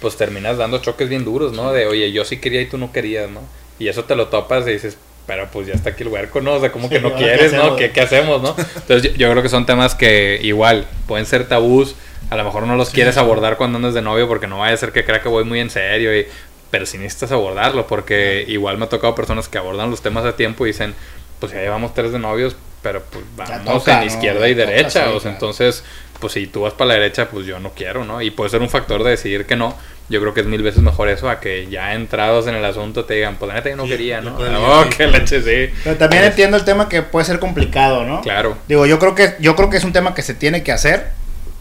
pues 0.00 0.16
terminas 0.16 0.56
dando 0.56 0.78
choques 0.78 1.08
bien 1.08 1.24
duros, 1.24 1.52
¿no? 1.52 1.72
De, 1.72 1.86
oye, 1.86 2.12
yo 2.12 2.24
sí 2.24 2.36
quería 2.36 2.60
y 2.60 2.66
tú 2.66 2.78
no 2.78 2.92
querías, 2.92 3.28
¿no? 3.28 3.40
Y 3.80 3.88
eso 3.88 4.04
te 4.04 4.14
lo 4.14 4.28
topas 4.28 4.68
y 4.68 4.70
dices, 4.70 4.96
pero 5.26 5.48
pues 5.50 5.66
ya 5.66 5.74
está 5.74 5.90
aquí 5.90 6.02
el 6.02 6.08
huerco, 6.08 6.40
¿no? 6.40 6.54
O 6.54 6.60
sea, 6.60 6.72
como 6.72 6.88
que 6.88 7.00
no 7.00 7.14
quieres, 7.14 7.52
¿no? 7.52 7.76
¿Qué, 7.76 7.92
hacemos, 8.00 8.42
no? 8.42 8.56
Entonces 8.76 9.14
yo, 9.14 9.30
creo 9.30 9.42
que 9.42 9.48
son 9.48 9.66
temas 9.66 9.94
que 9.94 10.40
igual 10.42 10.86
pueden 11.06 11.26
ser 11.26 11.48
tabús, 11.48 11.94
a 12.30 12.36
lo 12.36 12.44
mejor 12.44 12.66
no 12.66 12.76
los 12.76 12.90
quieres 12.90 13.16
abordar 13.16 13.56
cuando 13.56 13.76
andas 13.76 13.94
de 13.94 14.02
novio 14.02 14.26
porque 14.26 14.46
no 14.46 14.58
vaya 14.58 14.74
a 14.74 14.76
ser 14.76 14.92
que 14.92 15.04
crea 15.04 15.20
que 15.20 15.28
voy 15.28 15.44
muy 15.44 15.60
en 15.60 15.70
serio, 15.70 16.16
y, 16.18 16.26
pero 16.70 16.86
si 16.86 16.98
necesitas 16.98 17.32
abordarlo 17.32 17.86
porque 17.86 18.44
igual 18.48 18.78
me 18.78 18.86
ha 18.86 18.88
tocado 18.88 19.14
personas 19.14 19.48
que 19.48 19.58
abordan 19.58 19.90
los 19.90 20.02
temas 20.02 20.24
a 20.24 20.36
tiempo 20.36 20.64
y 20.66 20.70
dicen, 20.70 20.94
pues 21.38 21.52
ya 21.52 21.60
llevamos 21.60 21.94
tres 21.94 22.12
de 22.12 22.18
novios, 22.18 22.56
pero 22.82 23.02
pues 23.02 23.24
vamos 23.36 23.86
en 23.88 24.02
izquierda 24.04 24.48
y 24.48 24.54
derecha, 24.54 25.10
o 25.10 25.20
sea, 25.20 25.32
entonces, 25.32 25.84
pues 26.22 26.32
si 26.34 26.46
tú 26.46 26.62
vas 26.62 26.72
para 26.72 26.88
la 26.88 26.94
derecha, 26.94 27.28
pues 27.28 27.44
yo 27.44 27.58
no 27.58 27.72
quiero, 27.72 28.04
¿no? 28.04 28.22
Y 28.22 28.30
puede 28.30 28.48
ser 28.48 28.62
un 28.62 28.70
factor 28.70 29.02
de 29.04 29.10
decidir 29.10 29.44
que 29.44 29.56
no, 29.56 29.76
yo 30.08 30.20
creo 30.20 30.32
que 30.32 30.40
es 30.40 30.46
mil 30.46 30.62
veces 30.62 30.82
mejor 30.82 31.08
eso 31.08 31.28
a 31.28 31.40
que 31.40 31.66
ya 31.68 31.94
entrados 31.94 32.46
en 32.46 32.54
el 32.54 32.64
asunto 32.64 33.04
te 33.04 33.14
digan, 33.14 33.36
pues 33.36 33.48
la 33.48 33.54
neta 33.54 33.70
yo 33.70 33.76
no 33.76 33.86
quería, 33.86 34.20
¿no? 34.20 34.36
Oh, 34.36 34.84
qué 34.96 35.08
leche, 35.08 35.42
sí. 35.42 35.74
Pero 35.82 35.96
también 35.96 36.24
entiendo 36.24 36.56
el 36.56 36.64
tema 36.64 36.88
que 36.88 37.02
puede 37.02 37.26
ser 37.26 37.40
complicado, 37.40 38.04
¿no? 38.04 38.20
Claro. 38.20 38.56
Digo, 38.68 38.86
yo 38.86 38.98
creo 38.98 39.14
que 39.14 39.34
yo 39.40 39.56
creo 39.56 39.68
que 39.68 39.76
es 39.76 39.84
un 39.84 39.92
tema 39.92 40.14
que 40.14 40.22
se 40.22 40.34
tiene 40.34 40.62
que 40.62 40.72
hacer. 40.72 41.10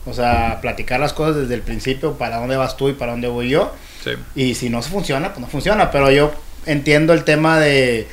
O 0.05 0.13
sea, 0.13 0.59
platicar 0.61 0.99
las 0.99 1.13
cosas 1.13 1.35
desde 1.35 1.53
el 1.53 1.61
principio, 1.61 2.13
para 2.13 2.37
dónde 2.37 2.55
vas 2.55 2.77
tú 2.77 2.89
y 2.89 2.93
para 2.93 3.11
dónde 3.11 3.27
voy 3.27 3.49
yo. 3.49 3.73
Sí. 4.03 4.11
Y 4.35 4.55
si 4.55 4.69
no 4.69 4.81
se 4.81 4.89
funciona, 4.89 5.29
pues 5.29 5.41
no 5.41 5.47
funciona. 5.47 5.91
Pero 5.91 6.09
yo 6.11 6.33
entiendo 6.65 7.13
el 7.13 7.23
tema 7.23 7.59
de 7.59 8.07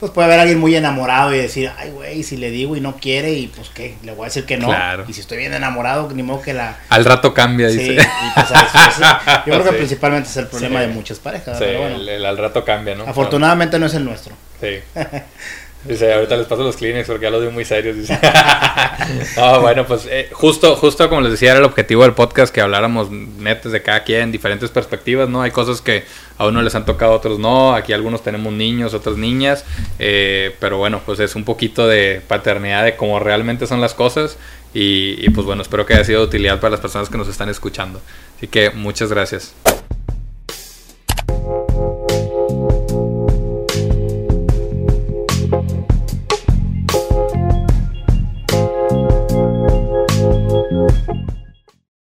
pues 0.00 0.12
puede 0.12 0.26
haber 0.26 0.40
alguien 0.40 0.58
muy 0.58 0.74
enamorado 0.74 1.34
y 1.34 1.38
decir, 1.38 1.70
ay, 1.76 1.90
güey, 1.90 2.22
si 2.22 2.38
le 2.38 2.50
digo 2.50 2.74
y 2.74 2.80
no 2.80 2.96
quiere, 2.96 3.34
y 3.34 3.48
pues 3.48 3.68
qué, 3.68 3.96
le 4.02 4.12
voy 4.12 4.22
a 4.22 4.24
decir 4.28 4.46
que 4.46 4.56
no. 4.56 4.74
Y 5.06 5.12
si 5.12 5.20
estoy 5.20 5.36
bien 5.36 5.52
enamorado, 5.52 6.10
ni 6.14 6.22
modo 6.22 6.40
que 6.40 6.54
la. 6.54 6.78
Al 6.88 7.04
rato 7.04 7.34
cambia, 7.34 7.68
dice. 7.68 7.96
Pues, 8.34 8.48
yo 9.46 9.52
creo 9.52 9.64
que 9.64 9.72
principalmente 9.72 10.30
es 10.30 10.36
el 10.38 10.46
problema 10.46 10.80
de 10.80 10.88
muchas 10.88 11.18
parejas. 11.18 11.58
pero 11.58 11.80
bueno, 11.80 11.96
el, 11.96 12.24
al 12.24 12.38
rato 12.38 12.64
cambia, 12.64 12.94
¿no? 12.94 13.04
Afortunadamente 13.04 13.78
no 13.78 13.86
es 13.86 13.94
el 13.94 14.04
nuestro. 14.06 14.34
Sí. 14.58 14.78
Dice, 15.82 16.12
ahorita 16.12 16.36
les 16.36 16.46
paso 16.46 16.62
los 16.62 16.76
Kleenex 16.76 17.06
porque 17.06 17.24
ya 17.24 17.30
los 17.30 17.40
veo 17.40 17.50
muy 17.50 17.64
serios. 17.64 17.96
Dice. 17.96 18.18
bueno, 19.62 19.86
pues 19.86 20.06
eh, 20.10 20.28
justo, 20.30 20.76
justo 20.76 21.08
como 21.08 21.22
les 21.22 21.32
decía, 21.32 21.52
era 21.52 21.60
el 21.60 21.64
objetivo 21.64 22.02
del 22.02 22.12
podcast 22.12 22.54
que 22.54 22.60
habláramos 22.60 23.10
netos 23.10 23.72
de 23.72 23.80
cada 23.82 24.04
quien, 24.04 24.30
diferentes 24.30 24.70
perspectivas, 24.70 25.30
¿no? 25.30 25.40
Hay 25.40 25.52
cosas 25.52 25.80
que 25.80 26.04
a 26.36 26.46
uno 26.46 26.60
les 26.60 26.74
han 26.74 26.84
tocado, 26.84 27.12
a 27.12 27.16
otros 27.16 27.38
no. 27.38 27.74
Aquí 27.74 27.94
algunos 27.94 28.22
tenemos 28.22 28.52
niños, 28.52 28.92
otras 28.92 29.16
niñas. 29.16 29.64
Eh, 29.98 30.54
pero 30.60 30.76
bueno, 30.76 31.00
pues 31.06 31.18
es 31.18 31.34
un 31.34 31.44
poquito 31.44 31.88
de 31.88 32.20
paternidad 32.28 32.84
de 32.84 32.96
cómo 32.96 33.18
realmente 33.18 33.66
son 33.66 33.80
las 33.80 33.94
cosas. 33.94 34.36
Y, 34.74 35.16
y 35.18 35.30
pues 35.30 35.46
bueno, 35.46 35.62
espero 35.62 35.86
que 35.86 35.94
haya 35.94 36.04
sido 36.04 36.20
de 36.20 36.26
utilidad 36.26 36.60
para 36.60 36.72
las 36.72 36.80
personas 36.80 37.08
que 37.08 37.16
nos 37.16 37.28
están 37.28 37.48
escuchando. 37.48 38.02
Así 38.36 38.48
que 38.48 38.70
muchas 38.70 39.10
gracias. 39.10 39.54